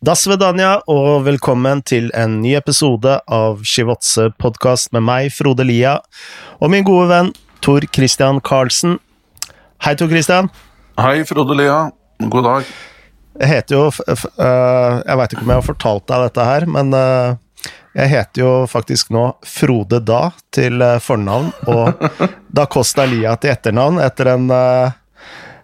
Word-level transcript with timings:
Da 0.00 0.14
svedanja, 0.16 0.78
og 0.88 1.26
velkommen 1.26 1.82
til 1.84 2.06
en 2.16 2.38
ny 2.40 2.54
episode 2.56 3.18
av 3.28 3.58
Shivotse 3.68 4.30
podkast 4.40 4.94
med 4.96 5.04
meg, 5.04 5.26
Frode 5.36 5.66
Lia, 5.68 5.98
og 6.56 6.70
min 6.72 6.86
gode 6.88 7.10
venn 7.10 7.28
Tor 7.60 7.84
Christian 7.92 8.38
Karlsen. 8.40 8.94
Hei, 9.84 9.92
Tor 10.00 10.08
Christian. 10.08 10.48
Hei, 10.96 11.18
Frode 11.28 11.52
Lia. 11.58 11.90
God 12.32 12.48
dag. 12.48 12.70
Jeg 13.42 13.50
heter 13.52 13.76
jo 13.76 13.82
uh, 13.90 14.24
Jeg 15.04 15.18
veit 15.20 15.34
ikke 15.36 15.44
om 15.44 15.52
jeg 15.52 15.60
har 15.60 15.68
fortalt 15.68 16.08
deg 16.08 16.24
dette 16.30 16.48
her, 16.48 16.68
men 16.78 16.96
uh, 16.96 17.68
jeg 18.00 18.12
heter 18.14 18.44
jo 18.46 18.54
faktisk 18.72 19.12
nå 19.12 19.26
Frode 19.44 20.00
Da 20.00 20.22
til 20.48 20.80
uh, 20.80 20.96
fornavn, 20.96 21.52
og 21.68 22.00
Da 22.48 22.64
Costa 22.72 23.04
Lia 23.04 23.36
til 23.36 23.52
etternavn, 23.52 24.00
etter 24.08 24.32
en 24.32 24.48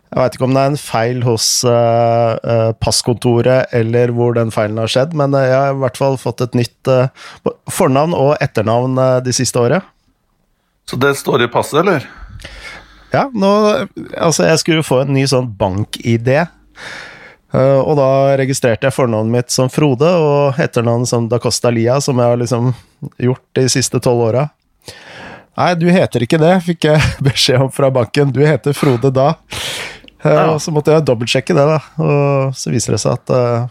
jeg 0.07 0.21
veit 0.21 0.37
ikke 0.37 0.47
om 0.47 0.55
det 0.55 0.63
er 0.63 0.71
en 0.71 0.79
feil 0.79 1.25
hos 1.27 1.47
uh, 1.67 2.37
uh, 2.39 2.71
passkontoret, 2.79 3.73
eller 3.75 4.13
hvor 4.15 4.37
den 4.37 4.53
feilen 4.55 4.79
har 4.79 4.91
skjedd, 4.93 5.17
men 5.19 5.35
uh, 5.35 5.43
jeg 5.43 5.57
har 5.57 5.75
i 5.75 5.81
hvert 5.83 5.99
fall 5.99 6.19
fått 6.21 6.45
et 6.47 6.55
nytt 6.57 6.93
fornavn 7.75 8.15
og 8.15 8.37
etternavn 8.43 9.01
de 9.27 9.35
siste 9.35 9.59
året. 9.59 9.83
Så 10.87 10.99
det 11.03 11.17
står 11.19 11.45
i 11.45 11.51
passet, 11.51 11.81
eller? 11.83 12.07
Ja, 13.11 13.27
nå 13.35 13.51
Altså, 14.15 14.47
jeg 14.47 14.63
skulle 14.63 14.87
få 14.87 15.03
en 15.03 15.15
ny 15.17 15.25
sånn 15.27 15.49
bank-ID. 15.59 16.31
og 17.57 17.93
da 17.99 18.09
registrerte 18.39 18.87
jeg 18.87 18.95
fornavnet 18.95 19.33
mitt 19.33 19.51
som 19.51 19.71
Frode, 19.73 20.07
og 20.07 20.61
etternavnet 20.63 21.11
som 21.11 21.27
Da 21.29 21.41
Costa 21.43 21.73
Lia, 21.75 21.99
som 22.01 22.19
jeg 22.23 22.31
har 22.31 22.39
liksom 22.39 22.75
gjort 23.19 23.45
de 23.59 23.67
siste 23.73 23.99
tolv 24.03 24.29
åra. 24.29 24.49
Nei, 25.57 25.73
du 25.81 25.87
heter 25.89 26.21
ikke 26.27 26.39
det, 26.41 26.53
fikk 26.67 26.85
jeg 26.91 27.13
beskjed 27.27 27.67
om 27.67 27.73
fra 27.73 27.89
banken. 27.91 28.33
Du 28.33 28.43
heter 28.45 28.77
Frode 28.77 29.11
da. 29.15 29.33
Ja. 30.27 30.51
Og 30.53 30.61
så 30.63 30.75
måtte 30.75 30.95
jeg 30.95 31.07
dobbeltsjekke 31.07 31.57
det, 31.57 31.67
da. 31.71 31.81
Og 32.03 32.57
så 32.59 32.73
viser 32.75 32.97
det 32.97 33.03
seg 33.03 33.17
at 33.19 33.33
uh, 33.35 33.69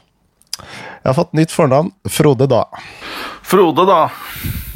jeg 1.06 1.12
har 1.12 1.18
fått 1.18 1.36
nytt 1.38 1.52
fornavn. 1.54 1.92
Frode 2.10 2.48
Da. 2.50 2.64
Frode, 3.46 3.84
da. 3.86 4.10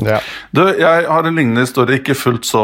Ja. 0.06 0.20
Du, 0.52 0.62
jeg 0.78 1.06
har 1.10 1.26
en 1.26 1.36
lignende 1.36 1.64
historie, 1.66 1.98
ikke 1.98 2.14
fullt 2.14 2.46
så 2.46 2.62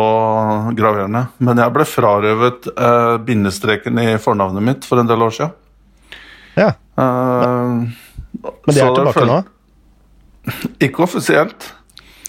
graverende. 0.77 1.25
Men 1.41 1.57
jeg 1.63 1.73
ble 1.73 1.85
frarøvet 1.89 2.67
uh, 2.75 3.15
bindestreken 3.25 3.97
i 4.03 4.11
fornavnet 4.21 4.63
mitt 4.67 4.85
for 4.85 5.01
en 5.01 5.09
del 5.09 5.25
år 5.25 5.33
siden. 5.33 5.55
Ja. 6.59 6.69
Uh, 6.93 7.89
men 8.45 8.69
det 8.69 8.83
er 8.83 8.93
tilbake 8.99 9.25
nå? 9.31 9.39
Ikke 10.85 11.07
offisielt. 11.07 11.71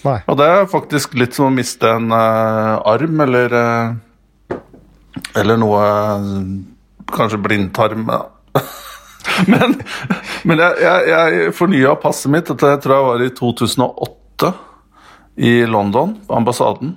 Nei. 0.07 0.17
Og 0.25 0.39
det 0.39 0.47
er 0.49 0.71
faktisk 0.71 1.13
litt 1.19 1.37
som 1.37 1.51
å 1.51 1.53
miste 1.53 1.91
en 1.99 2.09
uh, 2.09 2.81
arm, 2.87 3.21
eller 3.27 3.53
eller 5.37 5.59
noe 5.59 5.85
Kanskje 7.13 7.39
blindtarm. 7.41 8.05
men, 9.51 9.75
men 10.43 10.63
jeg, 10.63 10.79
jeg, 10.83 11.09
jeg 11.11 11.51
fornya 11.57 11.95
passet 12.01 12.31
mitt, 12.33 12.49
dette 12.49 12.77
tror 12.83 12.97
jeg 12.97 13.09
var 13.09 13.25
i 13.25 13.33
2008, 13.37 14.53
i 15.47 15.53
London, 15.69 16.15
på 16.27 16.39
ambassaden. 16.39 16.95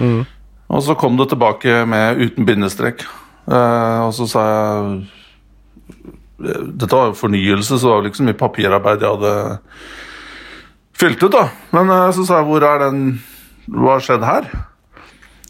Mm. 0.00 0.22
Og 0.74 0.82
så 0.82 0.96
kom 0.98 1.18
det 1.18 1.28
tilbake 1.30 1.84
med 1.88 2.22
uten 2.22 2.48
bindestrek. 2.48 3.04
Uh, 3.44 4.08
og 4.08 4.14
så 4.16 4.26
sa 4.30 4.42
jeg 4.48 5.04
Dette 6.44 6.88
var 6.90 7.10
jo 7.10 7.16
fornyelse, 7.18 7.76
så 7.76 7.86
det 7.86 7.92
var 7.92 8.06
liksom 8.06 8.26
mye 8.28 8.38
papirarbeid 8.40 9.02
jeg 9.04 9.16
hadde 9.16 9.34
fylt 10.98 11.22
ut, 11.22 11.34
da. 11.34 11.44
Men 11.76 11.92
uh, 11.92 12.08
så 12.16 12.24
sa 12.26 12.40
jeg 12.40 12.48
hvor 12.48 12.64
er 12.66 12.86
den 12.86 13.02
Hva 13.68 13.96
har 13.96 14.04
skjedd 14.04 14.24
her? 14.26 14.48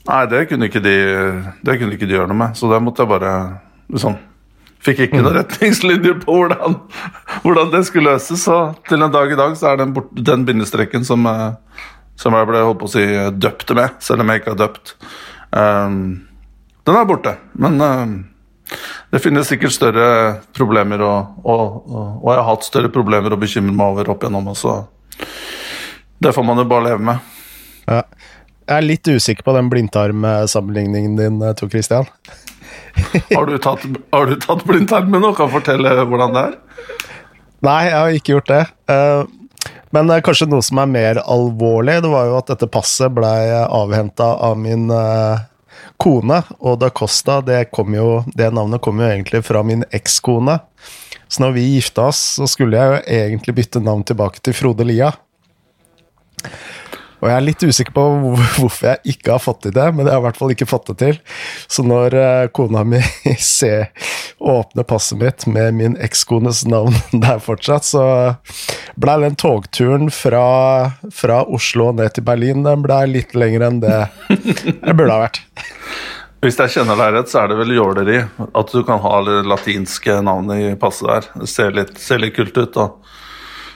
Nei, 0.05 0.25
det 0.29 0.43
kunne 0.51 0.69
ikke 0.69 0.83
de, 0.85 0.97
det 1.65 1.79
kunne 1.81 1.97
ikke 1.97 2.09
de 2.11 2.19
gjøre 2.19 2.29
noe 2.29 2.41
med, 2.43 2.59
så 2.59 2.69
det 2.69 2.83
måtte 2.85 3.07
jeg 3.07 3.13
bare 3.15 3.33
liksom 3.95 4.19
Fikk 4.85 4.99
ikke 5.07 5.17
noen 5.17 5.31
mm. 5.31 5.39
retningslinjer 5.39 6.17
på 6.21 6.35
hvordan, 6.37 6.75
hvordan, 7.41 7.71
det 7.73 7.87
skulle 7.89 8.13
løses. 8.13 8.43
Så 8.45 8.59
til 8.85 9.01
en 9.01 9.13
dag 9.15 9.31
i 9.33 9.39
dag 9.39 9.55
så 9.57 9.71
er 9.71 9.81
den, 9.81 9.95
bort, 9.97 10.11
den 10.13 10.45
bindestreken 10.45 11.07
som, 11.09 11.25
eh, 11.25 11.87
som, 12.21 12.37
jeg 12.37 12.51
ble 12.51 12.61
holdt 12.67 12.83
på 12.83 12.91
å 12.91 12.93
si 12.93 13.05
døpt 13.33 13.73
med, 13.79 13.97
selv 14.05 14.21
om 14.21 14.33
jeg 14.33 14.43
ikke 14.43 14.53
har 14.53 14.61
døpt, 14.61 14.93
um, 15.57 15.97
den 16.85 17.01
er 17.01 17.09
borte. 17.09 17.33
Men 17.57 17.81
um, 17.81 18.15
det 19.15 19.23
finnes 19.25 19.49
sikkert 19.49 19.73
større 19.73 20.09
problemer, 20.53 21.01
og, 21.01 21.41
og, 21.41 21.65
og, 21.89 22.07
og, 22.21 22.29
jeg 22.29 22.43
har 22.43 22.51
hatt 22.51 22.69
større 22.69 22.93
problemer 22.93 23.33
å 23.33 23.41
bekymre 23.41 23.73
meg 23.73 23.95
over 23.95 24.13
opp 24.13 24.29
igjennom, 24.29 24.53
så 24.59 24.83
det 26.21 26.33
får 26.37 26.45
man 26.45 26.61
jo 26.61 26.69
bare 26.69 26.91
leve 26.91 27.09
med. 27.09 27.33
Ja. 27.89 28.03
Jeg 28.65 28.81
er 28.81 28.87
litt 28.87 29.09
usikker 29.09 29.45
på 29.45 29.53
den 29.57 29.69
blindtarmsammenligningen 29.73 31.19
din, 31.19 31.43
eh, 31.45 31.57
Tor 31.57 31.69
Christian. 31.73 32.09
har, 33.37 33.47
du 33.47 33.57
tatt, 33.59 33.87
har 34.15 34.29
du 34.31 34.37
tatt 34.41 34.67
blindtarmen 34.69 35.31
og 35.31 35.39
kan 35.39 35.51
fortelle 35.53 35.95
hvordan 36.05 36.37
det 36.37 36.45
er? 36.49 36.61
Nei, 37.65 37.81
jeg 37.89 37.97
har 37.97 38.19
ikke 38.19 38.37
gjort 38.37 38.53
det. 38.53 38.63
Eh, 38.93 39.25
men 39.95 40.11
kanskje 40.27 40.49
noe 40.51 40.65
som 40.65 40.81
er 40.83 40.91
mer 40.91 41.21
alvorlig, 41.23 42.01
det 42.03 42.11
var 42.13 42.29
jo 42.29 42.39
at 42.41 42.51
dette 42.51 42.69
passet 42.71 43.15
blei 43.15 43.49
avhenta 43.63 44.33
av 44.43 44.59
min 44.61 44.89
eh, 44.93 45.45
kone. 46.03 46.41
Og 46.61 46.79
da 46.83 46.91
Costa, 46.91 47.41
det, 47.45 47.69
jo, 47.73 48.09
det 48.35 48.51
navnet 48.55 48.83
kom 48.85 49.01
jo 49.01 49.09
egentlig 49.09 49.45
fra 49.47 49.63
min 49.67 49.87
ekskone. 49.95 50.59
Så 51.29 51.43
når 51.43 51.55
vi 51.57 51.69
gifta 51.77 52.09
oss, 52.11 52.21
så 52.37 52.49
skulle 52.51 52.79
jeg 52.79 52.91
jo 52.91 53.21
egentlig 53.21 53.57
bytte 53.61 53.83
navn 53.83 54.05
tilbake 54.07 54.43
til 54.45 54.57
Frode 54.57 54.87
Lia. 54.87 55.13
Og 57.25 57.31
jeg 57.31 57.39
er 57.41 57.45
litt 57.47 57.63
usikker 57.65 57.95
på 57.97 58.03
hvorfor 58.59 58.91
jeg 58.91 59.15
ikke 59.15 59.33
har 59.33 59.41
fått 59.41 59.63
til 59.65 59.73
det, 59.73 59.87
men 59.97 60.05
jeg 60.05 60.13
har 60.13 60.21
i 60.21 60.27
hvert 60.27 60.41
fall 60.41 60.53
ikke 60.53 60.69
fått 60.69 60.91
det 60.93 60.97
til. 61.01 61.21
Så 61.73 61.85
når 61.87 62.17
eh, 62.21 62.49
kona 62.53 62.85
mi 62.85 63.01
ser 63.41 63.89
åpne 64.45 64.85
passet 64.85 65.17
mitt 65.23 65.47
med 65.49 65.79
min 65.79 65.97
ekskones 66.05 66.67
navn 66.69 66.93
der 67.25 67.41
fortsatt, 67.41 67.89
så 67.89 68.05
blei 69.01 69.17
den 69.25 69.39
togturen 69.41 70.13
fra, 70.13 70.45
fra, 71.09 71.41
Oslo 71.49 71.91
ned 71.97 72.13
til 72.15 72.27
Berlin 72.27 72.65
den 72.67 72.85
ble 72.85 73.01
litt 73.09 73.33
lenger 73.37 73.65
enn 73.67 73.81
det 73.83 73.97
det 74.29 74.93
burde 74.93 75.15
ha 75.15 75.25
vært. 75.25 75.41
Hvis 76.45 76.59
jeg 76.61 76.75
kjenner 76.75 76.99
deg 77.01 77.15
rett, 77.15 77.31
så 77.33 77.41
er 77.41 77.51
det 77.51 77.57
vel 77.57 77.73
jåleri 77.73 78.19
at 78.21 78.73
du 78.73 78.83
kan 78.85 79.01
ha 79.01 79.15
latinske 79.49 80.19
navnet 80.27 80.61
i 80.61 80.73
passet 80.81 81.09
der. 81.09 81.29
Det 81.41 81.49
ser 81.49 81.73
litt, 81.73 81.95
ser 82.01 82.21
litt 82.21 82.37
kult 82.37 82.59
ut. 82.61 82.75
da. 82.75 82.91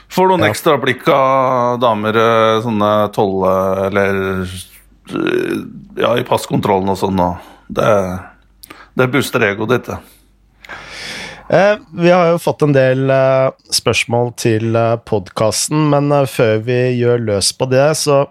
Får 0.09 0.31
noen 0.31 0.45
ja. 0.45 0.49
ekstra 0.49 0.77
blikk 0.81 1.05
av 1.13 1.79
damer, 1.81 2.17
eh, 2.17 2.61
sånne 2.65 2.93
tolle 3.13 3.53
eller 3.89 4.21
eh, 4.41 5.59
Ja, 5.99 6.15
i 6.17 6.25
passkontrollen 6.25 6.89
og 6.93 6.97
sånn, 6.97 7.19
og 7.19 7.73
det, 7.75 7.89
det 8.97 9.09
booster 9.13 9.43
egoet 9.49 9.75
ditt, 9.75 9.89
det. 9.91 9.99
Eh, 11.49 11.77
vi 11.97 12.11
har 12.11 12.27
jo 12.29 12.41
fått 12.41 12.61
en 12.61 12.75
del 12.75 13.09
eh, 13.09 13.49
spørsmål 13.73 14.35
til 14.37 14.75
eh, 14.77 14.99
podkasten, 15.01 15.87
men 15.89 16.11
eh, 16.13 16.27
før 16.29 16.59
vi 16.67 16.77
gjør 16.99 17.23
løs 17.25 17.49
på 17.57 17.69
det, 17.71 17.87
så 17.97 18.27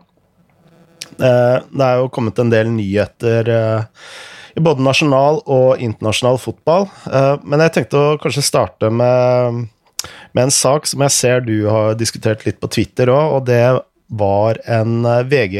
Det 1.18 1.82
er 1.82 1.96
jo 1.98 2.10
kommet 2.14 2.38
en 2.38 2.50
del 2.52 2.68
nyheter 2.70 3.48
i 4.54 4.62
både 4.62 4.84
nasjonal 4.86 5.40
og 5.50 5.80
internasjonal 5.82 6.36
fotball, 6.38 6.86
men 7.42 7.64
jeg 7.64 7.72
tenkte 7.74 7.98
å 7.98 8.12
kanskje 8.22 8.44
starte 8.46 8.90
med 8.94 9.64
med 10.32 10.48
en 10.48 10.54
sak 10.54 10.86
som 10.88 11.02
jeg 11.04 11.14
ser 11.14 11.44
du 11.46 11.68
har 11.68 11.96
diskutert 11.98 12.44
litt 12.46 12.60
på 12.60 12.70
Twitter 12.72 13.10
òg, 13.12 13.38
og 13.38 13.46
det 13.48 13.62
var 14.08 14.60
en 14.64 15.04
eh, 15.04 15.24
VG 15.28 15.56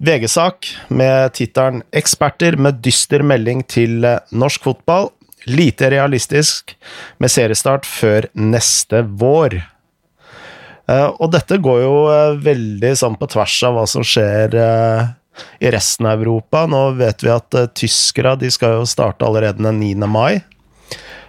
VG-sak 0.00 0.68
med 0.88 1.34
tittelen 1.36 1.82
'Eksperter 1.92 2.56
med 2.56 2.80
dyster 2.80 3.22
melding 3.22 3.62
til 3.68 4.04
eh, 4.04 4.22
norsk 4.32 4.64
fotball'. 4.64 5.10
Lite 5.48 5.90
realistisk, 5.90 6.76
med 7.18 7.32
seriestart 7.32 7.86
før 7.88 8.28
neste 8.34 9.02
vår. 9.02 9.56
Eh, 10.88 11.08
og 11.20 11.32
dette 11.32 11.58
går 11.60 11.80
jo 11.82 11.94
veldig 12.44 12.92
sånn 12.96 13.16
på 13.16 13.28
tvers 13.28 13.56
av 13.64 13.76
hva 13.76 13.86
som 13.88 14.04
skjer 14.04 14.56
i 15.60 15.70
resten 15.72 16.06
av 16.06 16.20
Europa. 16.20 16.66
Nå 16.68 16.90
vet 17.00 17.24
vi 17.24 17.32
at 17.32 17.56
tyskere 17.74 18.36
skal 18.52 18.80
jo 18.80 18.88
starte 18.88 19.24
allerede 19.24 19.64
den 19.64 19.80
9. 19.80 20.08
mai. 20.08 20.40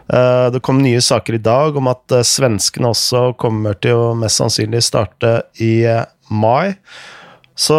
Eh, 0.08 0.52
det 0.52 0.60
kom 0.60 0.82
nye 0.82 1.02
saker 1.02 1.38
i 1.38 1.44
dag 1.44 1.78
om 1.78 1.90
at 1.92 2.12
eh, 2.16 2.26
svenskene 2.28 2.92
også 2.92 3.32
kommer 3.40 3.78
til 3.80 4.00
å 4.00 4.14
mest 4.18 4.42
sannsynlig 4.42 4.84
starte 4.86 5.42
i 5.62 5.84
eh, 5.88 6.06
mai. 6.32 6.74
Så 7.56 7.78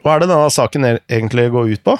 hva 0.00 0.14
er 0.14 0.22
det 0.22 0.30
denne 0.30 0.50
saken 0.52 0.86
e-, 0.86 0.98
egentlig 1.10 1.48
går 1.54 1.72
ut 1.74 1.86
på? 1.86 1.96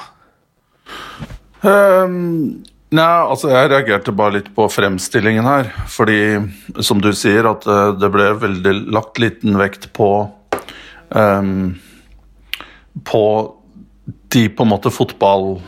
Um, 1.60 2.62
nei, 2.94 3.04
altså 3.04 3.50
jeg 3.52 3.70
reagerte 3.70 4.14
bare 4.16 4.38
litt 4.38 4.50
på 4.56 4.66
fremstillingen 4.72 5.46
her. 5.46 5.70
Fordi, 5.92 6.20
som 6.84 7.02
du 7.02 7.12
sier, 7.16 7.48
at 7.48 7.66
det 8.00 8.12
ble 8.12 8.32
veldig 8.42 8.74
lagt 8.92 9.20
liten 9.22 9.58
vekt 9.60 9.90
på 9.96 10.10
um, 11.10 11.74
På 13.06 13.24
de 14.30 14.46
på 14.48 14.66
en 14.66 14.72
måte 14.72 14.92
fotball 14.94 15.60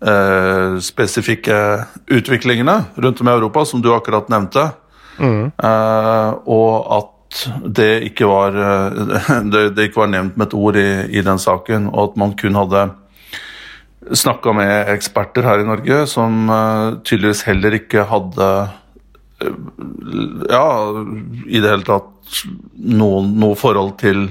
eh, 0.00 0.78
spesifikke 0.84 1.58
utviklingene 2.06 2.76
rundt 2.96 3.20
om 3.20 3.28
i 3.28 3.34
Europa, 3.34 3.64
som 3.64 3.82
du 3.82 3.92
akkurat 3.94 4.28
nevnte. 4.32 4.70
Mm. 5.18 5.50
Eh, 5.50 6.30
og 6.46 6.92
at 6.98 7.42
det 7.64 7.90
ikke, 8.10 8.28
var, 8.30 8.56
eh, 8.56 9.42
det, 9.52 9.64
det 9.76 9.88
ikke 9.88 10.04
var 10.04 10.12
nevnt 10.14 10.38
med 10.38 10.48
et 10.48 10.56
ord 10.58 10.80
i, 10.80 10.88
i, 11.10 11.24
den 11.24 11.42
saken, 11.42 11.90
og 11.92 12.10
at 12.10 12.18
man 12.20 12.34
kun 12.38 12.58
hadde 12.58 12.88
snakka 14.14 14.54
med 14.56 14.92
eksperter 14.94 15.44
her 15.44 15.60
i 15.60 15.66
Norge 15.68 16.04
som 16.08 16.46
uh, 16.48 16.96
tydeligvis 17.04 17.42
heller 17.44 17.74
ikke 17.76 18.06
hadde 18.08 18.46
ja, 20.48 20.64
i 21.46 21.60
det 21.60 21.68
hele 21.68 21.84
tatt 21.86 22.40
noen, 22.74 23.34
noe 23.38 23.58
forhold 23.58 23.98
til 24.00 24.24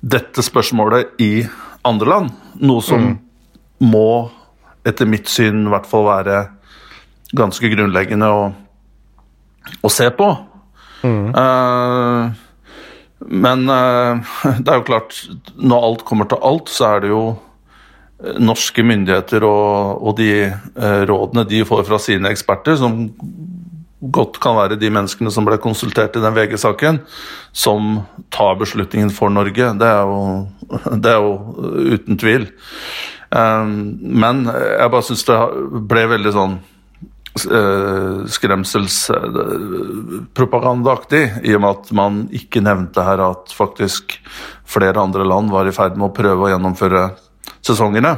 dette 0.00 0.42
spørsmålet 0.46 1.20
i 1.22 1.32
andre 1.86 2.10
land. 2.10 2.32
Noe 2.62 2.84
som 2.84 3.04
mm. 3.04 3.14
må, 3.90 4.10
etter 4.88 5.08
mitt 5.08 5.30
syn, 5.30 5.66
i 5.66 5.72
hvert 5.72 5.88
fall 5.88 6.06
være 6.08 6.42
ganske 7.36 7.70
grunnleggende 7.72 8.28
å, 8.32 8.44
å 9.84 9.90
se 9.92 10.08
på. 10.16 10.28
Mm. 11.04 11.34
Uh, 11.34 12.30
men 13.28 13.68
uh, 13.68 14.30
det 14.62 14.72
er 14.72 14.80
jo 14.80 14.88
klart, 14.88 15.20
når 15.58 15.90
alt 15.90 16.06
kommer 16.08 16.30
til 16.30 16.42
alt, 16.44 16.72
så 16.72 16.94
er 16.94 17.04
det 17.04 17.12
jo 17.12 17.22
norske 18.42 18.82
myndigheter 18.82 19.44
og, 19.46 20.00
og 20.02 20.16
de 20.18 20.32
uh, 20.48 21.02
rådene 21.06 21.46
de 21.46 21.62
får 21.66 21.84
fra 21.86 22.00
sine 22.02 22.32
eksperter, 22.34 22.78
som 22.80 23.04
godt 23.98 24.38
kan 24.42 24.56
være 24.58 24.78
de 24.78 24.90
menneskene 24.94 25.30
som 25.34 25.46
ble 25.46 25.58
konsultert 25.62 26.16
i 26.16 26.22
den 26.22 26.34
VG-saken, 26.36 27.00
som 27.52 28.00
tar 28.34 28.58
beslutningen 28.60 29.10
for 29.14 29.32
Norge. 29.34 29.72
Det 29.78 29.88
er 29.90 30.02
jo, 30.06 30.18
det 31.02 31.14
er 31.14 31.22
jo 31.22 31.32
uten 31.94 32.20
tvil. 32.20 32.48
Um, 33.28 34.00
men 34.00 34.46
jeg 34.48 34.90
bare 34.92 35.04
syns 35.04 35.24
det 35.28 35.36
ble 35.90 36.06
veldig 36.14 36.32
sånn 36.32 36.54
uh, 37.44 38.24
skremselspropagandaaktig, 38.36 41.30
i 41.44 41.54
og 41.56 41.60
med 41.64 41.70
at 41.74 41.90
man 41.96 42.28
ikke 42.34 42.60
nevnte 42.64 43.02
her 43.04 43.18
at 43.26 43.52
faktisk 43.54 44.20
flere 44.68 45.00
andre 45.02 45.24
land 45.28 45.50
var 45.52 45.66
i 45.68 45.72
ferd 45.76 45.96
med 45.98 46.08
å 46.08 46.16
prøve 46.16 46.44
å 46.46 46.50
gjennomføre 46.54 47.02
sesongene. 47.64 48.16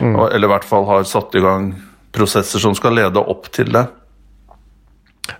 Mm. 0.00 0.16
Eller 0.28 0.48
i 0.48 0.52
hvert 0.52 0.68
fall 0.68 0.84
har 0.88 1.02
satt 1.08 1.34
i 1.36 1.44
gang 1.44 1.74
prosesser 2.12 2.58
som 2.60 2.74
skal 2.76 2.94
lede 2.96 3.20
opp 3.20 3.52
til 3.54 3.72
det. 3.72 3.86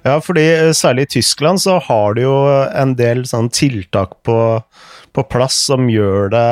Ja, 0.07 0.21
fordi 0.23 0.55
eh, 0.55 0.73
særlig 0.77 1.03
i 1.03 1.13
Tyskland 1.19 1.63
så 1.63 1.79
har 1.83 2.15
du 2.15 2.23
jo 2.25 2.49
en 2.49 2.97
del 2.99 3.27
sånn 3.29 3.51
tiltak 3.53 4.11
på, 4.27 4.63
på 5.13 5.23
plass 5.31 5.67
som 5.69 5.89
gjør 5.91 6.29
det 6.33 6.49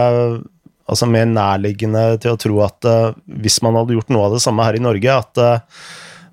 altså 0.91 1.09
mer 1.11 1.29
nærliggende 1.31 2.05
til 2.23 2.35
å 2.35 2.41
tro 2.41 2.61
at 2.67 2.89
uh, 2.89 3.17
hvis 3.43 3.61
man 3.65 3.79
hadde 3.79 3.97
gjort 3.97 4.11
noe 4.13 4.29
av 4.29 4.37
det 4.37 4.43
samme 4.45 4.67
her 4.67 4.79
i 4.79 4.83
Norge, 4.83 5.17
at 5.17 5.41
uh, 5.41 5.85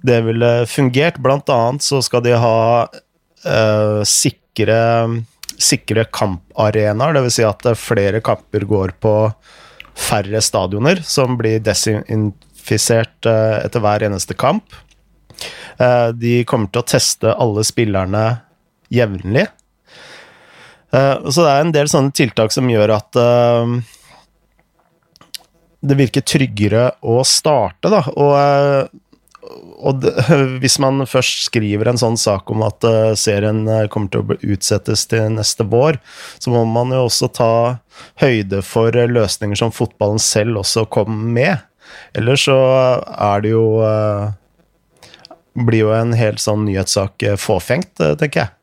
det 0.08 0.22
ville 0.26 0.52
fungert. 0.70 1.20
Blant 1.24 1.50
annet 1.54 1.86
så 1.86 2.02
skal 2.06 2.24
de 2.26 2.34
ha 2.38 2.58
uh, 2.88 4.02
sikre, 4.08 4.80
sikre 5.58 6.08
kamparenaer, 6.14 7.18
dvs. 7.18 7.38
Si 7.40 7.46
at 7.48 7.70
flere 7.80 8.24
kamper 8.26 8.68
går 8.70 8.98
på 9.04 9.14
færre 9.98 10.42
stadioner, 10.46 11.02
som 11.06 11.40
blir 11.40 11.62
desinfisert 11.66 13.26
etter 13.26 13.82
hver 13.82 14.06
eneste 14.06 14.38
kamp. 14.38 14.76
Uh, 15.78 16.14
de 16.14 16.42
kommer 16.50 16.70
til 16.70 16.84
å 16.84 16.90
teste 16.94 17.34
alle 17.34 17.66
spillerne 17.66 18.26
jevnlig. 18.94 19.48
Eh, 20.92 21.30
så 21.30 21.44
det 21.44 21.52
er 21.52 21.66
en 21.66 21.76
del 21.76 21.90
sånne 21.92 22.16
tiltak 22.16 22.54
som 22.56 22.70
gjør 22.72 22.96
at 22.96 23.20
eh, 23.20 23.74
det 25.82 25.98
virker 26.00 26.26
tryggere 26.26 26.90
å 27.06 27.20
starte, 27.28 27.92
da. 27.94 28.02
Og, 28.18 28.90
og 29.78 30.00
det, 30.02 30.14
hvis 30.64 30.80
man 30.84 31.06
først 31.10 31.46
skriver 31.50 31.92
en 31.92 32.02
sånn 32.02 32.18
sak 32.20 32.50
om 32.54 32.66
at 32.66 32.86
serien 33.20 33.64
kommer 33.94 34.12
til 34.14 34.24
å 34.24 34.40
utsettes 34.56 35.06
til 35.12 35.30
neste 35.36 35.68
vår, 35.70 36.00
så 36.40 36.54
må 36.54 36.66
man 36.70 36.96
jo 36.96 37.06
også 37.06 37.30
ta 37.38 37.52
høyde 38.24 38.64
for 38.66 38.94
løsninger 38.94 39.60
som 39.60 39.74
fotballen 39.76 40.22
selv 40.22 40.64
også 40.64 40.88
kommer 40.92 41.32
med. 41.38 41.64
Ellers 42.18 42.50
så 42.50 42.58
er 43.14 43.46
det 43.46 43.54
jo 43.54 43.68
blir 45.66 45.88
jo 45.88 45.94
en 45.96 46.14
helt 46.18 46.42
sånn 46.42 46.66
nyhetssak 46.68 47.24
eh, 47.26 47.38
fåfengt, 47.40 47.94
eh, 48.04 48.14
tenker 48.20 48.46
jeg. 48.46 48.54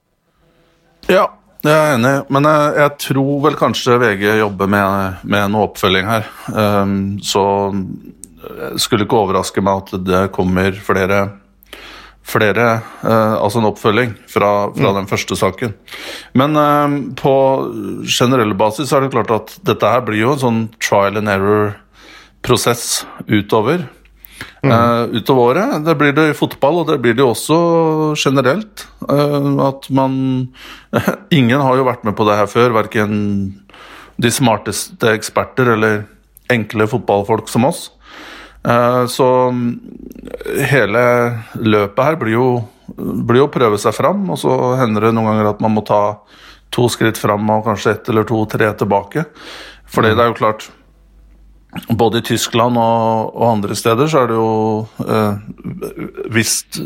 Ja, 1.16 1.26
jeg 1.72 1.80
er 1.80 1.94
enig, 1.96 2.12
men 2.34 2.48
jeg, 2.48 2.72
jeg 2.80 2.92
tror 3.06 3.38
vel 3.46 3.56
kanskje 3.56 4.00
VG 4.02 4.24
jobber 4.40 4.68
med, 4.68 5.22
med 5.24 5.52
noe 5.52 5.68
oppfølging 5.70 6.10
her. 6.10 6.26
Um, 6.52 6.98
så 7.24 7.44
jeg 8.44 8.82
skulle 8.84 9.06
ikke 9.06 9.22
overraske 9.22 9.64
meg 9.64 9.84
at 9.84 10.04
det 10.04 10.20
kommer 10.34 10.76
flere, 10.84 11.22
flere 12.24 12.66
uh, 13.00 13.40
altså 13.40 13.62
en 13.62 13.70
oppfølging 13.70 14.12
fra, 14.28 14.50
fra 14.76 14.90
mm. 14.90 14.98
den 15.00 15.08
første 15.08 15.38
saken. 15.40 15.72
Men 16.36 16.60
um, 16.60 16.98
på 17.16 17.34
generell 18.04 18.52
basis 18.60 18.92
er 18.92 19.06
det 19.06 19.14
klart 19.16 19.32
at 19.32 19.56
dette 19.64 19.94
her 19.96 20.04
blir 20.04 20.20
jo 20.20 20.34
en 20.34 20.44
sånn 20.44 20.62
trial 20.84 21.20
and 21.22 21.32
error-prosess 21.32 23.04
utover. 23.24 23.88
Mm. 24.64 24.72
Uh, 24.72 25.18
utover 25.20 25.42
året. 25.42 25.84
Det 25.84 25.94
blir 26.00 26.14
det 26.16 26.28
i 26.30 26.36
fotball, 26.36 26.80
og 26.80 26.88
det 26.88 26.98
blir 27.04 27.16
det 27.18 27.24
også 27.26 27.56
generelt. 28.16 28.86
Uh, 29.04 29.60
at 29.68 29.90
man 29.92 30.14
Ingen 31.38 31.60
har 31.60 31.76
jo 31.76 31.86
vært 31.88 32.04
med 32.06 32.16
på 32.16 32.26
det 32.28 32.38
her 32.38 32.48
før, 32.50 32.76
verken 32.78 33.18
de 34.16 34.30
smarteste 34.30 35.10
eksperter 35.10 35.74
eller 35.74 36.04
enkle 36.52 36.86
fotballfolk 36.88 37.50
som 37.50 37.66
oss. 37.68 37.88
Uh, 38.64 39.04
så 39.10 39.26
hele 40.70 41.02
løpet 41.60 42.06
her 42.06 42.16
blir 42.20 42.36
jo, 42.38 42.46
blir 42.96 43.42
jo 43.42 43.48
å 43.50 43.52
prøve 43.52 43.80
seg 43.82 43.96
fram, 43.96 44.24
og 44.30 44.40
så 44.40 44.54
hender 44.80 45.08
det 45.08 45.16
noen 45.16 45.32
ganger 45.32 45.50
at 45.50 45.60
man 45.64 45.74
må 45.76 45.84
ta 45.84 46.00
to 46.74 46.88
skritt 46.90 47.20
fram 47.20 47.50
og 47.52 47.66
kanskje 47.68 47.98
ett 47.98 48.08
eller 48.10 48.24
to-tre 48.28 48.70
tilbake. 48.78 49.26
Fordi 49.90 50.14
mm. 50.14 50.16
det 50.16 50.24
er 50.24 50.32
jo 50.32 50.40
klart 50.40 50.70
både 51.88 52.20
i 52.20 52.26
Tyskland 52.32 52.78
og, 52.78 53.34
og, 53.34 53.48
andre 53.48 53.76
steder 53.78 54.10
så 54.10 54.22
er 54.22 54.30
det 54.30 54.38
jo 54.38 54.52
eh, 55.04 56.28
visst 56.34 56.80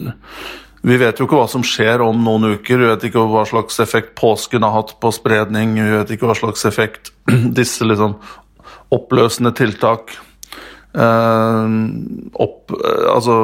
Vi 0.88 0.96
vet 1.00 1.18
jo 1.18 1.26
ikke 1.26 1.40
hva 1.40 1.48
som 1.50 1.64
skjer 1.66 2.00
om 2.04 2.20
noen 2.22 2.54
uker. 2.54 2.78
Vi 2.78 2.86
vet 2.86 3.08
ikke 3.08 3.24
hva 3.28 3.42
slags 3.48 3.80
effekt 3.82 4.14
påsken 4.18 4.62
har 4.62 4.76
hatt 4.76 4.94
på 5.02 5.10
spredning. 5.12 5.74
Vi 5.76 5.90
vet 5.90 6.12
ikke 6.14 6.30
hva 6.30 6.36
slags 6.38 6.64
effekt 6.68 7.12
disse 7.58 7.84
liksom 7.84 8.14
oppløsende 8.94 9.52
tiltak 9.58 10.14
eh, 10.94 11.66
opp, 12.32 12.72
eh, 12.72 13.06
Altså 13.12 13.36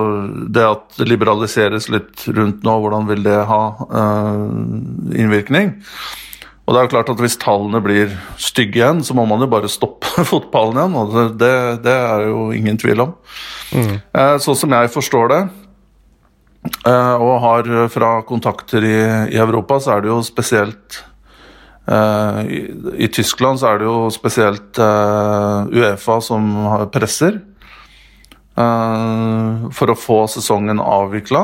det 0.48 0.64
at 0.64 0.98
det 0.98 1.08
liberaliseres 1.10 1.90
litt 1.92 2.26
rundt 2.30 2.64
nå, 2.64 2.78
hvordan 2.80 3.08
vil 3.10 3.24
det 3.26 3.40
ha 3.50 3.62
eh, 3.84 4.44
innvirkning? 5.24 5.74
Og 6.64 6.72
det 6.72 6.80
er 6.80 6.86
jo 6.86 6.92
klart 6.94 7.10
at 7.12 7.20
Hvis 7.20 7.36
tallene 7.40 7.80
blir 7.84 8.14
stygge 8.40 8.80
igjen, 8.80 9.02
så 9.04 9.16
må 9.16 9.26
man 9.28 9.42
jo 9.44 9.50
bare 9.52 9.70
stoppe 9.72 10.24
fotballen 10.30 10.80
igjen. 10.80 10.96
og 11.00 11.36
Det, 11.40 11.56
det 11.84 11.96
er 11.96 12.28
jo 12.30 12.48
ingen 12.56 12.80
tvil 12.80 13.04
om. 13.04 13.14
Mm. 13.74 13.98
Sånn 14.40 14.58
som 14.58 14.76
jeg 14.76 14.92
forstår 14.94 15.32
det, 15.32 15.40
eh, 16.86 17.16
og 17.18 17.34
har 17.44 17.72
fra 17.92 18.12
kontakter 18.26 18.86
i, 18.86 18.96
i 19.34 19.40
Europa, 19.40 19.80
så 19.82 19.96
er 19.96 20.04
det 20.04 20.12
jo 20.12 20.20
spesielt 20.24 21.00
eh, 21.90 22.40
i, 22.46 22.60
i, 22.96 23.10
Tyskland 23.12 23.60
så 23.60 23.72
er 23.72 23.82
det 23.82 23.88
jo 23.90 23.98
spesielt 24.14 24.78
Uefa 24.78 26.20
som 26.24 26.54
presser 26.94 27.42
for 28.54 29.90
å 29.90 29.96
få 29.98 30.16
sesongen 30.30 30.78
avvikla, 30.78 31.40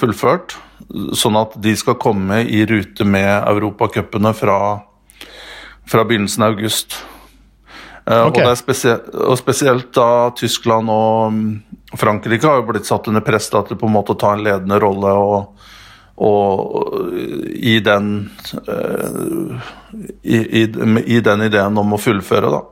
fullført 0.00 0.56
sånn 1.16 1.36
at 1.38 1.56
de 1.62 1.74
skal 1.76 1.98
komme 2.00 2.42
i 2.46 2.64
rute 2.66 3.04
med 3.04 3.30
europacupene 3.50 4.32
fra, 4.36 4.58
fra 5.88 6.04
begynnelsen 6.08 6.46
av 6.46 6.56
august. 6.56 7.00
Uh, 8.08 8.26
okay. 8.30 8.46
og, 8.46 8.56
spesielt, 8.56 9.08
og, 9.12 9.34
spesielt 9.36 9.90
da 9.92 10.30
Tyskland 10.38 10.88
og 10.88 11.34
mm, 11.34 11.48
Frankrike 12.00 12.48
har 12.48 12.62
jo 12.62 12.70
blitt 12.70 12.88
satt 12.88 13.10
under 13.10 13.20
press 13.24 13.50
til 13.50 13.60
å 13.60 13.76
på 13.76 13.84
en 13.84 13.92
måte 13.92 14.16
ta 14.16 14.30
en 14.32 14.44
ledende 14.46 14.78
rolle 14.80 15.10
og, 15.12 15.66
og 16.24 17.02
i, 17.52 17.74
den, 17.84 18.08
uh, 18.64 19.68
i, 20.22 20.38
i, 20.38 20.64
i, 21.04 21.20
den 21.20 21.44
ideen 21.50 21.82
om 21.82 21.92
å 21.92 22.00
fullføre, 22.00 22.54
da. 22.54 22.62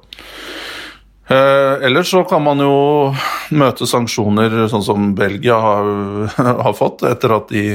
Uh, 1.26 1.84
ellers 1.84 2.14
så 2.14 2.22
kan 2.24 2.40
man 2.40 2.62
jo 2.62 2.72
møte 3.58 3.88
sanksjoner, 3.90 4.62
sånn 4.70 4.86
som 4.86 5.12
Belgia 5.18 5.58
har, 5.60 5.92
har 6.64 6.76
fått, 6.78 7.04
etter 7.10 7.36
at 7.36 7.52
de 7.52 7.66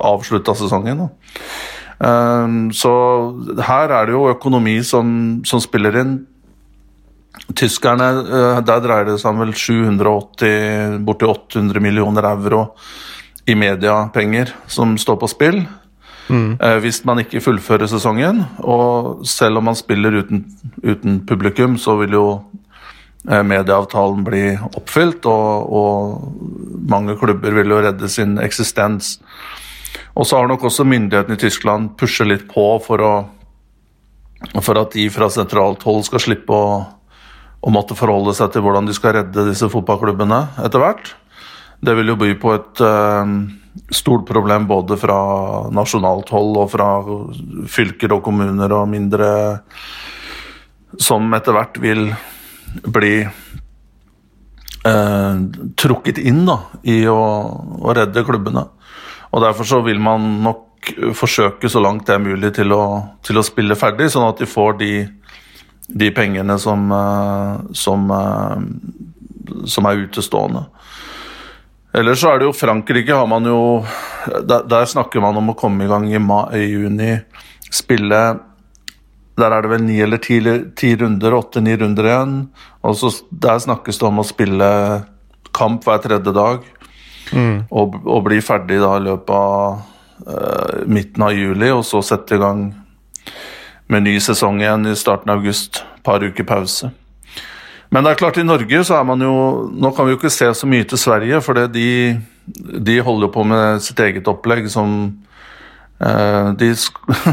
avslutta 0.00 0.54
sesongen. 0.58 1.08
Um, 1.98 2.72
så 2.74 2.92
her 3.64 3.92
er 3.94 4.06
det 4.08 4.16
jo 4.16 4.28
økonomi 4.32 4.80
som, 4.86 5.08
som 5.46 5.62
spiller 5.62 6.00
inn. 6.02 6.16
Tyskerne, 7.54 8.10
uh, 8.24 8.58
der 8.66 8.82
dreier 8.84 9.08
det 9.08 9.18
seg 9.22 9.32
om 9.32 9.44
vel 9.44 9.54
780, 9.54 10.98
borti 11.06 11.28
800 11.30 11.84
millioner 11.84 12.28
euro 12.34 12.66
i 13.46 13.56
mediepenger 13.58 14.54
som 14.70 14.96
står 15.00 15.20
på 15.22 15.30
spill. 15.30 15.62
Mm. 16.28 16.56
Uh, 16.56 16.78
hvis 16.80 17.02
man 17.06 17.20
ikke 17.22 17.42
fullfører 17.44 17.88
sesongen. 17.90 18.42
Og 18.64 19.24
selv 19.28 19.60
om 19.60 19.70
man 19.70 19.78
spiller 19.78 20.22
uten, 20.24 20.44
uten 20.82 21.22
publikum, 21.28 21.78
så 21.78 21.98
vil 22.00 22.18
jo 22.18 22.26
medieavtalen 23.24 24.24
bli 24.24 24.42
oppfylt, 24.76 25.24
og, 25.30 25.72
og 25.72 26.88
mange 26.90 27.16
klubber 27.20 27.56
vil 27.56 27.72
jo 27.72 27.80
redde 27.86 28.10
sin 28.12 28.36
eksistens. 28.42 29.18
Og 30.14 30.26
så 30.26 30.38
har 30.38 30.50
nok 30.50 30.66
også 30.68 30.86
myndighetene 30.86 31.38
i 31.38 31.40
Tyskland 31.40 31.94
pushet 31.98 32.28
litt 32.28 32.44
på 32.50 32.66
for, 32.84 33.02
å, 33.02 33.14
for 34.60 34.78
at 34.78 34.94
de 34.94 35.08
fra 35.12 35.30
sentralt 35.32 35.82
hold 35.86 36.04
skal 36.06 36.22
slippe 36.22 36.54
å, 36.54 36.78
å, 37.58 37.72
måtte 37.74 37.96
forholde 37.98 38.34
seg 38.36 38.52
til 38.54 38.64
hvordan 38.66 38.86
de 38.90 38.94
skal 38.96 39.16
redde 39.18 39.48
disse 39.48 39.70
fotballklubbene 39.72 40.40
etter 40.66 40.82
hvert. 40.82 41.14
det 41.84 41.96
vil 41.98 42.12
jo 42.12 42.20
by 42.20 42.30
på 42.40 42.52
et 42.54 42.84
uh, 42.84 43.24
stort 43.90 44.26
problem 44.28 44.68
både 44.70 44.96
fra 45.00 45.18
nasjonalt 45.74 46.30
hold 46.30 46.60
og 46.62 46.70
fra 46.76 46.88
fylker 47.70 48.14
og 48.14 48.22
kommuner 48.28 48.72
og 48.72 48.88
mindre 48.88 49.32
Som 50.94 51.32
etter 51.34 51.56
hvert 51.56 51.80
vil 51.82 52.04
bli 52.82 53.14
eh, 54.84 55.34
trukket 55.76 56.18
inn 56.18 56.44
da, 56.48 56.58
i 56.82 57.06
å, 57.10 57.20
å, 57.80 57.94
redde 57.96 58.24
klubbene. 58.26 58.64
Og 59.34 59.42
Derfor 59.42 59.68
så 59.68 59.80
vil 59.86 60.00
man 60.02 60.42
nok 60.44 60.94
forsøke 61.16 61.68
så 61.70 61.80
langt 61.80 62.06
det 62.06 62.14
er 62.18 62.22
mulig 62.22 62.52
til 62.58 62.72
å, 62.76 62.84
til 63.24 63.40
å 63.40 63.46
spille 63.46 63.76
ferdig, 63.78 64.10
sånn 64.12 64.28
at 64.28 64.42
de 64.42 64.46
får 64.48 64.76
de, 64.82 64.92
de 65.88 66.10
pengene 66.14 66.58
som, 66.60 66.92
uh, 66.92 67.56
som, 67.72 68.04
som 69.64 69.88
er 69.88 70.02
utestående. 70.04 70.66
Ellers 71.94 72.20
så 72.20 72.32
er 72.32 72.40
det 72.40 72.48
jo 72.48 72.56
Frankrike 72.56 73.14
har 73.14 73.28
man 73.30 73.44
jo 73.46 73.58
Der, 74.26 74.64
der 74.66 74.86
snakker 74.90 75.22
man 75.22 75.36
om 75.38 75.52
å 75.52 75.54
komme 75.58 75.84
i 75.84 75.88
gang 75.88 76.08
i, 76.08 76.18
i 76.18 76.64
juni. 76.64 77.10
Spille 77.70 78.20
Der 79.38 79.50
er 79.50 79.64
det 79.64 79.70
vel 79.72 79.82
ni 79.82 79.96
eller 80.02 80.20
ti, 80.22 80.38
ti 80.78 80.92
runder, 81.00 81.34
åtte-ni 81.34 81.74
runder 81.80 82.06
igjen. 82.06 82.36
Og 82.86 82.96
så 83.00 83.10
Der 83.30 83.58
snakkes 83.58 83.98
det 83.98 84.06
om 84.06 84.22
å 84.22 84.26
spille 84.26 84.68
kamp 85.54 85.86
hver 85.86 86.02
tredje 86.02 86.34
dag. 86.34 86.62
Mm. 87.32 87.66
Og, 87.70 87.98
og, 88.04 88.22
bli 88.26 88.40
ferdig 88.44 88.78
da 88.82 88.94
i 88.98 89.04
løpet 89.06 89.34
av 89.34 89.80
uh, 90.28 90.82
midten 90.86 91.24
av 91.24 91.32
juli, 91.34 91.70
og 91.72 91.82
så 91.86 92.02
sette 92.04 92.36
i 92.36 92.42
gang 92.42 92.66
med 93.90 94.04
ny 94.04 94.18
sesong 94.22 94.60
igjen 94.62 94.86
i 94.90 94.96
starten 94.98 95.32
av 95.32 95.40
august. 95.40 95.82
Par 96.04 96.22
uker 96.22 96.46
pause. 96.46 96.90
Men 97.94 98.04
det 98.04 98.12
er 98.12 98.20
klart, 98.20 98.38
i 98.38 98.46
Norge 98.46 98.82
så 98.84 98.98
er 98.98 99.04
man 99.06 99.22
jo 99.22 99.34
Nå 99.70 99.92
kan 99.94 100.06
vi 100.06 100.14
jo 100.14 100.18
ikke 100.18 100.32
se 100.32 100.50
så 100.56 100.68
mye 100.68 100.86
til 100.88 101.00
Sverige, 101.00 101.40
for 101.44 101.58
de, 101.70 101.88
de 102.90 102.98
holder 103.06 103.30
på 103.32 103.44
med 103.46 103.82
sitt 103.84 104.00
eget 104.02 104.28
opplegg 104.28 104.66
som 104.72 104.90
eh, 106.02 106.48
de, 106.58 106.72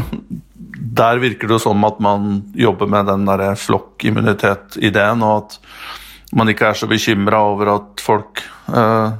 Der 0.92 1.20
virker 1.22 1.48
det 1.48 1.56
jo 1.56 1.62
som 1.62 1.88
at 1.88 2.00
man 2.04 2.42
jobber 2.58 2.90
med 2.90 3.08
den 3.08 3.26
derre 3.28 3.54
flokkimmunitet-ideen, 3.56 5.24
og 5.24 5.36
at 5.38 5.58
man 6.36 6.52
ikke 6.52 6.70
er 6.70 6.78
så 6.78 6.88
bekymra 6.90 7.40
over 7.52 7.74
at 7.76 8.02
folk 8.02 8.42
eh, 8.72 9.12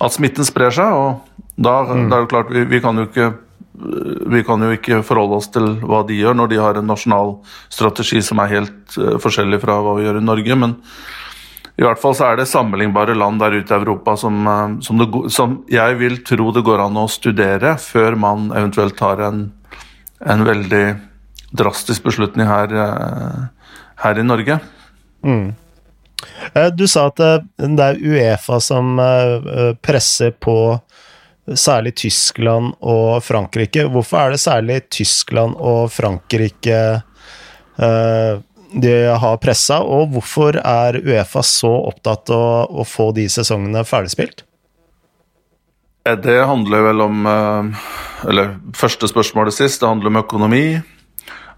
At 0.00 0.14
smitten 0.14 0.46
sprer 0.48 0.72
seg. 0.72 0.94
Og 0.96 1.44
da, 1.60 1.82
mm. 1.84 2.06
det 2.08 2.16
er 2.16 2.22
det 2.24 2.30
klart, 2.30 2.52
vi, 2.54 2.64
vi 2.70 2.80
kan 2.80 2.96
jo 2.96 3.08
ikke 3.10 3.32
vi 4.30 4.42
kan 4.44 4.60
jo 4.62 4.74
ikke 4.74 5.00
forholde 5.06 5.38
oss 5.40 5.48
til 5.52 5.78
hva 5.86 6.02
de 6.06 6.18
gjør, 6.18 6.36
når 6.36 6.50
de 6.50 6.58
har 6.60 6.76
en 6.76 6.90
nasjonal 6.90 7.38
strategi 7.72 8.20
som 8.24 8.42
er 8.42 8.52
helt 8.52 8.98
uh, 8.98 9.16
forskjellig 9.22 9.60
fra 9.62 9.78
hva 9.80 9.96
vi 9.96 10.04
gjør 10.04 10.20
i 10.20 10.24
Norge. 10.24 10.58
Men 10.58 10.74
i 11.80 11.86
hvert 11.86 12.00
fall 12.02 12.16
så 12.16 12.28
er 12.28 12.40
det 12.40 12.48
sammenlignbare 12.50 13.16
land 13.16 13.40
der 13.40 13.56
ute 13.56 13.72
i 13.72 13.78
Europa 13.78 14.16
som, 14.20 14.42
uh, 14.44 14.76
som, 14.84 15.00
det, 15.00 15.08
som, 15.32 15.60
jeg 15.70 15.96
vil 16.00 16.20
tro 16.26 16.50
det 16.56 16.64
går 16.66 16.84
an 16.84 17.00
å 17.00 17.06
studere 17.10 17.76
før 17.80 18.18
man 18.20 18.50
eventuelt 18.52 18.98
tar 19.00 19.24
en, 19.30 19.46
en 20.26 20.44
veldig 20.44 20.84
drastisk 21.56 22.04
beslutning 22.06 22.46
her, 22.48 22.72
uh, 22.74 23.72
her 24.04 24.20
i 24.20 24.26
Norge. 24.26 24.58
Mm. 25.24 25.54
Du 26.76 26.84
sa 26.88 27.06
at 27.08 27.20
det 27.56 27.84
er 27.84 28.00
Uefa 28.00 28.58
som 28.60 28.98
presser 29.80 30.34
på 30.36 30.56
særlig 31.48 31.94
Tyskland 32.02 32.74
og 32.80 33.22
Frankrike. 33.24 33.86
Hvorfor 33.88 34.18
er 34.20 34.34
det 34.34 34.42
særlig 34.42 34.78
Tyskland 34.92 35.56
og 35.56 35.88
Frankrike 35.92 36.80
de 38.70 38.94
har 39.24 39.40
pressa, 39.42 39.80
og 39.80 40.12
hvorfor 40.12 40.60
er 40.60 41.00
Uefa 41.00 41.42
så 41.46 41.72
opptatt 41.88 42.30
av 42.36 42.68
å 42.68 42.84
få 42.86 43.10
de 43.16 43.24
sesongene 43.32 43.82
ferdigspilt? 43.88 44.44
Eh, 46.08 46.16
det 46.16 46.38
handler 46.48 46.86
vel 46.88 47.00
om 47.04 47.26
eh, 47.26 47.64
Eller 48.28 48.56
første 48.76 49.08
spørsmålet 49.08 49.54
sist, 49.56 49.80
det 49.80 49.88
handler 49.88 50.12
om 50.12 50.22
økonomi. 50.22 50.64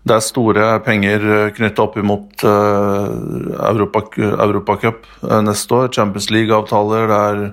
Det 0.02 0.14
er 0.16 0.24
store 0.24 0.80
penger 0.82 1.52
knytta 1.54 1.82
opp 1.84 1.96
imot 2.00 2.42
Europacup 2.42 4.16
Europa 4.18 4.74
neste 5.46 5.74
år. 5.78 5.92
Champions 5.94 6.26
League-avtaler. 6.34 7.06
Det 7.06 7.18
er 7.22 7.52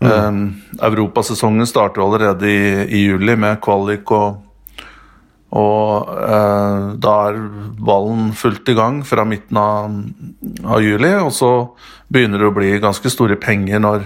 Mm. 0.00 0.54
Europasesongen 0.82 1.66
starter 1.66 2.02
allerede 2.04 2.50
i, 2.50 2.84
i, 2.84 3.06
juli 3.06 3.36
med 3.36 3.60
kvalik, 3.64 4.10
og, 4.12 4.42
og 5.56 6.10
uh, 6.12 6.92
da 7.00 7.14
er 7.30 7.38
ballen 7.80 8.32
fullt 8.36 8.68
i 8.68 8.76
gang 8.76 9.00
fra 9.08 9.24
midten 9.24 9.56
av, 9.56 9.96
av, 10.66 10.82
juli. 10.84 11.14
Og 11.22 11.32
så 11.32 11.52
begynner 12.12 12.42
det 12.42 12.50
å 12.50 12.56
bli 12.56 12.74
ganske 12.82 13.12
store 13.12 13.38
penger 13.40 13.80
når, 13.80 14.04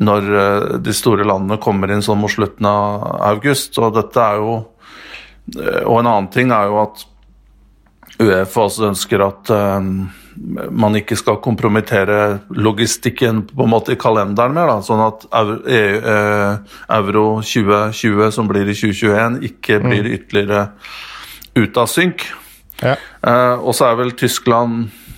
når 0.00 0.30
uh, 0.32 0.78
de 0.82 0.94
store 0.96 1.26
landene 1.28 1.60
kommer 1.62 1.92
inn 1.92 2.04
sånn 2.04 2.20
mot 2.20 2.32
slutten 2.32 2.68
av 2.68 3.04
august. 3.32 3.78
Og 3.80 3.94
dette 3.96 4.24
er 4.24 4.40
jo 4.40 4.54
uh, 4.60 5.82
Og 5.84 6.00
en 6.00 6.08
annen 6.08 6.30
ting 6.32 6.52
er 6.54 6.70
jo 6.70 6.80
at 6.86 7.06
Uefa 8.20 8.66
også 8.66 8.90
ønsker 8.90 9.22
at 9.24 9.50
man 10.70 10.96
ikke 10.96 11.16
skal 11.16 11.38
kompromittere 11.40 12.40
logistikken 12.52 13.42
på 13.48 13.64
en 13.64 13.72
måte 13.72 13.94
i 13.94 13.98
kalenderen 14.00 14.52
mer. 14.56 14.68
Da, 14.68 14.82
sånn 14.84 15.00
at 15.04 15.24
euro 15.32 17.24
2020, 17.40 18.20
e, 18.26 18.28
som 18.34 18.50
blir 18.50 18.68
i 18.68 18.76
2021, 18.76 19.40
ikke 19.48 19.80
mm. 19.80 19.88
blir 19.88 20.10
ytterligere 20.14 20.62
ute 21.56 21.80
av 21.80 21.88
synk. 21.90 22.26
Ja. 22.80 22.96
Eh, 22.96 23.56
og 23.60 23.74
så 23.76 23.90
er 23.90 23.98
vel 24.00 24.14
Tyskland 24.16 24.86
eh, 24.86 25.09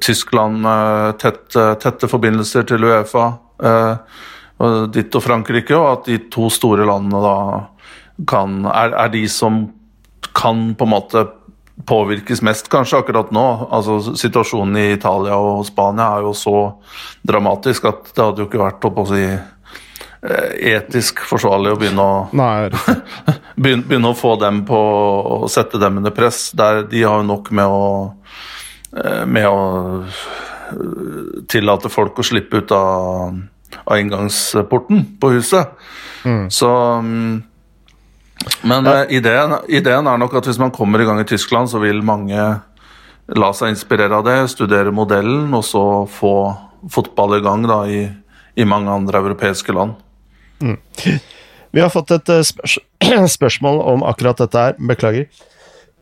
Tyskland 0.00 0.66
eh, 0.66 1.10
tette, 1.22 1.66
tette, 1.82 2.10
forbindelser 2.10 2.66
til 2.68 2.88
Uefa, 2.88 3.28
eh, 3.62 4.18
og 4.64 4.90
ditt 4.94 5.14
og 5.14 5.24
Frankrike, 5.24 5.76
og 5.76 5.88
at 5.92 6.10
de 6.10 6.18
to 6.32 6.48
store 6.52 6.86
landene 6.88 7.22
da 7.22 7.38
kan, 8.30 8.60
er, 8.70 8.94
er 9.04 9.14
de 9.14 9.24
som 9.30 9.64
kan 10.34 10.70
på 10.78 10.86
en 10.86 10.94
måte 10.94 11.24
påvirkes 11.86 12.42
mest 12.42 12.68
kanskje 12.68 12.98
akkurat 12.98 13.32
nå. 13.34 13.46
Altså 13.70 14.14
Situasjonen 14.16 14.76
i 14.78 14.92
Italia 14.94 15.36
og 15.38 15.64
Spania 15.66 16.12
er 16.16 16.28
jo 16.28 16.34
så 16.38 16.58
dramatisk 17.26 17.88
at 17.90 18.12
det 18.14 18.22
hadde 18.22 18.44
jo 18.44 18.48
ikke 18.48 18.62
vært 18.62 18.86
å 18.86 19.06
si, 19.10 19.24
eh, 19.24 20.50
etisk 20.74 21.24
forsvarlig 21.28 21.74
å 21.74 21.80
begynne 21.80 22.04
å 22.04 22.14
begynne, 23.56 23.86
begynne, 23.88 24.12
å 24.12 24.18
få 24.18 24.36
dem 24.40 24.62
på 24.68 24.78
å 24.78 25.50
sette 25.50 25.80
dem 25.82 25.98
under 26.00 26.14
press. 26.14 26.50
Der 26.56 26.84
de 26.88 27.02
har 27.02 27.22
jo 27.22 27.28
nok 27.28 27.50
med 27.50 27.66
å, 27.66 27.84
eh, 28.06 28.23
med 29.26 29.48
å 29.48 29.62
eh, 30.04 31.40
tillate 31.50 31.90
folk 31.92 32.18
å 32.18 32.26
slippe 32.26 32.62
ut 32.62 32.74
av, 32.74 33.40
av 33.84 33.98
inngangsporten 33.98 35.04
på 35.20 35.32
huset. 35.34 35.74
Mm. 36.24 36.46
Så 36.50 36.70
mm, 37.02 37.42
men 38.62 38.86
ja. 38.88 39.04
ideen, 39.08 39.56
ideen, 39.68 40.06
er 40.06 40.20
nok 40.20 40.36
at 40.38 40.48
hvis 40.48 40.60
man 40.60 40.72
kommer 40.74 41.00
i 41.00 41.06
gang 41.08 41.20
i 41.22 41.28
Tyskland, 41.28 41.70
så 41.70 41.80
vil 41.82 42.02
mange 42.04 42.40
la 43.34 43.50
seg 43.56 43.72
inspirere 43.72 44.18
av 44.18 44.26
det, 44.26 44.36
studere 44.52 44.92
modellen, 44.92 45.48
og 45.56 45.64
så 45.64 45.84
få 46.10 46.34
fotball 46.92 47.38
i 47.38 47.44
gang 47.44 47.64
da, 47.68 47.78
i, 47.88 48.02
i 48.60 48.66
mange 48.68 48.92
andre 48.92 49.22
europeiske 49.24 49.72
land. 49.72 49.96
Mm. 50.60 50.76
Vi 51.74 51.82
har 51.82 51.90
fått 51.92 52.12
et 52.14 52.30
eh, 52.30 52.44
spørs 52.46 52.78
spørsmål 53.38 53.80
om 53.94 54.04
akkurat 54.06 54.42
dette 54.44 54.66
her, 54.66 54.76
beklager, 54.78 55.26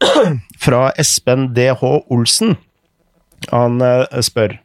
fra 0.65 0.89
Espen 1.01 1.53
DH 1.55 1.83
Olsen. 2.13 2.57
Han 3.51 3.83
uh, 3.83 4.21
spør 4.21 4.59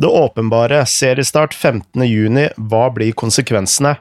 Det 0.00 0.08
åpenbare, 0.08 0.84
seriestart 0.86 1.54
15.6, 1.54 2.54
hva 2.56 2.84
blir 2.94 3.12
konsekvensene? 3.12 3.96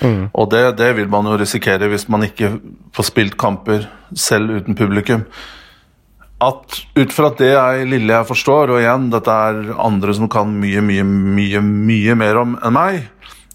Mm. 0.00 0.28
Og 0.32 0.50
det, 0.52 0.78
det, 0.78 0.92
vil 0.96 1.08
man 1.10 1.26
jo 1.26 1.38
risikere 1.40 1.88
hvis 1.90 2.06
man 2.12 2.26
ikke 2.28 2.52
får 2.94 3.08
spilt 3.08 3.38
kamper 3.40 3.88
selv 4.16 4.60
uten 4.60 4.78
publikum. 4.78 5.24
At 6.38 6.78
ut 6.94 7.12
fra 7.14 7.32
det 7.38 7.50
jeg, 7.50 7.86
lille 7.90 8.14
jeg 8.14 8.28
forstår, 8.28 8.70
og 8.70 8.80
igjen, 8.82 9.08
dette 9.10 9.34
er 9.50 9.72
andre 9.82 10.14
som 10.14 10.30
kan 10.30 10.52
mye, 10.60 10.82
mye, 10.84 11.04
mye, 11.04 11.62
mye 11.62 12.18
mer 12.18 12.42
om 12.44 12.54
enn 12.62 12.76
meg, 12.76 13.00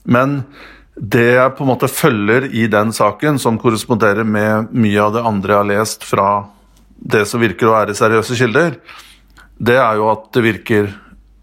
men 0.04 0.42
det 0.96 1.30
jeg 1.34 1.54
på 1.58 1.63
en 1.66 1.72
måte 1.72 1.90
følger 1.90 2.50
i 2.54 2.68
den 2.70 2.92
saken, 2.94 3.40
som 3.42 3.58
korresponderer 3.62 4.28
med 4.28 4.74
mye 4.75 5.00
av 5.02 5.16
det 5.16 5.24
andre 5.25 5.56
jeg 5.56 5.62
har 5.62 5.72
lest 5.72 6.06
fra 6.06 6.28
det 7.04 7.24
som 7.28 7.42
virker 7.42 7.70
å 7.70 7.78
være 7.78 7.96
seriøse 7.98 8.38
kilder, 8.38 8.78
det 9.58 9.80
er 9.80 9.98
jo 10.00 10.12
at 10.12 10.28
det 10.36 10.44
virker 10.44 10.92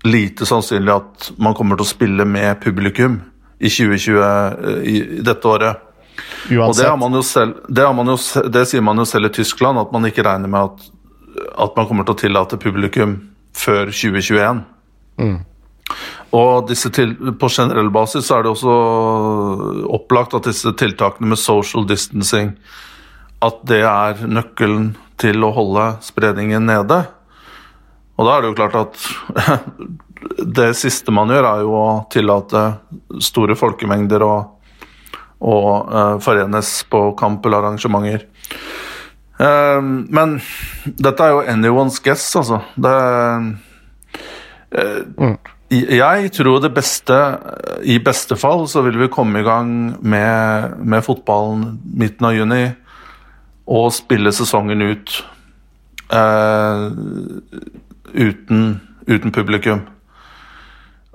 lite 0.07 0.47
sannsynlig 0.49 0.93
at 0.95 1.31
man 1.41 1.57
kommer 1.57 1.77
til 1.77 1.89
å 1.89 1.91
spille 1.91 2.25
med 2.29 2.61
publikum 2.63 3.19
i 3.61 3.69
2020 3.69 4.21
eh, 4.25 4.79
i, 4.89 4.97
dette 5.25 5.49
året. 5.49 5.83
Uansett. 6.49 6.69
Og 6.69 6.77
det, 6.79 6.87
har 6.89 6.97
man 7.01 7.17
jo 7.17 7.25
selv, 7.27 7.61
det, 7.69 7.85
har 7.85 7.97
man 7.97 8.13
jo, 8.13 8.17
det 8.49 8.65
sier 8.69 8.85
man 8.85 9.01
jo 9.01 9.07
selv 9.09 9.29
i 9.29 9.35
Tyskland, 9.41 9.81
at 9.81 9.93
man 9.93 10.09
ikke 10.09 10.25
regner 10.25 10.51
med 10.53 10.71
at, 10.71 10.89
at 11.55 11.77
man 11.77 11.89
kommer 11.89 12.07
til 12.07 12.17
å 12.17 12.21
tillate 12.25 12.59
publikum 12.61 13.17
før 13.57 13.91
2021. 13.91 14.63
Mm. 15.21 15.39
Og 16.39 16.69
disse 16.69 16.91
til, 16.95 17.17
på 17.39 17.51
generell 17.51 17.91
basis 17.93 18.29
så 18.29 18.39
er 18.39 18.47
det 18.47 18.53
også 18.53 18.75
opplagt 19.91 20.37
at 20.39 20.47
disse 20.47 20.71
tiltakene 20.79 21.33
med 21.33 21.41
social 21.41 21.87
distancing 21.89 22.55
at 23.43 23.63
det 23.67 23.81
er 23.89 24.21
nøkkelen 24.29 24.93
til 25.21 25.43
å 25.45 25.53
holde 25.57 25.87
spredningen 26.05 26.69
nede. 26.69 27.03
Og 28.21 28.29
da 28.29 28.37
er 28.37 28.45
det 28.45 28.51
jo 28.51 28.59
klart 28.59 28.77
at 28.77 29.67
det 30.61 30.71
siste 30.79 31.13
man 31.15 31.33
gjør, 31.33 31.49
er 31.49 31.65
jo 31.65 31.75
å 31.77 31.89
tillate 32.13 32.65
store 33.25 33.57
folkemengder 33.57 34.25
å, 34.27 34.35
å 35.41 35.57
uh, 35.89 36.17
forenes 36.23 36.75
på 36.93 37.07
kamp 37.19 37.49
eller 37.49 37.65
arrangementer. 37.65 38.29
Uh, 39.41 39.81
men 40.13 40.37
dette 40.85 41.25
er 41.25 41.33
jo 41.33 41.45
anyone's 41.49 42.01
guess, 42.05 42.27
altså. 42.37 42.61
Det 42.77 42.93
uh, 44.77 45.01
mm. 45.17 45.39
Jeg 45.71 46.33
tror 46.35 46.59
det 46.59 46.73
beste 46.75 47.17
I 47.87 48.01
beste 48.03 48.35
fall 48.35 48.65
så 48.69 48.83
vil 48.83 48.97
vi 48.99 49.07
komme 49.13 49.39
i 49.39 49.47
gang 49.47 49.69
med, 50.03 50.75
med 50.83 51.05
fotballen 51.07 51.79
midten 51.95 52.27
av 52.27 52.35
juni 52.35 52.65
og 53.71 53.93
spille 53.95 54.33
sesongen 54.35 54.83
ut 54.83 55.13
uten, 58.11 58.81
uten 59.07 59.31
publikum. 59.31 59.85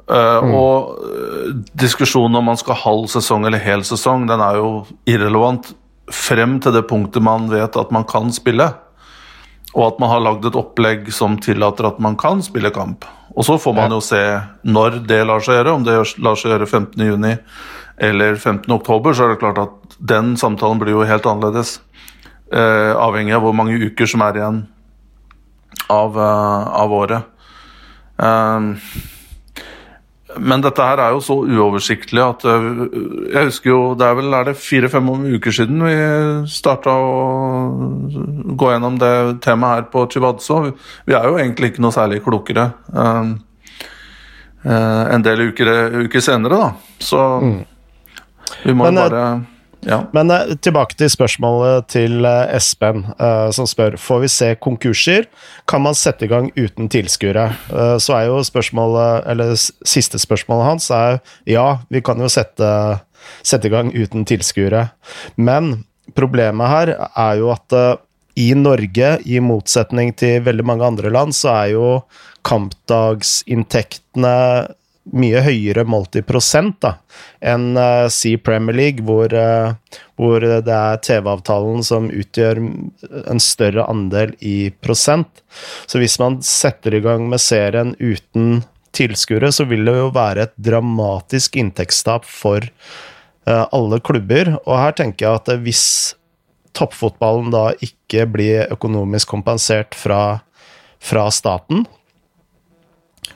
Uh, 0.08 0.40
mm. 0.40 0.54
Og 0.56 1.68
diskusjonen 1.76 2.40
om 2.40 2.48
man 2.48 2.62
skal 2.62 2.80
halv 2.80 3.10
sesong 3.12 3.44
eller 3.44 3.60
hel 3.60 3.84
sesong, 3.84 4.24
den 4.30 4.40
er 4.40 4.56
jo 4.62 4.70
irrelevant 5.04 5.74
frem 6.12 6.60
til 6.62 6.76
det 6.76 6.86
punktet 6.90 7.24
man 7.26 7.48
vet 7.52 7.78
at 7.78 7.94
man 7.94 8.06
kan 8.08 8.34
spille. 8.34 8.68
Og 9.76 9.88
at 9.88 9.98
man 10.00 10.12
har 10.12 10.24
lagd 10.24 10.46
et 10.48 10.58
opplegg 10.58 11.10
som 11.14 11.40
tillater 11.42 11.90
at 11.90 11.98
man 12.00 12.16
kan 12.20 12.44
spille 12.46 12.72
kamp. 12.76 13.08
Og 13.36 13.44
så 13.44 13.58
får 13.60 13.74
man 13.76 13.92
jo 13.92 14.00
se 14.04 14.22
når 14.64 15.02
det 15.10 15.24
lar 15.28 15.44
seg 15.44 15.60
gjøre. 15.60 15.74
Om 15.76 15.88
det 15.88 15.98
lar 16.24 16.40
seg 16.40 16.54
gjøre 16.54 16.70
15.6 16.70 17.42
eller 18.06 18.36
15.10, 18.36 19.14
så 19.16 19.24
er 19.24 19.30
det 19.32 19.40
klart 19.40 19.60
at 19.62 19.98
den 20.00 20.34
samtalen 20.40 20.80
blir 20.82 20.96
jo 20.96 21.04
helt 21.08 21.28
annerledes. 21.28 21.78
Eh, 22.52 22.92
avhengig 22.92 23.36
av 23.36 23.44
hvor 23.44 23.56
mange 23.56 23.78
uker 23.80 24.10
som 24.10 24.24
er 24.24 24.40
igjen 24.40 24.64
av, 25.92 26.18
uh, 26.18 26.68
av 26.82 26.94
året. 26.94 27.24
Uh, 28.20 28.76
men 30.40 30.64
dette 30.64 30.86
her 30.86 31.02
er 31.04 31.16
jo 31.16 31.22
så 31.24 31.38
uoversiktlig 31.44 32.22
at 32.24 32.46
jeg 32.46 33.48
husker 33.48 33.70
jo 33.70 33.80
Det 34.00 34.08
er 34.08 34.18
vel 34.20 34.54
fire-fem 34.60 35.10
uker 35.38 35.56
siden 35.56 35.84
vi 35.86 35.96
starta 36.52 36.94
å 36.94 37.10
gå 38.56 38.72
gjennom 38.72 39.00
det 39.02 39.14
temaet 39.46 39.76
her 39.76 39.90
på 39.94 40.06
Chivadso. 40.12 40.62
Vi 41.06 41.18
er 41.18 41.28
jo 41.30 41.40
egentlig 41.40 41.74
ikke 41.74 41.86
noe 41.86 41.96
særlig 41.96 42.24
klokere 42.26 42.70
en 44.66 45.26
del 45.26 45.50
uker, 45.52 45.70
uker 46.08 46.24
senere, 46.26 46.58
da. 46.58 46.70
Så 46.98 47.20
mm. 47.42 47.60
vi 48.64 48.74
må 48.74 48.88
Men, 48.90 48.98
bare 48.98 49.26
ja. 49.86 50.00
Men 50.14 50.32
uh, 50.34 50.54
tilbake 50.62 50.96
til 50.98 51.10
spørsmålet 51.14 51.88
til 51.94 52.26
uh, 52.26 52.46
Espen, 52.54 53.06
uh, 53.20 53.50
som 53.56 53.66
spør 53.70 53.98
får 54.02 54.20
vi 54.24 54.30
se 54.34 54.56
konkurser. 54.62 55.24
Kan 55.70 55.82
man 55.86 55.96
sette 55.98 56.26
i 56.26 56.32
gang 56.32 56.52
uten 56.58 56.90
tilskuere? 56.92 57.46
så 58.02 58.14
er 58.18 58.24
jo 58.28 58.44
spørsmålet, 58.46 59.24
eller 59.30 59.56
siste 59.56 60.20
spørsmålet 60.22 60.66
hans 60.66 60.90
er 60.94 61.20
ja, 61.50 61.78
vi 61.90 62.02
kan 62.06 62.20
jo 62.22 62.30
sette, 62.32 62.70
sette 63.46 63.68
i 63.68 63.74
gang 63.74 63.92
uten 63.94 64.26
tilskuere. 64.28 64.88
Men 65.36 65.86
problemet 66.18 66.72
her 66.72 66.88
er 67.08 67.36
jo 67.42 67.52
at 67.54 67.74
i 68.36 68.54
Norge, 68.58 69.20
i 69.26 69.40
motsetning 69.40 70.14
til 70.20 70.44
veldig 70.46 70.66
mange 70.68 70.86
andre 70.88 71.10
land, 71.14 71.34
så 71.36 71.50
er 71.54 71.68
jo 71.76 72.02
kampdagsinntektene 72.46 74.34
mye 75.14 75.42
høyere 75.46 75.86
multiprosent 75.88 76.88
enn 77.46 77.76
uh, 77.78 78.08
si 78.10 78.36
Premier 78.42 78.78
League, 78.78 79.06
hvor, 79.06 79.30
uh, 79.30 80.00
hvor 80.18 80.42
det 80.42 80.74
er 80.74 81.02
TV-avtalen 81.06 81.86
som 81.86 82.10
utgjør 82.10 82.62
en 83.26 83.42
større 83.44 83.86
andel 83.92 84.34
i 84.42 84.72
prosent. 84.82 85.44
Så 85.86 86.02
hvis 86.02 86.18
man 86.22 86.40
setter 86.46 86.98
i 86.98 87.04
gang 87.06 87.28
med 87.30 87.44
serien 87.44 87.94
uten 88.00 88.64
tilskuere, 88.96 89.52
så 89.54 89.68
vil 89.70 89.86
det 89.86 89.98
jo 89.98 90.12
være 90.16 90.48
et 90.48 90.56
dramatisk 90.70 91.58
inntektstap 91.60 92.26
for 92.28 92.66
uh, 92.66 93.66
alle 93.70 94.02
klubber. 94.02 94.56
Og 94.64 94.80
her 94.80 94.96
tenker 94.98 95.28
jeg 95.28 95.42
at 95.44 95.66
hvis 95.66 95.86
toppfotballen 96.76 97.54
da 97.54 97.70
ikke 97.84 98.26
blir 98.28 98.66
økonomisk 98.74 99.32
kompensert 99.32 99.96
fra, 99.96 100.42
fra 101.00 101.30
staten, 101.32 101.86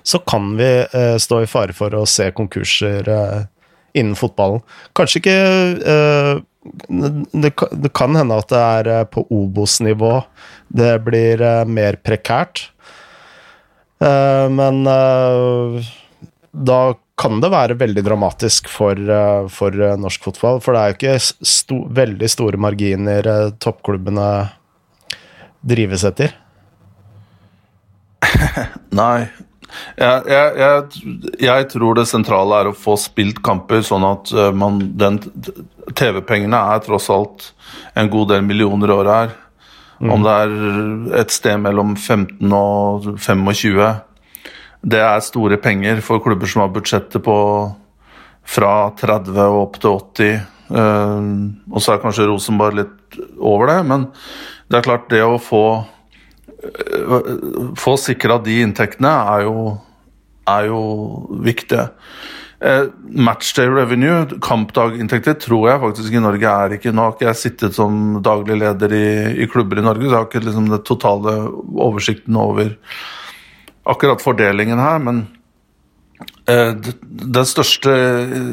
så 0.03 0.19
kan 0.19 0.53
vi 0.59 0.69
eh, 0.85 1.15
stå 1.21 1.43
i 1.43 1.49
fare 1.49 1.75
for 1.75 1.95
å 1.97 2.05
se 2.09 2.29
konkurser 2.35 3.09
eh, 3.09 3.41
innen 3.97 4.17
fotballen. 4.17 4.61
Kanskje 4.97 5.21
ikke 5.21 5.37
eh, 5.93 6.45
det, 7.31 7.53
det, 7.71 7.91
kan 7.95 8.15
hende 8.17 8.37
at 8.39 8.49
det 8.51 8.59
er 8.59 8.89
eh, 8.93 9.05
på 9.09 9.25
Obos-nivå 9.31 10.13
det 10.67 10.91
blir 11.05 11.41
eh, 11.41 11.63
mer 11.65 11.99
prekært. 12.03 12.67
Eh, 14.03 14.47
men 14.53 14.83
da 16.49 16.81
kan 17.19 17.41
det 17.43 17.51
være 17.51 17.79
veldig 17.79 18.03
dramatisk 18.05 18.69
for, 18.71 18.95
for 19.51 19.75
norsk 19.99 20.29
fotball. 20.29 20.61
For 20.63 20.75
det 20.75 20.81
er 20.81 20.91
jo 20.91 20.97
ikke 20.97 21.47
sto, 21.51 21.81
veldig 21.91 22.29
store 22.31 22.59
marginer 22.61 23.27
toppklubbene 23.59 24.29
drives 25.67 26.05
etter. 26.07 26.31
Nei, 28.95 29.27
jeg, 29.99 30.23
jeg, 30.29 30.53
jeg, 30.59 31.41
jeg, 31.45 31.67
tror 31.73 31.99
det 31.99 32.07
sentrale 32.09 32.61
er 32.61 32.69
å 32.69 32.77
få 32.77 32.95
spilt 32.99 33.41
kamper, 33.45 33.83
sånn 33.85 34.05
at 34.07 34.31
uh, 34.35 34.49
man 34.55 34.79
den 34.99 35.19
TV-pengene 35.97 36.59
er 36.73 36.83
tross 36.85 37.09
alt 37.13 37.51
en 37.97 38.09
god 38.11 38.33
del 38.33 38.45
millioner 38.47 38.91
i 38.91 38.95
året 38.95 39.15
her. 39.15 39.35
Mm. 39.99 40.13
Om 40.15 40.25
det 40.25 40.35
er 40.43 40.53
et 41.21 41.33
sted 41.35 41.59
mellom 41.61 41.95
15 41.97 42.55
og 42.55 43.09
25. 43.19 43.81
Det 44.89 45.01
er 45.03 45.25
store 45.25 45.59
penger 45.59 45.99
for 46.05 46.23
klubber 46.23 46.49
som 46.49 46.63
har 46.63 46.71
budsjettet 46.73 47.21
på 47.25 47.35
fra 48.49 48.73
30 48.97 49.35
og 49.43 49.59
opp 49.65 49.81
til 49.81 49.97
80. 49.99 50.39
Uh, 50.69 50.79
eh, 50.79 51.29
og 51.73 51.83
så 51.83 51.93
er 51.93 52.03
kanskje 52.03 52.29
Rosenborg 52.29 52.79
litt 52.79 53.19
over 53.37 53.73
det, 53.73 53.79
men 53.89 54.07
det 54.69 54.79
er 54.79 54.85
klart, 54.85 55.09
det 55.11 55.21
å 55.25 55.39
få 55.41 55.63
få 57.79 57.95
sikra 57.99 58.39
de 58.43 58.59
inntektene 58.65 59.11
er 59.35 59.45
jo, 59.47 59.63
er 60.49 60.67
jo 60.67 60.81
viktige. 61.45 61.87
Eh, 62.59 62.89
matchday 63.15 63.69
revenue, 63.71 64.25
kampdaginntekter, 64.43 65.37
tror 65.39 65.69
jeg 65.69 65.79
faktisk 65.79 66.15
i 66.15 66.19
Norge 66.19 66.49
er 66.51 66.73
ikke 66.75 66.91
Nå 66.91 67.05
har 67.05 67.13
ikke 67.15 67.31
sittet 67.39 67.77
som 67.77 68.17
daglig 68.25 68.57
leder 68.59 68.91
i, 68.91 69.05
i 69.45 69.47
klubber 69.47 69.79
i 69.79 69.85
Norge, 69.85 70.03
så 70.03 70.11
jeg 70.11 70.17
har 70.17 70.27
ikke 70.27 70.43
liksom 70.43 70.67
den 70.67 70.83
totale 70.83 71.35
oversikten 71.79 72.35
over 72.35 72.73
akkurat 73.89 74.21
fordelingen 74.21 74.81
her, 74.81 74.99
men 74.99 75.21
eh, 76.51 76.75
største, 77.47 77.95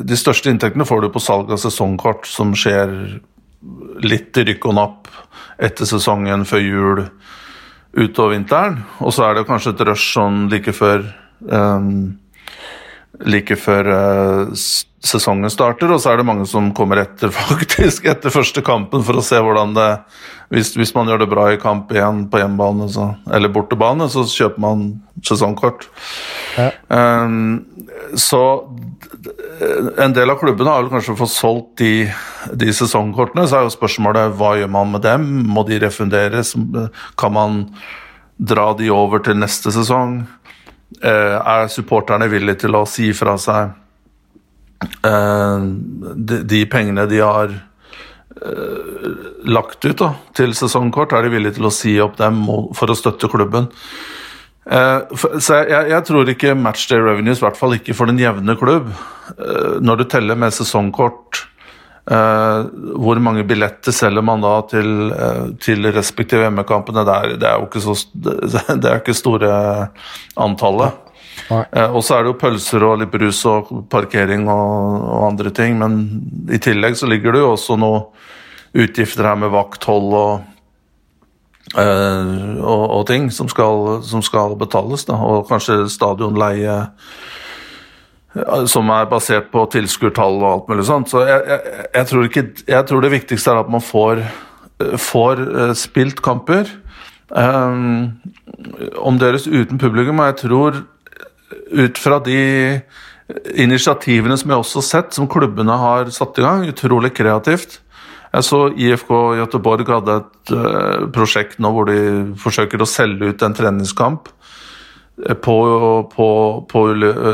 de 0.07 0.19
største 0.19 0.55
inntektene 0.55 0.87
får 0.87 1.03
du 1.03 1.11
på 1.11 1.25
salg 1.27 1.51
av 1.51 1.59
sesongkort, 1.61 2.31
som 2.31 2.55
skjer 2.55 2.95
litt 4.07 4.39
i 4.39 4.47
rykk 4.53 4.71
og 4.71 4.79
napp 4.79 5.11
etter 5.59 5.89
sesongen, 5.89 6.47
før 6.47 6.63
jul 6.63 7.03
utover 7.97 8.37
vinteren. 8.37 8.81
Og 9.01 9.15
så 9.15 9.27
er 9.27 9.39
det 9.39 9.49
kanskje 9.49 9.75
et 9.75 9.85
rush 9.89 10.13
sånn 10.15 10.47
like 10.53 10.75
før 10.77 11.07
um, 11.49 12.17
like 13.25 13.57
før 13.57 13.89
uh, 13.89 14.57
sesongen 15.07 15.51
starter, 15.53 15.91
og 15.93 16.01
så 16.03 16.13
er 16.13 16.21
det 16.21 16.27
mange 16.29 16.47
som 16.51 16.73
kommer 16.77 17.01
etter 17.05 17.33
faktisk 17.41 18.09
etter 18.11 18.35
første 18.35 18.63
kampen 18.67 19.05
for 19.07 19.19
å 19.19 19.25
se 19.25 19.41
hvordan 19.41 19.77
det 19.77 19.91
Hvis, 20.53 20.77
hvis 20.79 20.93
man 20.95 21.09
gjør 21.11 21.25
det 21.25 21.31
bra 21.31 21.49
i 21.51 21.59
kamp 21.59 21.91
igjen 21.91 22.27
på 22.31 22.39
hjemmebane 22.39 22.87
så, 22.95 23.09
eller 23.35 23.51
bortebane, 23.51 24.07
så 24.07 24.23
kjøper 24.31 24.63
man 24.63 24.85
sesongkort. 25.27 25.89
Um, 26.89 27.65
så 28.17 28.43
en 29.99 30.13
del 30.13 30.31
av 30.31 30.39
klubbene 30.41 30.71
har 30.71 30.83
vel 30.85 30.93
kanskje 30.93 31.17
fått 31.19 31.33
solgt 31.33 31.79
de, 31.81 32.09
de, 32.53 32.73
sesongkortene. 32.75 33.47
Så 33.49 33.59
er 33.59 33.67
jo 33.67 33.75
spørsmålet 33.75 34.35
hva 34.39 34.55
gjør 34.61 34.73
man 34.73 34.93
med 34.95 35.05
dem? 35.07 35.27
Må 35.49 35.65
de 35.69 35.81
refunderes? 35.83 36.55
Kan 37.19 37.37
man 37.37 37.63
dra 38.37 38.71
de 38.79 38.91
over 38.93 39.25
til 39.25 39.39
neste 39.41 39.73
sesong? 39.75 40.21
Uh, 41.03 41.37
er 41.41 41.73
supporterne 41.73 42.29
villige 42.31 42.63
til 42.67 42.77
å 42.79 42.85
si 42.89 43.09
fra 43.17 43.35
seg 43.43 43.73
uh, 45.03 45.65
de, 46.15 46.45
de, 46.47 46.61
pengene 46.71 47.09
de 47.11 47.19
har 47.25 47.51
uh, 47.51 49.09
lagt 49.51 49.83
ut 49.89 49.99
da, 50.05 50.13
til 50.37 50.55
sesongkort? 50.55 51.17
Er 51.17 51.27
de 51.27 51.35
villige 51.35 51.59
til 51.59 51.67
å 51.69 51.75
si 51.75 51.97
opp 52.03 52.21
dem 52.21 52.45
for 52.77 52.93
å 52.93 52.99
støtte 52.99 53.33
klubben? 53.33 53.73
Eh, 54.67 55.19
så 55.39 55.61
jeg, 55.63 55.91
jeg, 55.93 56.03
tror 56.09 56.31
ikke 56.31 56.57
matchday 56.59 57.03
revenues, 57.03 57.39
i 57.39 57.47
hvert 57.47 57.59
fall 57.59 57.77
ikke 57.77 57.95
for 57.97 58.11
den 58.11 58.19
jevne 58.21 58.57
klubb. 58.59 58.91
Eh, 59.37 59.77
når 59.83 60.03
du 60.03 60.09
teller 60.17 60.39
med 60.39 60.55
sesongkort 60.57 61.47
Uh, 62.07 62.69
hvor 63.03 63.19
mange 63.19 63.43
billetter 63.43 63.91
selger 63.91 64.23
man 64.23 64.39
da 64.39 64.61
til, 64.71 65.09
til 65.59 65.89
respektive 65.91 66.45
hjemmekampene? 66.45 67.03
Det, 67.03 67.17
det, 67.43 67.49
er 67.49 67.57
jo 67.59 67.67
ikke 67.67 67.83
så 67.83 67.97
Det 68.79 68.87
er 68.87 69.01
ikke 69.01 69.17
store 69.19 69.49
antallet. 70.39 71.01
Og 71.51 71.99
så 72.07 72.15
er 72.15 72.23
det 72.23 72.31
jo 72.31 72.39
pølser 72.39 72.87
og 72.87 73.01
litt 73.01 73.11
brus 73.11 73.43
og 73.51 73.73
parkering 73.91 74.47
og, 74.47 75.03
og, 75.03 75.25
andre 75.33 75.51
ting. 75.51 75.81
Men 75.83 75.99
i 76.47 76.63
tillegg 76.63 76.95
så 76.95 77.11
ligger 77.11 77.35
det 77.35 77.43
jo 77.43 77.51
også 77.57 77.75
noe 77.75 78.05
utgifter 78.79 79.27
her 79.27 79.43
med 79.43 79.51
vakthold 79.57 80.15
og, 80.15 80.47
og, 81.75 82.85
og 82.95 83.03
ting 83.09 83.27
som 83.35 83.49
skal, 83.51 83.99
som 84.07 84.23
skal 84.23 84.55
betales. 84.59 85.05
Da. 85.09 85.17
Og 85.19 85.49
kanskje 85.49 85.89
stadionleie 85.91 86.77
som 88.69 88.91
er 88.93 89.09
basert 89.11 89.49
på 89.53 89.65
tilskuertall 89.73 90.41
og 90.43 90.51
alt 90.51 90.69
mulig 90.71 90.87
sånt. 90.89 91.11
Så 91.11 91.25
jeg, 91.27 91.41
jeg, 91.49 91.87
jeg, 91.95 92.09
tror 92.11 92.29
ikke, 92.29 92.45
jeg, 92.69 92.87
tror 92.89 93.05
det 93.05 93.13
viktigste 93.15 93.53
er 93.53 93.63
at 93.63 93.71
man 93.73 93.85
får, 93.85 94.23
får 95.01 95.43
eh, 95.47 95.73
spilt 95.79 96.23
kamper. 96.25 96.71
Um, 97.27 98.21
om 99.03 99.17
deres 99.19 99.49
uten 99.51 99.81
publikum, 99.83 100.21
og 100.23 100.29
jeg 100.29 100.37
tror 100.45 100.77
ut 101.75 101.99
fra 101.99 102.21
de 102.23 102.39
initiativene 103.59 104.37
som 104.39 104.53
jeg 104.53 104.63
også 104.63 104.79
har 104.79 104.87
sett, 104.87 105.17
som 105.17 105.27
klubbene 105.31 105.75
har 105.81 106.13
satt 106.15 106.39
i 106.39 106.45
gang, 106.45 106.69
utrolig 106.71 107.11
kreativt. 107.17 107.81
Jeg 108.37 108.45
så 108.45 108.59
IFK 108.77 109.13
Göteborg 109.41 109.89
hadde 109.89 110.21
et 110.21 110.53
uh, 110.53 111.07
prosjekt 111.15 111.61
nå 111.63 111.71
hvor 111.73 111.89
de 111.89 111.99
forsøker 112.41 112.83
å 112.83 112.89
selge 112.89 113.33
ut 113.33 113.45
en 113.47 113.57
treningskamp 113.57 114.29
på, 115.17 115.57
på, 116.15 116.67
på 116.69 116.87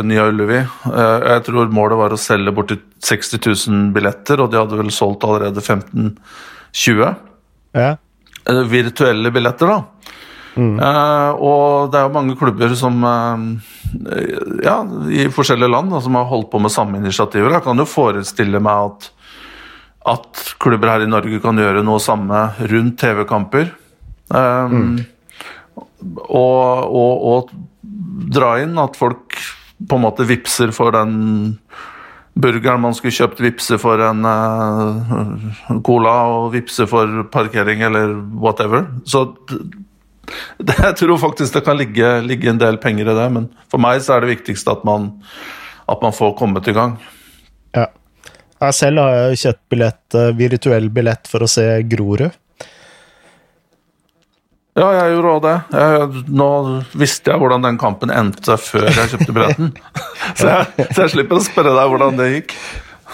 Nya 0.07 0.27
Ullevi. 0.31 0.61
Eh, 0.87 1.25
jeg 1.33 1.45
tror 1.49 1.73
målet 1.75 1.99
var 1.99 2.15
å 2.15 2.21
selge 2.21 2.55
borti 2.55 2.79
60 3.03 3.43
000 3.43 3.89
billetter, 3.97 4.41
og 4.41 4.53
de 4.53 4.61
hadde 4.61 4.79
vel 4.79 4.93
solgt 4.95 5.27
allerede 5.27 5.61
15-20. 5.63 7.17
Ja. 7.75 7.89
Eh, 8.47 8.63
virtuelle 8.71 9.35
billetter, 9.35 9.73
da. 9.73 10.13
Mm. 10.53 10.77
Uh, 10.77 11.31
og 11.41 11.89
det 11.89 11.97
er 11.97 12.03
jo 12.05 12.13
mange 12.13 12.35
klubber 12.37 12.75
som 12.77 12.99
uh, 13.01 13.41
ja, 14.61 14.75
i 15.09 15.25
forskjellige 15.33 15.73
land 15.73 15.95
da, 15.95 16.01
som 16.05 16.19
har 16.19 16.27
holdt 16.29 16.51
på 16.53 16.61
med 16.61 16.75
samme 16.75 17.01
initiativer. 17.01 17.55
Jeg 17.57 17.65
kan 17.65 17.81
jo 17.81 17.89
forestille 17.89 18.61
meg 18.63 18.91
at, 18.91 19.09
at 20.09 20.45
klubber 20.63 20.91
her 20.91 21.05
i 21.05 21.11
Norge 21.11 21.41
kan 21.43 21.59
gjøre 21.59 21.85
noe 21.87 22.03
samme 22.03 22.45
rundt 22.73 22.99
TV-kamper. 23.01 23.71
Um, 24.33 24.75
mm. 24.75 24.95
og, 26.27 26.89
og, 26.89 27.27
og, 27.33 27.53
dra 28.33 28.57
inn. 28.63 28.75
At 28.83 28.99
folk 28.99 29.39
på 29.83 29.99
en 29.99 30.05
måte 30.05 30.27
vipser 30.27 30.73
for 30.75 30.95
den 30.95 31.15
burgeren 32.33 32.81
man 32.81 32.95
skulle 32.97 33.15
kjøpt, 33.15 33.43
vipser 33.45 33.81
for 33.83 34.01
en 34.03 34.25
uh, 34.25 35.79
cola 35.85 36.15
og 36.33 36.53
vipser 36.55 36.89
for 36.91 37.27
parkering 37.33 37.85
eller 37.85 38.17
whatever. 38.43 38.87
Så 39.05 39.27
det, 40.67 40.79
jeg 40.79 40.97
tror 40.99 41.19
faktisk 41.21 41.59
det 41.59 41.65
kan 41.67 41.79
ligge, 41.79 42.15
ligge, 42.27 42.51
en 42.51 42.61
del 42.61 42.81
penger 42.83 43.11
i 43.13 43.19
det, 43.19 43.29
men 43.35 43.51
for 43.71 43.83
meg 43.83 44.03
så 44.03 44.17
er 44.17 44.25
det 44.25 44.37
viktigste 44.37 44.73
at 44.73 44.87
man, 44.89 45.13
at 45.91 46.03
man 46.03 46.17
får 46.17 46.39
kommet 46.41 46.71
i 46.71 46.77
gang. 46.77 46.97
Jeg 48.63 48.79
selv 48.79 49.03
har 49.03 49.17
jeg 49.17 49.41
kjøpt 49.43 49.63
billett, 49.75 50.05
uh, 50.15 50.31
virtuell 50.39 50.89
billett 50.95 51.31
for 51.31 51.43
å 51.43 51.51
se 51.51 51.67
Grorud. 51.91 52.31
Ja, 54.73 54.87
jeg 54.97 55.13
gjorde 55.13 55.33
òg 55.35 55.41
det. 55.45 55.57
Jeg, 55.77 56.23
nå 56.33 56.49
visste 56.97 57.33
jeg 57.33 57.43
hvordan 57.43 57.67
den 57.67 57.79
kampen 57.81 58.13
endte 58.15 58.57
før 58.57 58.87
jeg 58.89 59.11
kjøpte 59.13 59.35
billetten. 59.37 59.75
så, 60.39 60.47
jeg, 60.47 60.87
så, 60.95 61.03
jeg, 61.03 61.13
slipper 61.13 61.37
å 61.37 61.45
spørre 61.45 61.75
deg 61.77 61.91
hvordan 61.93 62.21
det 62.21 62.29
gikk. 62.31 62.55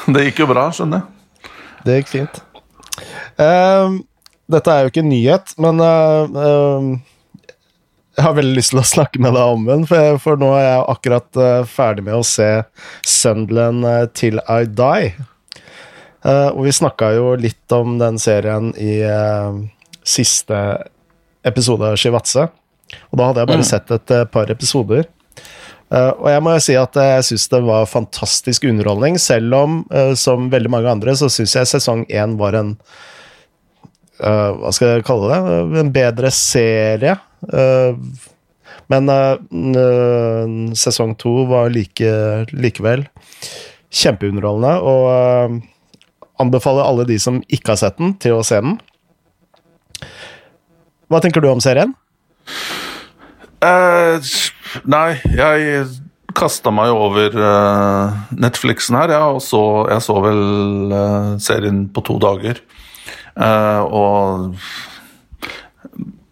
Det 0.07 0.29
gikk 0.29 0.45
jo 0.45 0.51
bra, 0.53 0.69
skjønner 0.75 1.03
jeg. 1.03 1.51
Det 1.89 1.97
gikk 1.99 2.13
fint. 2.13 2.39
Uh, 3.41 3.99
dette 4.51 4.75
er 4.75 4.85
jo 4.85 4.93
ikke 4.93 5.03
en 5.03 5.11
nyhet, 5.11 5.55
men 5.59 5.83
uh, 5.83 6.31
uh, 6.31 7.19
jeg 8.19 8.27
har 8.27 8.39
veldig 8.39 8.55
lyst 8.61 8.73
til 8.75 8.83
å 8.83 8.87
snakke 8.87 9.23
med 9.23 9.35
deg 9.35 9.57
om 9.57 9.67
den, 9.67 9.83
for, 9.91 10.21
for 10.23 10.39
nå 10.39 10.53
er 10.59 10.65
jeg 10.65 10.87
akkurat 10.91 11.39
eh, 11.39 11.61
ferdig 11.71 12.03
med 12.09 12.17
å 12.19 12.25
se 12.27 12.49
Sunderland 13.07 13.87
til 14.19 14.41
I 14.43 14.65
Die. 14.67 15.13
Og 16.29 16.59
vi 16.67 16.73
snakka 16.77 17.12
jo 17.17 17.31
litt 17.41 17.73
om 17.73 17.95
den 18.01 18.19
serien 18.21 18.71
i 18.77 18.99
siste 20.05 20.59
episode 21.49 21.88
av 21.88 21.97
Shivatse. 22.01 22.49
Og 23.11 23.21
da 23.21 23.29
hadde 23.29 23.43
jeg 23.43 23.51
bare 23.51 23.64
mm. 23.64 23.69
sett 23.69 23.95
et 23.95 24.14
uh, 24.17 24.25
par 24.31 24.51
episoder. 24.53 25.07
Uh, 25.88 26.12
og 26.12 26.27
jeg 26.33 26.45
må 26.45 26.55
jo 26.55 26.64
si 26.64 26.77
at 26.77 26.99
jeg 27.01 27.27
syns 27.31 27.47
det 27.53 27.62
var 27.64 27.88
fantastisk 27.88 28.67
underholdning, 28.69 29.19
selv 29.21 29.57
om, 29.57 29.79
uh, 29.93 30.12
som 30.19 30.51
veldig 30.53 30.73
mange 30.73 30.93
andre, 30.93 31.17
så 31.17 31.31
syns 31.33 31.57
jeg 31.57 31.71
sesong 31.71 32.05
én 32.09 32.38
var 32.41 32.59
en 32.59 32.77
Hva 34.19 34.73
skal 34.75 34.97
jeg 34.97 35.05
kalle 35.07 35.29
det? 35.31 35.79
En 35.79 35.91
bedre 35.95 36.33
serie. 36.35 37.12
men 38.91 39.11
sesong 40.75 41.12
to 41.14 41.45
var 41.47 41.71
like, 41.71 42.11
likevel 42.51 43.05
kjempeunderholdende, 43.95 44.73
og 44.83 45.62
anbefaler 46.42 46.87
alle 46.87 47.07
de 47.09 47.18
som 47.22 47.40
ikke 47.48 47.74
har 47.74 47.81
sett 47.81 47.98
den, 48.01 48.14
til 48.22 48.38
å 48.38 48.44
se 48.46 48.61
den. 48.64 48.79
Hva 51.09 51.22
tenker 51.24 51.42
du 51.42 51.48
om 51.51 51.62
serien? 51.64 51.94
Uh, 53.59 54.22
nei, 54.87 55.18
jeg 55.35 55.87
kasta 56.38 56.70
meg 56.70 56.92
over 56.94 57.35
uh, 57.35 58.18
Netflixen 58.38 58.98
her, 59.01 59.14
ja, 59.16 59.24
og 59.35 59.40
så, 59.42 59.62
jeg 59.90 60.05
så 60.05 60.18
vel 60.22 60.42
uh, 60.92 61.33
serien 61.42 61.87
på 61.90 62.05
to 62.07 62.18
dager. 62.22 62.62
og 63.38 64.55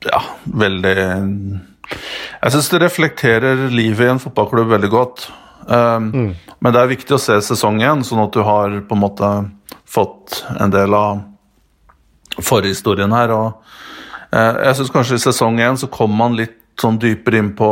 ja, 0.06 0.20
veldig 0.44 0.94
Jeg 0.98 2.52
syns 2.52 2.70
det 2.72 2.80
reflekterer 2.82 3.68
livet 3.70 4.06
i 4.06 4.10
en 4.10 4.22
fotballklubb 4.22 4.72
veldig 4.74 4.90
godt. 4.90 5.28
Mm. 5.66 6.34
Men 6.34 6.74
det 6.74 6.80
er 6.80 6.90
viktig 6.90 7.14
å 7.14 7.22
se 7.22 7.38
sesong 7.46 7.78
én, 7.82 8.02
sånn 8.06 8.24
at 8.24 8.34
du 8.34 8.42
har 8.46 8.74
på 8.86 8.98
en 8.98 9.02
måte 9.02 9.30
fått 9.96 10.42
en 10.60 10.72
del 10.72 10.94
av 10.94 11.24
forhistorien 12.44 13.12
her. 13.16 13.32
og 13.32 13.66
Eh, 14.36 14.62
jeg 14.66 14.78
syns 14.78 14.92
kanskje 14.94 15.18
i 15.18 15.22
sesong 15.22 15.60
én 15.62 15.78
så 15.78 15.88
kom 15.92 16.14
man 16.16 16.36
litt 16.38 16.58
sånn 16.80 16.98
dypere 17.00 17.40
inn 17.40 17.52
på 17.56 17.70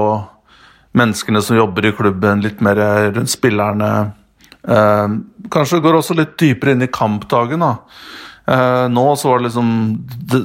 menneskene 0.96 1.42
som 1.42 1.58
jobber 1.58 1.88
i 1.88 1.94
klubben, 1.96 2.42
litt 2.44 2.62
mer 2.64 2.78
rundt 3.16 3.32
spillerne. 3.32 3.90
Eh, 4.62 5.16
kanskje 5.52 5.82
går 5.84 5.98
også 5.98 6.16
litt 6.18 6.36
dypere 6.40 6.76
inn 6.76 6.86
i 6.86 6.92
kampdagen. 6.92 7.60
da. 7.60 7.76
Eh, 8.46 8.86
nå 8.88 9.06
så 9.16 9.28
var 9.28 9.38
det 9.38 9.48
liksom 9.48 9.68
Det, 10.28 10.44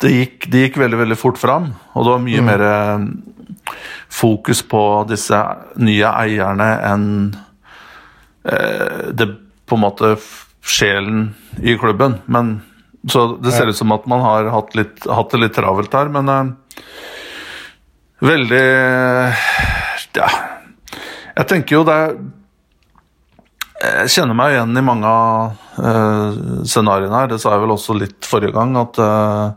det, 0.00 0.10
gikk, 0.10 0.50
det 0.50 0.60
gikk, 0.62 0.76
veldig, 0.80 0.98
veldig 0.98 1.18
fort 1.18 1.38
fram, 1.38 1.74
og 1.92 2.04
det 2.04 2.10
var 2.10 2.22
mye 2.24 2.40
mm. 2.40 2.46
mer 2.46 2.62
fokus 4.08 4.62
på 4.62 5.04
disse 5.08 5.36
nye 5.76 6.08
eierne 6.08 6.68
enn 6.84 7.08
det 8.44 9.26
på 9.66 9.76
en 9.76 9.84
måte 9.84 10.14
sjelen 10.64 11.34
i 11.62 11.76
klubben. 11.78 12.18
Men 12.26 12.60
så 13.08 13.26
det 13.36 13.52
ser 13.52 13.68
ut 13.68 13.76
som 13.76 13.92
at 13.92 14.06
man 14.08 14.22
har 14.24 14.48
hatt, 14.52 14.74
litt, 14.78 15.04
hatt 15.04 15.32
det 15.34 15.42
litt 15.42 15.56
travelt 15.56 15.92
her, 15.92 16.10
men 16.12 16.30
uh, 16.30 16.78
veldig 18.24 18.64
Ja. 20.14 20.28
Jeg 21.34 21.48
tenker 21.50 21.74
jo 21.74 21.82
det 21.88 21.98
Jeg 23.82 24.12
kjenner 24.14 24.38
meg 24.38 24.54
igjen 24.54 24.78
i 24.78 24.84
mange 24.86 25.10
av 25.10 25.58
uh, 25.76 26.62
scenarioene 26.64 27.18
her. 27.18 27.32
Det 27.34 27.40
sa 27.42 27.56
jeg 27.56 27.64
vel 27.66 27.74
også 27.74 27.98
litt 27.98 28.28
forrige 28.28 28.56
gang, 28.56 28.76
at 28.80 29.00
uh, 29.02 29.52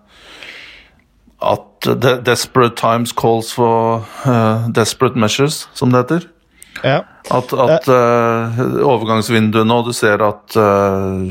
at 1.37 1.87
desperate 2.25 2.73
times 2.75 3.13
calls 3.13 3.51
for 3.53 4.01
desperate 4.73 5.15
measures, 5.21 5.67
som 5.77 5.93
det 5.93 6.01
heter. 6.01 6.25
Ja. 6.83 7.01
At, 7.33 7.51
at 7.53 7.89
uh, 7.91 8.59
overgangsvinduene, 8.87 9.73
og 9.73 9.89
du 9.89 9.95
ser 9.95 10.21
at 10.23 10.55
uh, 10.59 11.25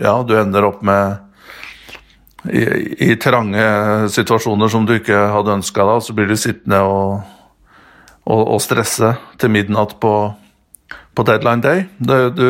ja, 0.00 0.16
du 0.26 0.34
ender 0.38 0.66
opp 0.66 0.82
med 0.86 1.22
i, 2.50 2.62
i, 3.10 3.16
trange 3.16 3.62
situasjoner 4.14 4.70
som 4.70 4.86
du 4.86 4.96
ikke 4.96 5.18
hadde 5.34 5.56
ønska 5.58 5.86
deg, 5.88 6.02
så 6.02 6.16
blir 6.16 6.30
du 6.30 6.36
sittende 6.38 6.82
og, 6.86 7.22
og, 8.24 8.42
og 8.56 8.60
stresse 8.62 9.14
til 9.40 9.52
midnatt 9.54 9.96
på, 10.02 10.14
på 11.14 11.26
deadline 11.26 11.64
day. 11.64 11.86
Det, 11.98 12.20
du, 12.38 12.46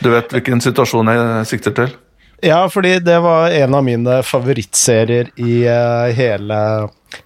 du, 0.00 0.10
vet 0.12 0.36
hvilken 0.36 0.64
situasjon 0.64 1.12
jeg 1.12 1.48
sikter 1.52 1.76
til? 1.76 1.96
Ja, 2.44 2.66
fordi 2.68 2.98
det 3.00 3.16
var 3.24 3.54
en 3.56 3.74
av 3.74 3.84
mine 3.84 4.20
favorittserier 4.26 5.32
i 5.40 5.62
uh, 5.64 6.12
hele, 6.16 6.58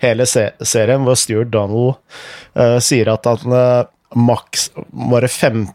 hele 0.03 0.27
se 0.29 0.51
serien, 0.67 1.05
hvor 1.07 1.17
Stuart 1.19 1.51
Donald 1.53 1.95
uh, 2.55 2.79
sier 2.83 3.09
at 3.13 3.27
han 3.29 3.53
uh, 3.55 3.85
maks 4.17 4.71
bare 4.91 5.29
1,5 5.31 5.69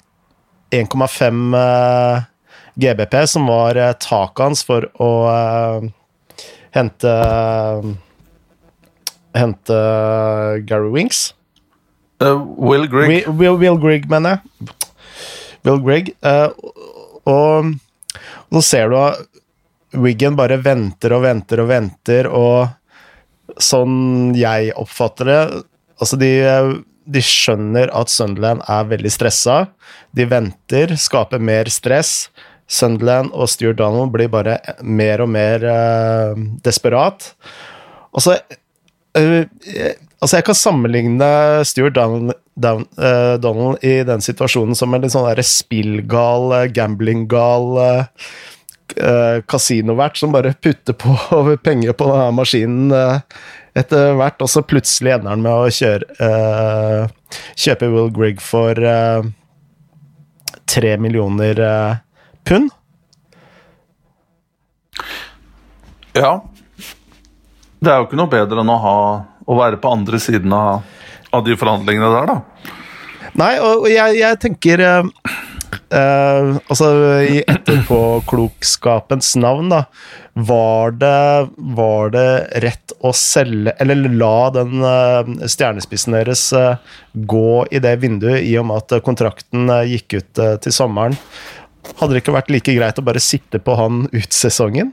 GBP, 2.76 3.28
som 3.32 3.48
var 3.48 3.80
taket 4.04 4.44
hans 4.44 4.63
for 4.68 4.89
å 5.00 5.12
hente 6.76 7.13
Hente 9.36 9.78
Gary 10.68 10.91
Winks. 10.91 11.34
Will 12.20 12.88
Grigg. 12.91 13.28
Will, 13.39 13.56
Will 13.60 13.80
Grigg, 13.80 14.10
mener 14.12 14.30
jeg. 14.36 14.41
Will 15.63 15.80
Grigg. 15.84 16.12
og 17.24 17.72
nå 18.52 18.62
ser 18.63 18.91
du 18.91 18.96
at 19.00 19.24
Wiggen 19.96 20.36
bare 20.36 20.60
venter 20.60 21.13
og 21.15 21.24
venter 21.24 21.62
og 21.63 21.72
venter, 21.72 22.28
og 22.28 22.68
sånn 23.62 24.36
jeg 24.38 24.74
oppfatter 24.80 25.32
det 25.32 25.39
Altså, 25.96 26.18
de, 26.20 26.30
de 27.08 27.22
skjønner 27.24 27.88
at 27.96 28.12
Sunderland 28.12 28.60
er 28.68 28.89
veldig 28.89 29.12
stressa. 29.13 29.62
De 30.12 30.26
venter, 30.28 30.91
skaper 31.00 31.39
mer 31.39 31.70
stress. 31.72 32.28
Sunderland 32.68 33.32
og 33.32 33.48
Stuart 33.48 33.80
Donald 33.80 34.12
blir 34.12 34.28
bare 34.34 34.58
mer 34.84 35.24
og 35.24 35.30
mer 35.32 35.63
uh, 35.63 36.41
desperat. 36.68 37.30
Og 38.12 38.26
så 38.26 38.36
uh, 38.36 39.46
Altså, 40.26 40.39
jeg 40.39 40.46
kan 40.48 40.58
sammenligne 40.58 41.28
Stuart 41.68 41.96
Donald, 41.96 42.34
Down, 42.58 42.86
uh, 42.98 43.36
Donald 43.38 43.84
i 43.86 44.00
den 44.08 44.24
situasjonen 44.24 44.76
som 44.76 44.96
en 44.96 45.04
litt 45.04 45.13
sånn 45.13 45.28
spillgal, 45.46 46.54
gamblinggal 46.74 47.68
uh, 47.78 48.30
kasinovert 49.48 50.17
som 50.17 50.32
bare 50.32 50.54
putter 50.54 50.93
på 50.93 51.15
penger 51.63 51.95
på 51.98 52.08
denne 52.12 52.32
maskinen 52.38 52.93
uh, 52.93 53.19
etter 53.76 54.13
hvert, 54.15 54.39
og 54.39 54.52
så 54.52 54.63
plutselig 54.63 55.15
ender 55.15 55.34
han 55.34 55.43
med 55.43 55.52
å 55.52 55.71
kjøre, 55.74 56.17
uh, 56.21 57.39
kjøpe 57.60 57.89
Will 57.91 58.12
Grigg 58.15 58.43
for 58.43 58.80
tre 60.65 60.91
millioner 61.00 61.60
pund. 62.48 62.71
Ja. 66.15 66.32
Det 67.80 67.91
er 67.91 68.00
jo 68.00 68.08
ikke 68.08 68.19
noe 68.19 68.32
bedre 68.32 68.63
enn 68.63 68.71
å, 68.71 68.78
ha, 68.82 68.98
å 69.45 69.58
være 69.60 69.80
på 69.82 69.91
andre 69.91 70.19
siden 70.24 70.54
av, 70.56 70.86
av 71.36 71.43
de 71.45 71.58
forhandlingene 71.60 72.12
der, 72.15 72.32
da. 72.32 72.71
Nei, 73.36 73.52
og 73.60 73.89
jeg, 73.91 74.15
jeg 74.21 74.39
tenker 74.45 74.86
Uh, 74.86 75.44
altså, 75.93 76.88
i 77.28 77.43
etterpåklokskapens 77.45 79.36
navn, 79.41 79.69
da, 79.69 79.84
var 80.34 80.95
det, 81.00 81.50
var 81.78 82.10
det 82.15 82.30
rett 82.63 82.95
å 83.06 83.12
selge 83.15 83.71
Eller 83.80 84.10
la 84.12 84.50
den 84.56 84.84
uh, 84.84 85.48
stjernespissen 85.48 86.17
deres 86.17 86.48
uh, 86.58 86.76
gå 87.13 87.65
i 87.71 87.80
det 87.84 87.95
vinduet, 88.02 88.41
i 88.43 88.58
og 88.60 88.67
med 88.71 88.84
at 88.84 89.06
kontrakten 89.06 89.69
gikk 89.88 90.17
ut 90.17 90.43
til 90.65 90.76
sommeren? 90.76 91.15
Hadde 92.00 92.15
det 92.15 92.24
ikke 92.24 92.36
vært 92.36 92.52
like 92.54 92.76
greit 92.76 93.00
å 93.00 93.06
bare 93.06 93.21
sitte 93.24 93.62
på 93.62 93.78
han 93.78 94.06
ut 94.12 94.34
sesongen? 94.34 94.91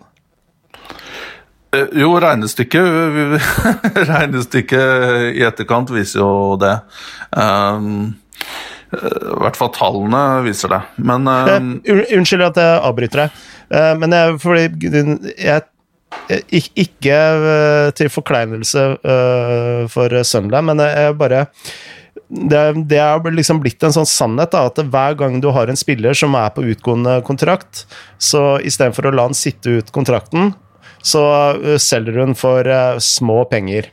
Jo, 1.72 2.10
regnestykket 2.20 3.38
Regnestykket 4.12 5.32
i 5.38 5.44
etterkant 5.46 5.92
viser 5.94 6.20
jo 6.20 6.58
det. 6.60 6.74
Um, 7.32 8.12
i 8.92 9.40
hvert 9.40 9.56
fall 9.56 9.72
tallene 9.72 10.22
viser 10.44 10.72
det. 10.72 10.80
Men 11.00 11.28
uh, 11.28 11.52
Unnskyld 12.12 12.44
at 12.50 12.60
jeg 12.60 12.80
avbryter 12.88 13.24
deg, 13.24 13.38
uh, 13.72 13.92
men 14.00 14.16
jeg, 14.16 14.38
fordi 14.42 14.66
jeg, 15.32 15.68
Ikke 16.52 17.18
uh, 17.40 17.88
til 17.96 18.12
forkleinelse 18.12 18.84
for 19.92 20.22
Sunderland, 20.28 20.68
men 20.68 20.84
jeg 20.84 21.16
bare 21.20 21.46
det, 22.32 22.60
det 22.88 22.98
er 23.00 23.32
liksom 23.32 23.60
blitt 23.60 23.82
en 23.84 23.92
sånn 23.92 24.08
sannhet 24.08 24.52
da, 24.54 24.66
at 24.68 24.78
hver 24.92 25.16
gang 25.20 25.38
du 25.40 25.50
har 25.52 25.68
en 25.68 25.76
spiller 25.76 26.16
som 26.16 26.36
er 26.36 26.52
på 26.52 26.64
utgående 26.64 27.18
kontrakt, 27.24 27.84
så 28.16 28.56
istedenfor 28.64 29.08
å 29.08 29.14
la 29.16 29.26
han 29.28 29.36
sitte 29.36 29.80
ut 29.80 29.92
kontrakten, 29.92 30.54
så 31.04 31.22
selger 31.82 32.22
hun 32.22 32.36
for 32.38 32.68
små 33.04 33.42
penger. 33.50 33.90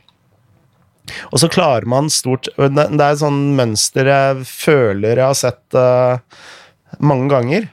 Og 1.32 1.42
så 1.42 1.50
klarer 1.52 1.88
man 1.90 2.10
stort 2.14 2.50
Det 2.56 2.86
er 2.86 3.04
et 3.10 3.22
sånn 3.22 3.42
mønster 3.58 4.10
jeg 4.10 4.46
føler 4.48 5.20
jeg 5.20 5.26
har 5.26 5.38
sett 5.38 5.78
uh, 5.78 6.22
mange 7.00 7.30
ganger. 7.32 7.70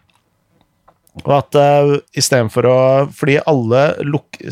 Og 1.25 1.33
at 1.39 1.57
uh, 1.57 1.93
istedenfor 2.17 2.69
å 2.69 2.79
Fordi 3.17 3.39
alle 3.49 3.85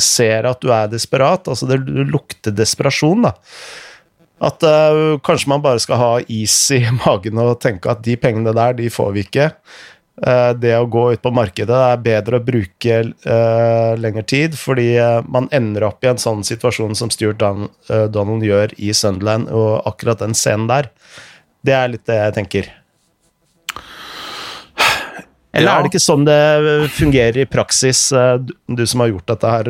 ser 0.00 0.48
at 0.48 0.62
du 0.64 0.70
er 0.72 0.92
desperat. 0.92 1.50
Altså, 1.50 1.68
det 1.68 1.82
lukter 2.08 2.54
desperasjon, 2.56 3.26
da. 3.28 3.34
At 4.44 4.64
uh, 4.66 5.16
kanskje 5.24 5.50
man 5.52 5.64
bare 5.64 5.82
skal 5.82 6.00
ha 6.00 6.12
is 6.28 6.56
i 6.74 6.82
magen 7.04 7.40
og 7.42 7.58
tenke 7.62 7.92
at 7.92 8.04
de 8.06 8.16
pengene 8.20 8.54
der, 8.56 8.76
de 8.80 8.90
får 8.92 9.12
vi 9.16 9.26
ikke. 9.28 9.50
Eh, 10.14 10.52
det 10.54 10.76
å 10.78 10.86
gå 10.86 11.08
ut 11.10 11.22
på 11.22 11.32
markedet 11.34 11.74
er 11.74 12.02
bedre 12.02 12.38
å 12.38 12.44
bruke 12.46 12.98
uh, 13.26 13.94
lengre 13.98 14.22
tid, 14.30 14.54
fordi 14.54 14.92
uh, 14.94 15.24
man 15.26 15.48
ender 15.50 15.88
opp 15.88 16.06
i 16.06 16.10
en 16.12 16.20
sånn 16.22 16.44
situasjon 16.46 16.94
som 16.94 17.10
Stuart 17.10 17.40
Don 17.40 17.66
uh, 17.90 18.04
Donald 18.06 18.46
gjør 18.46 18.76
i 18.78 18.92
Sunderland, 18.94 19.50
og 19.50 19.82
akkurat 19.90 20.22
den 20.22 20.36
scenen 20.38 20.68
der. 20.70 20.92
Det 21.66 21.74
er 21.74 21.90
litt 21.90 22.04
det 22.06 22.18
jeg 22.20 22.34
tenker. 22.36 22.68
Eller 25.54 25.70
ja. 25.70 25.74
er 25.74 25.82
det 25.82 25.90
ikke 25.90 26.02
sånn 26.02 26.26
det 26.26 26.38
fungerer 26.94 27.40
i 27.42 27.50
praksis, 27.50 28.06
du, 28.42 28.54
du 28.66 28.84
som 28.90 29.02
har 29.02 29.10
gjort 29.12 29.28
dette 29.30 29.50
her, 29.50 29.68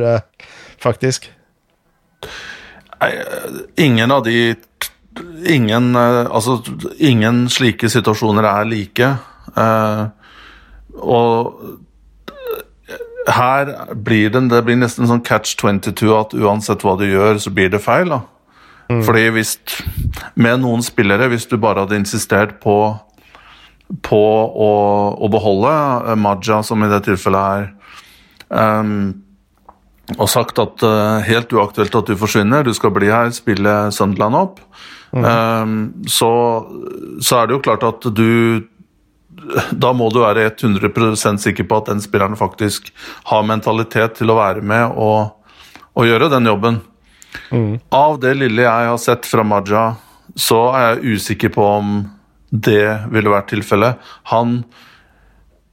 faktisk? 0.81 1.29
Ingen 3.81 4.13
av 4.13 4.25
de 4.29 4.55
Ingen, 5.47 5.93
altså, 5.95 6.57
ingen 6.99 7.45
slike 7.53 7.87
situasjoner 7.93 8.49
er 8.49 8.65
like. 8.67 9.11
Uh, 9.55 10.09
og 11.03 11.81
her 13.31 13.95
blir 13.95 14.31
det, 14.31 14.43
det 14.53 14.61
blir 14.67 14.79
nesten 14.79 15.09
sånn 15.09 15.25
catch 15.25 15.57
22 15.61 16.13
at 16.17 16.37
uansett 16.37 16.85
hva 16.85 16.97
du 17.01 17.07
gjør, 17.07 17.41
så 17.41 17.53
blir 17.55 17.73
det 17.73 17.83
feil. 17.85 18.13
da. 18.13 18.21
Mm. 18.93 19.01
Fordi 19.07 19.29
hvis 19.33 19.57
Med 20.37 20.61
noen 20.61 20.83
spillere, 20.85 21.31
hvis 21.33 21.47
du 21.49 21.57
bare 21.57 21.85
hadde 21.85 21.97
insistert 21.97 22.59
på, 22.61 22.95
på 24.05 24.21
å, 24.21 24.73
å, 25.17 25.29
beholde 25.33 25.73
uh, 25.73 26.15
Maja, 26.19 26.63
som 26.63 26.83
i 26.85 26.91
det 26.91 27.05
tilfellet 27.07 27.41
er, 27.41 27.71
um, 28.51 29.15
og 30.19 30.29
sagt 30.29 30.59
at 30.61 30.85
uh, 30.85 31.23
helt 31.25 31.53
uaktuelt 31.55 31.95
at 31.97 32.11
du 32.11 32.17
forsvinner, 32.21 32.67
du 32.67 32.75
skal 32.77 32.93
bli 32.93 33.09
her, 33.09 33.33
spille 33.33 33.73
Sunderland 33.95 34.37
opp, 34.37 34.61
mm. 35.17 35.25
um, 35.25 35.79
så, 36.11 36.31
så 37.25 37.41
er 37.41 37.49
det 37.49 37.57
jo 37.57 37.65
klart 37.65 37.87
at 37.89 38.05
du 38.13 38.61
da 39.73 39.93
må 39.97 40.09
du 40.13 40.21
være 40.23 40.49
100% 40.51 41.43
sikker 41.43 41.67
på 41.69 41.81
at 41.81 41.91
den 41.93 42.03
spilleren 42.05 42.39
faktisk 42.39 42.91
har 43.31 43.47
mentalitet 43.47 44.19
til 44.21 44.33
å 44.33 44.39
være 44.39 44.65
med 44.65 44.97
og, 45.01 45.35
og 45.95 46.09
gjøre 46.09 46.31
den 46.33 46.51
jobben. 46.51 46.81
Mm. 47.51 47.79
Av 47.95 48.19
det 48.23 48.35
lille 48.39 48.67
jeg 48.67 48.91
har 48.91 49.01
sett 49.03 49.29
fra 49.29 49.45
Maja, 49.47 49.87
så 50.35 50.61
er 50.75 50.89
jeg 50.89 51.19
usikker 51.19 51.55
på 51.55 51.67
om 51.81 51.95
det 52.55 53.11
ville 53.13 53.33
vært 53.33 53.51
tilfellet. 53.51 54.03
Han 54.31 54.61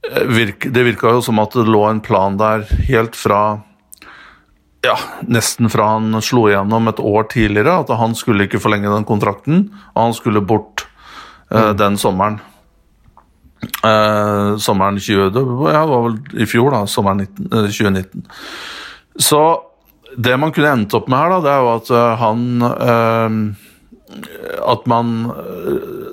eh, 0.08 0.24
virk, 0.26 0.66
Det 0.74 0.86
virka 0.86 1.14
jo 1.16 1.22
som 1.24 1.40
at 1.42 1.54
det 1.54 1.68
lå 1.70 1.84
en 1.88 2.02
plan 2.04 2.38
der 2.40 2.66
helt 2.88 3.18
fra 3.18 3.62
ja, 4.82 4.96
nesten 5.30 5.70
fra 5.70 5.92
han 5.94 6.16
slo 6.26 6.48
igjennom 6.48 6.90
et 6.90 6.98
år 6.98 7.28
tidligere, 7.30 7.84
at 7.84 7.92
han 8.00 8.16
skulle 8.18 8.48
ikke 8.48 8.58
forlenge 8.62 8.90
den 8.90 9.06
kontrakten, 9.06 9.68
og 9.94 10.00
han 10.00 10.16
skulle 10.16 10.42
bort 10.42 10.82
uh, 11.54 11.70
den 11.78 11.94
sommeren. 12.02 12.40
Eh, 13.62 14.56
sommeren 14.58 15.00
20, 15.00 15.30
det 15.34 15.42
var 15.42 15.86
vel 15.90 16.16
i 16.38 16.46
fjor, 16.46 16.70
da, 16.74 16.86
sommeren 16.86 17.22
19, 17.22 17.46
eh, 17.50 17.68
2019. 17.70 18.22
Så 19.18 19.42
det 20.16 20.36
man 20.38 20.52
kunne 20.54 20.72
endt 20.76 20.94
opp 20.94 21.08
med 21.10 21.18
her, 21.18 21.30
da, 21.30 21.40
det 21.42 21.52
er 21.52 21.60
jo 21.62 21.70
at 21.72 21.90
uh, 21.92 22.16
han 22.20 22.40
uh, 22.62 23.30
At 24.68 24.86
man 24.90 25.30
uh, 25.32 26.10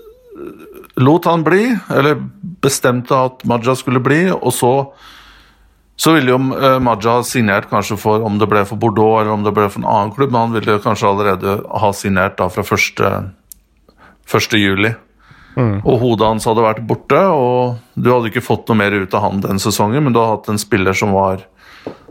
lot 0.99 1.25
han 1.27 1.43
bli, 1.43 1.65
eller 1.91 2.21
bestemte 2.63 3.15
at 3.15 3.43
Maja 3.49 3.75
skulle 3.75 4.01
bli, 4.03 4.29
og 4.31 4.53
så 4.55 4.73
så 5.99 6.13
ville 6.15 6.31
jo 6.31 6.37
Maja 6.39 7.17
ha 7.17 7.23
signert 7.27 7.67
kanskje 7.67 7.97
for 7.99 8.23
om 8.23 8.37
det 8.39 8.47
ble 8.47 8.61
for 8.63 8.79
Bordeaux 8.79 9.19
eller 9.19 9.33
om 9.33 9.43
det 9.43 9.51
ble 9.51 9.65
for 9.67 9.81
en 9.81 9.89
annen 9.89 10.13
klubb, 10.15 10.31
men 10.31 10.45
han 10.45 10.53
ville 10.55 10.77
kanskje 10.79 11.09
allerede 11.09 11.57
ha 11.67 11.89
signert 11.91 12.37
da 12.39 12.47
fra 12.47 12.63
1. 12.63 13.03
1. 15.59 15.65
juli. 15.65 15.75
Mm. 15.79 15.83
Og 15.83 15.99
hodet 16.01 16.27
hans 16.27 16.47
hadde 16.49 16.65
vært 16.65 16.81
borte, 16.87 17.21
og 17.35 17.77
du 17.95 18.11
hadde 18.13 18.31
ikke 18.31 18.45
fått 18.45 18.69
noe 18.69 18.79
mer 18.79 18.95
ut 18.95 19.15
av 19.17 19.27
han 19.27 19.43
den 19.43 19.61
sesongen, 19.61 20.03
men 20.03 20.15
du 20.15 20.21
hadde 20.21 20.37
hatt 20.37 20.51
en 20.53 20.61
spiller 20.61 20.97
som 20.97 21.13
var 21.15 21.45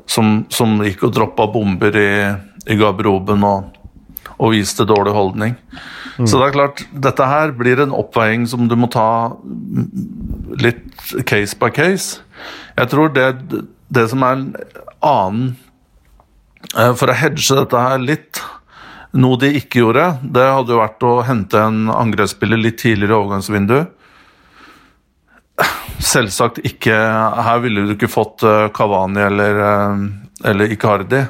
som, 0.09 0.45
som 0.49 0.79
gikk 0.85 1.05
og 1.09 1.15
droppa 1.17 1.49
bomber 1.53 1.97
i, 2.01 2.13
i 2.69 2.77
garderoben 2.81 3.45
og, 3.45 3.75
og, 4.39 4.53
viste 4.55 4.87
dårlig 4.89 5.13
holdning. 5.13 5.57
Mm. 6.19 6.27
Så 6.27 6.41
det 6.41 6.49
er 6.49 6.57
klart, 6.57 6.85
dette 6.93 7.27
her 7.29 7.53
blir 7.57 7.83
en 7.85 7.95
oppveiing 7.95 8.47
som 8.51 8.67
du 8.71 8.77
må 8.79 8.89
ta 8.93 9.37
litt 10.59 10.87
case 11.29 11.59
by 11.61 11.71
case. 11.75 12.23
Jeg 12.79 12.91
tror 12.95 13.13
det 13.15 13.29
det 13.89 14.05
som 14.11 14.25
er 14.25 14.37
en 14.37 14.49
annen 15.05 15.45
eh, 16.77 16.93
For 16.93 17.09
å 17.09 17.17
hedge 17.17 17.57
dette 17.57 17.81
her 17.81 18.03
litt 18.03 18.41
Noe 19.17 19.39
de 19.41 19.49
ikke 19.57 19.81
gjorde, 19.81 20.19
det 20.23 20.45
hadde 20.53 20.75
jo 20.75 20.81
vært 20.83 21.05
å 21.09 21.13
hente 21.25 21.61
en 21.65 21.87
angrepsspiller 21.89 22.61
litt 22.61 22.77
tidligere 22.83 23.15
i 23.15 23.19
overgangsvinduet. 23.23 23.95
Selvsagt 25.99 26.61
ikke 26.63 26.95
Her 26.95 27.59
ville 27.65 27.87
du 27.89 27.95
ikke 27.97 28.11
fått 28.13 28.45
Kavani 28.77 29.25
eller, 29.25 29.59
eller 30.47 30.75
Icardi. 30.75 31.25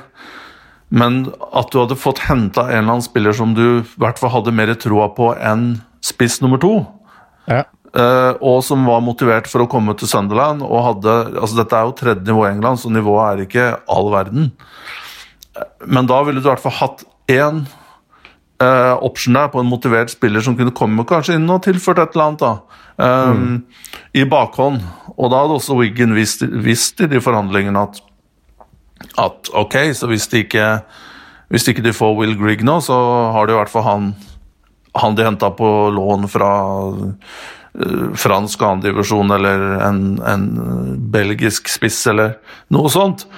Men 0.90 1.22
at 1.52 1.70
du 1.72 1.78
hadde 1.82 1.96
fått 2.00 2.22
henta 2.26 2.66
en 2.66 2.74
eller 2.82 2.94
annen 2.96 3.04
spiller 3.04 3.36
som 3.36 3.54
du 3.56 3.62
i 3.80 4.00
hvert 4.00 4.20
fall 4.20 4.32
hadde 4.34 4.54
mer 4.56 4.72
troa 4.80 5.08
på 5.16 5.30
enn 5.36 5.74
spiss 6.04 6.40
nummer 6.44 6.60
to, 6.62 6.74
Ja. 7.48 7.64
eh, 7.92 8.32
og 8.40 8.62
som 8.64 8.84
var 8.88 9.02
motivert 9.04 9.48
for 9.50 9.64
å 9.64 9.68
komme 9.68 9.94
til 10.00 10.08
Sunderland 10.08 10.62
og 10.64 10.84
hadde 10.86 11.16
altså 11.42 11.58
Dette 11.60 11.76
er 11.76 11.84
jo 11.88 11.96
tredje 11.98 12.24
nivå 12.28 12.46
i 12.46 12.52
England, 12.54 12.80
så 12.80 12.88
nivået 12.92 13.28
er 13.32 13.44
ikke 13.44 13.66
all 13.88 14.08
verden. 14.12 14.52
Men 15.86 16.06
da 16.08 16.22
ville 16.24 16.40
du 16.40 16.46
i 16.48 16.52
hvert 16.52 16.64
fall 16.64 16.76
hatt 16.80 17.04
én 17.28 17.62
uh, 18.62 18.94
option 19.04 19.34
der 19.34 19.50
på 19.52 19.60
en 19.62 19.70
motivert 19.70 20.10
spiller 20.12 20.44
som 20.44 20.56
kunne 20.58 20.74
komme 20.76 21.04
kanskje 21.08 21.38
inn 21.38 21.48
og 21.50 21.62
tilført 21.66 22.00
et 22.02 22.16
eller 22.16 22.24
annet. 22.24 22.40
da, 22.40 22.52
eh, 22.98 24.20
I 24.20 24.24
bakhånd. 24.24 24.82
Og 25.16 25.30
da 25.30 25.42
hadde 25.42 25.58
også 25.58 25.78
Wiggen 25.78 26.14
visst, 26.14 26.42
visst 26.42 27.00
i 27.00 27.06
de 27.10 27.20
forhandlingene 27.20 27.86
at 27.88 28.02
at 29.18 29.50
ok, 29.54 29.76
så 29.94 30.08
hvis 30.10 30.26
de 30.28 30.42
ikke, 30.42 30.80
hvis 31.48 31.68
ikke 31.70 31.82
de 31.82 31.94
får 31.94 32.16
Will 32.18 32.34
Grigg 32.38 32.64
nå, 32.66 32.80
så 32.82 32.96
har 33.34 33.46
de 33.46 33.54
i 33.54 33.58
hvert 33.58 33.70
fall 33.70 33.86
han, 33.86 34.08
han 34.98 35.14
de 35.14 35.26
henta 35.26 35.50
på 35.54 35.68
lån 35.94 36.26
fra 36.30 36.50
eh, 37.78 38.08
fransk 38.18 38.62
andredivisjon 38.62 39.30
eller 39.38 39.64
en, 39.86 40.02
en 40.26 40.48
belgisk 41.14 41.70
spiss 41.70 42.00
eller 42.10 42.36
noe 42.74 42.90
sånt. 42.90 43.28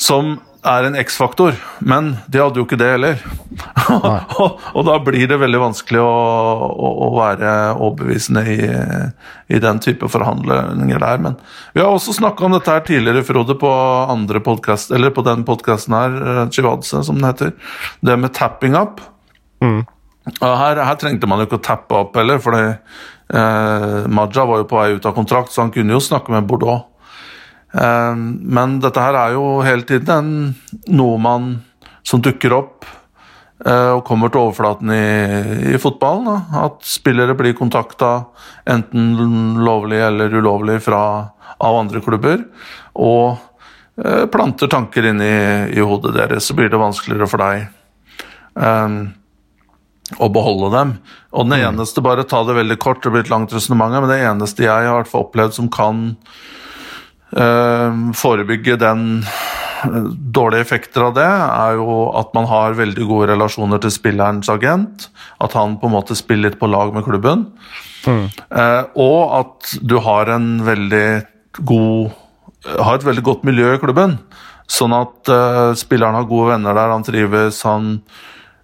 Som 0.00 0.38
er 0.64 0.86
en 0.86 0.96
X-faktor, 0.96 1.56
men 1.84 2.14
de 2.32 2.40
hadde 2.40 2.60
jo 2.60 2.64
ikke 2.64 2.78
det 2.80 2.88
heller. 2.94 3.20
og, 4.40 4.60
og 4.72 4.86
da 4.88 4.96
blir 5.04 5.26
det 5.28 5.38
veldig 5.40 5.60
vanskelig 5.60 6.00
å, 6.00 6.12
å, 6.72 6.90
å 7.06 7.08
være 7.18 7.50
overbevisende 7.74 8.44
i, 8.48 8.58
i 9.52 9.60
den 9.62 9.80
type 9.84 10.08
forhandlinger 10.10 11.02
der. 11.02 11.20
Men 11.26 11.36
vi 11.76 11.82
har 11.84 11.92
også 11.92 12.16
snakka 12.16 12.48
om 12.48 12.56
dette 12.56 12.72
her 12.72 12.84
tidligere, 12.86 13.24
Frode, 13.28 13.58
på 13.60 13.72
andre 14.14 14.40
podcast, 14.44 14.94
eller 14.94 15.12
på 15.14 15.26
den 15.26 15.44
podkasten 15.48 15.96
her, 15.98 16.16
eh, 16.22 16.44
Chivadze, 16.54 17.04
som 17.04 17.20
den 17.20 17.28
heter. 17.28 17.52
Det 18.00 18.16
med 18.20 18.34
tapping 18.36 18.78
up. 18.78 19.04
Mm. 19.64 19.84
her, 20.40 20.80
her 20.80 20.96
trengte 21.00 21.28
man 21.30 21.40
jo 21.40 21.48
ikke 21.48 21.60
å 21.60 21.66
tappe 21.68 22.00
opp 22.06 22.16
heller, 22.16 22.40
for 22.42 22.56
eh, 22.56 24.08
Maja 24.08 24.48
var 24.48 24.64
jo 24.64 24.68
på 24.72 24.80
vei 24.80 24.96
ut 24.96 25.12
av 25.12 25.16
kontrakt, 25.16 25.52
så 25.52 25.66
han 25.66 25.74
kunne 25.74 25.96
jo 25.96 26.02
snakke 26.02 26.32
med 26.32 26.48
Bordeaux. 26.48 26.88
Eh, 27.74 28.16
men 28.58 28.76
dette 28.82 29.02
her 29.02 29.16
er 29.18 29.34
jo 29.34 29.62
hele 29.66 29.86
tiden 29.88 30.12
en, 30.14 30.90
noe 30.94 31.18
man 31.18 31.56
som 32.06 32.22
dukker 32.22 32.52
opp 32.54 32.84
eh, 33.66 33.90
og 33.96 34.04
kommer 34.06 34.30
til 34.30 34.44
overflaten 34.44 34.92
i, 34.94 35.06
i 35.74 35.80
fotballen. 35.80 36.28
Da. 36.28 36.66
At 36.68 36.84
spillere 36.86 37.36
blir 37.38 37.56
kontakta 37.58 38.12
enten 38.70 39.64
lovlig 39.64 40.02
eller 40.04 40.38
ulovlig 40.38 40.80
fra, 40.84 41.02
av 41.58 41.80
andre 41.80 42.02
klubber. 42.04 42.46
Og 42.94 43.34
eh, 44.04 44.24
planter 44.30 44.70
tanker 44.70 45.10
inn 45.10 45.22
i, 45.24 45.34
i 45.74 45.82
hodet 45.82 46.14
deres, 46.18 46.46
så 46.46 46.56
blir 46.58 46.70
det 46.70 46.82
vanskeligere 46.82 47.30
for 47.30 47.42
deg 47.42 47.66
eh, 48.60 48.98
å 50.20 50.28
beholde 50.30 50.70
dem. 50.76 50.98
Og 51.34 51.48
den 51.48 51.64
eneste, 51.64 52.04
bare 52.04 52.26
ta 52.28 52.44
det 52.46 52.58
veldig 52.60 52.78
kort, 52.78 53.02
det 53.02 53.10
blir 53.14 53.24
et 53.24 53.32
langt 53.32 53.54
resonnement, 53.54 53.96
men 53.96 54.12
det 54.12 54.20
eneste 54.22 54.66
jeg 54.66 54.90
har 54.92 55.16
opplevd 55.18 55.56
som 55.56 55.72
kan 55.72 56.10
forebygge 57.34 58.76
den 58.78 59.06
eh, 59.24 60.10
dårlige 60.38 60.66
effekter 60.66 61.08
av 61.08 61.14
det, 61.16 61.26
er 61.26 61.78
jo 61.80 61.96
at 62.14 62.34
man 62.36 62.46
har 62.50 62.78
veldig 62.78 63.08
gode 63.08 63.30
relasjoner 63.32 63.82
til 63.82 63.94
spillerens 63.94 64.50
agent. 64.52 65.08
At 65.42 65.56
han 65.58 65.78
på 65.80 65.90
en 65.90 65.96
måte 65.96 66.18
spiller 66.18 66.50
litt 66.50 66.60
på 66.60 66.70
lag 66.70 66.94
med 66.94 67.06
klubben. 67.06 67.48
Eh, 68.06 68.82
og 69.00 69.20
at 69.40 69.74
du 69.80 69.98
har 70.04 70.30
en 70.34 70.58
veldig 70.66 71.08
god 71.64 72.20
har 72.64 72.96
et 72.96 73.04
veldig 73.04 73.24
godt 73.24 73.44
miljø 73.44 73.74
i 73.74 73.80
klubben. 73.80 74.16
Sånn 74.70 74.94
at 74.96 75.28
eh, 75.32 75.74
spilleren 75.76 76.16
har 76.16 76.28
gode 76.28 76.54
venner 76.54 76.76
der, 76.76 76.92
han 76.94 77.04
trives, 77.04 77.60
han 77.68 77.98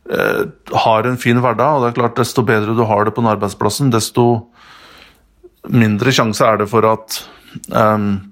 eh, 0.09 0.47
har 0.85 1.09
en 1.09 1.21
fin 1.21 1.41
hverdag. 1.43 1.77
Og 1.77 1.85
det 1.85 1.91
er 1.91 1.99
klart, 2.01 2.17
desto 2.21 2.45
bedre 2.47 2.77
du 2.77 2.85
har 2.89 3.05
det 3.05 3.15
på 3.17 3.25
den 3.25 3.33
arbeidsplassen, 3.35 3.93
desto 3.93 4.27
mindre 5.69 6.15
sjanse 6.17 6.47
er 6.47 6.63
det 6.63 6.71
for 6.71 6.87
at 6.89 7.19
ehm, 7.77 8.30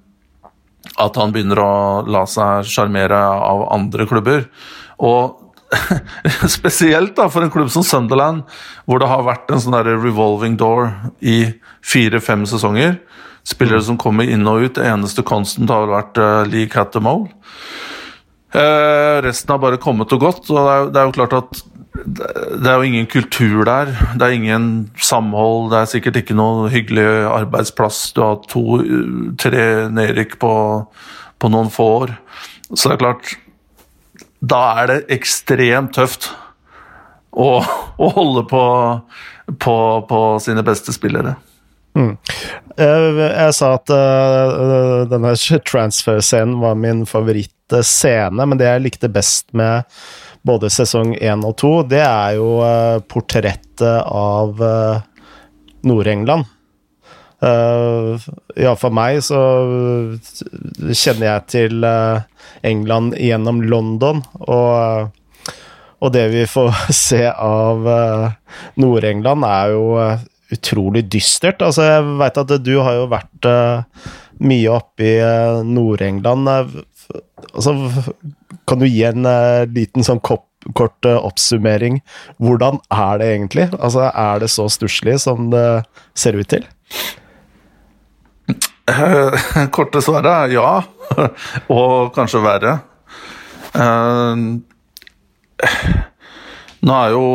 at 0.98 1.18
han 1.20 1.34
begynner 1.34 1.60
å 1.62 1.74
la 2.10 2.24
seg 2.28 2.66
sjarmere 2.68 3.18
av 3.18 3.66
andre 3.74 4.06
klubber. 4.10 4.48
Og 4.98 5.44
spesielt 6.58 7.14
da 7.18 7.28
for 7.30 7.44
en 7.44 7.52
klubb 7.52 7.70
som 7.72 7.84
Sunderland, 7.84 8.44
hvor 8.88 9.02
det 9.02 9.10
har 9.10 9.26
vært 9.26 9.52
en 9.52 9.62
sånn 9.62 9.76
revolving 9.84 10.56
door 10.60 10.90
i 11.20 11.52
fire-fem 11.84 12.46
sesonger. 12.48 12.98
Spillere 13.48 13.84
som 13.84 14.00
kommer 14.00 14.28
inn 14.28 14.48
og 14.48 14.64
ut. 14.64 14.74
Det 14.76 14.86
eneste 14.88 15.24
constant 15.26 15.70
har 15.72 15.88
vært 15.90 16.20
uh, 16.20 16.42
Lee 16.48 16.68
Cattermole. 16.72 17.30
Eh, 18.48 19.16
resten 19.20 19.52
har 19.52 19.60
bare 19.60 19.80
kommet 19.80 20.12
og 20.16 20.22
gått, 20.22 20.46
og 20.48 20.88
det 20.92 21.00
er 21.00 21.08
jo 21.08 21.16
klart 21.18 21.34
at 21.36 21.58
det 22.06 22.68
er 22.68 22.76
jo 22.78 22.86
ingen 22.86 23.06
kultur 23.10 23.64
der. 23.66 23.90
Det 24.18 24.26
er 24.26 24.36
ingen 24.36 24.90
samhold. 25.02 25.70
Det 25.72 25.78
er 25.80 25.90
sikkert 25.92 26.20
ikke 26.20 26.36
noe 26.38 26.68
hyggelig 26.72 27.06
arbeidsplass. 27.32 28.12
Du 28.14 28.22
har 28.22 28.38
to, 28.48 28.80
tre 29.40 29.64
nedrykk 29.92 30.38
på, 30.42 30.52
på 31.38 31.50
noen 31.52 31.72
få 31.74 31.88
år. 32.02 32.14
Så 32.74 32.88
det 32.90 32.98
er 32.98 33.04
klart 33.04 33.34
Da 34.38 34.60
er 34.82 34.90
det 34.90 34.98
ekstremt 35.18 35.96
tøft 35.96 36.30
å, 37.32 37.58
å 37.98 38.10
holde 38.14 38.44
på, 38.50 38.64
på, 39.58 39.76
på 40.08 40.20
sine 40.44 40.62
beste 40.66 40.94
spillere. 40.94 41.34
Eh, 41.98 43.20
Jeg 43.26 43.54
sa 43.56 43.72
at 43.76 43.90
uh, 43.90 45.04
denne 45.10 45.34
transfer-scenen 45.66 46.58
var 46.62 46.78
min 46.78 47.04
favorittscene, 47.08 48.46
men 48.46 48.60
det 48.60 48.68
jeg 48.68 48.84
likte 48.84 49.10
best 49.12 49.50
med 49.56 49.88
både 50.46 50.70
sesong 50.70 51.16
én 51.18 51.42
og 51.46 51.56
to, 51.60 51.72
det 51.88 52.04
er 52.04 52.36
jo 52.38 52.60
uh, 52.62 53.00
portrettet 53.10 53.82
av 54.06 54.62
uh, 54.62 55.02
Nord-England. 55.88 56.46
Uh, 57.38 58.18
ja, 58.58 58.72
for 58.78 58.94
meg 58.94 59.20
så 59.22 59.40
kjenner 60.90 61.28
jeg 61.28 61.44
til 61.52 61.86
England 62.66 63.14
gjennom 63.18 63.60
London, 63.62 64.24
og, 64.46 65.12
og 66.02 66.14
det 66.14 66.26
vi 66.34 66.46
får 66.50 66.82
se 67.04 67.22
av 67.30 67.86
Nord-England, 68.78 69.46
er 69.46 69.74
jo 69.74 69.86
utrolig 70.54 71.04
dystert. 71.12 71.62
Altså, 71.64 71.84
jeg 71.86 72.16
veit 72.20 72.40
at 72.40 72.54
du 72.64 72.74
har 72.80 72.96
jo 72.98 73.08
vært 73.12 73.48
uh, 73.48 74.08
mye 74.44 74.72
oppe 74.72 75.06
i 75.06 75.14
uh, 75.20 75.60
Nord-England. 75.66 76.48
Eh, 76.52 77.20
altså, 77.52 77.74
kan 78.68 78.80
du 78.80 78.88
gi 78.88 79.04
en 79.08 79.28
uh, 79.28 79.68
liten 79.74 80.06
sånn 80.06 80.22
kopp, 80.24 80.46
kort 80.78 81.08
oppsummering? 81.08 82.00
Hvordan 82.42 82.80
er 82.94 83.20
det 83.20 83.30
egentlig? 83.36 83.68
Altså, 83.78 84.08
er 84.08 84.42
det 84.42 84.50
så 84.52 84.68
stusslig 84.72 85.18
som 85.24 85.50
det 85.52 85.66
ser 86.18 86.38
ut 86.38 86.50
til? 86.50 86.66
Korte 89.76 90.00
svaret 90.00 90.32
er 90.32 90.56
ja, 90.56 90.70
og 91.76 92.14
kanskje 92.16 92.40
verre. 92.40 92.78
Nå 96.78 96.94
er 96.96 97.12
jo 97.12 97.26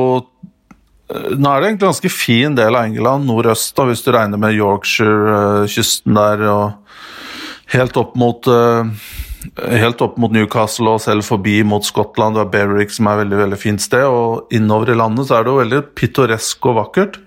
Nå 1.13 1.49
er 1.49 1.61
det 1.61 1.69
en 1.73 1.81
ganske 1.87 2.09
fin 2.09 2.55
del 2.57 2.73
av 2.73 2.87
England, 2.87 3.27
nordøst, 3.29 3.75
da, 3.77 3.85
hvis 3.89 4.01
du 4.05 4.11
regner 4.15 4.39
med 4.41 4.55
Yorkshire-kysten 4.57 6.17
der, 6.17 6.45
og 6.49 7.73
helt 7.73 7.99
opp 8.01 8.17
mot 8.19 8.49
eh, 8.49 9.11
Helt 9.59 9.99
opp 9.99 10.15
mot 10.21 10.31
Newcastle 10.31 10.93
og 10.93 11.01
selv 11.03 11.25
forbi 11.27 11.57
mot 11.67 11.83
Skottland. 11.83 12.37
Du 12.37 12.39
har 12.39 12.47
Berwick, 12.47 12.93
som 12.95 13.09
er 13.09 13.17
et 13.17 13.25
veldig, 13.25 13.39
veldig 13.41 13.57
fint 13.59 13.83
sted. 13.83 14.05
Og 14.07 14.53
innover 14.55 14.93
i 14.93 14.95
landet 14.95 15.27
så 15.27 15.35
er 15.35 15.43
det 15.43 15.51
jo 15.51 15.57
veldig 15.59 15.81
pittoresk 15.99 16.69
og 16.71 16.77
vakkert, 16.77 17.17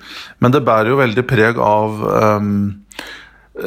men 0.40 0.54
det 0.54 0.64
bærer 0.64 0.94
jo 0.94 1.00
veldig 1.02 1.26
preg 1.28 1.60
av 1.60 2.00
um, 2.40 2.54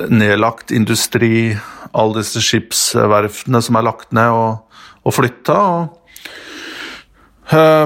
nedlagt 0.10 0.74
industri, 0.74 1.54
alle 1.94 2.24
disse 2.24 2.42
skipsverftene 2.46 3.62
som 3.66 3.78
er 3.78 3.86
lagt 3.86 4.18
ned 4.18 4.34
og, 4.34 4.82
og 5.06 5.18
flytta. 5.20 5.60
Og, 5.60 5.86
eh, 5.86 5.99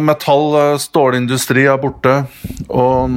metall, 0.04 0.48
eh, 0.60 0.78
stålindustri 0.82 1.66
er 1.72 1.80
borte. 1.80 2.16
Og 2.70 3.14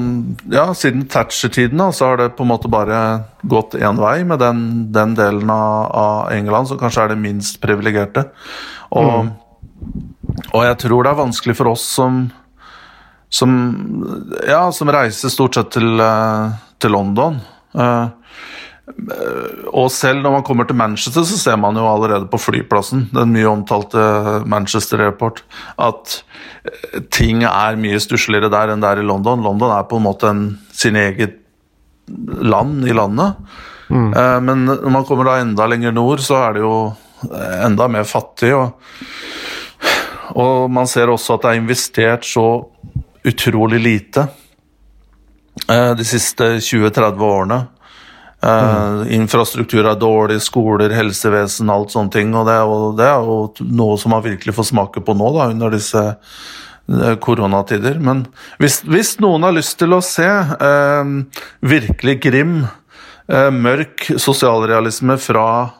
ja, 0.52 0.68
siden 0.74 1.06
Thatcher-tiden 1.10 1.82
så 1.92 2.12
har 2.12 2.20
det 2.20 2.36
på 2.36 2.46
en 2.46 2.52
måte 2.52 2.70
bare 2.70 3.00
gått 3.42 3.74
én 3.74 3.98
vei 3.98 4.20
med 4.24 4.38
den, 4.38 4.92
den 4.92 5.14
delen 5.18 5.50
av, 5.50 5.90
av 5.90 6.32
England 6.32 6.70
som 6.70 6.78
kanskje 6.78 7.02
er 7.02 7.14
det 7.14 7.20
minst 7.22 7.58
privilegerte. 7.62 8.28
Og, 8.94 9.32
og 10.52 10.62
jeg 10.68 10.78
tror 10.84 11.02
det 11.02 11.12
er 11.12 11.24
vanskelig 11.24 11.56
for 11.58 11.74
oss 11.74 11.86
som 11.98 12.26
som, 13.28 13.50
ja, 14.48 14.72
som 14.72 14.90
reiser 14.92 15.32
stort 15.32 15.58
sett 15.58 15.72
til, 15.74 16.00
eh, 16.00 16.52
til 16.78 16.94
London. 16.94 17.40
Eh, 17.74 18.06
og 18.86 19.88
selv 19.90 20.22
når 20.22 20.36
man 20.36 20.44
kommer 20.46 20.66
til 20.66 20.78
Manchester, 20.78 21.24
så 21.26 21.38
ser 21.38 21.56
man 21.58 21.76
jo 21.78 21.86
allerede 21.90 22.28
på 22.30 22.38
flyplassen, 22.38 23.08
den 23.14 23.32
mye 23.34 23.48
omtalte 23.50 24.02
Manchester 24.46 25.02
Airport, 25.08 25.42
at 25.82 26.20
eh, 26.64 27.00
ting 27.10 27.42
er 27.48 27.80
mye 27.80 27.98
stussligere 28.02 28.50
der 28.52 28.72
enn 28.72 28.84
det 28.84 28.92
er 28.92 29.02
i 29.02 29.06
London. 29.06 29.42
London 29.42 29.74
er 29.74 29.88
på 29.90 29.98
en 29.98 30.06
måte 30.06 30.30
en, 30.30 30.44
sin 30.70 30.98
eget 30.98 31.40
land 32.06 32.86
i 32.86 32.94
landet. 32.94 33.42
Mm. 33.90 34.12
Eh, 34.14 34.38
men 34.46 34.64
når 34.70 34.94
man 35.00 35.08
kommer 35.08 35.32
da 35.32 35.40
enda 35.42 35.66
lenger 35.66 35.94
nord, 35.96 36.22
så 36.22 36.38
er 36.44 36.56
det 36.56 36.64
jo 36.64 36.78
enda 37.66 37.90
mer 37.90 38.06
fattig. 38.06 38.54
Og, 38.54 38.70
og 40.38 40.70
man 40.70 40.86
ser 40.86 41.10
også 41.10 41.34
at 41.34 41.46
det 41.46 41.52
er 41.52 41.62
investert 41.64 42.28
så 42.28 42.48
utrolig 43.26 43.80
lite 43.82 44.28
eh, 45.66 45.92
de 45.98 46.06
siste 46.06 46.56
20-30 46.62 47.32
årene. 47.34 47.64
Uh, 48.46 49.06
infrastruktur 49.10 49.86
er 49.88 49.96
dårlig, 49.98 50.38
skoler, 50.44 50.92
helsevesen, 50.94 51.70
alt 51.72 51.94
sånne 51.94 52.12
ting. 52.14 52.34
Og 52.36 52.46
det 52.46 52.54
er, 52.54 52.68
jo, 52.68 52.90
det 52.94 53.06
er 53.08 53.24
jo 53.26 53.70
noe 53.74 53.96
som 53.98 54.12
man 54.14 54.22
virkelig 54.22 54.54
får 54.54 54.68
smake 54.70 55.02
på 55.02 55.16
nå, 55.18 55.30
da, 55.34 55.48
under 55.54 55.72
disse 55.74 56.02
uh, 56.04 57.14
koronatider. 57.22 57.98
Men 57.98 58.26
hvis, 58.62 58.82
hvis, 58.86 59.16
noen 59.24 59.48
har 59.48 59.56
lyst 59.56 59.78
til 59.80 59.96
å 59.96 60.02
se 60.04 60.28
uh, 60.28 61.16
virkelig 61.74 62.20
grim, 62.28 62.58
mørk 63.26 64.04
sosialrealisme 64.22 65.16
fra 65.18 65.72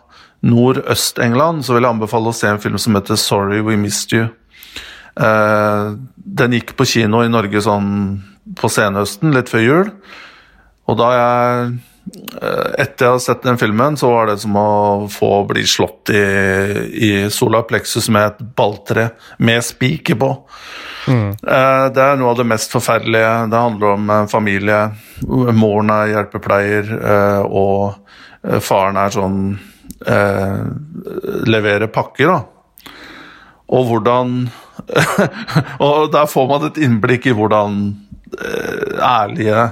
nordøst-England, 0.43 1.61
så 1.63 1.77
vil 1.77 1.85
jeg 1.87 1.95
anbefale 1.95 2.33
å 2.33 2.35
se 2.35 2.49
en 2.51 2.59
film 2.59 2.75
som 2.83 2.99
heter 2.99 3.15
'Sorry 3.15 3.61
We 3.63 3.77
Missed 3.79 4.11
You'. 4.17 4.33
den 6.17 6.57
gikk 6.59 6.75
på 6.75 6.89
kino 6.91 7.23
i 7.23 7.31
Norge 7.31 7.63
sånn 7.63 8.19
på 8.59 8.67
senhøsten, 8.67 9.31
litt 9.31 9.47
før 9.47 9.63
jul. 9.63 9.93
Og 10.91 10.99
da 10.99 11.13
jeg 11.15 11.71
Eh, 11.71 11.96
etter 12.07 13.07
jeg 13.07 13.13
har 13.13 13.23
sett 13.23 13.43
den 13.43 13.59
filmen, 13.59 13.97
så 13.99 14.11
var 14.13 14.29
det 14.31 14.39
som 14.43 14.57
å 14.59 14.71
få 15.11 15.31
bli 15.49 15.65
slått 15.67 16.13
i, 16.15 16.23
i 16.93 17.11
sola 17.35 17.65
plexus 17.67 18.09
med 18.15 18.29
et 18.31 18.43
balltre 18.59 19.09
med 19.43 19.65
spiker 19.67 20.19
på. 20.21 20.31
Mm. 21.11 21.31
Eh, 21.35 21.85
det 21.95 22.05
er 22.05 22.19
noe 22.21 22.33
av 22.33 22.41
det 22.41 22.47
mest 22.49 22.75
forferdelige. 22.75 23.33
Det 23.51 23.63
handler 23.63 23.95
om 23.97 24.13
familie. 24.31 24.83
Moren 25.27 25.91
er 25.95 26.13
hjelpepleier, 26.15 26.93
eh, 26.99 27.43
og 27.47 28.61
faren 28.63 29.01
er 29.03 29.17
sånn 29.17 29.41
Leverer 31.49 31.89
pakker, 31.89 32.29
da. 32.29 32.85
Og 33.73 33.89
hvordan 33.89 34.35
Og 35.87 36.11
der 36.13 36.27
får 36.29 36.49
man 36.51 36.67
et 36.69 36.81
innblikk 36.85 37.27
i 37.31 37.35
hvordan 37.37 37.79
ærlige 38.35 39.63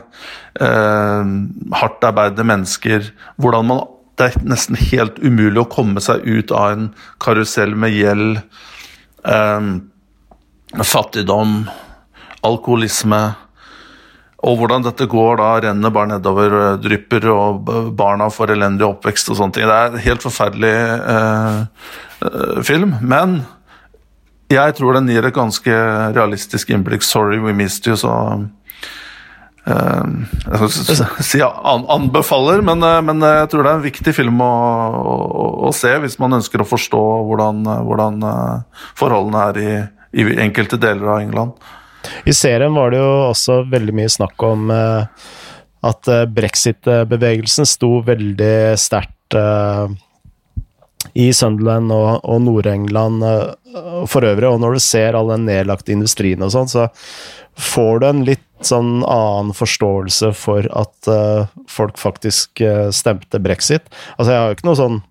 eh, 0.60 1.32
hardt 1.80 2.04
arbeidende 2.04 2.44
mennesker. 2.44 3.10
Hvordan 3.36 3.70
man 3.70 3.90
Det 4.14 4.28
er 4.30 4.44
nesten 4.46 4.76
helt 4.78 5.16
umulig 5.18 5.58
å 5.58 5.66
komme 5.66 5.98
seg 5.98 6.22
ut 6.22 6.52
av 6.54 6.70
en 6.70 6.84
karusell 7.18 7.72
med 7.74 7.90
gjeld, 7.90 8.36
eh, 9.26 9.64
fattigdom, 10.86 11.64
alkoholisme. 12.46 13.34
Og 14.44 14.60
hvordan 14.60 14.84
dette 14.84 15.08
går, 15.08 15.38
da 15.40 15.48
renner 15.64 15.90
bare 15.90 16.12
nedover, 16.12 16.54
eh, 16.60 16.78
drypper, 16.84 17.26
og 17.32 17.72
barna 17.96 18.28
får 18.30 18.54
elendig 18.54 18.86
oppvekst 18.86 19.30
og 19.30 19.40
sånne 19.40 19.52
ting. 19.56 19.66
Det 19.66 19.74
er 19.74 19.90
en 19.90 20.06
helt 20.06 20.22
forferdelig 20.22 20.74
eh, 21.16 21.60
eh, 22.22 22.62
film. 22.62 22.94
Men 23.00 23.40
jeg 24.52 24.76
tror 24.78 24.98
den 24.98 25.08
gir 25.08 25.24
et 25.24 25.34
ganske 25.34 25.78
realistisk 26.14 26.70
innblikk. 26.70 27.02
'Sorry 27.02 27.38
we 27.40 27.52
missed 27.52 27.86
you', 27.86 27.96
så 27.96 28.12
Uh, 29.64 30.04
jeg 30.44 30.68
skal 30.68 31.22
si 31.24 31.38
anbefaler, 31.40 32.60
men, 32.60 32.82
eh, 32.84 32.98
men, 33.00 33.22
jeg 33.24 33.46
tror 33.48 33.64
det 33.64 33.70
er 33.70 33.78
en 33.78 33.86
viktig 33.86 34.12
film 34.12 34.42
å, 34.44 34.48
å, 35.00 35.46
å 35.64 35.70
se 35.72 35.88
hvis 36.02 36.18
man 36.20 36.36
ønsker 36.36 36.60
å 36.60 36.66
forstå 36.68 37.00
hvordan, 37.30 37.62
hvordan 37.88 38.18
eh, 38.28 38.82
forholdene 39.00 39.46
er 39.48 39.60
i, 39.62 39.70
i, 40.20 40.26
enkelte 40.44 40.76
deler 40.76 41.14
av 41.14 41.22
England. 41.22 41.56
I 42.28 42.36
serien 42.36 42.76
var 42.76 42.92
det 42.92 43.00
jo 43.00 43.08
også 43.30 43.62
veldig 43.72 43.96
mye 43.96 44.12
snakk 44.12 44.44
om 44.44 44.68
at 44.68 46.12
brexit-bevegelsen 46.36 47.64
sto 47.64 48.02
veldig 48.04 48.76
sterkt 48.76 49.38
i 51.14 51.28
Sunderland 51.34 51.92
og, 51.94 52.24
og 52.26 52.42
Nord-England 52.42 53.22
for 54.10 54.26
øvrig, 54.26 54.48
og 54.50 54.60
når 54.62 54.76
du 54.76 54.82
ser 54.82 55.16
all 55.18 55.30
den 55.32 55.46
nedlagte 55.48 55.94
industrien 55.94 56.42
og 56.42 56.52
sånn, 56.54 56.70
så 56.70 56.88
får 57.54 58.00
du 58.02 58.06
en 58.08 58.22
litt 58.26 58.46
sånn 58.66 59.02
annen 59.06 59.52
forståelse 59.54 60.32
for 60.38 60.66
at 60.74 61.10
uh, 61.10 61.50
folk 61.70 61.98
faktisk 62.00 62.62
uh, 62.64 62.88
stemte 62.94 63.38
brexit. 63.42 63.86
Altså, 64.16 64.30
jeg 64.32 64.40
har 64.40 64.48
jo 64.50 64.58
ikke 64.58 64.70
noe 64.70 64.80
sånn 64.80 65.02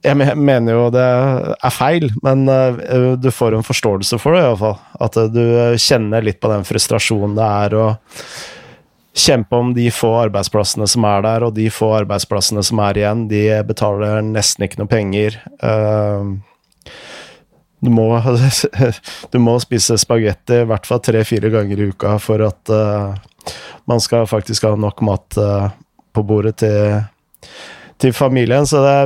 Jeg 0.00 0.16
mener 0.16 0.72
jo 0.72 0.84
det 0.94 1.04
er 1.04 1.72
feil, 1.76 2.06
men 2.24 2.46
du 3.20 3.26
får 3.36 3.52
en 3.52 3.66
forståelse 3.66 4.16
for 4.16 4.32
det, 4.32 4.46
iallfall. 4.46 4.78
At 4.96 5.18
du 5.28 5.42
kjenner 5.76 6.24
litt 6.24 6.38
på 6.40 6.48
den 6.48 6.64
frustrasjonen 6.64 7.34
det 7.36 7.48
er 7.66 7.76
å 7.76 7.84
kjempe 9.16 9.56
om 9.56 9.72
de 9.74 9.88
få 9.90 10.12
arbeidsplassene 10.26 10.86
som 10.88 11.04
er 11.08 11.24
der, 11.26 11.46
og 11.46 11.54
de 11.56 11.66
få 11.72 11.90
arbeidsplassene 11.98 12.62
som 12.66 12.82
er 12.84 13.00
igjen. 13.00 13.26
De 13.30 13.42
betaler 13.66 14.22
nesten 14.26 14.66
ikke 14.66 14.80
noe 14.80 14.90
penger. 14.90 15.40
Uh, 15.62 16.38
du 17.80 17.90
må, 17.90 18.06
du 19.32 19.38
må 19.42 19.56
spise 19.62 19.98
spagetti 20.00 20.62
i 20.62 20.68
hvert 20.68 20.88
fall 20.88 21.02
tre-fire 21.04 21.50
ganger 21.52 21.80
i 21.80 21.90
uka 21.90 22.16
for 22.22 22.44
at 22.44 22.72
uh, 22.72 23.16
man 23.88 24.02
skal 24.04 24.28
faktisk 24.30 24.68
ha 24.68 24.74
nok 24.76 25.02
mat 25.06 25.38
uh, 25.40 25.70
på 26.14 26.24
bordet 26.26 26.58
til, 26.62 27.00
til, 27.98 28.14
familien. 28.16 28.66
Så 28.68 28.82
det 28.84 28.96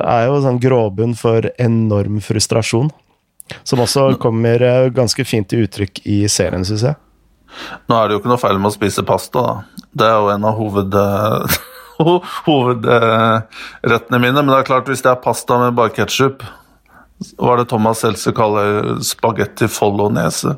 er, 0.00 0.26
jo 0.26 0.40
sånn 0.44 0.62
gråbunn 0.62 1.16
for 1.18 1.50
enorm 1.60 2.22
frustrasjon. 2.24 2.90
Som 3.62 3.84
også 3.84 4.16
kommer 4.18 4.64
uh, 4.64 4.92
ganske 4.94 5.26
fint 5.28 5.48
til 5.52 5.68
uttrykk 5.68 6.02
i 6.08 6.24
serien, 6.32 6.64
syns 6.66 6.88
jeg. 6.88 6.98
Nå 7.86 7.92
er 7.96 8.04
det 8.06 8.12
jo 8.16 8.20
ikke 8.22 8.32
noe 8.32 8.42
feil 8.42 8.58
med 8.60 8.70
å 8.72 8.76
spise 8.76 9.02
pasta, 9.06 9.38
da. 9.42 9.54
Det 9.96 10.06
er 10.10 10.16
jo 10.20 10.26
en 10.34 10.48
av 10.48 10.54
hoved... 10.60 10.92
hovedrettene 11.96 14.18
mine, 14.20 14.40
men 14.42 14.50
det 14.52 14.58
er 14.58 14.68
klart 14.68 14.88
hvis 14.90 15.00
det 15.00 15.10
er 15.14 15.24
pasta 15.24 15.52
med 15.62 15.78
bare 15.78 15.96
ketsjup 15.96 16.38
hva 17.16 17.54
er 17.54 17.62
det 17.62 17.70
Thomas 17.70 18.02
Seltzer 18.04 18.34
kaller 18.36 18.98
spagetti 19.04 19.68
follonese. 19.72 20.50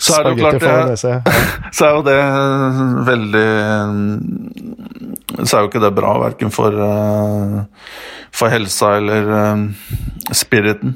Så 0.00 0.18
er 0.18 0.22
det 0.26 0.32
jo 0.34 0.40
klart 0.40 0.60
det, 0.60 0.96
Så 1.76 1.86
er 1.86 1.92
jo 1.96 2.02
det 2.04 2.22
veldig 3.08 3.50
Så 5.44 5.56
er 5.56 5.60
jo 5.64 5.68
ikke 5.70 5.84
det 5.84 5.96
bra, 5.96 6.10
verken 6.20 6.50
for, 6.52 6.70
eh, 6.84 7.56
for 8.36 8.46
helsa 8.52 8.86
eller 9.00 9.22
eh, 9.38 9.58
spiriten. 10.36 10.90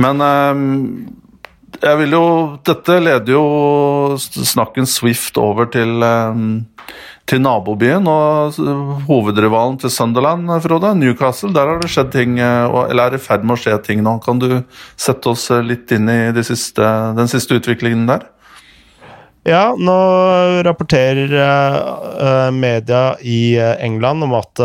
Men 0.00 0.14
eh, 0.24 0.54
jeg 1.84 2.00
vil 2.00 2.16
jo 2.16 2.24
Dette 2.66 2.98
leder 3.02 3.36
jo 3.36 4.16
snakken 4.18 4.88
Swift 4.88 5.38
over 5.40 5.70
til 5.72 6.04
til 7.24 7.40
nabobyen 7.40 8.04
og 8.10 8.56
hovedrivalen 9.08 9.78
til 9.80 9.92
Sunderland, 9.92 10.50
Frode, 10.60 10.90
Newcastle. 10.98 11.52
Der 11.56 11.70
har 11.70 11.80
det 11.80 11.88
skjedd 11.92 12.10
ting, 12.12 12.38
eh, 12.38 12.68
eller 12.90 13.06
er 13.06 13.16
i 13.16 13.22
ferd 13.22 13.46
med 13.46 13.56
å 13.56 13.60
skje 13.62 13.78
ting 13.86 14.02
nå. 14.04 14.18
Kan 14.24 14.42
du 14.42 14.62
sette 14.96 15.32
oss 15.32 15.50
eh, 15.50 15.64
litt 15.64 15.92
inn 15.96 16.10
i 16.12 16.32
de 16.36 16.44
siste, 16.44 16.84
den 17.16 17.30
siste 17.32 17.56
utviklingen 17.56 18.04
der? 18.10 18.28
Ja, 19.48 19.74
nå 19.76 19.94
rapporterer 20.64 21.32
media 22.52 23.02
i 23.20 23.56
England 23.60 24.24
om 24.24 24.32
at 24.38 24.62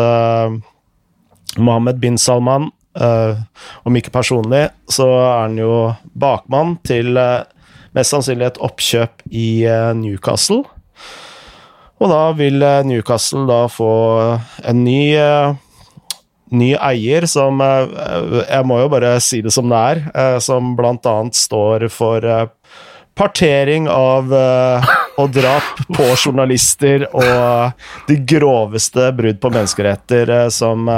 Mohammed 1.58 1.98
bin 2.00 2.16
Salman, 2.16 2.70
uh, 3.00 3.40
om 3.88 3.96
ikke 3.96 4.12
personlig, 4.14 4.68
så 4.90 5.08
er 5.08 5.40
han 5.46 5.56
jo 5.60 5.74
bakmann 6.12 6.76
til 6.86 7.16
mest 7.16 8.14
sannsynlig 8.14 8.46
et 8.50 8.60
oppkjøp 8.62 9.24
i 9.34 9.64
Newcastle. 9.98 10.62
Og 12.00 12.12
da 12.12 12.22
vil 12.38 12.62
Newcastle 12.86 13.44
da 13.48 13.64
få 13.68 13.90
en 14.70 14.84
ny, 14.86 15.16
ny 16.54 16.70
eier 16.78 17.26
som 17.28 17.60
Jeg 17.60 18.62
må 18.64 18.78
jo 18.80 18.88
bare 18.94 19.18
si 19.20 19.42
det 19.44 19.52
som 19.52 19.68
det 19.68 19.82
er, 19.90 20.38
som 20.40 20.72
blant 20.78 21.04
annet 21.10 21.36
står 21.36 21.90
for 21.92 22.24
partering 23.18 23.90
av 23.92 24.32
og 25.20 25.34
drap 25.34 25.84
på 25.90 26.08
journalister 26.14 27.04
og 27.10 27.84
de 28.08 28.16
groveste 28.32 29.10
brudd 29.18 29.40
på 29.42 29.52
menneskeretter 29.52 30.32
som 30.54 30.88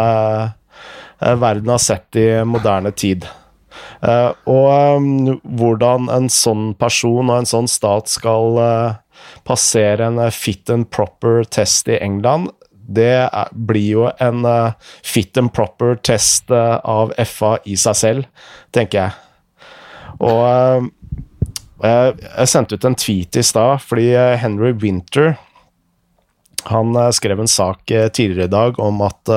verden 1.38 1.70
har 1.72 1.80
sett 1.82 2.18
i 2.18 2.26
moderne 2.48 2.90
tid. 2.96 3.28
Og 4.02 5.06
hvordan 5.58 6.08
en 6.12 6.26
sånn 6.32 6.72
person 6.80 7.30
og 7.30 7.36
en 7.36 7.48
sånn 7.48 7.70
stat 7.70 8.10
skal 8.10 8.58
passere 9.44 10.06
en 10.06 10.18
eh, 10.18 10.30
fit 10.30 10.70
and 10.70 10.90
proper 10.90 11.44
test 11.44 11.88
i 11.88 11.98
England, 12.02 12.50
det 12.72 13.28
blir 13.52 13.88
jo 13.88 14.08
en 14.20 14.46
eh, 14.48 14.72
fit 15.04 15.38
and 15.38 15.52
proper 15.54 15.96
test 15.96 16.50
eh, 16.50 16.78
av 16.78 17.14
FA 17.26 17.56
i 17.64 17.76
seg 17.78 17.98
selv, 17.98 18.48
tenker 18.74 19.06
jeg. 19.06 19.12
Og 20.22 20.90
jeg, 21.82 22.46
sendte 22.46 22.76
ut 22.76 22.84
en 22.86 22.94
tweet 22.98 23.34
i 23.34 23.42
stad 23.42 23.80
fordi 23.82 24.12
Henry 24.38 24.70
Winter 24.78 25.32
Han 26.68 26.94
skrev 27.16 27.40
en 27.42 27.50
sak 27.50 27.80
tidligere 27.88 28.46
i 28.46 28.52
dag 28.52 28.78
om 28.78 29.00
at 29.02 29.32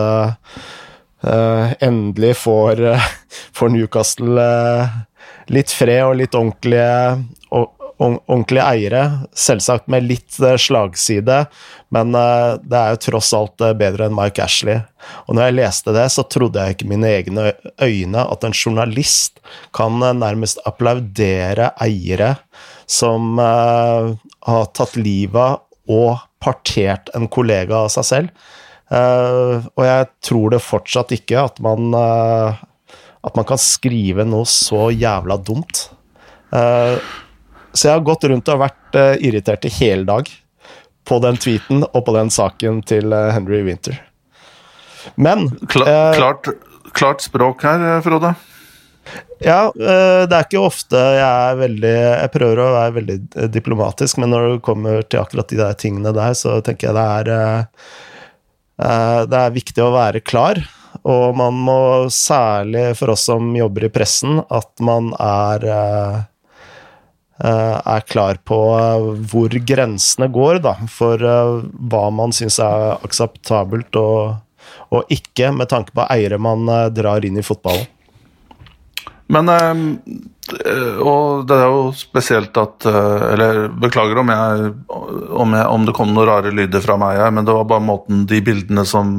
endelig 1.23 2.35
får, 2.37 2.81
får 3.57 3.69
Newcastle 3.73 4.49
litt 5.53 5.71
fred 5.73 6.03
og 6.05 6.17
litt 6.19 6.35
ordentlige, 6.37 7.23
ordentlige 7.99 8.65
eiere. 8.65 9.03
Selvsagt 9.37 9.89
med 9.91 10.07
litt 10.07 10.37
eh, 10.41 10.57
slagside, 10.59 11.43
men 11.95 12.15
eh, 12.17 12.57
det 12.63 12.79
er 12.79 12.95
jo 12.95 13.01
tross 13.07 13.31
alt 13.37 13.63
eh, 13.63 13.75
bedre 13.77 14.07
enn 14.07 14.17
Mike 14.17 14.43
Ashley. 14.43 14.81
Og 15.25 15.37
når 15.37 15.49
jeg 15.49 15.57
leste 15.59 15.95
det, 15.95 16.07
så 16.13 16.25
trodde 16.27 16.61
jeg 16.61 16.77
ikke 16.77 16.89
mine 16.91 17.11
egne 17.11 17.51
øyne 17.83 18.25
at 18.25 18.47
en 18.47 18.55
journalist 18.55 19.41
kan 19.75 19.99
nærmest 20.01 20.61
applaudere 20.65 21.71
eiere 21.81 22.35
som 22.89 23.39
har 23.41 24.65
tatt 24.77 24.93
livet 24.99 25.41
av 25.41 25.61
og 25.85 26.17
partert 26.41 27.11
en 27.13 27.27
kollega 27.29 27.83
av 27.83 27.91
seg 27.93 28.05
selv. 28.07 28.45
Og 28.93 29.81
jeg 29.81 30.07
tror 30.21 30.53
det 30.53 30.61
fortsatt 30.61 31.15
ikke 31.15 31.39
at 31.41 31.61
man 31.63 31.89
at 33.25 33.33
man 33.33 33.47
kan 33.49 33.57
skrive 33.57 34.21
noe 34.29 34.45
så 34.45 34.91
jævla 34.93 35.39
dumt. 35.41 35.87
Uh, 36.53 37.01
så 37.73 37.87
jeg 37.89 37.95
har 37.95 38.03
gått 38.05 38.27
rundt 38.29 38.51
og 38.53 38.61
vært 38.61 38.97
irritert 39.25 39.65
i 39.65 39.71
hele 39.79 40.05
dag 40.05 40.29
på 41.05 41.17
den 41.23 41.39
tweeten 41.41 41.81
og 41.87 42.03
på 42.05 42.13
den 42.15 42.29
saken 42.33 42.83
til 42.85 43.13
Henry 43.33 43.63
Winter. 43.65 43.97
Men 45.15 45.49
Kla 45.69 46.13
klart, 46.15 46.49
klart, 46.93 47.25
språk 47.25 47.65
her, 47.65 47.83
Frode. 48.05 48.31
Ja, 49.43 49.69
det 49.75 50.33
er 50.33 50.47
ikke 50.47 50.63
ofte 50.65 50.97
jeg 50.97 51.25
er 51.25 51.57
veldig 51.59 51.91
Jeg 51.93 52.31
prøver 52.33 52.61
å 52.63 52.71
være 52.73 52.95
veldig 52.95 53.17
diplomatisk, 53.53 54.17
men 54.21 54.31
når 54.33 54.47
det 54.47 54.63
kommer 54.65 55.03
til 55.05 55.21
akkurat 55.21 55.51
de 55.51 55.59
der 55.59 55.77
tingene 55.77 56.13
der, 56.15 56.33
så 56.37 56.57
tenker 56.65 56.89
jeg 56.89 56.97
det 56.97 57.35
er 57.35 57.75
Det 58.75 59.37
er 59.39 59.53
viktig 59.55 59.83
å 59.83 59.93
være 59.93 60.19
klar. 60.19 60.59
Og 61.05 61.35
man 61.37 61.57
må, 61.67 61.79
særlig 62.13 62.95
for 62.97 63.13
oss 63.13 63.27
som 63.29 63.51
jobber 63.53 63.85
i 63.87 63.91
pressen, 63.93 64.39
at 64.49 64.71
man 64.85 65.11
er 65.21 65.65
eh, 65.69 66.15
eh, 67.45 67.75
er 67.77 68.07
klar 68.09 68.39
på 68.41 68.57
hvor 69.29 69.57
grensene 69.69 70.31
går 70.33 70.63
da, 70.65 70.73
for 70.89 71.21
eh, 71.21 71.59
hva 71.91 72.07
man 72.09 72.33
syns 72.33 72.57
er 72.63 72.95
akseptabelt 73.05 73.99
og, 74.01 74.39
og, 74.89 75.13
ikke, 75.13 75.51
med 75.53 75.69
tanke 75.69 75.93
på 75.93 76.07
eiere 76.09 76.41
man 76.41 76.65
drar 76.95 77.27
inn 77.27 77.37
i 77.37 77.45
fotballen. 77.45 77.91
Men 79.29 79.49
Og 80.45 81.47
det 81.49 81.55
er 81.57 81.71
jo 81.73 81.87
spesielt 81.97 82.53
at 82.61 82.85
Eller 82.85 83.63
beklager 83.81 84.19
om, 84.21 84.29
jeg, 84.29 84.67
om, 85.33 85.55
jeg, 85.57 85.65
om 85.65 85.87
det 85.87 85.95
kom 85.97 86.11
noen 86.13 86.29
rare 86.29 86.51
lyder 86.53 86.83
fra 86.85 86.99
meg 87.01 87.17
her, 87.17 87.33
men 87.33 87.47
det 87.47 87.55
var 87.55 87.65
bare 87.71 87.81
måten 87.81 88.27
de 88.29 88.43
bildene 88.45 88.85
som 88.85 89.09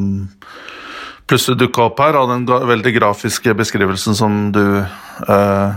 plutselig 1.26 1.58
dukka 1.58 1.88
opp 1.88 2.00
her, 2.00 2.14
av 2.14 2.30
den 2.30 2.46
veldig 2.46 2.92
grafiske 2.94 3.54
beskrivelsen 3.58 4.14
som 4.14 4.36
du 4.54 4.62
eh, 4.78 5.70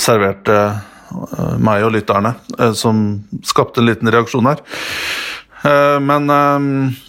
serverte 0.00 0.56
eh, 0.56 1.56
meg 1.60 1.84
og 1.86 1.92
lytterne, 1.98 2.34
eh, 2.58 2.72
som 2.72 3.20
skapte 3.46 3.82
en 3.82 3.90
liten 3.90 4.10
reaksjon 4.12 4.48
her. 4.48 4.62
Eh, 5.68 5.98
men 6.04 6.32
eh, 6.32 7.04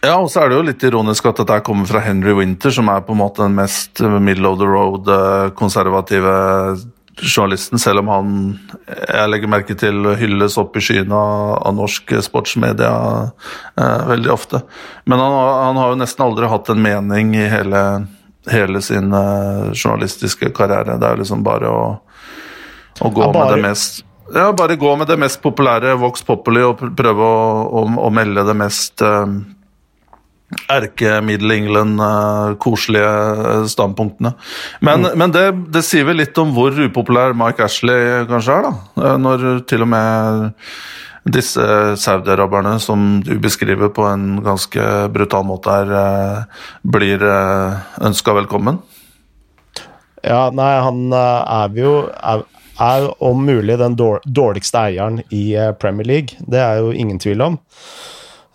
ja, 0.00 0.14
og 0.16 0.30
så 0.32 0.42
er 0.42 0.50
det 0.50 0.56
jo 0.56 0.64
litt 0.64 0.84
ironisk 0.86 1.26
at 1.28 1.42
dette 1.42 1.60
kommer 1.66 1.88
fra 1.88 2.00
Henry 2.04 2.32
Winter, 2.38 2.72
som 2.72 2.88
er 2.88 3.02
på 3.04 3.12
en 3.12 3.20
måte 3.20 3.44
den 3.44 3.58
mest 3.58 4.00
middle 4.00 4.48
of 4.48 4.58
the 4.60 4.68
road 4.68 5.08
eh, 5.12 5.50
konservative 5.58 6.32
journalisten, 7.20 7.78
selv 7.78 8.00
om 8.00 8.08
han 8.08 8.30
jeg 8.88 9.30
legger 9.30 9.50
merke 9.52 9.76
til 9.78 10.12
hylles 10.16 10.56
opp 10.60 10.78
i 10.78 10.84
skyene 10.84 11.16
av, 11.16 11.52
av 11.68 11.76
norsk 11.76 12.14
sportsmedia 12.24 12.92
eh, 13.76 14.06
veldig 14.08 14.32
ofte. 14.32 14.62
Men 15.04 15.20
han, 15.20 15.36
han, 15.66 15.80
har 15.82 15.92
jo 15.92 16.00
nesten 16.00 16.24
aldri 16.24 16.48
hatt 16.48 16.72
en 16.72 16.82
mening 16.82 17.34
i 17.36 17.46
hele, 17.50 17.84
hele 18.50 18.82
sin 18.84 19.12
eh, 19.12 19.72
journalistiske 19.74 20.52
karriere. 20.56 20.96
Det 21.00 21.10
er 21.10 21.20
liksom 21.20 21.44
bare 21.44 21.68
å, 21.68 21.84
å 23.00 23.12
gå 23.12 23.26
ja, 23.26 23.32
bare... 23.36 23.50
med 23.50 23.58
det 23.58 23.68
mest 23.68 24.06
ja, 24.30 24.52
bare 24.54 24.76
gå 24.78 24.92
med 24.94 25.08
det 25.10 25.16
mest 25.18 25.40
populære 25.42 25.96
Vox 25.98 26.22
Populi 26.22 26.60
og 26.62 26.78
prøve 26.94 27.24
å, 27.26 27.40
å, 27.66 27.80
å 28.06 28.10
melde 28.14 28.44
det 28.46 28.54
mest 28.54 29.02
eh, 29.02 29.24
erke-Middle 30.70 31.54
England, 31.54 32.00
uh, 32.00 32.56
koselige 32.58 33.68
standpunktene. 33.70 34.32
Men, 34.80 35.04
mm. 35.04 35.18
men 35.18 35.34
det, 35.34 35.44
det, 35.74 35.84
sier 35.86 36.08
vel 36.08 36.20
litt 36.22 36.38
om 36.42 36.54
hvor 36.56 36.74
upopulær 36.74 37.36
Mike 37.38 37.64
Ashley 37.66 38.24
kanskje 38.30 38.56
er, 38.58 38.68
da. 38.68 39.04
Eh, 39.04 39.18
når 39.22 39.46
til 39.70 39.86
og 39.86 39.90
med 39.92 40.50
disse 41.30 41.64
saudiaraberne, 42.00 42.78
som 42.82 43.20
du 43.22 43.34
beskriver 43.42 43.92
på 43.94 44.06
en 44.08 44.40
ganske 44.42 44.86
brutal 45.14 45.44
måte 45.46 45.74
her, 45.74 46.46
blir 46.82 47.22
ønska 48.00 48.34
velkommen? 48.38 48.80
Ja, 50.24 50.48
nei, 50.52 50.72
han 50.80 51.12
er 51.12 51.76
jo 51.76 51.92
er, 52.08 52.46
er 52.80 53.06
om 53.22 53.44
mulig 53.44 53.76
den 53.80 53.98
dårligste 54.00 54.86
eieren 54.88 55.20
i 55.28 55.44
Premier 55.80 56.08
League. 56.08 56.40
Det 56.40 56.64
er 56.64 56.80
jo 56.80 56.96
ingen 56.96 57.20
tvil 57.20 57.44
om. 57.44 57.60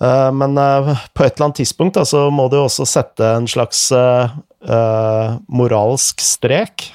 Eh, 0.01 0.31
men 0.35 0.57
eh, 0.57 0.91
på 1.13 1.23
et 1.23 1.35
eller 1.35 1.47
annet 1.49 1.61
tidspunkt 1.61 1.97
da, 1.97 2.05
så 2.07 2.27
må 2.33 2.47
du 2.51 2.59
også 2.59 2.87
sette 2.89 3.31
en 3.37 3.47
slags 3.49 3.87
uh, 3.95 5.35
moralsk 5.47 6.23
strek. 6.23 6.89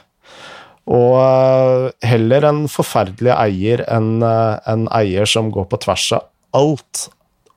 Og 0.91 1.93
heller 2.03 2.47
en 2.49 2.65
forferdelig 2.73 3.31
eier 3.37 3.85
enn 3.87 4.25
en 4.25 4.89
eier 4.97 5.29
som 5.29 5.53
går 5.55 5.69
på 5.71 5.79
tvers 5.85 6.07
av 6.17 6.25
alt. 6.59 7.05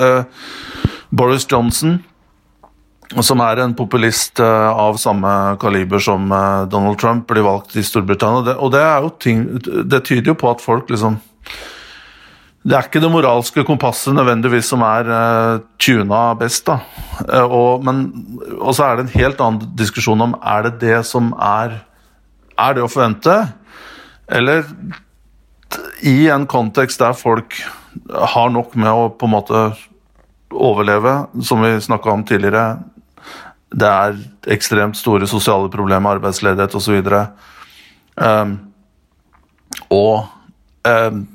Boris 1.14 1.44
Johnson, 1.46 2.00
som 3.20 3.44
er 3.44 3.60
en 3.62 3.76
populist 3.76 4.40
av 4.40 4.96
samme 4.98 5.30
kaliber 5.62 6.02
som 6.02 6.32
Donald 6.72 6.98
Trump, 6.98 7.28
blir 7.28 7.44
valgt 7.46 7.76
i 7.76 7.84
Storbritannia. 7.86 8.40
Og 8.40 8.48
det, 8.48 8.56
og 8.56 8.72
det, 8.74 9.20
ting, 9.22 9.44
det 9.60 10.02
tyder 10.08 10.32
jo 10.32 10.38
på 10.40 10.50
at 10.50 10.64
folk 10.64 10.90
liksom 10.90 11.20
det 12.66 12.74
er 12.74 12.88
ikke 12.88 13.00
det 13.02 13.12
moralske 13.12 13.62
kompasset 13.66 14.16
nødvendigvis 14.16 14.66
som 14.72 14.82
er 14.82 15.06
uh, 15.06 15.64
tuna 15.78 16.22
best, 16.38 16.66
da. 16.66 16.80
Uh, 17.28 17.44
og, 17.46 17.84
men, 17.86 18.00
og 18.58 18.74
så 18.74 18.88
er 18.88 18.96
det 18.96 19.04
en 19.04 19.20
helt 19.20 19.42
annen 19.44 19.76
diskusjon 19.78 20.24
om 20.24 20.34
er 20.42 20.66
det 20.66 20.72
det 20.82 20.98
som 21.06 21.30
er 21.38 21.82
Er 22.56 22.74
det 22.74 22.82
å 22.82 22.88
forvente? 22.88 23.34
Eller 24.32 24.64
i 26.02 26.26
en 26.32 26.46
kontekst 26.48 26.98
der 26.98 27.12
folk 27.12 27.58
har 28.32 28.50
nok 28.50 28.74
med 28.74 28.90
å 28.90 29.10
på 29.12 29.28
en 29.28 29.34
måte 29.34 29.62
overleve, 30.50 31.26
som 31.44 31.60
vi 31.60 31.74
snakka 31.84 32.10
om 32.10 32.24
tidligere 32.24 32.78
Det 33.70 33.86
er 33.86 34.16
ekstremt 34.56 34.96
store 34.96 35.28
sosiale 35.28 35.68
problemer, 35.68 36.16
arbeidsledighet 36.16 36.74
osv. 36.80 36.96
Og 39.92 40.26
um, 40.88 41.26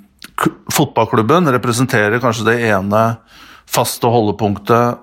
fotballklubben 0.73 1.49
representerer 1.53 2.21
kanskje 2.23 2.47
det 2.51 2.57
ene 2.71 3.01
faste 3.71 4.09
holdepunktet 4.11 4.97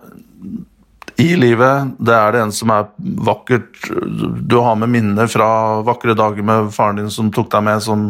i 1.19 1.33
livet. 1.37 1.95
Det 1.99 2.15
er 2.15 2.35
det 2.35 2.43
ene 2.45 2.55
som 2.55 2.71
er 2.71 2.89
vakkert. 3.27 3.81
Du 4.47 4.59
har 4.63 4.79
med 4.79 4.93
minner 4.93 5.31
fra 5.31 5.49
vakre 5.87 6.15
dager 6.19 6.47
med 6.47 6.71
faren 6.75 7.01
din 7.01 7.11
som 7.13 7.33
tok 7.35 7.51
deg 7.55 7.65
med 7.67 7.83
som, 7.83 8.05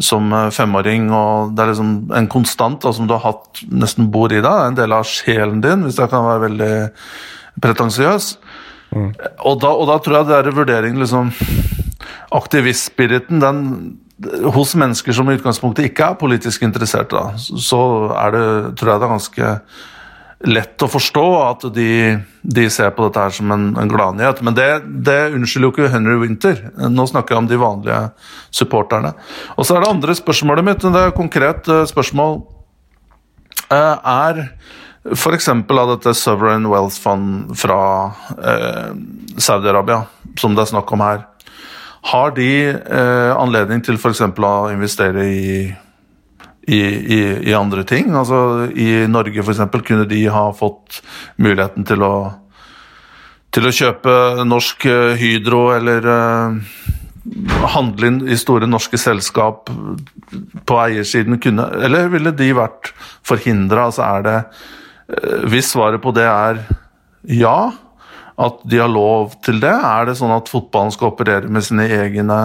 som 0.00 0.32
femåring. 0.54 1.10
og 1.12 1.52
Det 1.56 1.64
er 1.64 1.72
liksom 1.74 1.92
en 2.16 2.30
konstant 2.32 2.80
da, 2.82 2.94
som 2.96 3.08
du 3.08 3.16
har 3.16 3.24
hatt 3.26 3.64
nesten 3.68 4.08
bor 4.12 4.32
i 4.32 4.40
deg. 4.40 4.62
En 4.70 4.78
del 4.78 4.96
av 4.96 5.08
sjelen 5.10 5.60
din, 5.64 5.84
hvis 5.84 6.00
jeg 6.00 6.12
kan 6.12 6.24
være 6.24 6.46
veldig 6.46 6.72
pretensiøs. 7.64 8.32
Mm. 8.94 9.12
Og, 9.44 9.60
da, 9.60 9.74
og, 9.74 9.86
da, 9.90 9.98
tror 10.00 10.20
jeg 10.20 10.28
det 10.28 10.36
er 10.36 10.52
vurderingen 10.54 10.56
vurdering 10.56 11.00
liksom 11.02 11.32
Aktivistspiriten, 12.36 13.40
den 13.42 13.58
hos 14.54 14.72
mennesker 14.78 15.12
som 15.12 15.28
i 15.28 15.36
utgangspunktet 15.36 15.90
ikke 15.90 16.12
er 16.12 16.20
politisk 16.20 16.64
interessert, 16.64 17.12
da, 17.12 17.34
så 17.36 17.80
det, 18.32 18.46
tror 18.78 18.92
jeg 18.92 19.02
det 19.02 19.06
er 19.06 19.12
ganske 19.12 19.50
lett 20.44 20.82
å 20.84 20.88
forstå 20.90 21.24
at 21.40 21.64
de, 21.74 21.90
de 22.44 22.64
ser 22.72 22.90
på 22.94 23.06
dette 23.06 23.22
her 23.24 23.32
som 23.32 23.52
en, 23.54 23.70
en 23.80 23.90
gladnyhet. 23.90 24.42
Men 24.44 24.56
det, 24.56 24.68
det, 25.06 25.32
unnskylder 25.36 25.66
jo 25.66 25.72
ikke 25.72 25.92
Henry 25.94 26.16
Winter. 26.20 26.60
Nå 26.92 27.06
snakker 27.08 27.34
jeg 27.34 27.42
om 27.42 27.48
de 27.48 27.60
vanlige 27.60 28.00
supporterne. 28.54 29.14
Og 29.56 29.66
så 29.66 29.76
er 29.76 29.84
det 29.84 29.92
andre 29.94 30.16
spørsmålet 30.18 30.68
mitt, 30.68 30.84
det 30.84 31.00
er 31.00 31.12
et 31.12 31.16
konkret 31.16 31.70
eh, 31.72 31.86
spørsmål. 31.88 32.42
Eh, 33.72 34.10
er 34.12 34.42
f.eks. 35.16 35.48
av 35.48 35.94
dette 35.94 36.14
Sovereign 36.18 36.68
Wealth 36.68 37.00
Fund 37.00 37.56
fra 37.58 37.80
eh, 38.36 38.92
Saudi-Arabia, 39.40 40.04
som 40.38 40.56
det 40.56 40.66
er 40.66 40.72
snakk 40.74 40.92
om 40.92 41.04
her, 41.06 41.24
har 42.06 42.34
de 42.36 42.50
eh, 42.70 43.32
anledning 43.34 43.82
til 43.84 43.98
f.eks. 43.98 44.22
å 44.22 44.54
investere 44.70 45.26
i, 45.26 45.46
i, 46.66 46.78
i, 46.78 47.20
i, 47.50 47.54
andre 47.56 47.82
ting? 47.88 48.12
Altså 48.14 48.68
I 48.70 49.06
Norge 49.10 49.42
f.eks. 49.42 49.64
kunne 49.86 50.06
de 50.10 50.22
ha 50.30 50.46
fått 50.54 51.00
muligheten 51.42 51.86
til 51.88 52.04
å, 52.06 52.14
til 53.54 53.66
å 53.66 53.74
kjøpe 53.74 54.14
norsk 54.46 54.86
eh, 54.90 55.16
Hydro 55.18 55.64
eller 55.74 56.10
eh, 56.12 56.84
handle 57.74 58.12
inn 58.12 58.20
i 58.30 58.38
store 58.38 58.68
norske 58.70 58.98
selskap 59.00 59.70
på 60.66 60.78
eiersiden 60.84 61.40
kunne 61.42 61.66
Eller 61.82 62.10
ville 62.12 62.30
de 62.36 62.52
vært 62.54 62.92
forhindra? 63.26 63.88
Altså 63.88 64.04
er 64.06 64.26
det 64.26 64.36
eh, 64.38 65.42
Hvis 65.50 65.72
svaret 65.74 66.02
på 66.04 66.14
det 66.14 66.28
er 66.30 66.62
ja, 67.26 67.72
at 68.36 68.60
de 68.68 68.80
har 68.82 68.90
lov 68.92 69.38
til 69.44 69.60
det? 69.62 69.72
Er 69.72 70.08
det 70.08 70.18
sånn 70.18 70.34
at 70.34 70.50
fotballen 70.52 70.92
skal 70.92 71.12
operere 71.12 71.48
med 71.48 71.64
sine 71.64 71.86
egne 71.88 72.38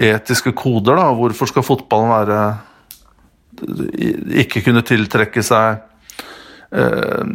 etiske 0.00 0.54
koder? 0.56 0.96
da? 0.96 1.10
Hvorfor 1.16 1.50
skal 1.50 1.66
fotballen 1.66 2.12
være 2.14 2.40
ikke 4.40 4.62
kunne 4.64 4.84
tiltrekke 4.86 5.42
seg 5.44 5.82
eh, 6.72 7.26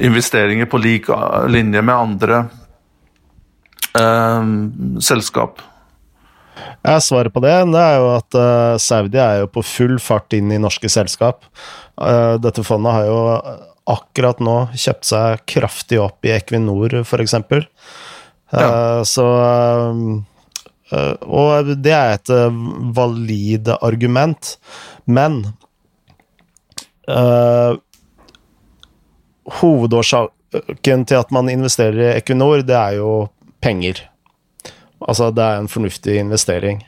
investeringer 0.00 0.70
på 0.70 0.80
lik 0.80 1.10
linje 1.52 1.82
med 1.84 1.94
andre 1.94 2.38
eh, 3.98 4.48
selskap? 5.04 5.60
Ja, 6.82 6.96
svaret 7.00 7.34
på 7.34 7.42
det, 7.44 7.52
det 7.70 7.82
er 7.82 8.00
jo 8.00 8.08
at 8.16 8.36
uh, 8.36 8.78
Saudi 8.82 9.18
er 9.22 9.42
jo 9.42 9.50
på 9.54 9.62
full 9.64 10.00
fart 10.02 10.34
inn 10.34 10.50
i 10.50 10.58
norske 10.60 10.90
selskap. 10.90 11.44
Uh, 11.94 12.34
dette 12.42 12.64
fondet 12.66 12.96
har 12.96 13.06
jo 13.06 13.20
akkurat 13.90 14.40
nå 14.42 14.56
kjøpt 14.78 15.08
seg 15.08 15.42
kraftig 15.50 15.98
opp 16.02 16.26
i 16.26 16.34
Equinor, 16.36 17.00
f.eks. 17.02 17.34
Ja. 18.52 18.68
Uh, 18.68 19.00
så 19.08 19.26
uh, 20.92 21.14
Og 21.24 21.72
det 21.82 21.94
er 21.96 22.16
et 22.18 22.32
uh, 22.32 22.62
valid 22.94 23.72
argument, 23.80 24.56
men 25.06 25.44
Hovedårsaken 29.58 31.02
til 31.10 31.18
at 31.18 31.32
man 31.34 31.50
investerer 31.50 31.98
i 31.98 32.12
Equinor, 32.20 32.62
det 32.62 32.76
er 32.78 33.00
jo 33.00 33.26
penger. 33.60 34.04
Altså, 35.02 35.32
det 35.34 35.42
er 35.42 35.58
en 35.58 35.68
fornuftig 35.68 36.14
investering. 36.22 36.78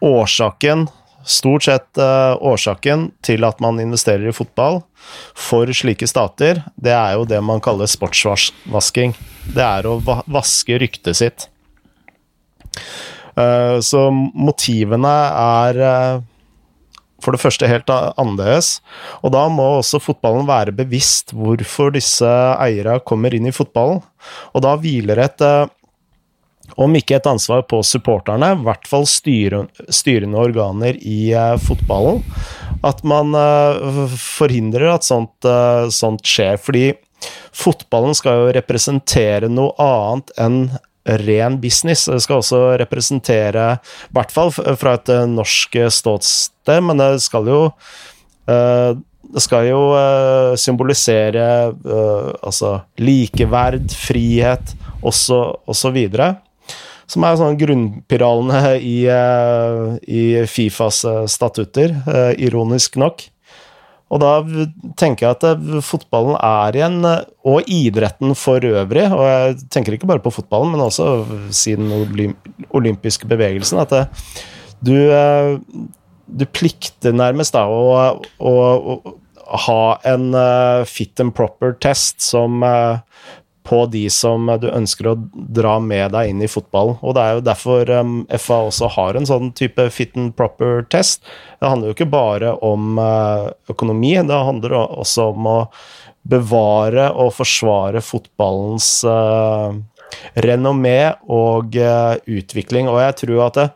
årsaken 0.00 0.88
stort 1.26 1.66
sett 1.66 2.00
uh, 2.00 2.36
årsaken 2.40 3.10
til 3.26 3.44
at 3.46 3.60
man 3.62 3.80
investerer 3.82 4.30
i 4.30 4.34
fotball 4.34 4.80
for 5.38 5.70
slike 5.74 6.08
stater, 6.08 6.62
det 6.80 6.94
er 6.96 7.16
jo 7.18 7.26
det 7.28 7.40
man 7.44 7.62
kaller 7.64 7.90
sportsvasking. 7.90 9.14
Det 9.54 9.64
er 9.64 9.88
å 9.88 9.98
va 10.04 10.20
vaske 10.30 10.78
ryktet 10.80 11.20
sitt. 11.20 11.48
Uh, 13.36 13.78
så 13.84 14.08
motivene 14.10 15.14
er 15.40 15.80
uh, 15.80 16.22
for 17.20 17.36
det 17.36 17.42
første 17.42 17.68
helt 17.68 17.90
annerledes. 17.92 18.78
Og 19.20 19.34
da 19.34 19.44
må 19.52 19.66
også 19.78 20.00
fotballen 20.00 20.48
være 20.48 20.72
bevisst 20.76 21.34
hvorfor 21.36 21.92
disse 21.92 22.30
eierne 22.56 22.96
kommer 23.04 23.34
inn 23.36 23.50
i 23.50 23.54
fotballen. 23.54 24.00
Og 24.54 24.64
da 24.64 24.72
hviler 24.80 25.20
et 25.26 25.44
om 26.76 26.94
ikke 26.96 27.18
et 27.18 27.28
ansvar 27.28 27.64
på 27.70 27.80
supporterne, 27.86 28.52
i 28.54 28.64
hvert 28.66 28.86
fall 28.88 29.06
styre, 29.08 29.64
styrende 29.92 30.40
organer 30.40 30.98
i 31.00 31.32
uh, 31.34 31.56
fotballen, 31.60 32.22
at 32.86 33.02
man 33.06 33.34
uh, 33.36 34.06
forhindrer 34.14 34.94
at 34.94 35.06
sånt, 35.06 35.34
uh, 35.46 35.88
sånt, 35.92 36.24
skjer. 36.26 36.60
Fordi 36.60 36.86
fotballen 37.56 38.16
skal 38.16 38.44
jo 38.44 38.54
representere 38.56 39.50
noe 39.52 39.74
annet 39.82 40.32
enn 40.40 40.62
ren 41.24 41.56
business. 41.60 42.06
Det 42.08 42.20
skal 42.22 42.42
også 42.42 42.62
representere, 42.80 43.66
i 43.80 44.16
hvert 44.16 44.34
fall 44.34 44.52
fra 44.52 44.96
et 44.98 45.12
norsk 45.32 45.78
ståsted, 45.96 46.82
men 46.86 47.00
det 47.00 47.14
skal 47.24 47.48
jo 47.48 47.62
det 48.50 49.42
skal 49.44 49.68
jo 49.68 49.80
symbolisere 50.58 51.44
altså 52.42 52.72
likeverd, 53.00 53.88
frihet 53.94 54.74
osv 55.06 55.98
som 57.10 57.26
er 57.26 57.38
sånn 57.38 57.58
grunnpiralene 57.58 58.76
i, 58.78 58.96
eh, 59.10 59.98
i 60.06 60.22
Fifas 60.50 61.02
eh, 61.08 61.26
statutter, 61.30 61.96
eh, 62.06 62.32
ironisk 62.46 62.98
nok. 63.00 63.26
Og 64.10 64.18
da 64.18 64.30
tenker 64.98 65.28
jeg 65.28 65.36
at 65.36 65.66
fotballen 65.86 66.34
er 66.34 66.74
igjen, 66.74 66.98
og 67.46 67.68
idretten 67.70 68.34
for 68.34 68.64
øvrig, 68.66 69.04
og 69.14 69.22
jeg 69.22 69.68
tenker 69.70 69.94
ikke 69.94 70.08
bare 70.10 70.22
på 70.24 70.32
fotballen, 70.34 70.72
men 70.74 70.82
også 70.82 71.06
siden 71.54 71.92
den 72.18 72.34
olympiske 72.74 73.30
bevegelsen, 73.30 73.78
at 73.78 73.94
det, 73.94 74.02
du, 74.82 74.96
du 76.26 76.44
plikter 76.50 77.14
nærmest 77.14 77.54
da 77.54 77.68
å, 77.70 78.18
å, 78.42 78.56
å 79.46 79.62
ha 79.68 79.84
en 80.10 80.34
fit 80.90 81.22
and 81.22 81.30
proper-test 81.38 82.18
som 82.32 82.66
på 83.70 83.84
de 83.86 84.02
som 84.10 84.48
du 84.58 84.66
ønsker 84.66 85.12
å 85.12 85.16
dra 85.30 85.76
med 85.82 86.10
deg 86.14 86.32
inn 86.32 86.42
i 86.42 86.50
fotballen. 86.50 86.96
Og 87.06 87.14
det 87.14 87.22
er 87.22 87.36
jo 87.36 87.44
derfor 87.46 87.92
um, 88.00 88.16
FA 88.34 88.64
også 88.66 88.88
har 88.96 89.14
en 89.14 89.28
sånn 89.28 89.52
type 89.54 89.84
fit 89.94 90.16
and 90.18 90.34
proper-test. 90.38 91.22
Det 91.60 91.70
handler 91.70 91.90
jo 91.90 91.94
ikke 91.94 92.10
bare 92.10 92.56
om 92.66 92.98
uh, 92.98 93.46
økonomi, 93.70 94.16
det 94.26 94.40
handler 94.50 94.74
også 94.80 95.30
om 95.36 95.46
å 95.46 95.58
bevare 96.30 97.06
og 97.14 97.30
forsvare 97.38 98.02
fotballens 98.04 98.88
uh, 99.06 99.70
renommé 100.42 101.14
og 101.30 101.78
uh, 101.78 102.18
utvikling. 102.26 102.90
Og 102.90 102.98
jeg 103.04 103.18
tror 103.22 103.46
at 103.46 103.60
det, 103.60 103.68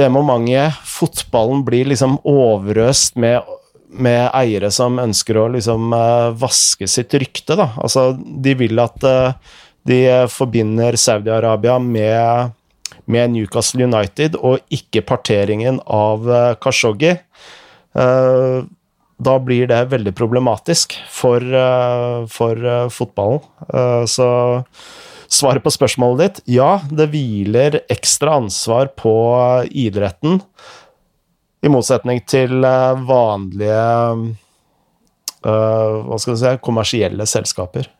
det 0.00 0.08
momentet 0.10 0.80
fotballen 0.88 1.66
blir 1.68 1.92
liksom 1.92 2.16
overøst 2.24 3.20
med 3.20 3.44
med 4.02 4.28
eiere 4.36 4.70
som 4.74 4.98
ønsker 5.02 5.38
å 5.40 5.48
liksom 5.54 5.92
uh, 5.94 6.32
vaske 6.36 6.88
sitt 6.90 7.14
rykte, 7.16 7.56
da. 7.58 7.70
Altså, 7.82 8.12
de 8.16 8.54
vil 8.58 8.78
at 8.82 9.06
uh, 9.06 9.56
de 9.86 10.00
forbinder 10.32 10.98
Saudi-Arabia 10.98 11.78
med, 11.82 12.56
med, 13.06 13.34
Newcastle 13.34 13.86
United, 13.86 14.38
og 14.40 14.64
ikke 14.74 15.04
parteringen 15.06 15.80
av 15.86 16.26
Kashoggi. 16.62 17.14
Khashoggi. 17.16 17.16
Uh, 17.96 18.66
da 19.16 19.38
blir 19.40 19.70
det 19.70 19.78
veldig 19.88 20.12
problematisk 20.12 20.92
for, 21.08 21.40
for 22.28 22.66
fotballen. 22.92 23.46
så 24.12 24.26
svaret 25.32 25.64
på 25.64 25.72
spørsmålet 25.72 26.20
ditt 26.20 26.52
ja, 26.58 26.82
det 26.92 27.06
hviler 27.14 27.78
ekstra 27.88 28.34
ansvar 28.42 28.90
på 29.00 29.14
idretten 29.72 30.42
I 31.66 31.72
motsetning 31.72 32.22
til 32.30 32.62
uh, 32.62 32.94
vanlige 33.08 33.82
uh, 35.42 35.94
hva 36.06 36.18
skal 36.22 36.36
vi 36.36 36.40
si, 36.40 36.52
kommersielle 36.62 37.26
selskaper. 37.26 37.90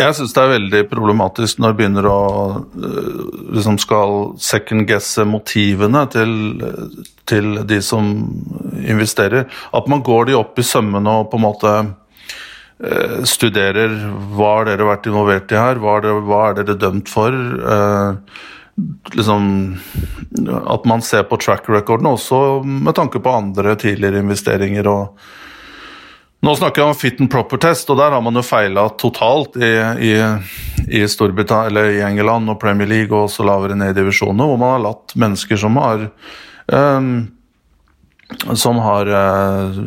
Jeg 0.00 0.14
syns 0.16 0.32
det 0.34 0.42
er 0.42 0.54
veldig 0.56 0.80
problematisk 0.90 1.60
når 1.62 1.70
det 1.70 1.78
begynner 1.78 2.06
å 2.10 2.20
liksom 3.54 3.76
skal 3.78 4.32
second-guesse 4.42 5.22
motivene 5.28 6.02
til, 6.10 6.32
til, 7.30 7.60
de 7.62 7.78
som 7.84 8.08
investerer. 8.74 9.46
At 9.70 9.86
man 9.92 10.02
går 10.02 10.32
de 10.32 10.40
opp 10.40 10.58
i 10.58 10.66
sømmene 10.66 11.20
og 11.20 11.28
på 11.30 11.38
en 11.38 11.46
måte 11.46 11.76
Eh, 12.82 13.20
studerer 13.22 13.92
hva 14.34 14.48
har 14.58 14.66
dere 14.66 14.86
vært 14.88 15.06
involvert 15.06 15.52
i 15.54 15.58
her, 15.60 15.78
hva 15.78 15.92
er 15.96 16.02
dere, 16.04 16.22
hva 16.26 16.40
er 16.48 16.56
dere 16.58 16.74
dømt 16.82 17.10
for? 17.12 17.36
Eh, 18.76 19.16
liksom, 19.16 19.76
at 20.66 20.84
man 20.84 21.02
ser 21.02 21.22
på 21.22 21.36
track 21.36 21.68
recorden 21.68 22.06
også 22.06 22.62
med 22.62 22.94
tanke 22.94 23.20
på 23.20 23.30
andre 23.30 23.76
tidligere 23.76 24.18
investeringer. 24.18 24.88
og 24.88 25.18
nå 26.44 26.52
snakker 26.56 26.82
jeg 26.82 26.88
om 26.88 26.96
fit 26.98 27.20
and 27.20 27.30
proper 27.30 27.56
test, 27.56 27.88
og 27.90 27.96
der 27.96 28.10
har 28.12 28.20
man 28.20 28.36
jo 28.36 28.42
feila 28.44 28.88
totalt 29.00 29.56
i, 29.56 29.70
i, 30.10 30.12
i, 30.92 31.00
i 31.00 32.02
England 32.04 32.50
og 32.50 32.60
Premier 32.60 32.86
League 32.88 33.16
og 33.16 33.30
også 33.30 33.46
lavere 33.48 33.74
ned 33.74 33.94
i 33.94 34.00
divisjonene, 34.00 34.44
hvor 34.44 34.60
man 34.60 34.74
har 34.74 34.84
latt 34.84 35.14
mennesker 35.16 35.56
som 35.56 35.76
har 35.80 36.10
um, 36.66 37.30
som 38.52 38.76
har 38.84 39.08
uh, 39.08 39.80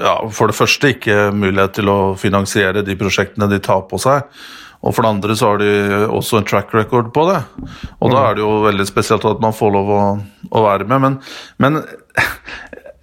ja, 0.00 0.14
for 0.32 0.48
det 0.48 0.56
første 0.56 0.94
ikke 0.94 1.28
mulighet 1.36 1.76
til 1.76 1.90
å 1.92 1.98
finansiere 2.16 2.84
de 2.86 2.96
prosjektene 2.96 3.50
de 3.50 3.60
tar 3.60 3.84
på 3.90 4.00
seg. 4.00 4.24
Og 4.78 4.94
for 4.94 5.02
det 5.02 5.10
andre 5.10 5.36
så 5.36 5.52
har 5.52 5.62
de 5.62 5.70
også 6.06 6.38
en 6.38 6.46
track 6.46 6.74
record 6.76 7.10
på 7.14 7.24
det. 7.30 7.40
Og 7.98 8.12
da 8.12 8.28
er 8.28 8.38
det 8.38 8.44
jo 8.44 8.52
veldig 8.62 8.86
spesielt 8.86 9.26
at 9.26 9.42
man 9.42 9.56
får 9.56 9.74
lov 9.74 9.90
å, 9.90 10.02
å 10.54 10.64
være 10.68 10.86
med. 10.86 11.02
Men, 11.02 11.18
men 11.58 11.80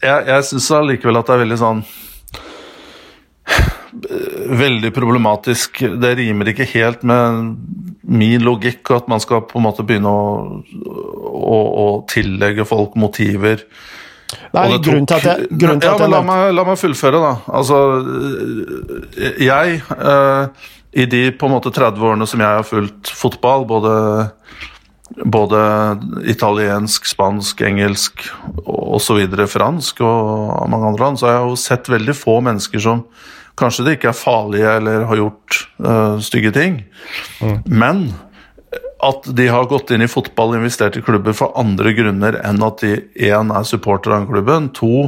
jeg, 0.04 0.28
jeg 0.30 0.48
syns 0.52 0.72
allikevel 0.78 1.20
at 1.20 1.30
det 1.30 1.38
er 1.38 1.46
veldig 1.46 1.62
sånn 1.62 1.86
Veldig 3.96 4.90
problematisk. 4.92 5.80
Det 6.02 6.10
rimer 6.20 6.50
ikke 6.52 6.66
helt 6.74 7.06
med 7.08 7.54
min 8.06 8.44
logikk 8.44 8.92
at 8.94 9.08
man 9.10 9.22
skal 9.24 9.46
på 9.48 9.58
en 9.58 9.66
måte 9.66 9.86
begynne 9.88 10.12
å, 10.12 10.26
å, 11.26 11.60
å 11.82 11.86
tillegge 12.12 12.68
folk 12.68 12.98
motiver 13.00 13.64
Nei, 14.56 14.66
tok, 14.74 14.84
grunnen 14.86 15.08
til 15.10 15.18
at 15.18 15.26
jeg, 15.30 15.48
til 15.54 15.68
ja, 15.68 15.76
at 15.78 16.02
jeg 16.04 16.12
la, 16.12 16.22
meg, 16.26 16.44
la, 16.58 16.64
meg, 16.68 16.80
fullføre, 16.82 17.20
da. 17.22 17.34
Altså, 17.60 17.80
jeg 19.42 19.80
uh, 19.92 20.70
I 20.96 21.06
de 21.12 21.28
på 21.36 21.48
en 21.48 21.56
måte 21.58 21.74
30 21.76 22.04
årene 22.08 22.28
som 22.30 22.42
jeg 22.44 22.60
har 22.60 22.68
fulgt 22.68 23.12
fotball, 23.12 23.66
både, 23.68 23.96
både 25.28 25.62
italiensk, 26.32 27.08
spansk, 27.12 27.66
engelsk 27.68 28.28
osv., 28.64 29.26
fransk 29.52 30.00
og 30.06 30.70
mange 30.72 30.94
andre 30.94 31.04
land, 31.04 31.20
så 31.20 31.28
har 31.28 31.38
jeg 31.38 31.50
jo 31.50 31.64
sett 31.66 31.92
veldig 31.92 32.16
få 32.18 32.40
mennesker 32.48 32.88
som 32.90 33.08
Kanskje 33.56 33.86
det 33.86 33.92
ikke 33.96 34.10
er 34.10 34.18
farlige 34.20 34.72
eller 34.82 35.06
har 35.08 35.16
gjort 35.16 35.58
uh, 35.80 36.18
stygge 36.20 36.50
ting, 36.52 36.74
mm. 37.40 37.62
men 37.72 38.02
at 39.06 39.28
de 39.38 39.46
har 39.48 39.68
gått 39.70 39.94
inn 39.94 40.04
i 40.04 40.10
fotball 40.12 40.54
og 40.54 40.60
investert 40.60 40.98
i 41.00 41.04
klubber 41.06 41.36
for 41.38 41.56
andre 41.60 41.94
grunner 41.96 42.36
enn 42.42 42.64
at 42.66 42.84
de 42.84 42.98
én 43.30 43.54
er 43.56 43.68
supporter 43.68 44.12
av 44.16 44.28
klubben, 44.28 44.72
to 44.76 45.08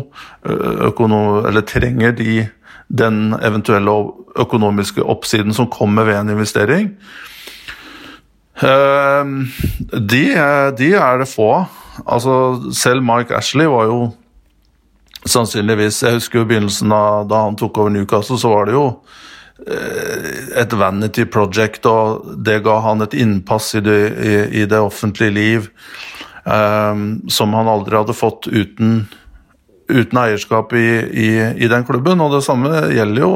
trenger 1.68 2.16
de 2.16 2.48
den 2.88 3.36
eventuelle 3.44 3.92
økonomiske 4.40 5.04
oppsiden 5.04 5.56
som 5.56 5.70
kommer 5.72 6.08
ved 6.08 6.22
en 6.22 6.36
investering. 6.36 6.92
De, 8.58 10.24
de 10.74 10.88
er 10.98 11.20
det 11.22 11.28
få 11.30 11.52
Altså, 12.10 12.72
selv 12.74 13.04
Mike 13.06 13.36
Ashley 13.38 13.68
var 13.70 13.86
jo 13.86 14.00
sannsynligvis 15.30 16.00
Jeg 16.02 16.18
husker 16.18 16.40
jo 16.40 16.48
begynnelsen 16.50 16.90
av 16.94 17.28
da 17.30 17.44
han 17.44 17.58
tok 17.60 17.78
over 17.78 17.94
Newcastle, 17.94 18.40
så 18.42 18.50
var 18.56 18.66
det 18.66 18.74
jo 18.74 18.88
Eh, 19.58 20.60
et 20.62 20.74
vanity 20.78 21.26
project, 21.26 21.88
og 21.90 22.28
det 22.46 22.60
ga 22.66 22.78
han 22.86 23.02
et 23.02 23.16
innpass 23.18 23.74
i 23.76 23.82
det, 23.82 24.02
i, 24.22 24.36
i 24.62 24.66
det 24.70 24.78
offentlige 24.78 25.34
liv 25.34 25.70
um, 26.46 27.24
som 27.26 27.56
han 27.58 27.70
aldri 27.72 27.98
hadde 27.98 28.14
fått 28.14 28.46
uten, 28.48 29.08
uten 29.90 30.22
eierskap 30.22 30.76
i, 30.78 30.86
i, 31.58 31.70
den 31.72 31.88
klubben. 31.90 32.22
Og 32.22 32.38
det 32.38 32.44
samme 32.46 32.86
gjelder 32.94 33.26
jo, 33.26 33.34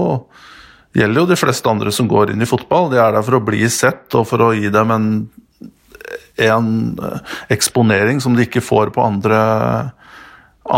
gjelder 0.93 1.23
jo 1.23 1.29
de 1.29 1.39
fleste 1.39 1.71
andre 1.71 1.93
som 1.95 2.09
går 2.11 2.33
inn 2.33 2.43
i 2.43 2.49
fotball. 2.49 2.89
De 2.91 2.99
er 2.99 3.15
der 3.15 3.25
for 3.25 3.39
å 3.39 3.45
bli 3.45 3.63
sett 3.71 4.17
og 4.19 4.27
for 4.29 4.43
å 4.43 4.51
gi 4.57 4.71
dem 4.73 4.91
en, 4.95 5.09
en 6.41 6.71
eksponering 7.53 8.21
som 8.23 8.35
de 8.35 8.47
ikke 8.47 8.63
får 8.65 8.93
på 8.95 9.03
andre, 9.05 9.41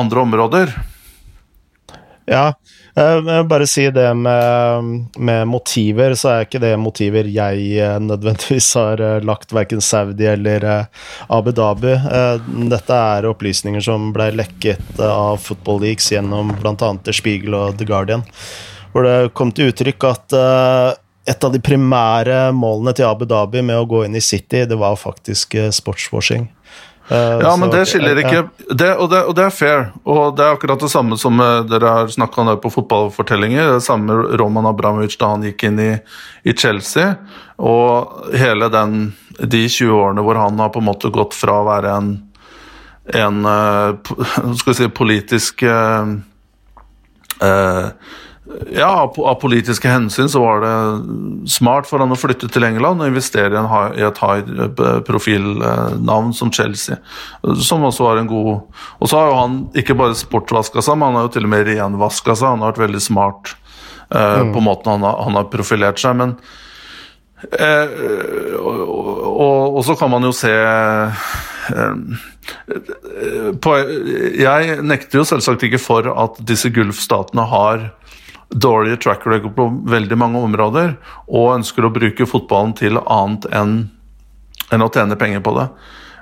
andre 0.02 0.26
områder. 0.28 0.76
Ja, 2.26 2.54
vil 2.96 3.48
bare 3.50 3.66
si 3.68 3.90
det 3.92 4.14
med, 4.14 4.84
med, 5.18 5.48
motiver, 5.48 6.16
så 6.16 6.30
er 6.30 6.46
ikke 6.46 6.62
det 6.64 6.74
motiver 6.80 7.28
jeg 7.28 7.66
eh, 7.82 7.98
nødvendigvis 8.00 8.70
har 8.80 9.02
eh, 9.02 9.24
lagt 9.26 9.52
verken 9.56 9.82
Saudi 9.84 10.28
eller 10.30 10.64
eh, 10.64 11.08
Abu 11.28 11.52
Dhabi. 11.52 11.96
Dette 12.72 13.00
er 13.18 13.28
opplysninger 13.28 13.84
som 13.84 14.12
ble 14.16 14.30
lekket 14.38 15.02
av 15.04 15.42
Football 15.44 15.84
Leaks 15.84 16.12
gjennom 16.14 16.54
bl.a. 16.62 16.94
The 17.04 17.16
Spiegel 17.16 17.58
og 17.58 17.80
The 17.80 17.90
Guardian, 17.90 18.24
hvor 18.94 19.08
det 19.08 19.34
kom 19.38 19.52
til 19.52 19.72
uttrykk 19.74 20.06
at 20.10 20.36
et 21.26 21.46
av 21.46 21.54
de 21.54 21.62
primære 21.64 22.52
målene 22.56 22.94
til 22.96 23.08
Abu 23.08 23.24
Dhabi 23.26 23.64
med 23.66 23.80
å 23.80 23.88
gå 23.90 24.04
inn 24.06 24.18
i 24.20 24.22
City, 24.22 24.66
det 24.70 24.78
var 24.80 25.00
faktisk 25.00 25.56
sportswashing. 25.74 26.50
Uh, 27.12 27.44
ja, 27.44 27.52
men 27.60 27.68
det 27.68 27.82
skiller 27.92 28.16
ikke 28.22 28.46
det, 28.72 28.94
og, 28.96 29.10
det, 29.12 29.20
og, 29.28 29.34
det, 29.36 29.44
er 29.44 29.52
fair. 29.52 29.82
Og 30.08 30.38
det 30.38 30.46
er 30.46 30.56
akkurat 30.56 30.80
det 30.80 30.92
samme 30.92 31.18
som 31.20 31.36
dere 31.68 31.96
har 31.98 32.12
snakka 32.12 32.42
om 32.42 32.52
på 32.64 32.72
fotballfortellinger. 32.72 33.74
Det 33.76 33.84
samme 33.84 34.16
Roman 34.40 34.70
Abramovic 34.70 35.18
da 35.20 35.34
han 35.34 35.44
gikk 35.44 35.66
inn 35.68 35.82
i, 35.84 35.92
i, 36.48 36.56
Chelsea. 36.56 37.10
Og 37.60 38.32
hele 38.40 38.72
den, 38.72 39.12
de 39.40 39.66
20 39.68 39.92
årene 39.98 40.24
hvor 40.24 40.40
han 40.40 40.60
har 40.64 40.72
på 40.72 40.80
en 40.80 40.88
måte 40.88 41.12
gått 41.14 41.36
fra 41.36 41.60
å 41.60 41.68
være 41.68 41.92
en, 41.92 42.14
en 43.20 43.44
skal 44.62 44.72
vi 44.72 44.78
si, 44.80 44.92
politisk 44.96 45.66
uh, 45.68 46.08
ja, 48.76 49.14
av 49.18 49.36
politiske 49.40 49.88
hensyn 49.88 50.28
så 50.30 50.42
var 50.44 50.60
det 50.64 51.50
smart 51.52 51.88
for 51.88 52.04
han 52.04 52.12
å 52.12 52.18
flytte 52.20 52.50
til 52.52 52.66
England 52.68 53.00
og 53.00 53.08
investere 53.08 53.62
i 53.96 54.04
et 54.04 54.20
high-profilnavn 54.20 56.34
som 56.36 56.52
Chelsea, 56.52 56.98
som 57.64 57.86
også 57.88 58.04
var 58.04 58.20
en 58.20 58.28
god 58.28 58.68
Og 59.00 59.08
så 59.08 59.16
har 59.16 59.32
jo 59.32 59.38
han 59.38 59.56
ikke 59.80 59.96
bare 59.96 60.18
sportvaska 60.20 60.84
seg, 60.84 61.00
men 61.00 61.14
han 61.14 61.22
har 61.22 61.30
jo 61.30 61.34
til 61.38 61.48
og 61.48 61.54
med 61.54 61.64
renvaska 61.70 62.36
seg. 62.36 62.52
Han 62.52 62.66
har 62.66 62.74
vært 62.74 62.84
veldig 62.84 63.04
smart 63.04 63.54
uh, 64.12 64.44
mm. 64.44 64.52
på 64.58 64.66
måten 64.68 64.92
han 64.98 65.08
har, 65.08 65.24
han 65.24 65.40
har, 65.40 65.48
profilert 65.54 66.04
seg, 66.04 66.20
men 66.20 66.36
eh, 67.48 67.88
og, 68.60 68.84
og, 68.84 69.78
og, 69.78 69.82
så 69.88 69.96
kan 70.00 70.12
man 70.12 70.28
jo 70.28 70.34
se 70.36 70.52
eh, 70.52 71.24
på, 73.64 73.70
Jeg 74.44 74.84
nekter 74.84 75.22
jo 75.22 75.26
selvsagt 75.28 75.64
ikke 75.64 75.82
for 75.82 76.12
at 76.12 76.40
disse 76.44 76.70
gulfstatene 76.76 77.48
har 77.56 77.94
dårlige 78.54 78.98
track 78.98 79.26
record 79.28 79.56
på 79.56 79.68
veldig 79.90 80.18
mange 80.18 80.42
områder, 80.46 80.96
og 81.28 81.56
ønsker 81.58 81.88
å 81.88 81.94
bruke 81.94 82.28
fotballen 82.30 82.76
til 82.78 83.00
annet 83.02 83.48
enn, 83.56 83.78
enn 84.72 84.86
å 84.86 84.92
tjene 84.94 85.18
penger 85.20 85.44
på 85.46 85.56
det. 85.58 85.68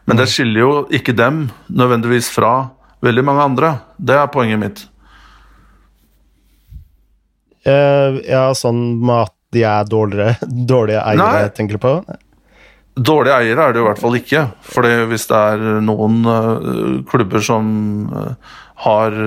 Men 0.07 0.17
det 0.17 0.27
mm. 0.29 0.32
skiller 0.34 0.63
jo 0.63 0.71
ikke 0.95 1.15
dem 1.17 1.43
nødvendigvis 1.67 2.32
fra 2.34 2.53
veldig 3.05 3.25
mange 3.27 3.45
andre. 3.51 3.75
Det 3.97 4.17
er 4.17 4.32
poenget 4.34 4.61
mitt. 4.61 4.82
Uh, 7.67 8.17
ja, 8.25 8.47
sånn 8.57 8.82
med 9.03 9.27
at 9.27 9.36
de 9.53 9.63
er 9.67 9.88
dårligere, 9.89 10.49
dårlige 10.73 11.03
eiere, 11.03 11.45
Nei. 11.45 11.53
tenker 11.55 11.77
du 11.77 11.84
på? 11.84 11.93
Dårlige 12.91 13.38
eiere 13.43 13.67
er 13.67 13.73
det 13.73 13.82
jo 13.82 13.86
i 13.86 13.89
hvert 13.89 14.01
fall 14.01 14.17
ikke. 14.17 14.45
Fordi 14.73 14.95
hvis 15.11 15.27
det 15.29 15.43
er 15.53 15.84
noen 15.86 16.21
uh, 16.25 17.01
klubber 17.11 17.43
som 17.45 17.71
uh, 18.11 18.34
har 18.88 19.17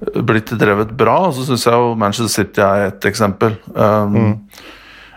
blitt 0.00 0.50
drevet 0.50 0.90
bra. 0.90 1.32
Så 1.32 1.46
syns 1.46 1.66
jeg 1.66 1.74
jo 1.74 1.94
Manchester 1.98 2.32
City 2.42 2.62
er 2.64 2.90
et 2.90 3.08
eksempel. 3.08 3.56
Um, 3.74 4.16
mm. 4.16 4.36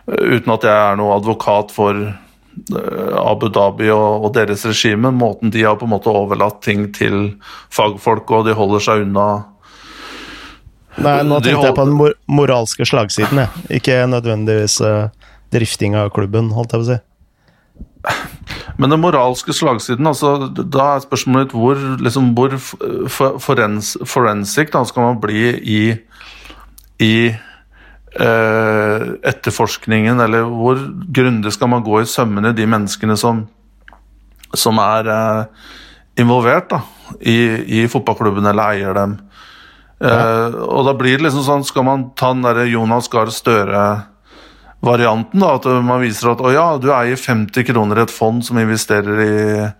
Uten 0.09 0.55
at 0.55 0.65
jeg 0.65 0.73
er 0.73 0.97
noen 0.99 1.15
advokat 1.19 1.73
for 1.75 1.99
uh, 1.99 3.19
Abu 3.21 3.49
Dhabi 3.53 3.91
og, 3.93 4.25
og, 4.25 4.31
deres 4.37 4.65
regime. 4.69 5.11
Måten 5.15 5.53
de 5.53 5.65
har 5.67 5.77
på 5.79 5.87
en 5.87 5.93
måte 5.95 6.13
overlatt 6.13 6.61
ting 6.65 6.89
til 6.95 7.35
fagfolk, 7.73 8.31
og 8.31 8.49
de 8.49 8.57
holder 8.57 8.85
seg 8.89 9.07
unna 9.07 9.29
Nei, 10.99 11.21
nå 11.23 11.37
tenkte 11.39 11.69
jeg 11.69 11.75
på 11.77 11.83
den 11.85 11.93
mor 11.95 12.15
moralske 12.27 12.83
slagsiden, 12.83 13.39
jeg. 13.39 13.61
Ikke 13.77 14.01
nødvendigvis 14.09 14.79
uh, 14.83 15.13
drifting 15.53 15.95
av 15.95 16.09
klubben, 16.11 16.49
holdt 16.51 16.73
jeg 16.73 16.81
på 16.81 16.83
å 16.83 16.89
si. 16.89 16.97
Men 18.79 18.93
den 18.93 19.01
moralske 19.03 19.53
slagsiden, 19.55 20.07
altså, 20.07 20.47
da 20.47 20.85
er 20.95 21.03
spørsmålet 21.03 21.51
hvor, 21.51 21.79
liksom, 21.99 22.31
hvor 22.37 22.55
forens, 23.43 23.97
forensic 24.07 24.71
da, 24.71 24.85
skal 24.87 25.09
man 25.09 25.19
bli 25.19 25.49
i, 25.59 25.81
i 27.03 27.13
eh, 27.27 29.07
etterforskningen, 29.33 30.23
eller 30.23 30.47
hvor 30.47 30.79
grundig 31.11 31.53
skal 31.53 31.73
man 31.75 31.83
gå 31.83 31.99
i 32.01 32.07
sømmene 32.07 32.55
de 32.55 32.69
menneskene 32.71 33.17
som, 33.19 33.43
som 34.55 34.79
er 34.83 35.11
eh, 35.15 35.43
involvert. 36.23 36.71
da. 36.71 36.81
i, 37.19 37.37
i 37.81 37.87
fotballklubben 37.89 38.45
eller 38.45 38.75
eier 38.75 38.93
dem. 38.93 39.17
Eh, 39.99 40.55
og 40.63 40.85
da 40.87 40.93
blir 40.95 41.17
det 41.17 41.25
liksom 41.25 41.43
sånn 41.43 41.65
Skal 41.67 41.83
man 41.83 42.05
ta 42.15 42.29
den 42.31 42.45
derre 42.45 42.63
Jonas 42.69 43.09
Gahr 43.11 43.27
Støre-varianten, 44.79 45.39
da, 45.39 45.55
at 45.55 45.65
man 45.83 46.01
viser 46.01 46.31
at 46.31 46.41
å 46.41 46.51
ja, 46.53 46.77
du 46.79 46.91
eier 46.93 47.15
50 47.19 47.65
kroner 47.67 47.99
i 47.99 48.03
et 48.05 48.11
fond 48.11 48.43
som 48.45 48.57
investerer 48.57 49.19
i 49.19 49.71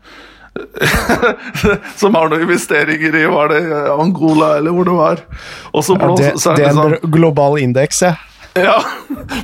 som 1.95 2.15
har 2.17 2.27
noen 2.27 2.41
investeringer 2.41 3.15
i 3.15 3.25
Var 3.29 3.51
det 3.53 3.59
Angola, 3.93 4.57
eller 4.57 4.73
hvor 4.73 4.83
det 4.83 4.95
var? 4.97 5.21
Så 5.83 5.95
Ja, 5.95 6.09
det, 6.17 6.31
så 6.41 6.51
er 6.51 6.55
det 6.57 6.63
det 6.63 6.67
er 6.67 6.73
sånn 6.75 6.95
en 6.97 7.11
global 7.13 7.59
indeks, 7.61 8.01
ja. 8.01 8.15
Ja, 8.57 8.79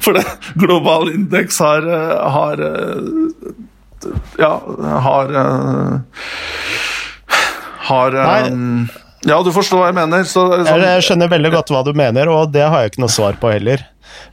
for 0.01 0.17
det 0.17 0.25
global 0.59 1.13
indeks 1.13 1.59
har, 1.61 1.85
har 2.35 2.63
Ja, 4.41 4.51
har 5.05 5.35
eh, 5.39 5.99
Har 7.85 8.17
eh, 8.25 8.49
Ja, 9.25 9.41
du 9.41 9.51
forstår 9.53 9.81
hva 9.81 9.89
jeg 9.89 9.97
mener. 9.97 10.25
Så, 10.29 10.45
sånn, 10.67 10.83
jeg 10.85 11.05
skjønner 11.05 11.31
veldig 11.31 11.51
godt 11.55 11.71
hva 11.73 11.83
du 11.85 11.93
mener, 11.97 12.29
og 12.29 12.51
det 12.53 12.65
har 12.65 12.83
jeg 12.83 12.93
ikke 12.93 13.05
noe 13.05 13.13
svar 13.13 13.37
på 13.41 13.49
heller. 13.49 13.81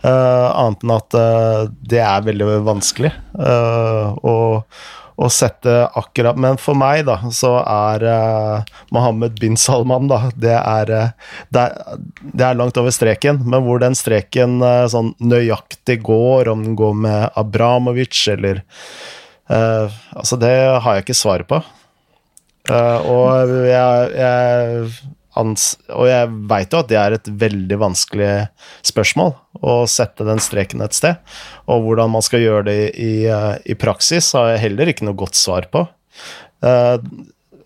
Uh, 0.04 0.48
annet 0.52 0.82
enn 0.84 0.92
at 0.94 1.14
uh, 1.16 1.60
det 1.90 2.02
er 2.04 2.26
veldig 2.26 2.58
vanskelig 2.66 3.08
uh, 3.34 4.12
å, 4.22 4.34
å 5.16 5.30
sette 5.32 5.72
akkurat 5.98 6.38
Men 6.38 6.60
for 6.60 6.78
meg, 6.78 7.06
da, 7.08 7.16
så 7.34 7.54
er 7.62 8.04
Mohammed 8.94 9.40
bin 9.42 9.56
Salman, 9.58 10.10
da, 10.12 10.20
det 10.36 10.54
er, 10.54 10.92
det 11.50 11.64
er 11.64 11.98
Det 12.20 12.46
er 12.46 12.60
langt 12.60 12.78
over 12.78 12.94
streken, 12.94 13.42
men 13.46 13.64
hvor 13.66 13.82
den 13.82 13.96
streken 13.98 14.60
sånn 14.92 15.14
nøyaktig 15.22 16.02
går, 16.06 16.52
om 16.52 16.66
den 16.68 16.78
går 16.78 16.96
med 17.08 17.28
Abramovic 17.40 18.26
eller 18.36 18.62
Altså, 19.52 20.38
det 20.40 20.54
har 20.80 20.94
jeg 20.96 21.02
ikke 21.02 21.16
svaret 21.18 21.48
på. 21.50 21.58
Eh, 22.70 23.10
og 23.10 23.50
jeg, 23.66 24.10
jeg, 24.14 24.86
og 25.34 26.06
jeg 26.06 26.30
veit 26.50 26.74
jo 26.74 26.82
at 26.82 26.90
det 26.90 26.98
er 27.00 27.16
et 27.16 27.30
veldig 27.42 27.78
vanskelig 27.82 28.32
spørsmål 28.86 29.34
å 29.62 29.76
sette 29.90 30.26
den 30.28 30.42
streken 30.42 30.84
et 30.84 30.96
sted. 30.96 31.18
Og 31.66 31.86
hvordan 31.86 32.14
man 32.14 32.24
skal 32.24 32.44
gjøre 32.44 32.66
det 32.70 32.80
i, 32.94 33.12
eh, 33.26 33.54
i 33.66 33.78
praksis, 33.78 34.32
har 34.38 34.52
jeg 34.52 34.66
heller 34.68 34.92
ikke 34.92 35.08
noe 35.08 35.18
godt 35.18 35.38
svar 35.38 35.66
på. 35.72 35.86
Eh, 36.62 36.98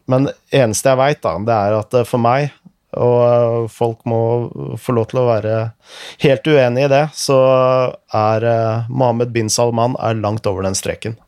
men 0.06 0.30
det 0.30 0.36
eneste 0.54 0.92
jeg 0.92 1.02
veit, 1.02 1.26
det 1.48 1.58
er 1.58 1.80
at 1.80 2.00
for 2.06 2.22
meg 2.22 2.54
og 2.96 3.66
folk 3.68 4.06
må 4.08 4.18
få 4.80 4.94
lov 4.96 5.08
til 5.10 5.18
å 5.20 5.26
være 5.26 5.56
helt 6.22 6.46
uenig 6.48 6.86
i 6.86 6.88
det, 6.88 7.02
så 7.18 7.36
er 8.14 8.46
Mohammed 8.88 9.34
bin 9.34 9.50
Salman 9.52 9.98
er 10.00 10.16
langt 10.16 10.46
over 10.48 10.64
den 10.64 10.78
streken. 10.78 11.18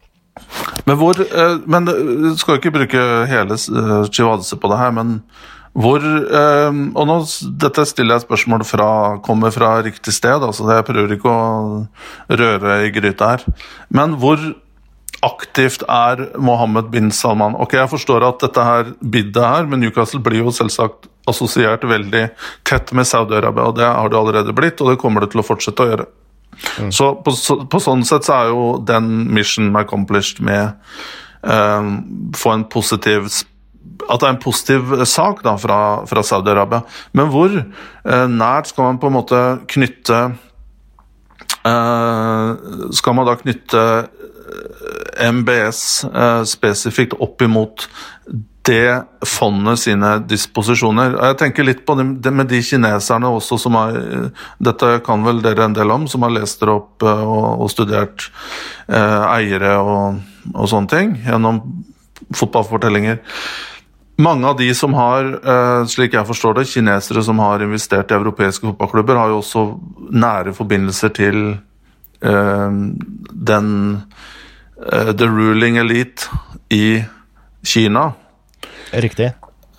Men 0.89 0.99
hvor 1.01 1.21
eh, 1.21 1.55
Men 1.67 1.89
du 1.89 2.33
skal 2.39 2.57
jo 2.57 2.61
ikke 2.63 2.75
bruke 2.75 3.05
hele 3.31 3.57
uh, 3.57 4.09
Chivadze 4.09 4.59
på 4.61 4.71
det 4.73 4.81
her, 4.81 4.93
men 4.97 5.19
hvor 5.79 6.03
eh, 6.03 6.79
Og 6.97 7.05
nå 7.07 7.19
dette 7.61 7.85
stiller 7.87 8.17
jeg 8.17 8.27
spørsmål 8.27 8.65
fra 8.67 8.89
kommer 9.25 9.53
fra 9.55 9.77
riktig 9.85 10.15
sted, 10.17 10.43
altså 10.43 10.67
jeg 10.73 10.87
prøver 10.89 11.15
ikke 11.15 11.35
å 11.35 12.39
røre 12.41 12.81
i 12.87 12.95
gryta 12.95 13.35
her. 13.35 13.45
Men 13.95 14.17
hvor 14.19 14.41
aktivt 15.25 15.85
er 15.91 16.25
Mohammed 16.39 16.91
bin 16.95 17.13
Salman? 17.15 17.57
Ok, 17.59 17.77
jeg 17.79 17.91
forstår 17.93 18.27
at 18.27 18.43
dette 18.43 18.65
her 18.65 18.93
bidder 19.03 19.47
her, 19.53 19.71
men 19.71 19.83
Newcastle 19.83 20.23
blir 20.25 20.45
jo 20.45 20.55
selvsagt 20.55 21.11
assosiert 21.29 21.85
veldig 21.87 22.29
tett 22.67 22.95
med 22.97 23.07
Saudi-Arabia, 23.07 23.69
og 23.69 23.79
det 23.79 23.87
har 23.87 24.11
det 24.11 24.19
allerede 24.19 24.55
blitt, 24.57 24.81
og 24.81 24.93
det 24.93 25.01
kommer 25.03 25.23
det 25.23 25.35
til 25.35 25.43
å 25.43 25.47
fortsette 25.47 25.85
å 25.85 25.91
gjøre. 25.93 26.09
Så 26.95 27.13
på, 27.25 27.35
på 27.71 27.81
sånn 27.83 28.05
sett 28.07 28.27
så 28.27 28.35
er 28.35 28.51
jo 28.53 28.65
den 28.87 29.29
mission 29.35 29.71
accomplished 29.79 30.43
med 30.45 30.75
eh, 31.47 31.93
få 32.39 32.55
en 32.55 32.67
positiv 32.71 33.31
at 34.09 34.21
det 34.21 34.29
er 34.29 34.35
en 34.35 34.41
positiv 34.41 34.93
sak 35.09 35.43
da 35.45 35.57
fra, 35.61 35.79
fra 36.09 36.23
Saudi-Arabia. 36.25 36.83
Men 37.19 37.31
hvor 37.33 37.53
eh, 37.59 38.27
nært 38.31 38.71
skal 38.71 38.89
man 38.89 39.01
på 39.03 39.11
en 39.11 39.17
måte 39.17 39.41
knytte 39.69 40.21
eh, 41.67 42.53
Skal 42.97 43.19
man 43.19 43.29
da 43.29 43.37
knytte 43.41 43.85
eh, 43.99 45.33
MBS 45.33 45.83
eh, 46.09 46.43
spesifikt 46.49 47.19
opp 47.19 47.43
imot 47.45 47.89
det 48.69 49.27
fondet 49.27 49.81
sine 49.81 50.11
disposisjoner. 50.29 51.17
Jeg 51.17 51.39
tenker 51.41 51.67
litt 51.67 51.85
på 51.89 51.97
det, 51.99 52.33
med 52.33 52.51
de 52.51 52.61
kineserne 52.63 53.31
også 53.33 53.59
som 53.61 53.79
har 53.79 53.97
Dette 54.63 54.99
kan 55.07 55.25
vel 55.25 55.41
dere 55.45 55.67
en 55.67 55.77
del 55.77 55.91
om, 55.95 56.05
som 56.11 56.27
har 56.27 56.35
lest 56.37 56.61
dere 56.61 56.77
opp 56.83 57.07
eh, 57.07 57.25
og, 57.25 57.65
og 57.65 57.73
studert 57.73 58.29
eh, 58.87 59.25
eiere 59.33 59.79
og, 59.81 60.21
og 60.55 60.71
sånne 60.71 60.93
ting 60.93 61.17
gjennom 61.25 61.63
fotballfortellinger. 62.37 63.19
Mange 64.19 64.47
av 64.47 64.57
de 64.59 64.75
som 64.75 64.95
har, 64.95 65.25
eh, 65.25 65.87
slik 65.87 66.13
jeg 66.13 66.27
forstår 66.27 66.55
det, 66.55 66.67
kinesere 66.67 67.23
som 67.23 67.39
har 67.39 67.63
investert 67.63 68.11
i 68.11 68.15
europeiske 68.15 68.67
fotballklubber, 68.67 69.15
har 69.15 69.29
jo 69.29 69.39
også 69.39 69.63
nære 70.11 70.55
forbindelser 70.55 71.09
til 71.15 71.59
eh, 72.23 72.71
den 73.51 74.03
eh, 74.93 75.13
the 75.13 75.27
ruling 75.27 75.79
elite 75.79 76.27
i 76.71 77.05
Kina. 77.65 78.13
Riktig. 78.93 79.33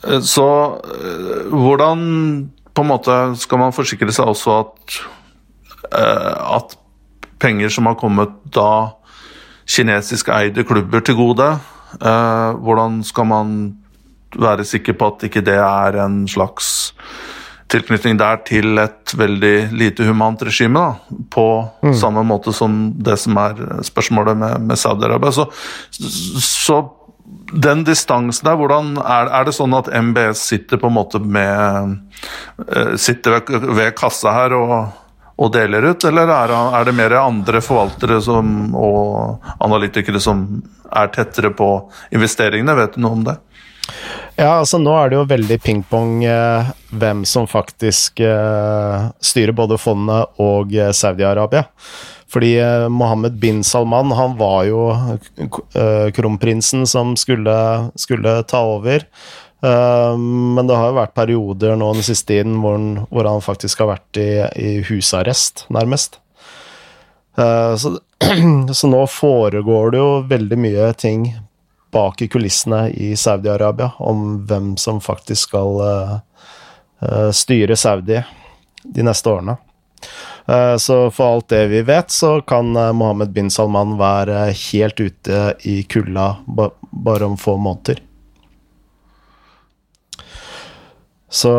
Eh, 0.08 0.20
Så 0.22 0.46
eh, 0.84 1.50
hvordan 1.50 2.50
på 2.74 2.86
en 2.86 2.92
måte 2.92 3.18
skal 3.40 3.60
man 3.60 3.76
forsikre 3.76 4.14
seg 4.16 4.30
også 4.30 4.60
at 4.60 5.00
eh, 5.92 6.56
at 6.60 6.78
penger 7.40 7.72
som 7.72 7.88
har 7.88 7.96
kommet 7.96 8.34
da 8.52 8.96
kinesisk 9.70 10.28
eide 10.34 10.66
klubber 10.68 11.00
til 11.06 11.16
gode, 11.16 11.46
hvordan 12.02 12.98
skal 13.06 13.26
man 13.30 13.52
være 14.36 14.66
sikker 14.68 14.98
på 15.00 15.08
at 15.08 15.24
ikke 15.24 15.44
det 15.46 15.56
er 15.56 15.96
en 16.04 16.26
slags 16.28 16.90
tilknytning 17.70 18.18
der 18.20 18.42
til 18.44 18.82
et 18.82 19.14
veldig 19.16 19.70
lite 19.72 20.04
humant 20.10 20.42
regime, 20.44 20.82
da, 20.82 21.18
på 21.32 21.46
samme 21.96 22.26
måte 22.28 22.52
som 22.52 22.90
det 22.98 23.16
som 23.22 23.38
er 23.40 23.62
spørsmålet 23.88 24.38
med, 24.38 24.68
med 24.68 24.82
Saudi-Arabia. 24.82 25.32
Så, 25.32 25.48
så 26.44 26.82
den 27.54 27.84
distansen 27.84 28.46
der, 28.46 28.58
hvordan 28.60 28.96
er, 29.02 29.30
er 29.40 29.46
det 29.48 29.56
sånn 29.58 29.74
at 29.78 29.90
MBS 29.90 30.42
sitter 30.52 30.82
på 30.82 30.90
en 30.90 30.98
måte 30.98 31.22
med 31.22 31.96
eh, 32.68 32.96
Sitter 33.00 33.40
ved, 33.40 33.70
ved 33.78 33.94
kassa 33.98 34.34
her 34.36 34.56
og, 34.58 34.74
og 35.40 35.52
deler 35.54 35.92
ut, 35.92 36.06
eller 36.06 36.30
er, 36.34 36.54
er 36.80 36.88
det 36.88 36.96
mer 36.98 37.18
andre 37.22 37.62
forvaltere 37.66 38.20
som, 38.22 38.74
og 38.78 39.46
analytikere 39.66 40.22
som 40.22 40.46
er 40.90 41.12
tettere 41.14 41.54
på 41.56 41.70
investeringene? 42.16 42.78
Vet 42.78 42.98
du 42.98 43.04
noe 43.06 43.18
om 43.18 43.26
det? 43.28 43.40
Ja, 44.40 44.54
altså 44.62 44.78
nå 44.80 44.94
er 44.96 45.10
det 45.12 45.18
jo 45.18 45.26
veldig 45.28 45.56
pingpong 45.60 46.22
eh, 46.24 46.70
hvem 46.96 47.26
som 47.28 47.48
faktisk 47.50 48.22
eh, 48.24 49.10
styrer 49.20 49.52
både 49.52 49.76
fondet 49.76 50.40
og 50.40 50.72
eh, 50.72 50.94
Saudi-Arabia. 50.96 51.66
Fordi 52.32 52.54
eh, 52.64 52.86
Mohammed 52.88 53.36
bin 53.42 53.60
Salman, 53.68 54.14
han 54.16 54.38
var 54.40 54.62
jo 54.70 54.86
eh, 54.96 56.08
kronprinsen 56.16 56.88
som 56.88 57.18
skulle, 57.20 57.58
skulle 58.00 58.38
ta 58.48 58.64
over. 58.78 59.04
Eh, 59.60 60.16
men 60.16 60.72
det 60.72 60.80
har 60.80 60.94
jo 60.94 61.00
vært 61.02 61.18
perioder 61.20 61.76
nå 61.76 61.92
den 62.00 62.08
siste 62.08 62.32
tiden 62.32 62.62
hvor 62.64 62.80
han, 62.80 62.88
hvor 63.12 63.28
han 63.28 63.44
faktisk 63.44 63.84
har 63.84 63.92
vært 63.98 64.22
i, 64.24 64.30
i 64.56 64.72
husarrest, 64.88 65.66
nærmest. 65.68 66.22
Så, 67.36 67.92
så 68.80 68.88
nå 68.92 69.04
foregår 69.08 69.94
det 69.94 70.00
jo 70.00 70.10
veldig 70.32 70.58
mye 70.60 70.90
ting 71.00 71.28
bak 71.92 72.22
i 72.22 72.28
kulissene 72.28 72.90
i 72.90 73.16
Saudi-Arabia 73.16 73.92
om 73.98 74.46
hvem 74.46 74.78
som 74.78 75.02
faktisk 75.02 75.50
skal 75.50 75.82
eh, 75.86 76.16
eh, 77.02 77.30
styre 77.32 77.76
Saudi 77.76 78.22
de 78.84 79.06
neste 79.06 79.30
årene. 79.30 79.58
Eh, 80.46 80.76
så 80.78 81.00
for 81.12 81.36
alt 81.36 81.50
det 81.50 81.66
vi 81.74 81.82
vet, 81.88 82.12
så 82.12 82.42
kan 82.42 82.72
Mohammed 82.74 83.34
bin 83.34 83.50
Salman 83.50 83.98
være 84.00 84.50
helt 84.72 85.00
ute 85.00 85.56
i 85.68 85.82
kulda 85.84 86.36
bare 86.92 87.26
om 87.26 87.38
få 87.38 87.58
måneder. 87.58 88.04
Så 91.30 91.54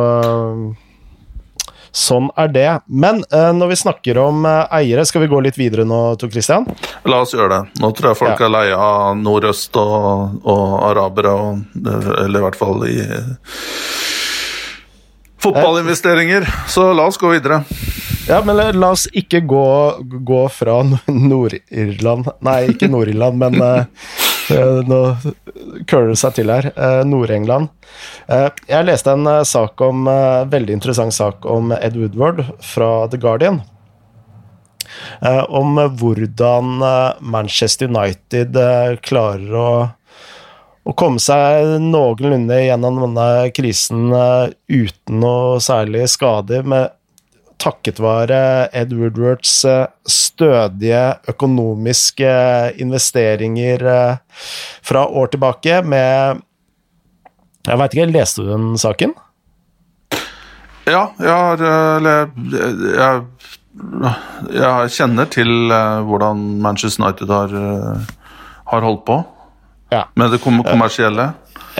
Sånn 1.92 2.28
er 2.38 2.48
det. 2.54 2.68
Men 2.86 3.24
eh, 3.34 3.48
når 3.56 3.72
vi 3.72 3.78
snakker 3.80 4.18
om 4.22 4.44
eh, 4.46 4.66
eiere, 4.80 5.02
skal 5.08 5.24
vi 5.24 5.30
gå 5.32 5.40
litt 5.42 5.58
videre 5.58 5.82
nå, 5.88 6.00
Tor 6.20 6.30
Christian? 6.30 6.68
La 7.10 7.22
oss 7.24 7.34
gjøre 7.34 7.50
det. 7.50 7.80
Nå 7.82 7.90
tror 7.98 8.12
jeg 8.12 8.20
folk 8.20 8.38
Ja. 8.38 8.46
er 8.46 8.54
lei 8.54 8.66
av 8.76 9.16
nordøst 9.18 9.74
og, 9.80 10.38
og 10.46 10.76
arabere, 10.92 11.32
og, 11.34 11.64
eller 12.22 12.38
i 12.38 12.44
hvert 12.46 12.60
fall 12.60 12.86
i 12.86 12.96
fotballinvesteringer. 15.40 16.46
Så 16.68 16.92
la 16.94 17.06
oss 17.10 17.18
gå 17.18 17.30
videre. 17.32 17.62
Ja, 18.28 18.42
men 18.46 18.56
la, 18.60 18.90
oss 18.92 19.08
ikke 19.16 19.40
gå, 19.48 19.64
gå 20.28 20.40
fra 20.54 20.76
Nord-Irland 21.08 22.28
Nei, 22.46 22.58
ikke 22.70 22.86
Nord-Irland, 22.92 23.40
men 23.40 23.56
eh, 23.64 23.80
eh, 23.80 24.29
nå 24.90 25.00
køler 25.88 26.12
det 26.12 26.20
seg 26.20 26.36
til 26.38 26.52
her. 26.52 26.70
Eh, 26.74 27.02
Nord-England. 27.08 27.70
Eh, 28.30 28.48
jeg 28.70 28.88
leste 28.88 29.14
en 29.14 29.26
eh, 29.30 29.42
sak 29.48 29.80
om 29.84 30.08
en 30.10 30.50
veldig 30.50 30.78
interessant 30.78 31.14
sak 31.14 31.46
om 31.48 31.74
Ed 31.76 31.98
Woodward 31.98 32.44
fra 32.64 33.06
The 33.10 33.20
Guardian. 33.20 33.62
Eh, 35.22 35.44
om 35.48 35.78
hvordan 36.00 36.82
eh, 36.82 37.20
Manchester 37.20 37.90
United 37.90 38.56
eh, 38.56 38.98
klarer 39.04 39.56
å 39.56 39.70
å 40.90 40.94
komme 40.96 41.20
seg 41.20 41.74
noenlunde 41.84 42.56
gjennom 42.64 42.96
denne 43.02 43.50
krisen 43.52 44.08
uten 44.08 45.18
noe 45.20 45.58
særlig 45.62 46.06
skader, 46.08 46.64
med 46.64 46.88
takket 47.60 48.00
være 48.02 48.68
Ed 48.76 48.92
Woodwards 48.96 49.52
uh, 49.68 49.88
stødige 50.08 51.02
økonomiske 51.30 52.30
investeringer 52.82 53.84
uh, 53.84 54.44
fra 54.82 55.06
år 55.06 55.34
tilbake, 55.34 55.82
med 55.82 56.40
Jeg 57.68 57.76
veit 57.76 57.94
ikke, 57.94 58.12
leste 58.14 58.42
du 58.42 58.48
den 58.48 58.78
saken? 58.80 59.12
Ja, 60.88 61.10
jeg 61.20 61.30
har 61.30 61.60
Eller 61.60 62.30
jeg, 62.96 63.20
jeg, 64.56 64.90
kjenner 64.96 65.28
til 65.30 65.52
hvordan 66.08 66.40
Manchester 66.64 67.04
United 67.04 67.28
har, 67.28 67.52
har 68.72 68.88
holdt 68.88 69.04
på. 69.06 69.20
Ja. 69.92 70.06
Med 70.16 70.32
det 70.32 70.40
kommersielle? 70.40 71.28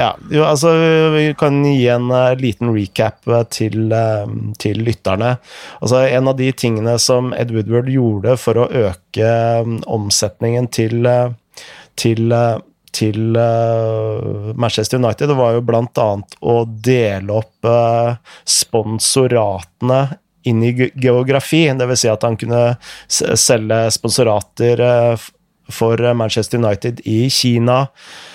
Ja, 0.01 0.17
jo, 0.31 0.45
altså 0.49 0.71
Vi 1.13 1.35
kan 1.39 1.61
gi 1.65 1.89
en 1.93 2.09
uh, 2.09 2.33
liten 2.41 2.73
recap 2.73 3.27
uh, 3.29 3.43
til, 3.53 3.91
uh, 3.93 4.25
til, 4.61 4.81
lytterne. 4.87 5.35
Altså 5.81 6.07
En 6.09 6.31
av 6.31 6.39
de 6.39 6.49
tingene 6.57 6.95
som 7.03 7.35
Ed 7.37 7.53
Woodward 7.53 7.91
gjorde 7.93 8.39
for 8.41 8.63
å 8.63 8.71
øke 8.87 9.35
um, 9.61 9.77
omsetningen 9.85 10.71
til, 10.73 11.05
til, 12.01 12.33
til 12.97 13.37
Manchester 14.57 15.03
United, 15.03 15.29
det 15.29 15.37
var 15.37 15.59
jo 15.59 15.67
annet 15.83 16.39
å 16.41 16.57
dele 16.65 17.37
opp 17.43 17.69
sponsoratene 18.49 20.01
inn 20.49 20.65
i 20.65 20.73
geografi. 20.97 21.67
Dvs. 21.77 22.01
Si 22.07 22.09
at 22.09 22.25
han 22.25 22.41
kunne 22.41 22.65
selge 23.13 23.85
sponsorater 23.93 24.81
for 25.71 26.13
Manchester 26.17 26.63
United 26.63 27.05
i 27.05 27.27
Kina, 27.31 27.83
uh, 27.85 28.30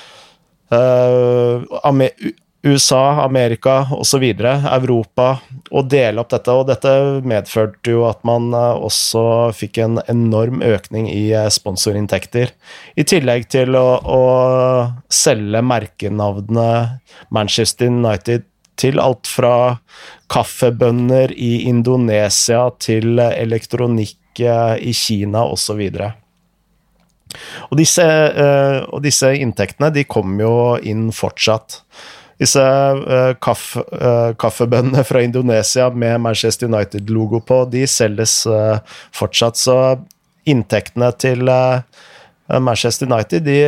USA, 2.65 3.21
Amerika 3.23 3.85
osv., 3.93 4.23
Europa, 4.41 5.27
og 5.69 5.89
dele 5.91 6.21
opp 6.21 6.31
dette. 6.33 6.53
Og 6.53 6.65
dette 6.69 6.93
medførte 7.27 7.93
jo 7.93 8.07
at 8.09 8.23
man 8.25 8.49
uh, 8.55 8.73
også 8.87 9.53
fikk 9.53 9.79
en 9.83 9.99
enorm 10.09 10.63
økning 10.65 11.07
i 11.11 11.29
uh, 11.37 11.45
sponsorinntekter. 11.53 12.55
I 12.97 13.05
tillegg 13.05 13.47
til 13.53 13.77
å, 13.77 13.85
å 14.01 14.23
selge 15.13 15.61
merkenavnene 15.61 16.69
Manchester 17.29 17.93
United 17.93 18.49
til 18.81 18.99
alt 18.99 19.29
fra 19.29 19.77
kaffebønner 20.33 21.31
i 21.37 21.67
Indonesia 21.69 22.65
til 22.81 23.21
elektronikk 23.21 24.41
i 24.41 24.91
Kina 24.91 25.45
osv. 25.47 25.79
Og 27.69 27.79
disse, 27.79 28.05
uh, 28.05 28.83
og 28.91 29.03
disse 29.05 29.31
inntektene 29.39 29.91
de 29.93 30.05
kommer 30.07 30.45
jo 30.45 30.55
inn 30.83 31.09
fortsatt. 31.15 31.81
Disse 32.41 32.63
kaffe, 33.43 33.85
uh, 33.95 34.33
kaffebønnene 34.39 35.05
fra 35.07 35.23
Indonesia 35.23 35.87
med 35.91 36.19
Manchester 36.25 36.67
United-logo 36.71 37.39
på, 37.47 37.63
de 37.71 37.85
selges 37.87 38.41
fortsatt. 39.15 39.61
Så 39.61 39.77
inntektene 40.45 41.09
til 41.17 41.47
Manchester 42.61 43.07
United 43.09 43.47
de, 43.47 43.61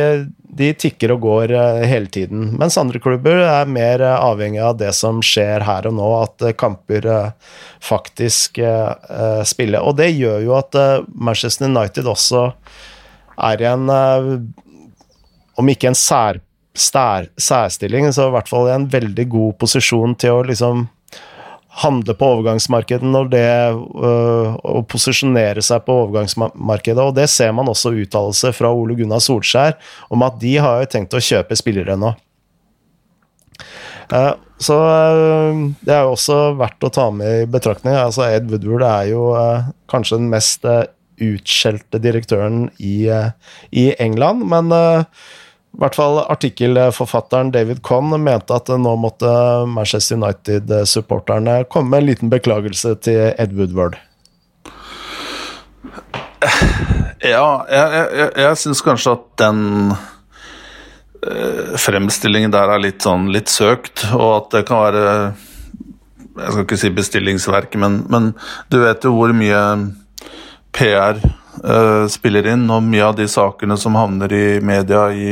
de, 0.60 0.68
tikker 0.78 1.16
og 1.16 1.24
går 1.24 1.54
hele 1.90 2.06
tiden. 2.14 2.52
Mens 2.60 2.76
andre 2.78 3.00
klubber 3.02 3.40
er 3.42 3.72
mer 3.72 4.04
avhengig 4.12 4.60
av 4.62 4.76
det 4.78 4.92
som 4.94 5.18
skjer 5.24 5.64
her 5.66 5.88
og 5.90 5.96
nå, 5.96 6.10
at 6.20 6.44
kamper 6.60 7.08
faktisk 7.82 8.60
spiller. 9.50 9.82
Og 9.82 9.98
det 9.98 10.12
gjør 10.12 10.44
jo 10.44 10.54
at 10.60 10.78
Manchester 11.10 11.66
United 11.72 12.06
også 12.06 12.44
er 13.38 13.62
i 13.62 13.68
en 13.70 13.88
eh, 13.92 14.28
Om 15.58 15.72
ikke 15.72 15.90
en 15.90 15.98
sær, 15.98 16.38
stær, 16.78 17.26
særstilling, 17.40 18.06
så 18.14 18.28
i 18.28 18.34
hvert 18.36 18.50
fall 18.50 18.68
i 18.68 18.76
en 18.76 18.86
veldig 18.90 19.26
god 19.32 19.56
posisjon 19.58 20.14
til 20.18 20.36
å 20.36 20.46
liksom 20.46 20.86
handle 21.82 22.14
på 22.18 22.28
overgangsmarkedet 22.34 23.06
når 23.06 23.28
det 23.32 23.48
øh, 23.70 24.54
Å 24.54 24.82
posisjonere 24.88 25.62
seg 25.64 25.84
på 25.86 25.96
overgangsmarkedet. 26.04 27.02
Og 27.02 27.14
det 27.18 27.28
ser 27.32 27.52
man 27.54 27.70
også 27.70 27.94
uttalelse 27.98 28.52
fra 28.56 28.72
Ole 28.74 28.96
Gunnar 28.98 29.22
Solskjær 29.22 29.76
om 30.14 30.24
at 30.26 30.38
de 30.42 30.56
har 30.62 30.82
jo 30.82 30.92
tenkt 30.94 31.14
å 31.14 31.22
kjøpe 31.22 31.58
spillere 31.58 31.98
nå. 31.98 32.14
Uh, 34.08 34.32
så 34.56 34.76
uh, 34.80 35.58
det 35.84 35.92
er 35.92 36.06
jo 36.06 36.14
også 36.14 36.36
verdt 36.56 36.86
å 36.86 36.92
ta 36.94 37.08
med 37.12 37.42
i 37.42 37.48
betraktning. 37.50 37.92
Altså 37.98 38.24
Ed 38.30 38.48
Woodward 38.48 38.86
er 38.88 39.10
jo 39.10 39.26
uh, 39.36 39.68
kanskje 39.92 40.20
den 40.22 40.30
mest 40.32 40.64
utskjelte 41.24 42.00
direktøren 42.02 42.68
i, 42.78 43.08
eh, 43.12 43.30
i 43.70 43.90
England. 43.98 44.46
Men 44.50 44.72
uh, 44.72 45.04
i 45.76 45.82
hvert 45.82 45.98
fall 45.98 46.18
artikkelforfatteren 46.24 47.52
David 47.54 47.82
Conn 47.86 48.10
mente 48.24 48.56
at 48.56 48.70
nå 48.72 48.94
måtte 48.98 49.30
Manchester 49.68 50.16
United-supporterne 50.18 51.60
komme 51.70 51.92
med 51.92 52.02
en 52.02 52.08
liten 52.08 52.32
beklagelse 52.32 52.96
til 53.04 53.32
Ed 53.36 53.54
Woodward. 53.58 53.98
Ja, 57.18 57.66
jeg, 57.66 58.08
jeg, 58.14 58.30
jeg 58.38 58.58
syns 58.62 58.80
kanskje 58.86 59.16
at 59.16 59.24
den 59.42 59.60
uh, 59.92 61.76
fremstillingen 61.82 62.54
der 62.54 62.70
er 62.70 62.82
litt 62.82 63.02
sånn 63.04 63.28
litt 63.34 63.50
søkt, 63.50 64.06
og 64.14 64.30
at 64.36 64.52
det 64.54 64.64
kan 64.68 64.84
være 64.86 65.04
Jeg 66.38 66.52
skal 66.52 66.62
ikke 66.62 66.78
si 66.78 66.90
bestillingsverk, 66.94 67.74
men, 67.82 68.04
men 68.10 68.30
du 68.70 68.78
vet 68.84 69.02
jo 69.02 69.16
hvor 69.16 69.34
mye 69.34 69.62
PR 70.72 71.20
uh, 71.64 71.70
eh, 71.70 72.06
spiller 72.12 72.50
inn, 72.52 72.66
og 72.70 72.84
mye 72.86 73.06
av 73.06 73.16
de 73.18 73.28
sakene 73.30 73.76
som 73.80 73.96
havner 73.98 74.32
i 74.32 74.46
media 74.64 75.08
i, 75.12 75.30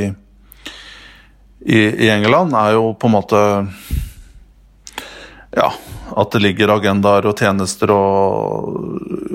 i, 1.66 1.78
i, 1.78 2.11
England, 2.12 2.57
er 2.57 2.76
jo 2.76 2.93
på 2.99 3.11
en 3.11 3.16
måte 3.16 3.43
Ja, 5.57 5.70
at 6.16 6.32
det 6.32 6.43
ligger 6.45 6.74
agendaer 6.76 7.28
og 7.28 7.41
tjenester 7.41 7.93
og, 7.95 8.80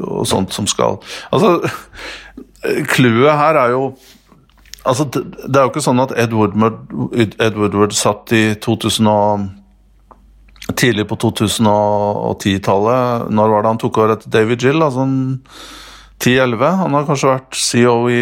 og 0.06 0.26
sånt 0.30 0.54
som 0.54 0.68
skal 0.70 1.00
Altså, 1.34 1.58
clouet 2.94 3.40
her 3.40 3.64
er 3.66 3.76
jo 3.76 3.94
Altså, 4.82 5.06
det, 5.14 5.54
er 5.54 5.68
jo 5.68 5.70
ikke 5.70 5.84
sånn 5.86 6.02
at 6.02 6.10
Ed 6.18 6.32
Woodward, 6.34 6.88
Ed 7.14 7.54
Woodward 7.54 7.92
satt 7.94 8.32
i 8.34 8.56
2000 8.58 9.10
og 9.12 9.44
tidlig 10.78 11.06
på 11.10 11.18
2010-tallet. 11.22 13.30
Når 13.30 13.54
var 13.54 13.62
det 13.62 13.70
han 13.70 13.82
tok 13.82 14.00
over 14.02 14.16
etter 14.16 14.34
David 14.34 14.66
Gill? 14.66 14.82
Altså 14.82 15.06
10-11. 16.22 16.64
Han 16.84 16.96
har 16.96 17.08
kanskje 17.10 17.32
vært 17.32 17.58
CEO 17.58 17.98
i, 18.14 18.22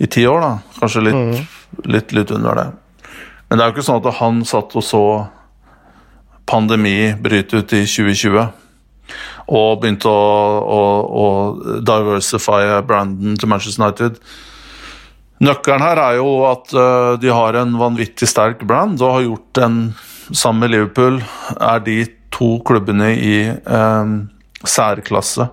i 0.00 0.08
ti 0.10 0.24
år, 0.28 0.40
da. 0.40 0.52
Kanskje 0.80 1.04
litt, 1.04 1.20
mm. 1.20 1.86
litt, 1.92 2.14
litt, 2.16 2.32
under 2.34 2.60
det. 2.60 2.66
Men 3.48 3.58
det 3.58 3.64
er 3.64 3.70
jo 3.70 3.76
ikke 3.76 3.86
sånn 3.86 4.02
at 4.02 4.20
han 4.20 4.42
satt 4.48 4.76
og 4.78 4.84
så 4.84 5.04
pandemi 6.48 7.14
bryte 7.20 7.60
ut 7.60 7.76
i 7.76 7.84
2020 7.88 8.40
og 9.54 9.80
begynte 9.80 10.08
å, 10.08 10.24
å, 10.64 10.80
å 11.04 11.26
diversify 11.84 12.80
branden 12.88 13.36
til 13.36 13.50
Manchester 13.52 13.84
United. 13.84 14.16
Nøkkelen 15.44 15.84
her 15.84 16.00
er 16.00 16.18
jo 16.20 16.30
at 16.48 16.72
uh, 16.72 17.16
de 17.20 17.28
har 17.28 17.58
en 17.60 17.74
vanvittig 17.76 18.28
sterk 18.30 18.64
brand 18.64 19.02
og 19.02 19.18
har 19.18 19.26
gjort 19.26 19.50
den 19.60 19.78
sammen 20.30 20.64
med 20.64 20.72
Liverpool, 20.72 21.18
er 21.60 21.84
de 21.84 21.98
to 22.32 22.54
klubbene 22.64 23.10
i 23.12 23.36
um, 23.68 24.22
særklasse 24.64 25.50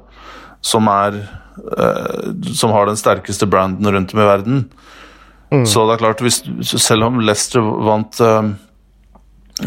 som 0.62 0.88
er 0.92 1.22
uh, 1.22 2.32
Som 2.54 2.72
har 2.72 2.88
den 2.88 3.00
sterkeste 3.00 3.48
branden 3.50 3.90
rundt 3.94 4.14
om 4.14 4.20
i 4.22 4.28
verden. 4.28 4.66
Mm. 5.52 5.66
Så 5.68 5.86
det 5.86 5.98
er 5.98 6.04
klart, 6.06 6.22
hvis, 6.24 6.44
selv 6.80 7.10
om 7.10 7.20
Leicester 7.20 7.62
vant 7.62 8.22
uh, 8.24 8.54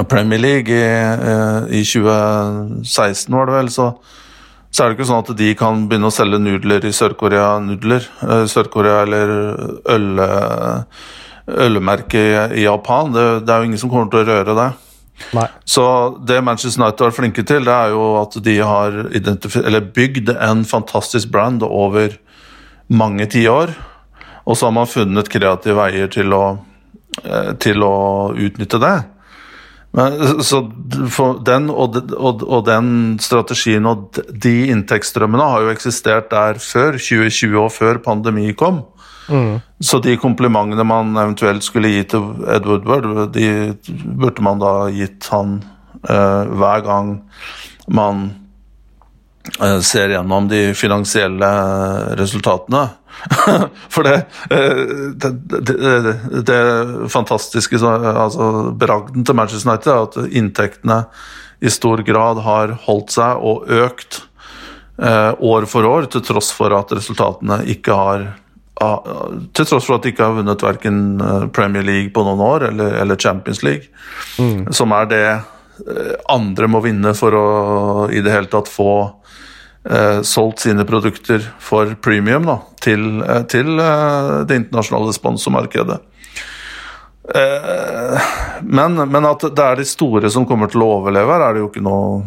Premier 0.09 0.41
League 0.41 0.73
i, 0.73 0.81
uh, 0.81 1.67
i, 1.69 1.83
2016, 1.85 3.35
var 3.35 3.51
det 3.51 3.59
vel, 3.59 3.69
så, 3.75 3.91
så, 4.71 4.85
er 4.85 4.89
det 4.89 4.97
ikke 4.97 5.11
sånn 5.11 5.27
at 5.27 5.35
de 5.39 5.51
kan 5.59 5.85
begynne 5.91 6.09
å 6.09 6.15
selge 6.15 6.41
nudler 6.41 6.89
i 6.89 6.95
Sør-Korea 6.95 7.59
nudler. 7.63 8.09
Sør-Korea 8.49 9.03
eller 9.05 9.35
øl, 9.93 10.25
ølmerke 11.67 12.23
i, 12.23 12.33
i 12.63 12.65
Japan. 12.65 13.13
Det, 13.13 13.29
det, 13.45 13.53
er 13.53 13.61
jo 13.61 13.71
ingen 13.71 13.85
som 13.85 13.93
kommer 13.93 14.09
til 14.11 14.25
å 14.25 14.29
røre 14.33 14.57
det. 14.57 14.71
Nei. 15.35 15.47
Så 15.65 15.85
det 16.27 16.41
Manchester 16.45 16.83
United 16.83 17.07
er 17.07 17.15
flinke 17.15 17.45
til, 17.47 17.65
det 17.67 17.75
er 17.75 17.95
jo 17.95 18.05
at 18.21 18.37
de 18.45 18.59
har 18.62 19.01
bygd 19.95 20.35
en 20.35 20.65
fantastisk 20.69 21.31
brand 21.35 21.62
over 21.67 22.17
mange 22.89 23.27
tiår. 23.31 23.73
Og 24.45 24.59
så 24.59 24.69
har 24.69 24.77
man 24.77 24.91
funnet 24.91 25.31
kreative 25.33 25.79
veier 25.79 26.11
til 26.12 26.35
å, 26.37 26.45
eh, 27.23 27.53
til 27.62 27.83
å 27.87 27.97
utnytte 28.35 28.81
det. 28.83 28.97
Men, 29.95 30.43
så 30.43 30.61
den, 31.47 31.69
og, 31.71 31.97
og, 32.19 32.43
og, 32.43 32.65
den 32.67 32.89
strategien 33.23 33.87
og 33.87 34.19
de 34.27 34.55
inntektsstrømmene 34.75 35.47
har 35.53 35.62
jo 35.62 35.71
eksistert 35.71 36.33
der 36.33 36.59
før 36.59 36.99
2020 36.99 37.61
og 37.62 37.71
før 37.73 38.03
pandemi 38.03 38.49
kom. 38.59 38.83
Mm. 39.29 39.61
Så 39.81 39.99
de 39.99 40.16
komplimentene 40.20 40.85
man 40.85 41.16
eventuelt 41.16 41.64
skulle 41.64 41.93
gi 41.93 42.05
til 42.14 42.31
Ed 42.51 42.66
Woodward, 42.68 43.11
de 43.35 43.75
burde 44.05 44.45
man 44.45 44.62
da 44.62 44.72
gitt 44.95 45.29
han 45.33 45.59
uh, 46.09 46.45
hver 46.53 46.85
gang 46.85 47.14
man 47.93 48.27
eh, 49.61 49.81
ser 49.85 50.14
gjennom 50.14 50.49
de 50.49 50.66
finansielle 50.77 51.49
resultatene. 52.16 52.87
For 53.93 54.07
det, 54.07 54.14
det, 55.20 55.31
det, 55.68 55.75
det 56.49 56.61
fantastiske, 57.12 57.77
altså 57.79 58.70
bragden 58.72 59.27
til 59.27 59.37
Manchester 59.37 59.70
United, 59.70 59.93
er 59.93 60.07
at 60.09 60.33
inntektene 60.41 61.03
i 61.61 61.72
stor 61.72 62.01
grad 62.09 62.41
har 62.45 62.72
holdt 62.87 63.12
seg 63.14 63.45
og 63.45 63.68
økt 63.68 64.22
år 64.95 65.64
for 65.66 65.87
år, 65.89 66.09
til 66.11 66.22
tross 66.22 66.53
for 66.55 66.75
at 66.77 66.93
resultatene 66.95 67.61
ikke 67.75 67.95
har 67.99 68.27
til 68.75 69.66
tross 69.68 69.87
for 69.87 69.97
at 69.97 70.03
de 70.03 70.11
ikke 70.11 70.27
har 70.27 70.35
vunnet 70.35 70.62
verken 70.64 70.97
Premier 71.55 71.85
League 71.87 72.11
på 72.14 72.25
noen 72.27 72.41
år 72.43 72.64
eller, 72.72 72.97
eller 73.05 73.20
Champions 73.20 73.62
League, 73.62 73.87
mm. 74.35 74.72
som 74.75 74.93
er 74.97 75.07
det 75.12 75.27
andre 76.31 76.68
må 76.70 76.81
vinne 76.85 77.14
for 77.18 77.37
å 77.39 77.47
i 78.11 78.22
det 78.22 78.35
hele 78.35 78.51
tatt 78.51 78.70
få 78.70 78.91
eh, 79.91 80.20
solgt 80.22 80.64
sine 80.64 80.85
produkter 80.85 81.45
for 81.61 81.95
premium 82.03 82.47
da, 82.49 82.59
til, 82.83 83.22
eh, 83.22 83.43
til 83.51 83.79
eh, 83.81 84.45
det 84.49 84.61
internasjonale 84.62 85.14
sponsormarkedet. 85.16 85.99
Eh, 87.35 88.31
men, 88.62 89.01
men, 89.11 89.29
at 89.29 89.47
det 89.49 89.66
er 89.66 89.81
de 89.81 89.89
store 89.89 90.31
som 90.33 90.47
kommer 90.49 90.72
til 90.72 90.85
å 90.85 90.91
overleve 91.01 91.37
her, 91.37 91.47
er 91.47 91.57
det 91.57 91.64
jo 91.64 91.70
ikke 91.70 91.85
noe, 91.85 92.25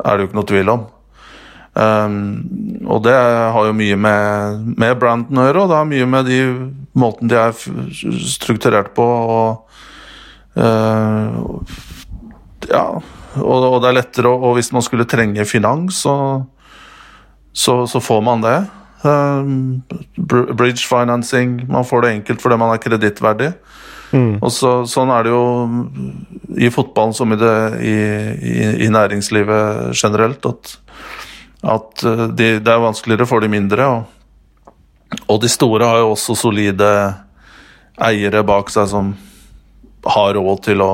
er 0.00 0.10
det 0.14 0.24
jo 0.24 0.30
ikke 0.30 0.40
noe 0.40 0.52
tvil 0.52 0.74
om. 0.76 0.84
Um, 1.74 2.84
og 2.86 3.02
det 3.02 3.14
har 3.14 3.66
jo 3.66 3.74
mye 3.74 3.96
med, 3.98 4.60
med 4.78 4.94
branden 5.00 5.40
å 5.40 5.48
gjøre, 5.48 5.64
og 5.64 5.72
det 5.72 5.78
har 5.80 5.88
mye 5.90 6.06
med 6.06 6.28
de 6.30 6.38
måten 6.94 7.30
de 7.30 7.38
er 7.40 7.56
strukturert 8.30 8.92
på. 8.94 9.02
og 9.04 10.60
uh, 10.60 11.34
ja, 12.70 12.86
og, 13.42 13.56
og, 13.58 13.80
det 13.82 13.90
er 13.90 13.98
lettere 13.98 14.30
og, 14.30 14.52
hvis 14.58 14.70
man 14.74 14.86
skulle 14.86 15.08
trenge 15.10 15.46
finans, 15.50 16.04
så, 16.04 16.14
så, 17.50 17.82
så 17.90 18.02
får 18.02 18.22
man 18.22 18.44
det. 18.44 18.58
Um, 19.04 19.82
bridge 20.16 20.86
financing, 20.88 21.58
man 21.68 21.84
får 21.84 22.06
det 22.06 22.12
enkelt 22.20 22.44
fordi 22.44 22.60
man 22.62 22.72
er 22.72 22.80
kredittverdig. 22.80 23.50
Mm. 24.14 24.38
Og 24.38 24.50
så, 24.54 24.76
sånn 24.86 25.10
er 25.10 25.26
det 25.26 25.34
jo 25.34 25.42
i 26.62 26.70
fotballen 26.70 27.16
som 27.16 27.34
i, 27.34 27.38
det, 27.40 27.54
i, 27.82 27.94
i, 28.38 28.54
i 28.86 28.90
næringslivet 28.94 29.90
generelt, 29.98 30.46
at, 30.46 30.76
at 31.64 32.04
uh, 32.04 32.26
de, 32.28 32.58
det 32.60 32.72
er 32.72 32.82
vanskeligere 32.82 33.28
for 33.28 33.44
de 33.44 33.50
mindre. 33.52 33.88
Og, 33.88 35.18
og, 35.26 35.40
de 35.42 35.50
store 35.52 35.88
har 35.88 36.02
jo 36.02 36.12
også 36.14 36.36
solide 36.38 36.90
eiere 38.02 38.42
bak 38.46 38.72
seg 38.74 38.88
som 38.90 39.14
har 40.04 40.34
råd 40.36 40.64
til 40.68 40.82
å 40.84 40.92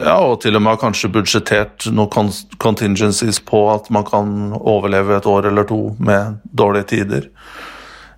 ja, 0.00 0.16
og 0.24 0.38
til 0.40 0.56
og 0.56 0.62
med 0.64 0.72
har 0.72 0.80
kanskje 0.80 1.10
budsjettert 1.12 1.84
noen 1.92 2.30
contingencies 2.62 3.42
på 3.44 3.60
at 3.74 3.90
man 3.92 4.06
kan 4.08 4.54
overleve 4.56 5.18
et 5.18 5.28
år 5.28 5.50
eller 5.50 5.68
to 5.68 5.78
med 6.00 6.38
dårlige 6.48 6.88
tider. 6.94 7.28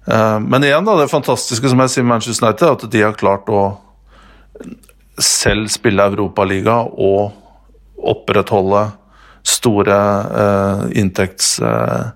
Eh, 0.06 0.38
men 0.40 0.64
igjen, 0.64 0.86
da, 0.86 0.94
det 1.00 1.10
fantastiske 1.10 1.72
som 1.72 1.82
jeg 1.82 1.92
sier 1.92 2.06
med 2.06 2.16
Manchester 2.16 2.46
United, 2.46 2.68
er 2.68 2.76
at 2.78 2.92
de 2.92 3.02
har 3.02 3.18
klart 3.18 3.50
å 3.50 3.64
selv 5.22 5.70
spille 5.72 6.06
Europaliga 6.12 6.78
og 6.86 7.34
opprettholde 7.96 8.86
store 9.66 9.98
uh, 10.30 10.86
inntekts... 10.94 11.58
Uh, 11.60 12.14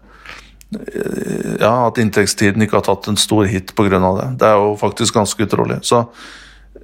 ja, 0.71 1.89
at 1.89 1.97
inntektstiden 1.99 2.63
ikke 2.63 2.77
har 2.79 2.85
tatt 2.87 3.09
en 3.11 3.17
stor 3.19 3.49
hit 3.51 3.73
pga. 3.75 3.99
det. 3.99 4.29
Det 4.39 4.47
er 4.47 4.55
jo 4.55 4.77
faktisk 4.79 5.17
ganske 5.19 5.43
utrolig. 5.43 5.81
Så 5.83 6.05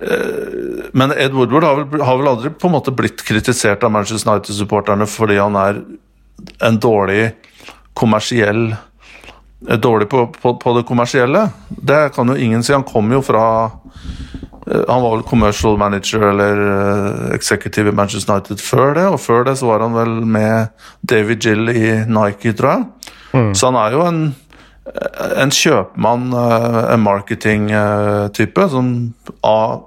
Eh, 0.00 0.84
men 0.92 1.12
Ed 1.12 1.32
Woodward 1.32 1.64
har 1.64 1.76
vel, 1.76 2.00
har 2.00 2.18
vel, 2.18 2.28
aldri 2.28 2.50
på 2.50 2.68
en 2.68 2.74
måte 2.74 2.92
blitt 2.92 3.22
kritisert 3.24 3.84
av 3.84 3.92
Manchester 3.94 4.30
United-supporterne 4.30 5.06
fordi 5.08 5.38
han 5.40 5.56
er 5.56 5.80
en 6.66 6.76
dårlig 6.80 7.30
kommersiell 7.96 8.74
eh, 8.74 9.78
Dårlig 9.80 10.10
på, 10.12 10.26
på, 10.34 10.52
på, 10.60 10.74
det 10.76 10.84
kommersielle. 10.88 11.48
Det 11.68 12.10
kan 12.14 12.28
jo 12.28 12.36
ingen 12.36 12.62
si. 12.62 12.74
Han 12.76 12.84
kom 12.84 13.08
jo 13.12 13.22
fra 13.24 13.46
eh, 13.64 14.45
Han 14.66 15.02
var 15.02 15.12
vel 15.12 15.22
commercial 15.22 15.76
manager 15.78 16.24
eller 16.30 16.62
executive 17.34 17.92
i 17.92 17.94
Manchester 17.94 18.34
United 18.34 18.62
før 18.62 18.96
det, 18.98 19.04
og 19.06 19.20
før 19.22 19.46
det 19.46 19.54
så 19.60 19.68
var 19.70 19.84
han 19.84 19.94
vel 19.94 20.16
med 20.26 20.72
David 21.06 21.46
Gill 21.46 21.70
i 21.70 21.92
Nike, 22.10 22.54
tror 22.58 22.72
jeg. 22.72 23.12
Mm. 23.30 23.52
Så 23.54 23.70
han 23.70 23.78
er 23.78 23.94
jo 23.94 24.02
en 24.06 24.20
en 25.36 25.50
kjøpmann, 25.50 26.30
en 26.92 27.02
marketing-type, 27.02 28.68
som 28.70 28.90
av 29.42 29.82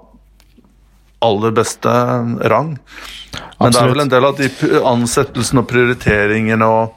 aller 1.24 1.54
beste 1.56 1.88
rang. 2.52 2.74
Men 3.58 3.68
Absolutt. 3.68 3.74
det 3.74 3.82
er 3.82 3.92
vel 3.92 4.04
en 4.04 4.12
del 4.14 4.28
av 4.28 4.38
de 4.40 4.80
ansettelsene 4.92 5.62
og 5.62 5.68
prioriteringene 5.70 6.68
og 6.68 6.96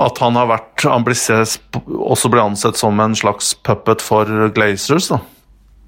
at 0.00 0.16
han 0.22 0.36
har 0.38 0.46
vært 0.48 0.84
Han 0.88 1.04
blir 1.04 1.18
også 1.20 2.30
blir 2.32 2.40
ansett 2.40 2.78
som 2.80 3.00
en 3.02 3.16
slags 3.18 3.52
puppet 3.66 4.00
for 4.00 4.24
Glazers, 4.56 5.10
da. 5.12 5.18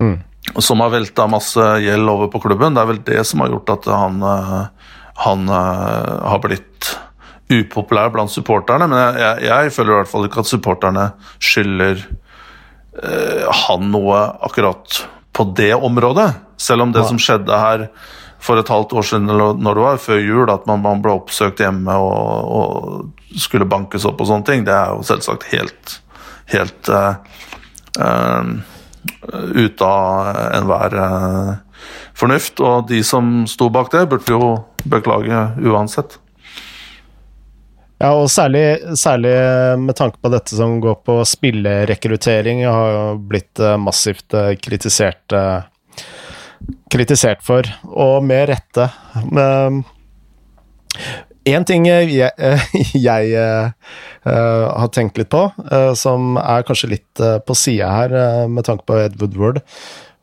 Mm. 0.02 0.18
Som 0.58 0.82
har 0.82 0.90
velta 0.90 1.28
masse 1.30 1.66
gjeld 1.84 2.10
over 2.10 2.30
på 2.32 2.40
klubben. 2.42 2.74
Det 2.74 2.82
er 2.82 2.90
vel 2.90 3.02
det 3.06 3.22
som 3.28 3.44
har 3.44 3.52
gjort 3.52 3.76
at 3.76 3.86
han, 3.94 4.22
eh, 4.26 4.88
han 5.26 5.46
eh, 5.48 6.12
har 6.32 6.42
blitt 6.42 6.90
upopulær 7.52 8.10
blant 8.14 8.32
supporterne. 8.32 8.88
Men 8.90 8.98
jeg, 8.98 9.22
jeg, 9.22 9.44
jeg, 9.48 9.74
føler 9.76 9.92
i 9.92 9.98
hvert 10.00 10.12
fall 10.12 10.28
ikke 10.28 10.42
at 10.42 10.50
supporterne 10.50 11.06
skylder 11.42 12.02
eh, 12.02 13.46
han 13.66 13.92
noe 13.94 14.24
akkurat 14.48 15.04
på 15.32 15.46
det 15.56 15.72
området. 15.78 16.32
Selv 16.60 16.86
om 16.86 16.92
det 16.94 17.04
ja. 17.04 17.08
som 17.10 17.20
skjedde 17.22 17.62
her 17.62 17.86
for 18.42 18.58
et 18.58 18.68
halvt 18.68 18.92
år 18.98 19.06
siden, 19.06 19.30
når 19.30 19.76
det 19.78 19.84
var 19.84 20.02
før 20.02 20.18
jul, 20.18 20.50
at 20.50 20.66
man, 20.66 20.82
man 20.82 21.02
ble 21.02 21.14
oppsøkt 21.14 21.62
hjemme 21.62 21.94
og, 21.94 22.50
og, 22.58 23.36
skulle 23.38 23.68
bankes 23.70 24.04
opp 24.08 24.20
og 24.20 24.28
sånne 24.28 24.48
ting, 24.48 24.64
det 24.66 24.74
er 24.74 24.90
jo 24.92 25.04
selvsagt 25.06 25.46
helt, 25.54 25.94
helt 26.52 26.90
eh, 26.92 27.14
uh, 28.02 28.50
ute 29.54 29.86
av 29.86 30.36
enhver 30.58 30.96
uh, 30.98 31.52
fornuft. 32.18 32.60
Og 32.60 32.88
de 32.90 33.02
som 33.06 33.42
sto 33.50 33.70
bak 33.72 33.92
det, 33.94 34.06
burde 34.10 34.34
jo 34.34 34.52
beklage 34.84 35.46
uansett. 35.62 36.18
Ja, 38.02 38.16
og 38.18 38.26
særlig, 38.34 38.64
særlig, 38.98 39.32
med 39.78 39.94
tanke 39.94 40.18
på 40.18 40.30
dette 40.32 40.56
som 40.58 40.80
går 40.82 40.96
på 41.06 41.20
spillerekruttering, 41.28 42.64
har 42.66 42.88
jo 42.96 43.04
blitt 43.30 43.62
massivt 43.78 44.34
kritisert 44.58 45.36
kritisert 46.92 47.42
for, 47.46 47.66
og 47.86 48.22
med 48.26 48.48
rette. 48.52 48.88
Én 51.48 51.64
ting 51.66 51.88
jeg, 51.88 52.12
jeg 52.94 53.32
uh, 53.42 53.72
har 54.78 54.90
tenkt 54.94 55.18
litt 55.18 55.30
på, 55.32 55.48
uh, 55.50 55.92
som 55.98 56.36
er 56.38 56.62
kanskje 56.66 56.92
litt 56.94 57.22
uh, 57.22 57.38
på 57.42 57.56
sida 57.58 57.90
her, 57.90 58.14
med 58.46 58.66
tanke 58.68 58.86
på 58.86 59.00
Ed 59.02 59.18
Woodward, 59.18 59.62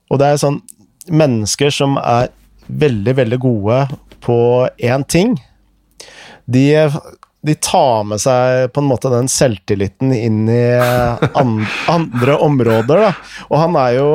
og 0.10 0.22
det 0.22 0.28
er 0.30 0.44
sånn 0.44 0.62
Mennesker 1.10 1.72
som 1.74 1.96
er 1.98 2.28
veldig, 2.70 3.16
veldig 3.18 3.38
gode 3.42 3.78
på 4.22 4.38
én 4.78 5.02
ting, 5.10 5.32
de, 6.46 6.86
de 7.42 7.56
tar 7.66 8.04
med 8.06 8.22
seg 8.22 8.70
på 8.76 8.84
en 8.84 8.90
måte 8.92 9.10
den 9.10 9.30
selvtilliten 9.32 10.14
inn 10.14 10.44
i 10.54 10.78
andre 11.34 12.36
områder, 12.46 13.08
da. 13.08 13.10
Og 13.50 13.58
han 13.64 13.80
er 13.82 13.96
jo 13.98 14.08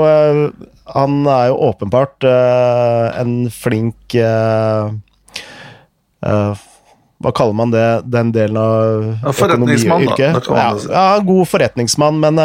han 0.94 1.18
er 1.26 1.48
jo 1.50 1.58
åpenbart 1.66 2.28
en 2.28 3.34
flink 3.50 4.14
uh, 4.22 4.92
Hva 7.24 7.32
kaller 7.32 7.56
man 7.56 7.72
det, 7.72 7.86
den 8.12 8.32
delen 8.34 8.58
av 8.60 9.06
ja, 9.24 9.32
da. 10.44 10.58
Ja, 10.60 10.66
ja, 10.90 11.06
god 11.24 11.48
forretningsmann, 11.48 12.20
men 12.20 12.40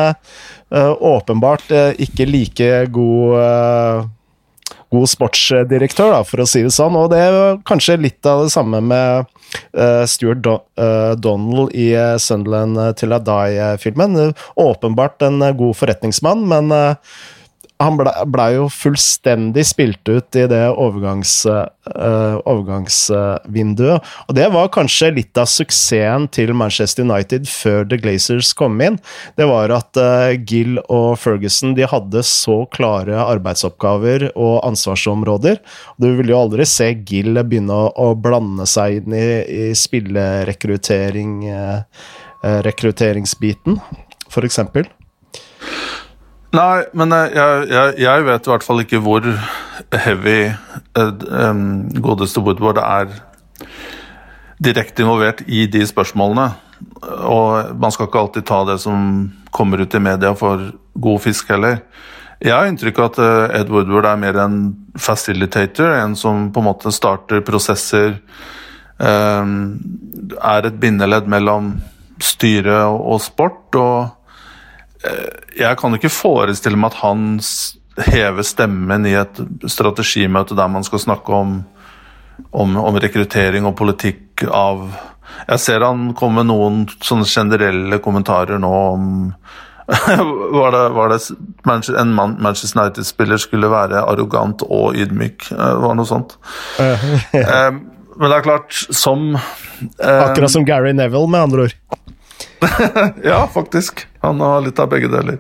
åpenbart 0.70 1.72
ikke 2.00 2.28
like 2.30 2.70
god 2.94 4.10
god 4.90 5.10
sportsdirektør, 5.10 6.14
da, 6.14 6.22
for 6.26 6.44
å 6.44 6.48
si 6.50 6.64
det 6.66 6.74
sånn. 6.74 6.98
Og 6.98 7.12
det 7.14 7.22
er 7.22 7.60
kanskje 7.68 8.00
litt 8.02 8.26
av 8.30 8.46
det 8.46 8.54
samme 8.54 8.82
med 8.82 9.28
uh, 9.78 10.06
Stuart 10.10 10.42
Do 10.46 10.56
uh, 10.82 11.14
Donald 11.20 11.76
i 11.78 11.92
Sunderland 12.22 12.80
til 13.00 13.14
I 13.14 13.22
Die-filmen. 13.26 14.18
Åpenbart 14.60 15.28
en 15.28 15.44
god 15.60 15.78
forretningsmann, 15.78 16.46
men 16.50 16.74
uh, 16.74 17.20
han 17.80 17.96
blei 18.00 18.12
ble 18.28 18.46
jo 18.58 18.66
fullstendig 18.72 19.64
spilt 19.70 20.10
ut 20.12 20.36
i 20.36 20.44
det 20.52 20.62
overgangs, 20.70 21.32
uh, 21.48 22.36
overgangsvinduet. 22.44 24.10
Og 24.28 24.36
det 24.36 24.50
var 24.52 24.72
kanskje 24.76 25.14
litt 25.16 25.40
av 25.40 25.48
suksessen 25.48 26.28
til 26.36 26.52
Manchester 26.58 27.08
United 27.08 27.48
før 27.48 27.88
The 27.88 28.02
Glazers 28.02 28.52
kom 28.58 28.82
inn. 28.84 29.00
Det 29.40 29.48
var 29.48 29.72
at 29.76 30.00
uh, 30.00 30.36
Gill 30.36 30.82
og 30.90 31.16
Ferguson 31.22 31.78
de 31.78 31.88
hadde 31.88 32.26
så 32.28 32.62
klare 32.76 33.16
arbeidsoppgaver 33.24 34.30
og 34.34 34.60
ansvarsområder. 34.68 35.64
Du 35.96 36.12
ville 36.12 36.36
jo 36.36 36.44
aldri 36.44 36.68
se 36.68 36.92
Gill 37.08 37.40
begynne 37.40 37.80
å, 37.88 37.90
å 37.96 38.12
blande 38.20 38.68
seg 38.68 39.00
inn 39.00 39.16
i, 39.16 39.28
i 39.48 39.66
spillerekruttering, 39.78 41.36
uh, 41.48 42.08
rekrutteringsbiten, 42.68 43.80
eksempel. 44.40 44.88
Nei, 46.50 46.84
men 46.98 47.14
jeg, 47.14 47.68
jeg, 47.70 47.96
jeg, 48.02 48.26
vet 48.26 48.48
i 48.48 48.52
hvert 48.52 48.66
fall 48.66 48.82
ikke 48.82 49.02
hvor 49.06 49.26
heavy 49.94 50.40
um, 50.98 51.62
godeste 52.02 52.42
Woodward 52.42 52.80
er 52.82 53.12
direkte 54.60 55.06
involvert 55.06 55.44
i 55.48 55.68
de 55.72 55.84
spørsmålene. 55.88 56.50
Og 57.30 57.76
man 57.80 57.94
skal 57.94 58.10
ikke 58.10 58.24
alltid 58.24 58.48
ta 58.50 58.64
det 58.68 58.80
som 58.82 59.30
kommer 59.56 59.84
ut 59.84 59.94
i 59.96 60.02
media 60.02 60.34
for 60.38 60.72
god 61.00 61.22
fisk 61.24 61.54
heller. 61.54 61.84
Jeg 62.40 62.56
har 62.56 62.70
inntrykk 62.70 63.00
av 63.00 63.08
at 63.10 63.18
eh, 63.24 63.60
Ed 63.60 63.72
Woodward 63.74 64.08
er 64.08 64.20
mer 64.20 64.38
en 64.40 64.60
facilitator, 65.00 65.92
en 66.00 66.16
som 66.16 66.48
på 66.56 66.62
en 66.62 66.70
måte 66.70 66.92
starter 66.96 67.44
prosesser, 67.44 68.16
eh, 69.04 69.50
er 70.40 70.70
et 70.70 70.80
bindeledd 70.80 71.28
mellom 71.28 71.74
styre 72.24 72.86
og 72.96 73.20
sport. 73.24 73.76
Og 73.76 73.98
eh, 74.08 74.19
jeg 75.56 75.78
kan 75.80 75.96
ikke 75.96 76.12
forestille 76.12 76.80
meg 76.80 76.92
at 76.92 77.02
han 77.04 77.38
hever 78.10 78.46
stemmen 78.48 79.08
i 79.08 79.16
et 79.20 79.40
strategimøte 79.68 80.58
der 80.58 80.72
man 80.72 80.86
skal 80.88 81.02
snakke 81.04 81.36
om, 81.36 81.62
om, 82.52 82.76
om 82.78 83.00
rekruttering 83.00 83.68
og 83.68 83.78
politikk 83.80 84.46
av 84.48 84.90
Jeg 85.50 85.62
ser 85.62 85.86
han 85.86 86.14
komme 86.18 86.42
med 86.42 86.50
noen 86.50 86.82
sånne 87.06 87.28
generelle 87.30 88.00
kommentarer 88.04 88.60
nå 88.60 88.72
om 88.94 89.10
var 90.60 90.72
det, 90.76 90.82
var 90.94 91.10
det 91.10 91.20
en 91.98 92.12
Manchester 92.14 92.78
United-spiller 92.78 93.40
skulle 93.42 93.72
være 93.72 94.04
arrogant 94.06 94.62
og 94.68 94.94
ydmyk? 94.94 95.48
Det 95.50 95.70
var 95.82 95.96
noe 95.98 96.06
sånt. 96.06 96.36
ja. 96.78 97.72
Men 98.20 98.30
det 98.30 98.36
er 98.36 98.46
klart, 98.46 98.76
som 98.94 99.32
Akkurat 99.98 100.52
som 100.52 100.66
Gary 100.68 100.92
Neville, 100.94 101.26
med 101.32 101.42
andre 101.42 101.66
ord. 101.70 101.76
ja, 103.32 103.42
faktisk. 103.54 104.06
Han 104.24 104.42
har 104.44 104.64
litt 104.66 104.80
av 104.80 104.92
begge 104.92 105.10
deler. 105.12 105.40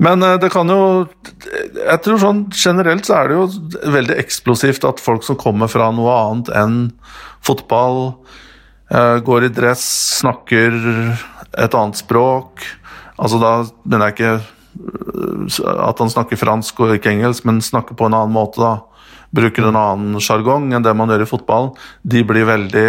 Men 0.00 0.24
det 0.40 0.48
kan 0.48 0.70
jo 0.72 1.06
Jeg 1.76 1.98
tror 2.00 2.20
sånn 2.22 2.38
generelt 2.56 3.04
så 3.04 3.18
er 3.18 3.28
det 3.28 3.36
jo 3.36 3.90
veldig 3.92 4.16
eksplosivt 4.22 4.86
at 4.88 5.02
folk 5.02 5.26
som 5.26 5.36
kommer 5.36 5.68
fra 5.68 5.90
noe 5.92 6.14
annet 6.16 6.48
enn 6.56 6.78
fotball, 7.44 8.14
går 9.28 9.44
i 9.46 9.52
dress, 9.52 9.84
snakker 10.22 10.72
et 11.60 11.76
annet 11.76 12.00
språk 12.00 12.64
Altså 13.20 13.40
Da 13.40 13.52
mener 13.84 14.10
jeg 14.10 14.16
ikke 14.16 14.32
øh, 14.32 15.58
at 15.76 16.00
han 16.00 16.12
snakker 16.12 16.40
fransk 16.40 16.80
og 16.80 16.94
ikke 16.96 17.12
engelsk, 17.12 17.44
men 17.48 17.60
snakker 17.64 17.98
på 17.98 18.08
en 18.08 18.16
annen 18.16 18.34
måte. 18.34 18.62
da. 18.62 18.80
Bruker 19.36 19.68
en 19.68 19.78
annen 19.78 20.20
sjargong 20.22 20.72
enn 20.74 20.86
det 20.86 20.94
man 20.96 21.12
gjør 21.12 21.26
i 21.26 21.28
fotball. 21.28 21.72
De 22.02 22.22
blir 22.26 22.48
veldig 22.48 22.86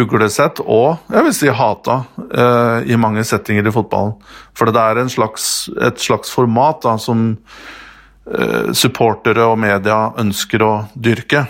uglesett 0.00 0.62
og 0.64 1.10
jeg 1.12 1.26
vil 1.26 1.34
si 1.36 1.50
hata 1.52 2.00
uh, 2.16 2.78
i 2.86 2.96
mange 3.00 3.24
settinger 3.26 3.68
i 3.68 3.74
fotballen. 3.74 4.16
For 4.56 4.70
det 4.74 4.82
er 4.82 5.12
slags, 5.12 5.68
et 5.76 6.00
slags 6.02 6.32
format 6.34 6.82
da, 6.84 6.96
som 7.02 7.30
uh, 7.36 8.72
supportere 8.76 9.46
og 9.46 9.58
media 9.62 10.08
ønsker 10.20 10.64
å 10.64 10.72
dyrke. 10.94 11.46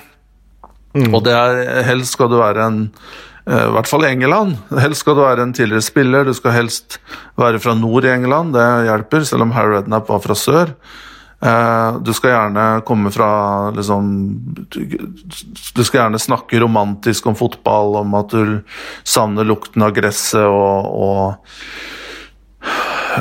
Mm. 0.96 1.10
Og 1.12 1.24
det 1.26 1.34
er 1.36 1.82
helst 1.86 2.16
skal 2.16 2.30
du 2.32 2.38
være 2.40 2.64
en 2.64 2.80
uh, 2.88 3.66
I 3.66 3.72
hvert 3.76 3.90
fall 3.90 4.06
i 4.06 4.12
England. 4.12 4.56
Helst 4.84 5.04
skal 5.04 5.18
du 5.18 5.24
være 5.24 5.44
en 5.46 5.54
tidligere 5.56 5.84
spiller, 5.84 6.24
du 6.28 6.36
skal 6.36 6.56
helst 6.56 7.00
være 7.40 7.60
fra 7.62 7.76
nord 7.78 8.08
i 8.08 8.14
England, 8.14 8.56
det 8.56 8.66
hjelper, 8.88 9.28
selv 9.28 9.48
om 9.48 9.54
Harry 9.56 9.78
Rednap 9.78 10.08
var 10.10 10.24
fra 10.24 10.36
sør. 10.38 10.74
Eh, 11.38 11.98
du 12.02 12.10
skal 12.16 12.32
gjerne 12.32 12.64
komme 12.82 13.12
fra 13.14 13.70
liksom 13.70 14.08
Du 14.74 15.84
skal 15.86 16.00
gjerne 16.00 16.18
snakke 16.18 16.58
romantisk 16.58 17.28
om 17.30 17.36
fotball, 17.38 18.00
om 18.00 18.16
at 18.18 18.34
du 18.34 18.58
savner 19.06 19.46
lukten 19.46 19.86
av 19.86 19.94
gresset 19.94 20.48
og, 20.50 20.88
og 20.98 21.38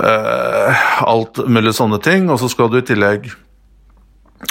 uh, 0.02 0.86
alt 1.06 1.44
mulig 1.46 1.76
sånne 1.78 2.02
ting. 2.02 2.26
Og 2.34 2.42
så 2.42 2.50
skal 2.50 2.72
du 2.74 2.82
i 2.82 2.88
tillegg 2.88 3.30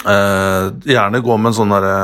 Uh, 0.03 0.75
gjerne 0.83 1.21
gå 1.23 1.35
med 1.39 1.53
en 1.53 1.55
sånn 1.55 1.69
derre 1.71 1.99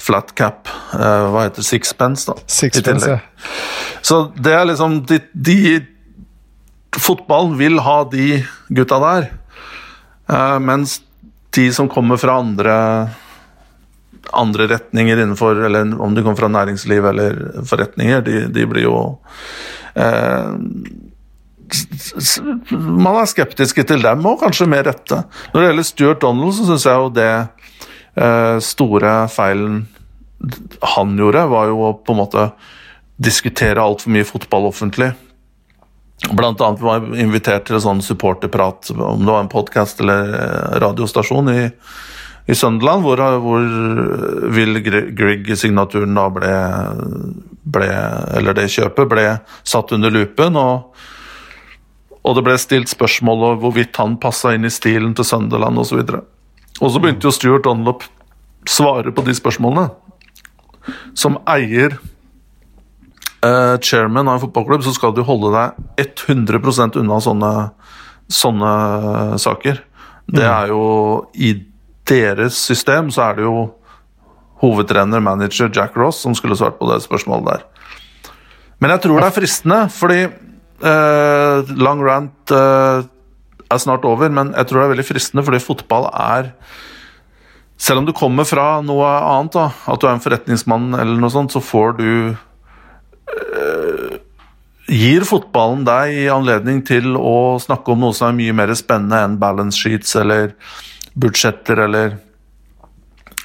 flat 0.00 0.30
cap, 0.32 0.70
uh, 0.94 1.28
hva 1.28 1.42
heter 1.44 1.64
sixpence, 1.66 2.24
da. 2.24 2.40
Sixpence, 2.48 3.04
ja. 3.04 3.18
Så 4.00 4.22
det 4.32 4.54
er 4.56 4.64
liksom 4.70 5.02
de, 5.10 5.18
de, 5.36 5.58
Fotballen 6.96 7.58
vil 7.60 7.76
ha 7.84 7.98
de 8.08 8.40
gutta 8.72 8.98
der, 9.04 9.28
mens 10.62 11.00
de 11.52 11.66
som 11.74 11.90
kommer 11.92 12.20
fra 12.20 12.38
andre 12.40 12.76
andre 14.32 14.66
retninger 14.70 15.18
innenfor 15.18 15.58
Eller 15.66 16.00
om 16.00 16.14
de 16.14 16.22
kommer 16.22 16.38
fra 16.38 16.48
næringsliv 16.48 17.04
eller 17.04 17.40
forretninger, 17.68 18.22
de, 18.24 18.44
de 18.48 18.66
blir 18.70 18.86
jo 18.86 18.94
man 22.72 23.16
er 23.16 23.28
skeptiske 23.30 23.84
til 23.88 24.02
dem, 24.04 24.26
og 24.28 24.40
kanskje 24.42 24.68
med 24.68 24.86
rette. 24.88 25.22
Når 25.52 25.60
det 25.60 25.68
gjelder 25.68 25.88
Stuart 25.88 26.22
Donald, 26.24 26.54
så 26.56 26.66
syns 26.68 26.86
jeg 26.88 27.00
jo 27.00 27.10
det 27.16 27.30
eh, 27.32 28.56
store 28.64 29.14
feilen 29.32 29.82
han 30.96 31.16
gjorde, 31.16 31.46
var 31.52 31.70
jo 31.70 31.82
å 31.86 31.92
på 31.96 32.14
en 32.14 32.20
måte 32.22 32.46
diskutere 33.22 33.82
altfor 33.82 34.12
mye 34.12 34.26
fotball 34.26 34.68
offentlig. 34.68 35.12
Blant 36.30 36.60
annet 36.62 36.82
var 36.84 37.00
jeg 37.00 37.24
invitert 37.24 37.66
til 37.66 37.76
en 37.76 37.84
sånn 37.84 38.02
supporterprat, 38.04 38.92
om 38.94 39.24
det 39.24 39.32
var 39.32 39.42
en 39.42 39.50
podkast 39.52 40.00
eller 40.04 40.30
eh, 40.38 40.76
radiostasjon 40.82 41.50
i, 41.50 41.64
i 42.46 42.56
Søndeland, 42.56 43.02
hvor, 43.02 43.22
hvor 43.42 43.66
Will 44.54 44.78
Grieg-signaturen 44.82 46.14
da 46.18 46.28
ble, 46.30 46.52
ble 47.74 47.90
Eller 48.38 48.56
det 48.58 48.70
kjøpet 48.70 49.10
ble 49.10 49.26
satt 49.66 49.94
under 49.98 50.14
lupen. 50.14 50.58
og 50.60 50.94
og 52.22 52.36
det 52.38 52.44
ble 52.46 52.54
stilt 52.60 52.90
spørsmål 52.92 53.40
om 53.48 53.56
hvorvidt 53.64 53.98
han 53.98 54.14
passa 54.22 54.52
inn 54.54 54.66
i 54.66 54.70
stilen 54.70 55.14
til 55.18 55.26
Søndeland 55.26 55.80
osv. 55.82 56.04
Og, 56.04 56.20
og 56.78 56.92
så 56.94 57.02
begynte 57.02 57.26
jo 57.26 57.34
Stuart 57.34 57.64
Donlop 57.66 58.06
svare 58.68 59.10
på 59.14 59.24
de 59.26 59.34
spørsmålene. 59.34 59.88
Som 61.18 61.40
eier 61.50 61.98
uh, 63.44 63.76
chairman 63.82 64.28
av 64.28 64.38
en 64.38 64.44
fotballklubb, 64.46 64.84
så 64.86 64.94
skal 64.96 65.14
du 65.16 65.22
holde 65.26 65.52
deg 65.54 66.06
100% 66.06 66.98
unna 67.00 67.20
sånne, 67.22 67.52
sånne 68.30 68.72
saker. 69.42 69.82
Det 70.32 70.46
er 70.46 70.70
jo 70.70 70.84
I 71.34 71.54
deres 72.08 72.56
system 72.56 73.10
så 73.12 73.28
er 73.28 73.38
det 73.38 73.46
jo 73.46 73.56
hovedtrener, 74.62 75.22
manager 75.22 75.70
Jack 75.74 75.96
Ross 75.98 76.22
som 76.22 76.34
skulle 76.38 76.56
svart 76.58 76.78
på 76.78 76.86
det 76.90 77.02
spørsmålet 77.02 77.48
der. 77.50 77.68
Men 78.82 78.94
jeg 78.94 79.04
tror 79.04 79.20
det 79.20 79.28
er 79.28 79.38
fristende, 79.40 79.82
fordi 79.94 80.22
Uh, 80.82 81.62
lang 81.78 82.00
rant 82.02 82.50
uh, 82.50 83.06
er 83.70 83.78
snart 83.78 84.02
over, 84.02 84.32
men 84.34 84.50
jeg 84.50 84.66
tror 84.66 84.80
det 84.80 84.86
er 84.88 84.94
veldig 84.96 85.04
fristende, 85.06 85.44
fordi 85.46 85.62
fotball 85.62 86.08
er 86.10 86.54
Selv 87.78 87.98
om 87.98 88.06
du 88.06 88.12
kommer 88.14 88.46
fra 88.46 88.80
noe 88.82 89.06
annet, 89.06 89.54
da, 89.54 89.68
at 89.90 89.98
du 89.98 90.06
er 90.06 90.12
en 90.14 90.22
forretningsmann 90.22 90.92
eller 90.94 91.18
noe 91.18 91.30
sånt, 91.34 91.54
så 91.54 91.58
får 91.62 91.96
du 91.98 92.10
Gir 94.92 95.24
fotballen 95.24 95.86
deg 95.86 96.26
anledning 96.32 96.82
til 96.86 97.14
å 97.16 97.58
snakke 97.62 97.94
om 97.94 98.02
noe 98.04 98.16
som 98.16 98.30
er 98.30 98.38
mye 98.40 98.56
mer 98.56 98.74
spennende 98.76 99.22
enn 99.24 99.38
balance 99.40 99.78
sheets 99.78 100.16
eller 100.20 100.52
budsjetter 101.14 101.86
eller 101.86 102.18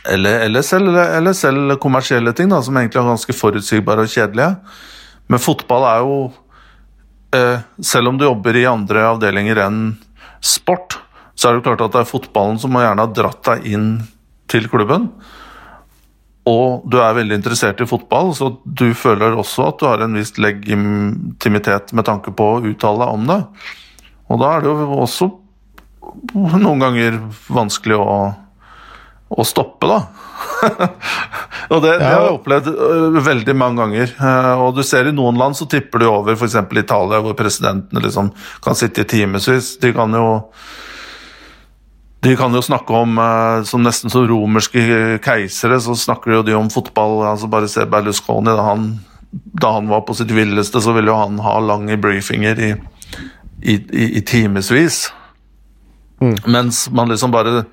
eller, 0.08 0.40
eller, 0.46 0.64
selv, 0.64 0.96
eller 0.96 1.34
selv 1.36 1.74
kommersielle 1.84 2.32
ting, 2.32 2.48
da, 2.48 2.62
som 2.64 2.78
egentlig 2.80 3.02
er 3.02 3.10
ganske 3.10 3.34
forutsigbare 3.36 4.06
og 4.06 4.12
kjedelige. 4.14 4.54
Men 5.28 5.42
fotball 5.44 5.84
er 5.84 6.06
jo 6.06 6.20
Eh, 7.36 7.60
selv 7.84 8.08
om 8.08 8.18
du 8.18 8.26
jobber 8.26 8.56
i 8.56 8.68
andre 8.70 9.04
avdelinger 9.10 9.60
enn 9.66 9.82
sport, 10.40 10.96
så 11.36 11.50
er 11.50 11.56
det 11.56 11.60
jo 11.60 11.66
klart 11.66 11.84
at 11.84 11.96
det 11.96 12.04
er 12.06 12.12
fotballen 12.12 12.60
som 12.62 12.78
gjerne 12.80 13.04
ha 13.04 13.12
dratt 13.12 13.42
deg 13.50 13.68
inn 13.74 13.90
til 14.48 14.70
klubben. 14.72 15.10
Og 16.48 16.86
du 16.88 17.00
er 17.02 17.18
veldig 17.18 17.40
interessert 17.40 17.82
i 17.84 17.90
fotball, 17.90 18.32
så 18.38 18.54
du 18.64 18.88
føler 18.96 19.36
også 19.36 19.68
at 19.68 19.82
du 19.82 19.88
har 19.90 20.04
en 20.04 20.16
viss 20.16 20.36
legitimitet 20.40 21.92
med 21.98 22.08
tanke 22.08 22.32
på 22.36 22.54
å 22.54 22.62
uttale 22.70 23.04
deg 23.04 23.18
om 23.18 23.28
det. 23.28 23.42
Og 24.32 24.42
da 24.42 24.54
er 24.54 24.64
det 24.64 24.72
jo 24.72 25.02
også 25.04 25.30
noen 26.38 26.82
ganger 26.82 27.20
vanskelig 27.52 28.00
å, 28.00 28.16
å 29.28 29.48
stoppe, 29.48 29.90
da. 29.92 30.00
og 31.74 31.82
det, 31.84 31.98
det, 31.98 32.08
har 32.08 32.24
jeg 32.24 32.36
opplevd 32.38 32.72
øh, 32.72 33.20
veldig 33.26 33.56
mange 33.58 33.82
ganger. 33.84 34.16
Uh, 34.22 34.66
og 34.68 34.78
du 34.78 34.84
ser 34.88 35.10
i 35.10 35.16
noen 35.16 35.40
land 35.40 35.58
så 35.58 35.68
tipper 35.70 36.04
du 36.04 36.10
over, 36.10 36.38
f.eks. 36.38 36.58
Italia, 36.80 37.22
hvor 37.26 37.38
presidentene 37.38 38.04
liksom 38.04 38.32
kan 38.64 38.78
sitte 38.78 39.04
i 39.04 39.10
timevis. 39.18 39.76
De 39.84 39.92
kan 39.96 40.16
jo 40.16 40.28
de 42.28 42.36
kan 42.40 42.54
jo 42.56 42.62
snakke 42.64 42.94
om, 42.94 43.18
uh, 43.18 43.64
som 43.68 43.84
nesten 43.86 44.12
som 44.14 44.28
romerske 44.28 45.18
keisere, 45.24 45.80
så 45.82 45.96
snakker 45.96 46.44
de 46.46 46.56
om 46.58 46.70
fotball. 46.74 47.22
altså 47.32 47.50
Bare 47.52 47.72
se 47.72 47.86
Berlusconi. 47.90 48.52
Da 48.52 48.70
han, 48.70 48.90
da 49.32 49.76
han 49.78 49.88
var 49.92 50.06
på 50.08 50.16
sitt 50.18 50.32
villeste, 50.36 50.82
så 50.84 50.96
ville 50.96 51.12
jo 51.12 51.20
han 51.20 51.40
ha 51.44 51.58
lange 51.64 51.98
briefinger 52.02 52.60
i, 52.60 52.74
i, 53.62 53.76
i, 53.76 54.10
i 54.20 54.22
timevis. 54.22 55.08
Mm. 56.22 56.36
Mens 56.46 56.90
man 56.90 57.10
liksom 57.10 57.32
bare 57.32 57.64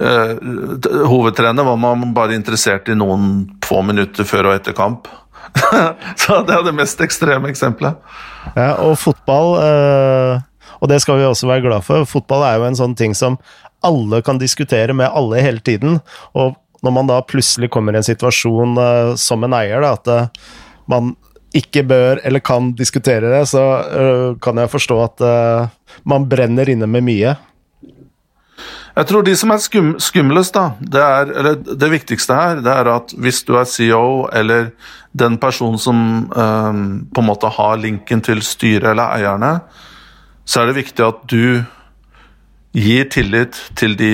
eh, 0.00 0.36
hovedtrener 1.06 1.64
var 1.64 1.76
man 1.76 2.14
bare 2.14 2.34
interessert 2.34 2.88
i 2.88 2.96
noen 2.98 3.48
få 3.64 3.82
minutter 3.86 4.24
før 4.28 4.50
og 4.50 4.58
etter 4.58 4.76
kamp. 4.76 5.08
så 6.20 6.42
det 6.46 6.54
er 6.54 6.66
det 6.66 6.76
mest 6.76 7.00
ekstreme 7.02 7.50
eksempelet. 7.50 7.98
Ja, 8.54 8.74
og 8.84 8.98
fotball, 9.00 9.56
eh, 9.64 10.76
og 10.80 10.92
det 10.92 11.00
skal 11.02 11.20
vi 11.20 11.26
også 11.28 11.48
være 11.50 11.66
glad 11.66 11.86
for, 11.86 12.06
fotball 12.08 12.46
er 12.46 12.60
jo 12.60 12.68
en 12.68 12.78
sånn 12.78 12.96
ting 12.98 13.16
som 13.16 13.40
alle 13.86 14.22
kan 14.22 14.40
diskutere 14.40 14.94
med 14.96 15.10
alle 15.14 15.42
hele 15.42 15.62
tiden. 15.64 15.98
Og 16.36 16.56
når 16.84 16.94
man 16.96 17.10
da 17.10 17.20
plutselig 17.24 17.70
kommer 17.72 17.94
i 17.94 18.00
en 18.00 18.06
situasjon 18.06 18.78
uh, 18.78 19.16
som 19.20 19.44
en 19.44 19.56
eier, 19.56 19.84
da, 19.84 19.96
at 19.98 20.88
man 20.90 21.14
ikke 21.56 21.82
bør 21.82 22.20
eller 22.24 22.42
kan 22.46 22.70
diskutere 22.78 23.32
det, 23.32 23.42
så 23.50 23.64
uh, 23.82 24.38
kan 24.42 24.60
jeg 24.60 24.72
forstå 24.72 24.98
at 25.04 25.24
man 26.08 26.28
brenner 26.30 26.68
inne 26.70 26.88
med 26.88 27.04
mye. 27.04 27.34
Jeg 28.90 29.06
tror 29.06 29.24
de 29.24 29.34
som 29.38 29.52
er 29.54 29.60
skum, 29.62 29.90
skumlest, 30.02 30.54
da, 30.54 30.74
det, 30.80 31.00
er, 31.00 31.30
eller 31.40 31.60
det 31.60 31.90
viktigste 31.92 32.36
her, 32.36 32.62
det 32.64 32.72
er 32.72 32.90
at 32.90 33.14
hvis 33.16 33.42
du 33.48 33.54
er 33.56 33.68
CEO 33.68 34.26
eller 34.36 34.72
den 35.16 35.38
personen 35.42 35.78
som 35.80 36.00
på 36.30 37.22
en 37.22 37.26
måte 37.26 37.48
har 37.50 37.80
linken 37.80 38.20
til 38.22 38.42
styret 38.46 38.92
eller 38.92 39.14
eierne, 39.16 39.52
så 40.44 40.62
er 40.62 40.70
det 40.70 40.80
viktig 40.80 41.06
at 41.06 41.22
du 41.30 41.62
gir 42.76 43.08
tillit 43.10 43.56
til 43.78 43.96
de 43.98 44.12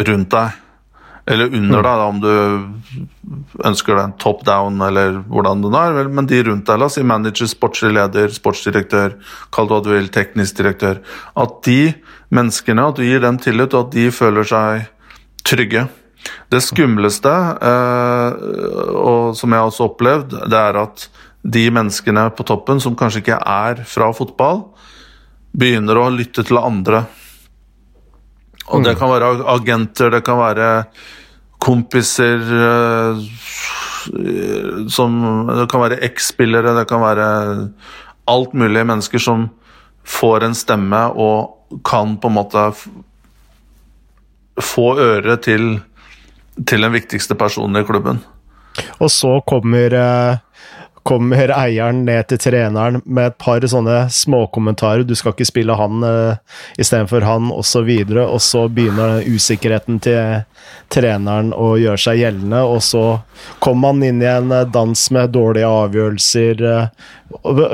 rundt 0.00 0.30
deg. 0.34 0.60
Eller 1.24 1.48
under 1.56 1.80
deg, 1.80 2.00
da, 2.00 2.06
om 2.06 2.18
du 2.20 3.64
ønsker 3.64 3.96
deg 3.96 4.02
en 4.04 4.16
top 4.20 4.42
down 4.44 4.82
eller 4.84 5.22
hvordan 5.32 5.62
det 5.64 5.72
er. 5.80 6.10
Men 6.12 6.28
de 6.28 6.42
rundt 6.44 6.66
deg, 6.68 6.80
la 6.80 6.88
oss 6.90 6.98
si 6.98 7.04
manager, 7.06 7.48
sportslig 7.48 7.94
leder, 7.96 8.32
sportsdirektør, 8.34 9.16
kall 9.54 9.70
det 9.70 9.76
hva 9.76 9.84
du 9.86 9.92
vil, 9.94 10.10
teknisk 10.12 10.60
direktør. 10.60 11.00
At 11.40 11.62
de 11.64 11.94
menneskene, 12.34 12.88
at 12.90 13.00
du 13.00 13.06
gir 13.06 13.24
dem 13.24 13.40
tillit, 13.40 13.72
og 13.72 13.86
at 13.86 13.94
de 13.96 14.08
føler 14.12 14.50
seg 14.50 14.90
trygge. 15.48 15.86
Det 16.52 16.60
skumleste, 16.64 17.32
eh, 17.70 18.44
og 19.00 19.36
som 19.36 19.52
jeg 19.52 19.60
har 19.60 19.72
også 19.72 19.88
opplevd, 19.90 20.38
det 20.52 20.60
er 20.60 20.80
at 20.84 21.08
de 21.44 21.64
menneskene 21.72 22.28
på 22.36 22.44
toppen 22.48 22.80
som 22.80 22.96
kanskje 22.96 23.24
ikke 23.24 23.40
er 23.40 23.84
fra 23.88 24.12
fotball, 24.16 24.66
begynner 25.56 26.00
å 26.00 26.08
lytte 26.12 26.44
til 26.44 26.60
andre. 26.60 27.04
Og 28.72 28.84
det 28.84 28.94
kan 28.98 29.10
være 29.12 29.32
agenter, 29.52 30.10
det 30.14 30.22
kan 30.24 30.38
være 30.40 30.68
kompiser 31.64 32.40
eh, 32.60 33.24
som 34.92 35.14
Det 35.48 35.68
kan 35.72 35.80
være 35.80 36.00
eks-spillere, 36.04 36.74
det 36.76 36.88
kan 36.88 37.00
være 37.00 37.28
alt 38.28 38.52
mulig 38.54 38.86
mennesker 38.86 39.18
som 39.18 39.48
får 40.04 40.44
en 40.44 40.56
stemme 40.56 41.00
og 41.16 41.80
kan 41.84 42.16
på 42.20 42.28
en 42.28 42.36
måte 42.36 42.64
få 44.60 44.98
øret 45.00 45.42
til, 45.42 45.80
til 46.66 46.84
den 46.84 46.92
viktigste 46.92 47.34
personen 47.34 47.80
i 47.80 47.86
klubben. 47.86 48.20
Og 49.00 49.10
så 49.10 49.38
kommer 49.46 49.94
eh, 49.94 50.38
kommer 51.04 51.50
eieren 51.52 52.04
ned 52.06 52.30
til 52.30 52.40
treneren 52.40 53.02
med 53.04 53.32
et 53.32 53.38
par 53.40 53.64
sånne 53.68 54.06
småkommentarer. 54.12 55.04
'Du 55.04 55.14
skal 55.18 55.34
ikke 55.34 55.48
spille 55.48 55.76
han 55.76 56.04
uh, 56.04 56.36
istedenfor 56.80 57.26
han', 57.26 57.52
osv. 57.52 57.90
Og, 57.90 58.18
og 58.24 58.40
så 58.40 58.66
begynner 58.68 59.24
usikkerheten 59.28 60.00
til 60.04 60.44
treneren 60.92 61.52
å 61.52 61.74
gjøre 61.80 62.00
seg 62.00 62.22
gjeldende, 62.22 62.62
og 62.64 62.80
så 62.84 63.04
kommer 63.64 63.92
han 63.92 64.04
inn 64.06 64.22
i 64.22 64.28
en 64.28 64.52
eh, 64.52 64.66
dans 64.68 65.00
med 65.14 65.32
dårlige 65.34 65.68
avgjørelser. 65.68 66.62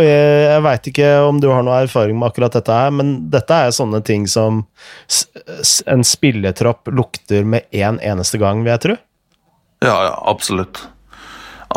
Jeg 0.00 0.62
veit 0.64 0.88
ikke 0.90 1.10
om 1.26 1.40
du 1.42 1.50
har 1.52 1.64
noe 1.66 1.82
erfaring 1.84 2.18
med 2.18 2.30
akkurat 2.30 2.54
dette 2.56 2.74
her, 2.74 2.94
men 2.94 3.12
dette 3.32 3.54
er 3.54 3.74
sånne 3.74 4.00
ting 4.06 4.26
som 4.30 4.64
en 5.90 6.06
spilletropp 6.06 6.90
lukter 6.94 7.44
med 7.44 7.66
én 7.70 7.90
en 7.90 8.00
eneste 8.12 8.38
gang, 8.38 8.64
vil 8.64 8.74
jeg 8.74 8.84
tro. 8.84 8.96
Ja, 9.84 9.96
ja, 10.04 10.14
absolutt. 10.28 10.82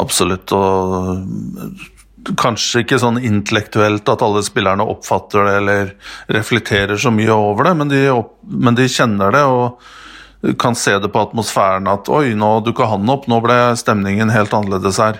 Absolutt. 0.02 0.54
Og 0.56 2.34
kanskje 2.40 2.84
ikke 2.84 3.00
sånn 3.02 3.20
intellektuelt 3.20 4.08
at 4.10 4.24
alle 4.24 4.44
spillerne 4.46 4.86
oppfatter 4.88 5.44
det 5.48 5.56
eller 5.60 5.92
reflekterer 6.32 7.00
så 7.00 7.12
mye 7.12 7.34
over 7.36 7.68
det, 7.68 7.74
men 7.82 7.92
de, 7.92 8.06
opp, 8.14 8.38
men 8.48 8.78
de 8.80 8.88
kjenner 8.92 9.34
det 9.36 9.44
og 9.50 10.56
kan 10.60 10.76
se 10.76 10.96
det 11.00 11.12
på 11.12 11.22
atmosfæren 11.24 11.88
at 11.92 12.10
oi, 12.12 12.34
nå 12.36 12.58
dukka 12.66 12.90
han 12.92 13.12
opp, 13.12 13.28
nå 13.32 13.40
ble 13.44 13.58
stemningen 13.80 14.32
helt 14.34 14.56
annerledes 14.56 15.00
her. 15.00 15.20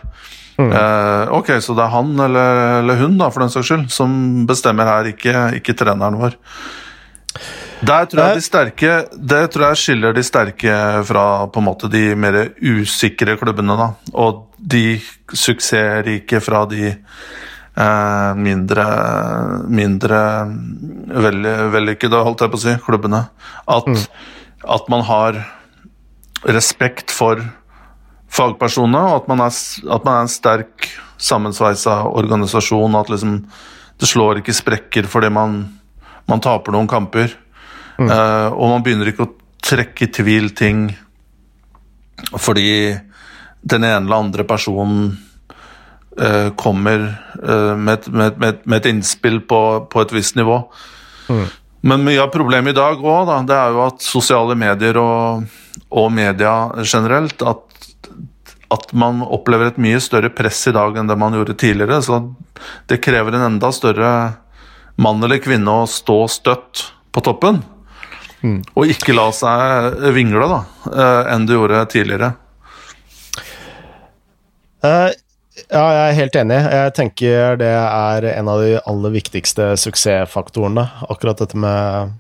Mm. 0.60 0.70
Eh, 0.70 1.34
ok, 1.34 1.56
så 1.64 1.76
det 1.78 1.86
er 1.86 1.94
han 1.96 2.12
eller, 2.28 2.64
eller, 2.82 3.00
hun 3.02 3.18
da, 3.18 3.30
for 3.34 3.44
den 3.44 3.54
saks 3.54 3.72
skyld 3.72 3.88
som 3.94 4.14
bestemmer 4.50 4.90
her, 4.90 5.12
ikke, 5.14 5.48
ikke 5.60 5.76
treneren 5.80 6.20
vår. 6.20 6.38
Der 7.84 8.06
tror 8.08 8.22
jeg 8.24 8.40
de 8.40 8.46
sterke 8.46 8.92
Det 9.12 9.42
tror 9.52 9.66
jeg 9.70 9.80
skiller 9.82 10.16
de 10.16 10.24
sterke 10.26 10.76
fra 11.08 11.26
på 11.52 11.62
en 11.62 11.68
måte 11.68 11.90
de 11.92 12.14
mer 12.16 12.38
usikre 12.62 13.36
klubbene, 13.40 13.76
da. 13.80 13.90
Og 14.14 14.46
de 14.58 15.00
suksessrike 15.34 16.40
fra 16.44 16.64
de 16.70 16.94
eh, 16.94 18.32
mindre 18.40 18.86
mindre 19.68 20.22
vellykkede, 21.74 22.24
holdt 22.24 22.46
jeg 22.46 22.54
på 22.54 22.62
å 22.62 22.64
si, 22.64 22.78
klubbene. 22.86 23.26
At, 23.68 23.90
mm. 23.90 24.06
at 24.78 24.90
man 24.94 25.06
har 25.10 25.42
respekt 26.48 27.12
for 27.14 27.42
fagpersonene, 28.34 29.04
og 29.12 29.22
at 29.22 29.30
man 29.32 29.46
er, 29.46 29.54
at 29.98 30.08
man 30.08 30.16
er 30.16 30.26
en 30.26 30.32
sterk 30.32 30.90
sammensveisa 31.22 32.04
organisasjon. 32.10 32.98
At 33.00 33.12
liksom, 33.14 33.40
det 34.00 34.10
slår 34.10 34.42
ikke 34.42 34.56
sprekker 34.56 35.10
fordi 35.10 35.32
man, 35.34 35.64
man 36.30 36.44
taper 36.44 36.76
noen 36.76 36.90
kamper. 36.92 37.43
Mm. 37.98 38.10
Uh, 38.10 38.50
og 38.54 38.70
man 38.72 38.86
begynner 38.86 39.12
ikke 39.12 39.28
å 39.28 39.34
trekke 39.64 40.08
i 40.08 40.14
tvil 40.14 40.50
ting 40.58 40.88
fordi 42.40 42.94
den 43.64 43.86
ene 43.86 44.04
eller 44.04 44.24
andre 44.26 44.46
personen 44.48 45.14
uh, 46.20 46.50
kommer 46.60 47.06
uh, 47.44 47.76
med, 47.76 48.08
med, 48.08 48.40
med, 48.40 48.64
med, 48.64 48.78
et 48.80 48.90
innspill 48.92 49.42
på, 49.48 49.60
på, 49.92 50.04
et 50.04 50.16
visst 50.16 50.38
nivå. 50.40 50.60
Mm. 51.30 51.46
Men 51.84 52.06
mye 52.06 52.22
av 52.24 52.32
problemet 52.34 52.74
i 52.74 52.80
dag 52.80 53.00
òg, 53.00 53.32
det 53.48 53.56
er 53.56 53.76
jo 53.76 53.84
at 53.86 54.04
sosiale 54.06 54.56
medier 54.60 55.00
og, 55.00 55.44
og 55.92 56.12
media 56.16 56.56
generelt 56.84 57.44
at, 57.44 57.88
at 58.72 58.94
man 58.96 59.20
opplever 59.26 59.72
et 59.72 59.82
mye 59.84 60.00
større 60.04 60.32
press 60.34 60.62
i 60.72 60.76
dag 60.76 60.96
enn 60.98 61.12
det 61.12 61.20
man 61.20 61.36
gjorde 61.36 61.58
tidligere. 61.60 62.00
Så 62.04 62.22
det 62.88 63.02
krever 63.04 63.36
en 63.36 63.50
enda 63.52 63.72
større 63.76 64.14
mann 64.96 65.24
eller 65.26 65.44
kvinne 65.44 65.84
å 65.84 65.90
stå 65.90 66.24
støtt 66.32 66.88
på 67.14 67.24
toppen. 67.26 67.64
Mm. 68.44 68.60
Og 68.76 68.92
ikke 68.92 69.16
la 69.16 69.30
seg 69.36 70.02
vingle, 70.16 70.48
da, 70.52 70.62
eh, 70.92 71.34
enn 71.34 71.46
du 71.48 71.56
gjorde 71.56 71.86
tidligere. 71.94 72.34
Uh, 74.84 75.14
ja, 75.70 75.84
jeg 75.96 76.02
er 76.04 76.18
helt 76.18 76.36
enig. 76.42 76.58
Jeg 76.76 76.94
tenker 76.98 77.56
det 77.62 77.72
er 77.72 78.28
en 78.34 78.50
av 78.52 78.60
de 78.66 78.76
aller 78.84 79.14
viktigste 79.16 79.70
suksessfaktorene. 79.80 80.84
Akkurat 81.08 81.40
dette 81.40 81.60
med 81.60 82.18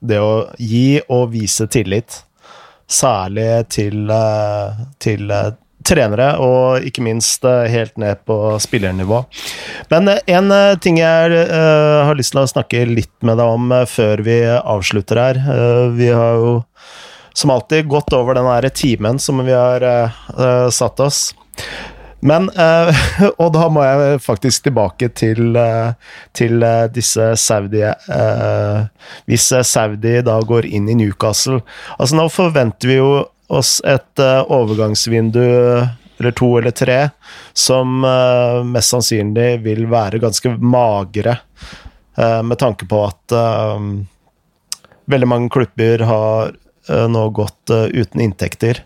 det 0.00 0.18
å 0.18 0.48
gi 0.58 0.98
og 1.12 1.30
vise 1.34 1.68
tillit. 1.70 2.22
Særlig 2.90 3.68
til, 3.70 4.10
eh, 4.10 4.80
til 4.98 5.30
trenere, 5.90 6.30
og 6.42 6.86
ikke 6.86 7.04
minst 7.04 7.44
eh, 7.46 7.66
helt 7.70 7.96
ned 8.00 8.22
på 8.28 8.36
spillernivå. 8.62 9.22
Men 9.92 10.10
eh, 10.12 10.22
en 10.36 10.50
eh, 10.54 10.78
ting 10.82 11.00
jeg 11.00 11.46
har 11.50 12.18
lyst 12.18 12.34
til 12.34 12.42
å 12.42 12.50
snakke 12.50 12.84
litt 12.88 13.14
med 13.26 13.40
deg 13.40 13.54
om 13.58 13.72
før 13.90 14.24
vi 14.26 14.40
avslutter 14.48 15.20
her. 15.20 15.40
vi 15.96 16.10
har 16.10 16.40
jo 16.40 16.52
som 17.36 17.52
alltid 17.54 17.88
gått 17.88 18.12
over 18.16 18.34
den 18.34 18.48
derre 18.48 18.70
timen 18.74 19.20
som 19.22 19.38
vi 19.46 19.54
har 19.54 19.84
satt 20.74 21.00
oss. 21.00 21.30
Men 22.20 22.50
Og 23.40 23.52
da 23.54 23.68
må 23.72 23.84
jeg 23.86 24.20
faktisk 24.20 24.66
tilbake 24.66 25.08
til, 25.16 25.56
til 26.36 26.66
disse 26.92 27.30
Saudi 27.40 27.80
Hvis 29.30 29.46
Saudi 29.70 30.18
da 30.26 30.36
går 30.44 30.68
inn 30.68 30.90
i 30.90 30.98
Newcastle 31.00 31.62
Altså, 31.96 32.18
nå 32.18 32.26
forventer 32.34 32.92
vi 32.92 32.98
jo 32.98 33.14
oss 33.50 33.80
et 33.84 34.22
uh, 34.22 34.42
overgangsvindu 34.46 35.42
eller 36.20 36.34
to 36.36 36.50
eller 36.58 36.74
tre 36.76 36.98
som 37.56 38.04
uh, 38.04 38.62
mest 38.66 38.94
sannsynlig 38.94 39.60
vil 39.64 39.86
være 39.90 40.20
ganske 40.22 40.54
magre, 40.60 41.38
uh, 42.20 42.40
med 42.46 42.60
tanke 42.60 42.88
på 42.90 43.04
at 43.08 43.38
veldig 45.10 45.28
mange 45.30 45.50
klubber 45.50 46.04
har 46.06 46.52
nå 46.90 47.22
gått 47.34 47.70
uten 47.70 48.22
inntekter. 48.22 48.80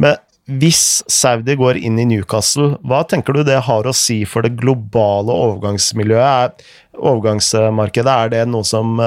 Men 0.00 0.16
hvis 0.60 1.02
Saudi 1.10 1.56
går 1.58 1.78
inn 1.80 1.98
i 2.00 2.06
Newcastle, 2.08 2.74
hva 2.84 3.02
tenker 3.08 3.36
du 3.36 3.42
det 3.44 3.58
har 3.66 3.88
å 3.88 3.94
si 3.96 4.22
for 4.28 4.44
det 4.44 4.58
globale 4.60 5.32
overgangsmiljøet? 5.32 6.64
overgangsmarkedet, 7.00 8.12
er 8.12 8.32
det 8.32 8.40
noe 8.52 8.66
som 8.66 8.98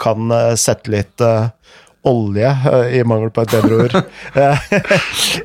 kan 0.00 0.32
sette 0.60 0.92
litt 0.92 1.22
olje, 2.02 2.58
eh, 2.72 2.98
i 2.98 3.04
mangel 3.04 3.30
på 3.30 3.42
et 3.42 3.54
bedre 3.56 3.80
ord. 3.84 3.96
Brenn 4.34 4.54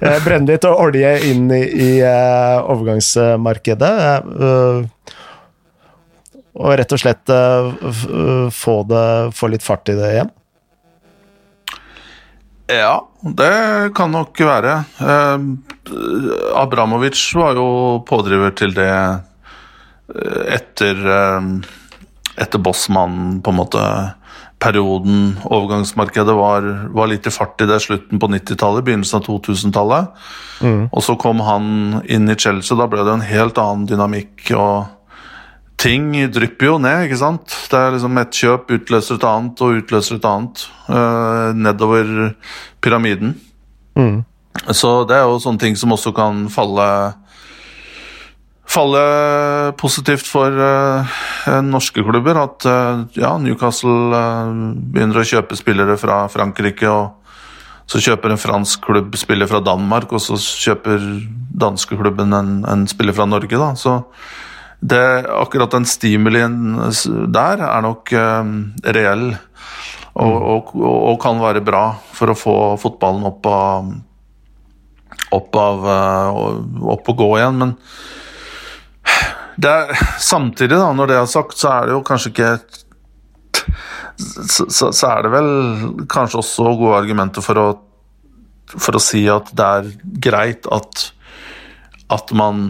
eh, 0.02 0.20
brenne 0.26 0.52
litt 0.52 0.68
olje 0.70 1.16
inn 1.30 1.50
i, 1.54 1.64
i 1.64 1.90
overgangsmarkedet. 2.04 3.94
Og 6.54 6.78
rett 6.78 6.94
og 6.94 7.02
slett 7.02 7.32
få, 8.54 8.76
det, 8.86 9.06
få 9.34 9.50
litt 9.50 9.66
fart 9.66 9.90
i 9.90 9.98
det 9.98 10.10
igjen. 10.14 10.34
Ja, 12.70 12.94
det 13.26 13.56
kan 13.98 14.14
nok 14.14 14.38
være. 14.38 14.76
Abramovic 16.62 17.26
var 17.36 17.58
jo 17.58 17.66
pådriver 18.08 18.54
til 18.58 18.78
det 18.78 18.94
etter, 20.54 21.02
etter 22.38 22.62
Bossmann 22.62 23.42
på 23.44 23.52
en 23.52 23.60
måte 23.60 23.84
perioden 24.64 25.34
overgangsmarkedet 25.44 26.36
var, 26.38 26.68
var 26.96 27.12
litt 27.12 27.28
i 27.28 27.34
fart 27.34 27.60
i 27.62 27.68
det 27.68 27.82
slutten 27.84 28.22
på 28.22 28.30
90-tallet, 28.32 28.86
begynnelsen 28.88 29.20
av 29.20 29.28
2000-tallet. 29.28 30.26
Mm. 30.64 30.84
Og 30.88 31.04
så 31.04 31.18
kom 31.20 31.44
han 31.44 31.66
inn 32.08 32.32
i 32.32 32.38
Chelsea, 32.40 32.78
da 32.80 32.88
ble 32.88 33.04
det 33.04 33.18
en 33.18 33.26
helt 33.28 33.60
annen 33.60 33.88
dynamikk. 33.90 34.54
og 34.56 34.86
ting 35.84 36.12
drypper 36.32 36.70
jo 36.70 36.78
ned, 36.80 37.08
ikke 37.08 37.20
sant. 37.20 37.56
Det 37.72 37.80
er 37.80 37.96
liksom 37.96 38.20
et 38.22 38.38
kjøp 38.40 38.72
utløser 38.78 39.20
et 39.20 39.26
annet 39.28 39.64
og 39.66 39.80
utløser 39.82 40.20
et 40.20 40.28
annet. 40.30 40.68
Uh, 40.88 41.52
nedover 41.58 42.14
pyramiden. 42.84 43.36
Mm. 44.00 44.22
Så 44.72 45.02
det 45.10 45.18
er 45.18 45.28
jo 45.28 45.42
sånne 45.44 45.60
ting 45.60 45.76
som 45.80 45.92
også 45.96 46.14
kan 46.16 46.46
falle 46.54 46.88
falle 48.74 49.02
positivt 49.80 50.28
for 50.28 50.54
uh, 50.58 51.18
norske 51.66 52.04
klubber. 52.04 52.40
At 52.42 52.66
uh, 52.68 53.04
ja, 53.18 53.36
Newcastle 53.42 54.22
begynner 54.94 55.22
å 55.22 55.28
kjøpe 55.28 55.58
spillere 55.60 55.98
fra 56.02 56.24
Frankrike, 56.34 56.90
og 56.90 57.90
så 57.90 58.02
kjøper 58.02 58.34
en 58.34 58.42
fransk 58.42 58.86
klubb 58.86 59.18
spiller 59.20 59.50
fra 59.50 59.62
Danmark, 59.64 60.14
og 60.16 60.24
så 60.24 60.40
kjøper 60.40 61.04
danskeklubben 61.64 62.34
en, 62.34 62.56
en 62.70 62.88
spiller 62.90 63.16
fra 63.16 63.28
Norge, 63.30 63.60
da. 63.60 63.74
Så 63.78 64.00
det, 64.84 65.04
akkurat 65.32 65.72
den 65.72 65.86
stimulien 65.88 66.76
der 67.32 67.62
er 67.64 67.84
nok 67.86 68.12
reell 68.84 69.30
og, 70.14 70.34
og, 70.36 70.74
og, 70.76 71.14
kan 71.24 71.40
være 71.40 71.62
bra 71.66 71.86
for 72.14 72.34
å 72.34 72.36
få 72.38 72.56
fotballen 72.82 73.24
opp 73.30 73.48
av 73.50 73.94
opp, 75.34 75.56
av, 75.58 75.88
opp 76.94 77.10
og 77.10 77.18
gå 77.18 77.30
igjen. 77.40 77.58
Men 77.62 77.72
er, 79.62 79.94
samtidig, 80.20 80.78
da, 80.78 80.92
når 80.96 81.12
det 81.12 81.18
er 81.20 81.30
sagt, 81.30 81.58
så 81.60 81.72
er 81.76 81.90
det 81.90 81.96
jo 81.98 82.04
kanskje 82.08 82.34
ikke 82.34 82.54
så, 84.16 84.66
så, 84.70 84.92
så, 84.92 85.08
er 85.08 85.26
det 85.26 85.32
vel 85.34 85.50
kanskje 86.12 86.42
også 86.42 86.74
gode 86.78 86.98
argumenter 87.00 87.44
for 87.46 87.60
å, 87.60 87.68
for 88.74 88.98
å 88.98 89.02
si 89.02 89.24
at 89.32 89.50
det 89.56 89.70
er 89.78 89.92
greit 90.28 90.68
at, 90.74 91.06
at 92.14 92.34
man 92.38 92.68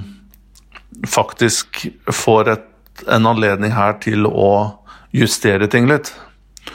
faktisk 1.10 1.85
får 2.14 2.51
et, 2.53 2.69
en 3.11 3.31
anledning 3.31 3.73
her 3.76 3.97
til 4.03 4.27
å 4.30 4.51
justere 5.14 5.68
ting 5.72 5.89
litt. 5.89 6.14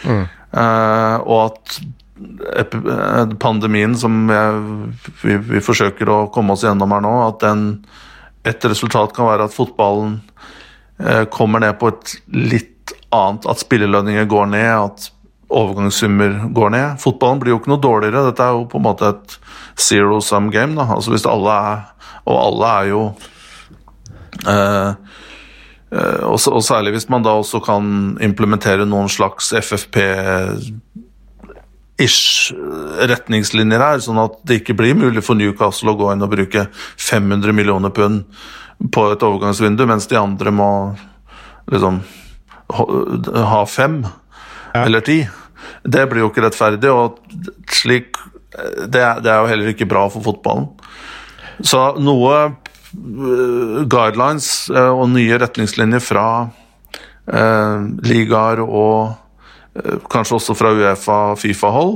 Mm. 0.04 0.26
Uh, 0.52 1.16
og 1.28 1.54
at 1.54 1.78
pandemien 3.38 3.94
som 3.98 4.26
jeg, 4.32 4.62
vi, 5.22 5.36
vi, 5.52 5.62
forsøker 5.62 6.10
å 6.10 6.18
komme 6.34 6.54
oss 6.54 6.64
gjennom 6.66 6.92
her 6.94 7.04
nå, 7.04 7.14
at 7.28 7.42
den, 7.44 7.64
et 8.48 8.66
resultat 8.70 9.14
kan 9.16 9.28
være 9.28 9.48
at 9.48 9.54
fotballen 9.54 10.18
uh, 11.02 11.24
kommer 11.32 11.62
ned 11.64 11.78
på 11.80 11.92
et 11.92 12.16
litt 12.34 12.74
annet 13.14 13.46
At 13.48 13.60
spillelønninger 13.62 14.26
går 14.28 14.50
ned, 14.52 14.68
at 14.68 15.10
overgangssummer 15.48 16.34
går 16.52 16.72
ned. 16.74 16.98
Fotballen 17.00 17.40
blir 17.40 17.54
jo 17.54 17.60
ikke 17.62 17.72
noe 17.72 17.80
dårligere. 17.80 18.26
Dette 18.28 18.44
er 18.44 18.56
jo 18.56 18.66
på 18.68 18.80
en 18.80 18.84
måte 18.84 19.12
et 19.14 19.36
zero 19.80 20.20
sum 20.24 20.50
game. 20.52 20.76
Da. 20.76 20.84
Altså 20.92 21.14
hvis 21.14 21.24
alle 21.28 21.54
er, 21.72 21.86
og 22.28 22.36
alle 22.36 22.72
er 22.72 22.90
jo 22.90 23.02
eh, 24.44 24.90
og, 25.88 26.36
og, 26.36 26.60
særlig 26.64 26.92
hvis 26.98 27.08
man 27.08 27.24
da 27.24 27.32
også 27.40 27.62
kan 27.64 28.18
implementere 28.24 28.84
noen 28.88 29.08
slags 29.08 29.54
FFP-ish 31.98 32.54
retningslinjer 33.10 33.82
her, 33.82 33.98
sånn 34.02 34.20
at 34.22 34.38
det 34.46 34.60
ikke 34.60 34.76
blir 34.78 34.94
mulig 34.98 35.24
for 35.26 35.38
Newcastle 35.38 35.92
å 35.92 35.98
gå 35.98 36.12
inn 36.12 36.22
og 36.22 36.30
bruke 36.32 36.68
500 36.72 37.54
millioner 37.56 37.90
pund 37.94 38.24
på 38.94 39.08
et 39.12 39.24
overgangsvindu, 39.26 39.84
mens 39.90 40.06
de 40.06 40.18
andre 40.20 40.52
må 40.54 40.70
liksom 41.72 42.00
ha 42.68 43.64
fem 43.66 44.00
ja. 44.04 44.84
eller 44.84 45.02
ti. 45.02 45.20
Det 45.82 46.06
blir 46.08 46.22
jo 46.22 46.30
ikke 46.30 46.46
rettferdig, 46.46 46.92
og 46.92 47.18
slik 47.74 48.20
det 48.88 49.02
er, 49.02 49.18
det 49.20 49.32
er 49.32 49.42
jo 49.42 49.50
heller 49.50 49.74
ikke 49.74 49.88
bra 49.88 50.06
for 50.12 50.24
fotballen. 50.24 50.70
Så 51.66 51.82
noe 51.98 52.38
Eh, 52.88 53.84
guidelines 53.84 54.70
eh, 54.72 54.90
og 54.90 55.10
nye 55.12 55.38
retningslinjer 55.42 56.00
fra 56.00 56.26
eh, 57.28 57.88
ligaer 58.08 58.62
og 58.64 59.12
kanskje 60.10 60.38
også 60.38 60.56
fra 60.58 60.72
Uefa 60.74 61.18
og 61.32 61.40
Fifa-hold, 61.40 61.94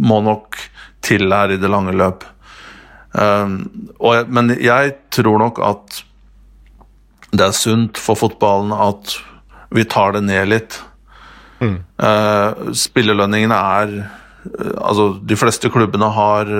må 0.00 0.20
nok 0.24 0.58
til 1.04 1.32
her 1.32 1.54
i 1.54 1.60
det 1.60 1.70
lange 1.70 1.92
løp. 1.92 2.24
men 4.28 4.56
jeg 4.60 4.94
tror 5.10 5.38
nok 5.38 5.60
at 5.62 6.04
det 7.32 7.46
er 7.46 7.52
sunt 7.52 7.98
for 7.98 8.14
fotballen 8.14 8.72
at 8.72 9.16
vi 9.74 9.84
tar 9.84 10.12
det 10.12 10.24
ned 10.24 10.48
litt. 10.48 10.82
Mm. 11.60 11.78
Spillelønningene 12.74 13.54
er 13.54 14.04
Altså, 14.76 15.18
de 15.24 15.36
fleste 15.40 15.70
klubbene 15.72 16.04
har 16.12 16.50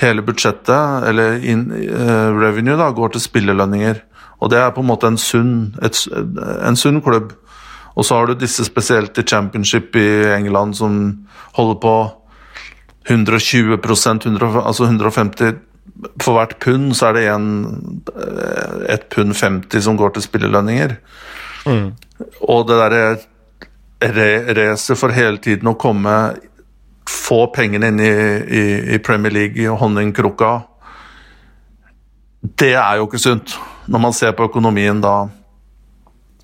hele 0.01 0.23
budsjettet, 0.25 1.07
eller 1.09 1.39
in, 1.45 1.69
uh, 1.71 2.35
revenue, 2.35 2.77
da, 2.79 2.89
går 2.91 3.15
til 3.15 3.23
spillelønninger. 3.23 4.01
Og 4.43 4.51
det 4.51 4.59
er 4.59 4.73
på 4.75 4.83
en 4.83 4.89
måte 4.89 5.07
en 5.07 5.19
sunn, 5.19 5.75
et, 5.85 5.99
en 6.67 6.77
sunn 6.79 7.01
klubb. 7.03 7.31
Og 7.95 8.05
så 8.05 8.17
har 8.17 8.27
du 8.27 8.35
disse 8.35 8.65
spesielt 8.67 9.17
i 9.17 9.23
championship 9.23 9.95
i 9.95 10.07
England 10.35 10.75
som 10.75 10.97
holder 11.55 11.79
på 11.79 11.95
120% 13.07 14.25
100, 14.25 14.65
altså 14.65 14.83
150 14.83 15.55
For 16.21 16.35
hvert 16.35 16.57
pund 16.59 16.95
så 16.97 17.07
er 17.07 17.13
det 17.13 17.27
en, 17.31 18.01
eh, 18.17 18.93
et 18.93 19.05
pund 19.13 19.33
50 19.33 19.81
som 19.81 19.97
går 19.97 20.09
til 20.15 20.25
spillelønninger. 20.25 20.95
Mm. 21.65 21.93
Og 22.41 22.67
det 22.67 22.79
derre 22.81 23.17
racet 24.57 24.97
for 24.97 25.15
hele 25.15 25.37
tiden 25.37 25.69
å 25.71 25.77
komme 25.79 26.35
Få 27.09 27.45
pengene 27.53 27.91
inn 27.91 28.01
i, 28.01 28.11
i, 28.45 28.63
i 28.95 29.01
Premier 29.03 29.33
League 29.33 29.61
i 29.61 29.69
honningkrukka. 29.69 30.51
Det 32.41 32.73
er 32.77 32.99
jo 32.99 33.07
ikke 33.07 33.21
sunt, 33.21 33.55
når 33.89 34.01
man 34.01 34.13
ser 34.13 34.35
på 34.37 34.47
økonomien 34.49 35.01
da 35.01 35.25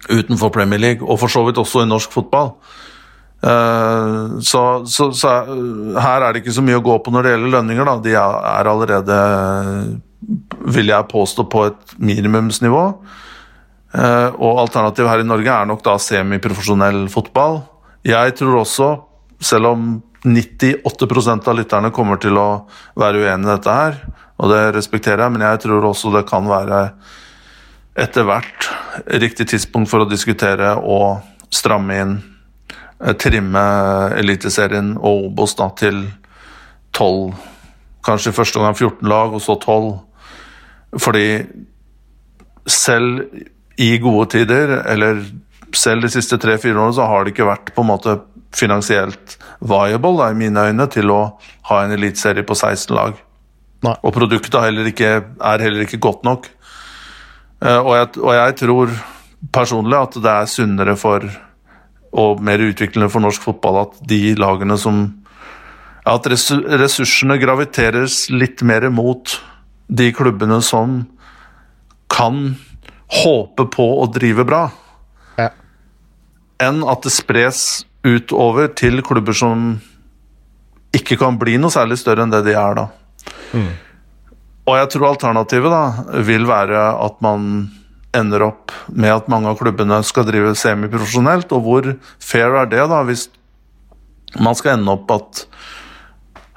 utenfor 0.10 0.50
Premier 0.54 0.82
League, 0.82 1.06
og 1.06 1.20
for 1.22 1.30
så 1.30 1.44
vidt 1.46 1.60
også 1.62 1.84
i 1.84 1.90
norsk 1.90 2.14
fotball. 2.14 2.56
Uh, 3.42 4.38
så, 4.46 4.84
så, 4.86 5.10
så, 5.18 5.32
her 5.98 6.22
er 6.22 6.34
det 6.34 6.44
ikke 6.44 6.54
så 6.54 6.64
mye 6.66 6.78
å 6.78 6.86
gå 6.86 6.98
på 7.02 7.14
når 7.14 7.26
det 7.26 7.34
gjelder 7.36 7.54
lønninger. 7.56 7.90
Da. 7.90 7.98
De 8.06 8.16
er 8.18 8.70
allerede, 8.70 9.20
vil 10.78 10.94
jeg 10.94 11.10
påstå, 11.12 11.46
på 11.50 11.66
et 11.70 11.96
minimumsnivå. 11.98 12.86
Eh, 13.92 14.30
og 14.40 14.62
alternativet 14.62 15.10
her 15.12 15.22
i 15.24 15.28
Norge 15.28 15.52
er 15.52 15.68
nok 15.68 15.82
da 15.84 15.98
semiprofesjonell 16.00 17.04
fotball. 17.12 17.60
Jeg 18.08 18.38
tror 18.40 18.62
også, 18.62 18.92
selv 19.44 19.74
om 19.74 19.90
98% 20.24 21.48
av 21.50 21.58
lytterne 21.58 21.92
kommer 21.94 22.20
til 22.22 22.38
å 22.38 22.48
være 23.00 23.24
uenig 23.24 23.48
i 23.48 23.52
dette 23.52 23.76
her, 23.76 23.98
og 24.42 24.52
det 24.54 24.62
respekterer 24.76 25.26
jeg, 25.26 25.34
men 25.36 25.46
jeg 25.46 25.62
tror 25.66 25.88
også 25.90 26.14
det 26.14 26.28
kan 26.30 26.48
være 26.50 26.82
etter 28.02 28.26
hvert 28.26 28.70
riktig 29.22 29.50
tidspunkt 29.52 29.92
for 29.92 30.04
å 30.04 30.10
diskutere 30.10 30.76
og 30.80 31.22
stramme 31.52 31.98
inn, 32.02 32.14
eh, 33.04 33.14
trimme 33.14 33.64
Eliteserien 34.18 34.96
og 34.98 35.28
Obos 35.32 35.56
da 35.60 35.70
til 35.76 36.06
12, 36.94 37.34
kanskje 38.04 38.36
første 38.36 38.60
gang 38.60 38.76
14 38.76 39.08
lag, 39.10 39.34
og 39.34 39.42
så 39.42 39.58
12. 39.60 40.00
Fordi 41.00 41.48
selv 42.68 43.22
i 43.78 43.98
gode 43.98 44.30
tider, 44.30 44.82
eller 44.86 45.24
selv 45.74 46.02
de 46.02 46.10
siste 46.10 46.38
tre-fire 46.38 46.76
årene, 46.76 46.96
så 46.96 47.08
har 47.08 47.24
det 47.24 47.34
ikke 47.34 47.48
vært 47.48 47.72
på 47.76 47.84
en 47.84 47.92
måte 47.92 48.18
finansielt 48.56 49.38
viable, 49.60 50.16
da, 50.20 50.32
i 50.32 50.38
mine 50.38 50.68
øyne, 50.72 50.88
til 50.92 51.12
å 51.14 51.22
ha 51.70 51.84
en 51.84 51.94
eliteserie 51.96 52.46
på 52.48 52.58
16 52.58 52.96
lag. 52.96 53.20
Nei. 53.86 53.96
Og 54.06 54.14
produktet 54.14 54.62
heller 54.62 54.90
ikke, 54.92 55.14
er 55.22 55.64
heller 55.64 55.86
ikke 55.86 56.02
godt 56.02 56.26
nok. 56.28 56.50
Uh, 57.62 57.80
og, 57.80 57.94
jeg, 57.96 58.12
og, 58.22 58.34
jeg, 58.38 58.58
tror 58.62 58.94
personlig 59.54 59.98
at 59.98 60.18
det 60.22 60.34
er 60.34 60.50
sunnere 60.50 60.98
for 60.98 61.26
og 62.12 62.42
mer 62.44 62.60
utviklende 62.60 63.08
for 63.12 63.24
norsk 63.24 63.44
fotball 63.46 63.78
at 63.86 64.00
de 64.10 64.34
lagene 64.36 64.76
som 64.80 65.04
At 66.02 66.26
ressursene 66.26 67.38
graviteres 67.38 68.26
litt 68.34 68.64
mer 68.66 68.88
mot 68.90 69.36
de 69.88 70.08
klubbene 70.12 70.58
som 70.66 71.04
kan 72.10 72.56
håpe 73.22 73.68
på 73.70 73.86
å 74.02 74.08
drive 74.10 74.42
bra, 74.48 74.64
ja. 75.38 75.52
enn 76.58 76.82
at 76.90 77.06
det 77.06 77.14
spres 77.14 77.62
utover 78.08 78.72
til 78.78 79.02
klubber 79.06 79.36
som 79.38 79.76
ikke 80.96 81.18
kan 81.20 81.38
bli 81.40 81.58
noe 81.62 81.72
særlig 81.74 82.00
større 82.02 82.26
enn 82.26 82.34
det 82.34 82.44
de 82.50 82.56
er 82.58 82.78
da. 82.78 82.88
Mm. 83.56 83.70
Og 84.70 84.78
jeg 84.78 84.90
tror 84.94 85.12
alternativet 85.12 85.74
da 85.74 86.22
vil 86.28 86.48
være 86.50 86.82
at 87.04 87.22
man 87.24 87.70
ender 88.16 88.44
opp 88.50 88.74
med 88.92 89.14
at 89.14 89.30
mange 89.32 89.52
av 89.52 89.60
klubbene 89.60 90.02
skal 90.04 90.28
drive 90.28 90.52
semiprofesjonelt, 90.60 91.54
og 91.56 91.64
hvor 91.64 91.88
fair 92.20 92.58
er 92.60 92.68
det, 92.72 92.84
da, 92.92 93.00
hvis 93.08 93.30
man 94.40 94.58
skal 94.58 94.78
ende 94.78 94.92
opp 94.92 95.12
at 95.16 95.46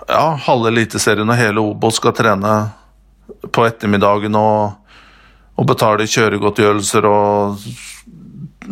ja, 0.08 0.34
halve 0.46 0.72
Eliteserien 0.72 1.30
og 1.30 1.38
hele 1.38 1.62
Obos 1.62 2.00
skal 2.00 2.14
trene 2.16 2.54
på 3.54 3.64
ettermiddagen 3.66 4.34
og, 4.38 4.74
og 5.54 5.68
betale 5.70 6.08
kjøregodtgjørelser 6.10 7.06
og 7.08 7.62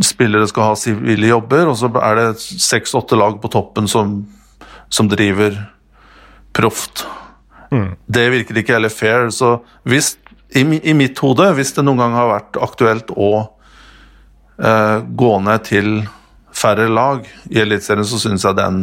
spillere 0.00 0.48
skal 0.48 0.70
ha 0.70 0.78
sivile 0.78 1.28
jobber, 1.28 1.68
og 1.70 1.76
så 1.78 1.90
er 2.00 2.18
det 2.18 2.28
seks-åtte 2.40 3.18
lag 3.18 3.38
på 3.42 3.50
toppen 3.52 3.88
som, 3.90 4.22
som 4.92 5.10
driver 5.10 5.58
proft. 6.56 7.04
Mm. 7.72 7.92
Det 8.06 8.24
virker 8.34 8.60
ikke 8.60 8.76
heller 8.76 8.92
fair. 8.92 9.28
Så 9.34 9.56
hvis, 9.88 10.14
i, 10.54 10.62
i, 10.62 10.94
mitt 10.96 11.18
hode, 11.24 11.50
hvis 11.56 11.74
det 11.76 11.84
noen 11.86 12.02
gang 12.02 12.16
har 12.16 12.30
vært 12.30 12.58
aktuelt 12.64 13.12
å 13.16 13.32
eh, 14.60 14.98
gå 15.04 15.32
ned 15.44 15.68
til 15.68 15.94
færre 16.52 16.88
lag 16.92 17.24
i 17.50 17.62
Eliteserien, 17.62 18.06
så 18.08 18.20
syns 18.20 18.44
jeg 18.44 18.58
den 18.60 18.82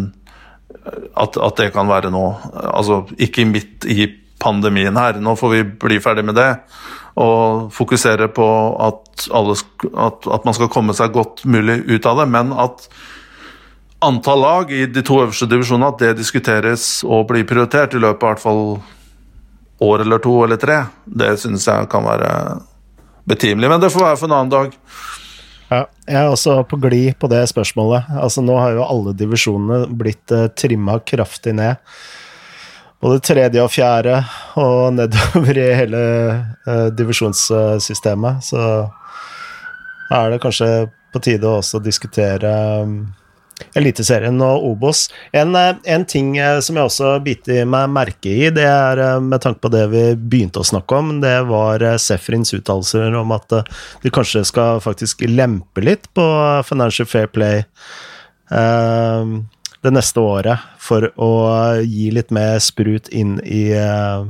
at, 1.15 1.37
at, 1.37 1.55
det 1.57 1.71
kan 1.75 1.89
være 1.89 2.11
nå. 2.13 2.25
Altså 2.53 3.03
ikke 3.21 3.45
midt 3.49 3.85
i 3.89 4.07
pandemien 4.41 4.97
her. 4.97 5.19
Nå 5.21 5.35
får 5.37 5.53
vi 5.53 5.63
bli 5.85 5.99
ferdig 6.03 6.25
med 6.29 6.37
det 6.39 6.51
og 7.19 7.69
fokusere 7.73 8.29
på 8.33 8.47
at, 8.85 9.27
alle, 9.35 9.55
at, 9.93 10.27
at, 10.27 10.45
man 10.45 10.55
skal 10.55 10.71
komme 10.71 10.95
seg 10.97 11.15
godt 11.15 11.43
mulig 11.49 11.81
ut 11.89 12.05
av 12.09 12.21
det, 12.21 12.27
men 12.31 12.53
at 12.53 12.87
antall 14.05 14.43
lag 14.43 14.71
i 14.71 14.85
de 14.87 15.03
to 15.03 15.19
øverste 15.23 15.49
divisjonene 15.49 15.91
at 15.91 15.99
det 16.03 16.17
diskuteres 16.21 17.01
og 17.03 17.27
blir 17.31 17.47
prioritert 17.47 17.95
i 17.95 18.01
løpet 18.01 18.23
av 18.23 18.33
hvert 18.33 18.43
fall 18.43 18.63
år 19.79 20.03
eller 20.03 20.23
to 20.23 20.35
eller 20.43 20.59
tre, 20.59 20.83
det 21.05 21.33
synes 21.41 21.67
jeg 21.67 21.89
kan 21.91 22.05
være 22.07 22.31
betimelig. 23.29 23.69
Men 23.71 23.81
det 23.83 23.91
får 23.93 24.05
være 24.05 24.19
for 24.19 24.29
en 24.29 24.37
annen 24.37 24.53
dag. 24.53 24.77
Ja, 25.69 25.83
jeg 26.07 26.17
er 26.17 26.31
også 26.31 26.55
på 26.65 26.79
glid 26.81 27.19
på 27.21 27.29
det 27.29 27.43
spørsmålet. 27.51 28.07
Altså, 28.17 28.41
nå 28.41 28.55
har 28.57 28.73
jo 28.73 28.87
alle 28.87 29.13
divisjonene 29.17 29.85
blitt 29.99 30.33
eh, 30.33 30.49
trimma 30.57 30.97
kraftig 31.05 31.53
ned 31.59 31.77
både 33.03 33.19
tredje 33.23 33.63
og 33.63 33.71
fjerde 33.73 34.17
og 34.59 34.95
nedover 34.97 35.59
i 35.59 35.69
hele 35.77 36.01
uh, 36.67 36.87
divisjonssystemet. 36.95 38.43
Så 38.51 38.65
er 40.09 40.33
det 40.33 40.41
kanskje 40.43 40.89
på 41.13 41.21
tide 41.23 41.47
å 41.47 41.59
også 41.61 41.81
diskutere 41.81 42.51
um, 42.83 42.99
Eliteserien 43.75 44.37
og 44.45 44.63
Obos. 44.69 45.07
En, 45.35 45.51
eh, 45.57 45.73
en, 45.91 46.05
ting 46.07 46.29
eh, 46.39 46.61
som 46.63 46.77
jeg 46.79 46.87
også 46.87 47.09
biter 47.25 47.65
meg 47.67 47.89
merke 47.91 48.31
i, 48.31 48.45
det 48.55 48.63
er 48.63 49.19
med 49.19 49.43
tanke 49.43 49.59
på 49.65 49.71
det 49.73 49.81
vi 49.91 50.03
begynte 50.15 50.61
å 50.61 50.69
snakke 50.69 50.95
om, 50.95 51.09
det 51.19 51.33
var 51.49 51.83
Sefrins 51.99 52.55
uttalelser 52.55 53.17
om 53.19 53.33
at 53.35 53.57
de 54.05 54.13
kanskje 54.15 54.45
skal 54.47 54.79
faktisk 54.79 55.25
lempe 55.27 55.83
litt 55.83 56.07
på 56.15 56.23
Financial 56.69 57.09
Fair 57.09 57.27
Play. 57.27 57.65
Uh, 58.47 59.43
det 59.81 59.91
neste 59.95 60.19
året 60.19 60.59
for 60.81 61.07
å 61.15 61.31
gi 61.83 62.09
litt 62.11 62.33
mer 62.35 62.59
sprut 62.63 63.07
inn 63.15 63.37
i, 63.45 63.69
eh, 63.71 64.25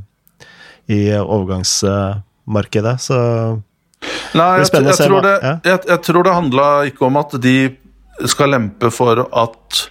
i 0.93 1.01
overgangsmarkedet. 1.17 2.95
Så 3.01 3.17
Nei, 4.37 4.49
jeg, 4.61 4.69
jeg, 4.71 4.85
jeg, 4.85 4.97
tror 5.01 5.23
det, 5.25 5.35
jeg, 5.43 5.79
jeg 5.89 6.01
tror 6.05 6.23
det 6.23 6.35
handla 6.35 6.67
ikke 6.87 7.07
om 7.07 7.17
at 7.19 7.33
de 7.41 7.55
skal 8.29 8.53
lempe 8.53 8.91
for 8.93 9.25
at 9.25 9.81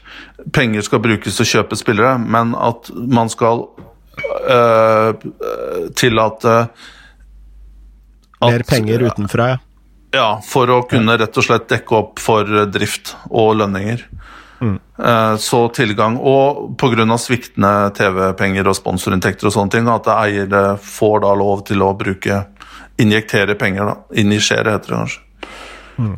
penger 0.55 0.85
skal 0.86 1.02
brukes 1.02 1.36
til 1.36 1.44
å 1.44 1.51
kjøpe 1.52 1.78
spillere, 1.78 2.16
men 2.22 2.55
at 2.56 2.90
man 2.94 3.30
skal 3.32 3.66
øh, 4.48 5.10
tillate 5.98 6.55
at, 8.39 8.52
Mer 8.52 8.62
penger 8.68 9.09
utenfra, 9.09 9.48
ja. 9.55 9.59
Ja, 10.14 10.28
for 10.40 10.70
å 10.72 10.82
kunne 10.89 11.18
rett 11.20 11.36
og 11.36 11.44
slett 11.44 11.66
dekke 11.68 11.97
opp 11.98 12.20
for 12.22 12.48
drift 12.72 13.12
og 13.28 13.59
lønninger. 13.60 14.06
Mm. 14.59 14.78
Så 15.39 15.59
tilgang, 15.70 16.16
og 16.18 16.72
pga. 16.80 17.05
sviktende 17.22 17.93
TV-penger 17.94 18.66
og 18.66 18.74
sponsorinntekter 18.74 19.47
og 19.47 19.55
sånne 19.55 19.70
ting, 19.70 19.90
at 19.93 20.09
eiere 20.10 20.62
får 20.82 21.20
da 21.22 21.35
lov 21.39 21.62
til 21.68 21.85
å 21.86 21.93
bruke 21.94 22.40
Injektere 22.98 23.55
penger, 23.55 23.86
da. 23.86 23.94
Injisere, 24.18 24.72
heter 24.74 24.90
det 24.90 24.97
kanskje. 24.97 25.20
Mm. 25.98 26.16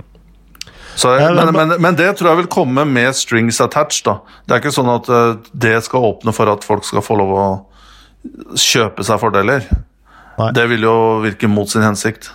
Så, 0.94 1.10
men, 1.16 1.50
men, 1.54 1.74
men, 1.80 1.96
det 1.96 2.14
tror 2.16 2.30
jeg 2.30 2.38
vil 2.42 2.48
komme 2.52 2.84
med 2.88 3.16
strings 3.16 3.60
attached. 3.60 4.04
da. 4.08 4.16
Det 4.44 4.56
er 4.56 4.62
ikke 4.62 4.72
sånn 4.74 4.88
at 4.92 5.10
eh, 5.12 5.34
det 5.52 5.74
skal 5.84 6.06
åpne 6.08 6.32
for 6.36 6.50
at 6.52 6.64
folk 6.64 6.84
skal 6.88 7.04
få 7.04 7.18
lov 7.20 7.34
å 7.36 7.46
kjøpe 8.56 9.04
seg 9.06 9.20
fordeler. 9.20 9.68
Nei. 10.40 10.50
Det 10.56 10.66
vil 10.72 10.88
jo 10.88 10.96
virke 11.24 11.48
mot 11.52 11.68
sin 11.68 11.84
hensikt. 11.84 12.30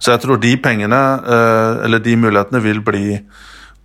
Så 0.00 0.14
jeg 0.14 0.22
tror 0.24 0.40
de 0.40 0.54
pengene, 0.60 1.02
eh, 1.28 1.84
eller 1.84 2.02
de 2.04 2.16
mulighetene, 2.16 2.64
vil 2.64 2.80
bli 2.84 3.20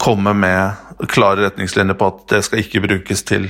komme 0.03 0.33
med 0.35 0.92
klare 1.11 1.47
retningslinjer 1.47 1.97
på 1.99 2.09
at 2.11 2.25
det 2.31 2.41
skal 2.47 2.63
ikke 2.63 2.83
brukes 2.83 3.23
til 3.27 3.47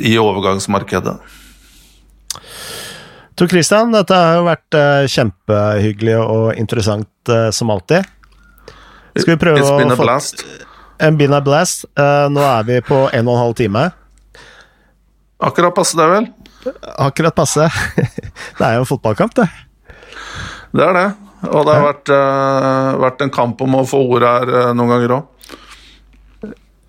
i 0.00 0.16
overgangsmarkedet. 0.18 1.14
Tor 3.38 3.48
Christian, 3.48 3.94
dette 3.94 4.16
har 4.16 4.36
jo 4.36 4.48
vært 4.48 4.76
uh, 4.76 5.06
kjempehyggelig 5.08 6.16
og 6.20 6.58
interessant 6.60 7.30
uh, 7.32 7.48
som 7.54 7.70
alltid. 7.72 8.04
Skal 9.16 9.32
vi 9.32 9.38
prøve 9.40 9.62
It's 9.62 9.70
been 9.78 9.94
a 9.94 9.96
blast. 9.96 10.44
En 11.00 11.16
been 11.16 11.32
a 11.32 11.40
blast. 11.40 11.86
Nå 11.96 12.42
er 12.44 12.66
vi 12.68 12.76
på 12.84 13.06
en 13.08 13.30
og 13.30 13.32
en 13.32 13.40
halv 13.40 13.56
time. 13.56 13.86
Akkurat 15.40 15.72
passe, 15.74 15.96
det, 15.96 16.04
vel? 16.10 16.28
Akkurat 17.00 17.34
passe. 17.34 17.64
det 18.58 18.66
er 18.66 18.76
jo 18.76 18.84
en 18.84 18.90
fotballkamp, 18.90 19.32
det. 19.40 19.48
Det 20.76 20.84
er 20.84 20.98
det. 20.98 21.06
Og 21.48 21.64
det 21.64 21.72
har 21.72 21.84
vært, 21.86 22.12
uh, 22.12 23.00
vært 23.00 23.24
en 23.24 23.32
kamp 23.32 23.60
om 23.64 23.78
å 23.78 23.86
få 23.88 24.02
ord 24.04 24.26
her 24.26 24.50
uh, 24.52 24.70
noen 24.76 24.92
ganger 24.92 25.14
òg. 25.16 25.52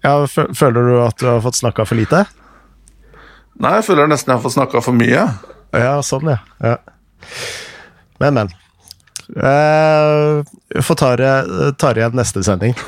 Ja, 0.02 0.16
føler 0.28 0.88
du 0.90 0.96
at 1.06 1.20
du 1.22 1.28
har 1.30 1.44
fått 1.46 1.60
snakka 1.60 1.86
for 1.88 2.00
lite? 2.00 2.26
Nei, 3.62 3.76
jeg 3.78 3.86
føler 3.92 4.10
nesten 4.10 4.34
jeg 4.34 4.40
har 4.40 4.44
fått 4.44 4.58
snakka 4.58 4.82
for 4.84 4.98
mye. 4.98 5.28
Ja, 5.78 5.94
sånn, 6.04 6.32
ja. 6.34 6.40
ja. 6.66 6.78
Men, 8.20 8.40
men. 8.40 8.52
Uh, 9.32 10.42
får 10.84 11.00
ta 11.00 11.14
det 11.16 12.02
igjen 12.02 12.18
neste 12.18 12.44
sending. 12.44 12.76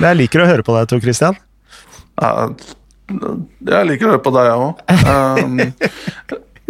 Men 0.00 0.10
jeg 0.10 0.18
liker 0.22 0.42
å 0.42 0.48
høre 0.48 0.64
på 0.66 0.74
deg, 0.74 0.88
Tor 0.90 1.00
Christian. 1.04 1.38
Uh, 2.20 2.50
jeg 3.08 3.88
liker 3.88 4.08
å 4.08 4.14
høre 4.14 4.24
på 4.24 4.32
deg, 4.34 4.50
jeg 4.50 4.58
òg. 4.66 4.74
Um, 5.10 5.60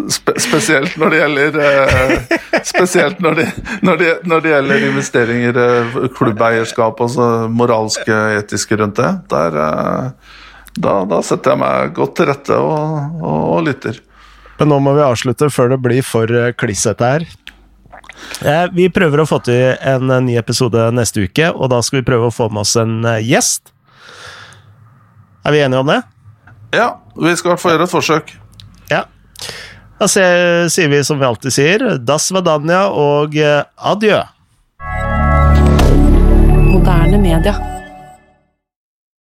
Spe 0.08 0.34
spesielt 0.40 0.96
når 1.00 1.12
det 1.12 1.18
gjelder 1.20 1.56
uh, 1.60 2.34
Spesielt 2.66 3.20
når 3.22 3.38
det, 3.38 3.46
når, 3.86 4.00
det, 4.00 4.10
når 4.28 4.44
det, 4.44 4.52
gjelder 4.54 4.84
investeringer, 4.88 5.58
uh, 5.58 5.98
klubbeierskap 6.16 7.00
og 7.04 7.10
så 7.12 7.26
moralske, 7.52 8.14
etiske 8.38 8.78
rundt 8.80 9.00
det. 9.00 9.10
Der, 9.32 9.58
uh, 9.58 10.38
da, 10.76 10.94
da, 11.10 11.20
setter 11.26 11.54
jeg 11.54 11.62
meg 11.62 11.94
godt 11.96 12.16
til 12.18 12.30
rette 12.30 12.56
og, 12.56 13.18
og, 13.20 13.40
og, 13.56 13.60
lytter. 13.68 14.00
Men 14.60 14.72
nå 14.72 14.80
må 14.84 14.94
vi 14.96 15.04
avslutte 15.04 15.50
før 15.52 15.74
det 15.74 15.80
blir 15.82 16.06
for 16.06 16.30
klissete 16.60 17.12
her. 17.14 17.26
vi 18.76 18.90
prøver 18.92 19.22
å 19.22 19.28
få 19.28 19.40
til 19.44 19.74
en 19.80 20.12
ny 20.26 20.36
episode 20.38 20.90
neste 20.92 21.24
uke, 21.24 21.48
og 21.50 21.72
da 21.72 21.80
skal 21.82 22.00
vi 22.00 22.08
prøve 22.12 22.28
å 22.28 22.34
få 22.34 22.50
med 22.52 22.66
oss 22.66 22.76
en 22.80 23.00
gjest. 23.24 23.72
Er 25.48 25.56
vi 25.56 25.62
enige 25.64 25.80
om 25.80 25.88
det? 25.88 26.02
Ja, 26.76 27.00
vi 27.16 27.32
skal 27.36 27.48
i 27.48 27.52
hvert 27.54 27.62
fall 27.62 27.74
gjøre 27.74 27.88
et 27.88 27.94
forsøk. 27.94 28.34
Ja. 28.90 29.04
Da 30.00 30.08
sier 30.08 30.88
vi 30.88 31.04
som 31.04 31.18
vi 31.18 31.26
alltid 31.28 31.52
sier, 31.52 31.82
das 32.00 32.30
vadania 32.32 32.86
og 32.88 33.36
eh, 33.36 33.66
adjø. 33.76 34.22
Moderne 36.70 37.20
media. 37.20 37.79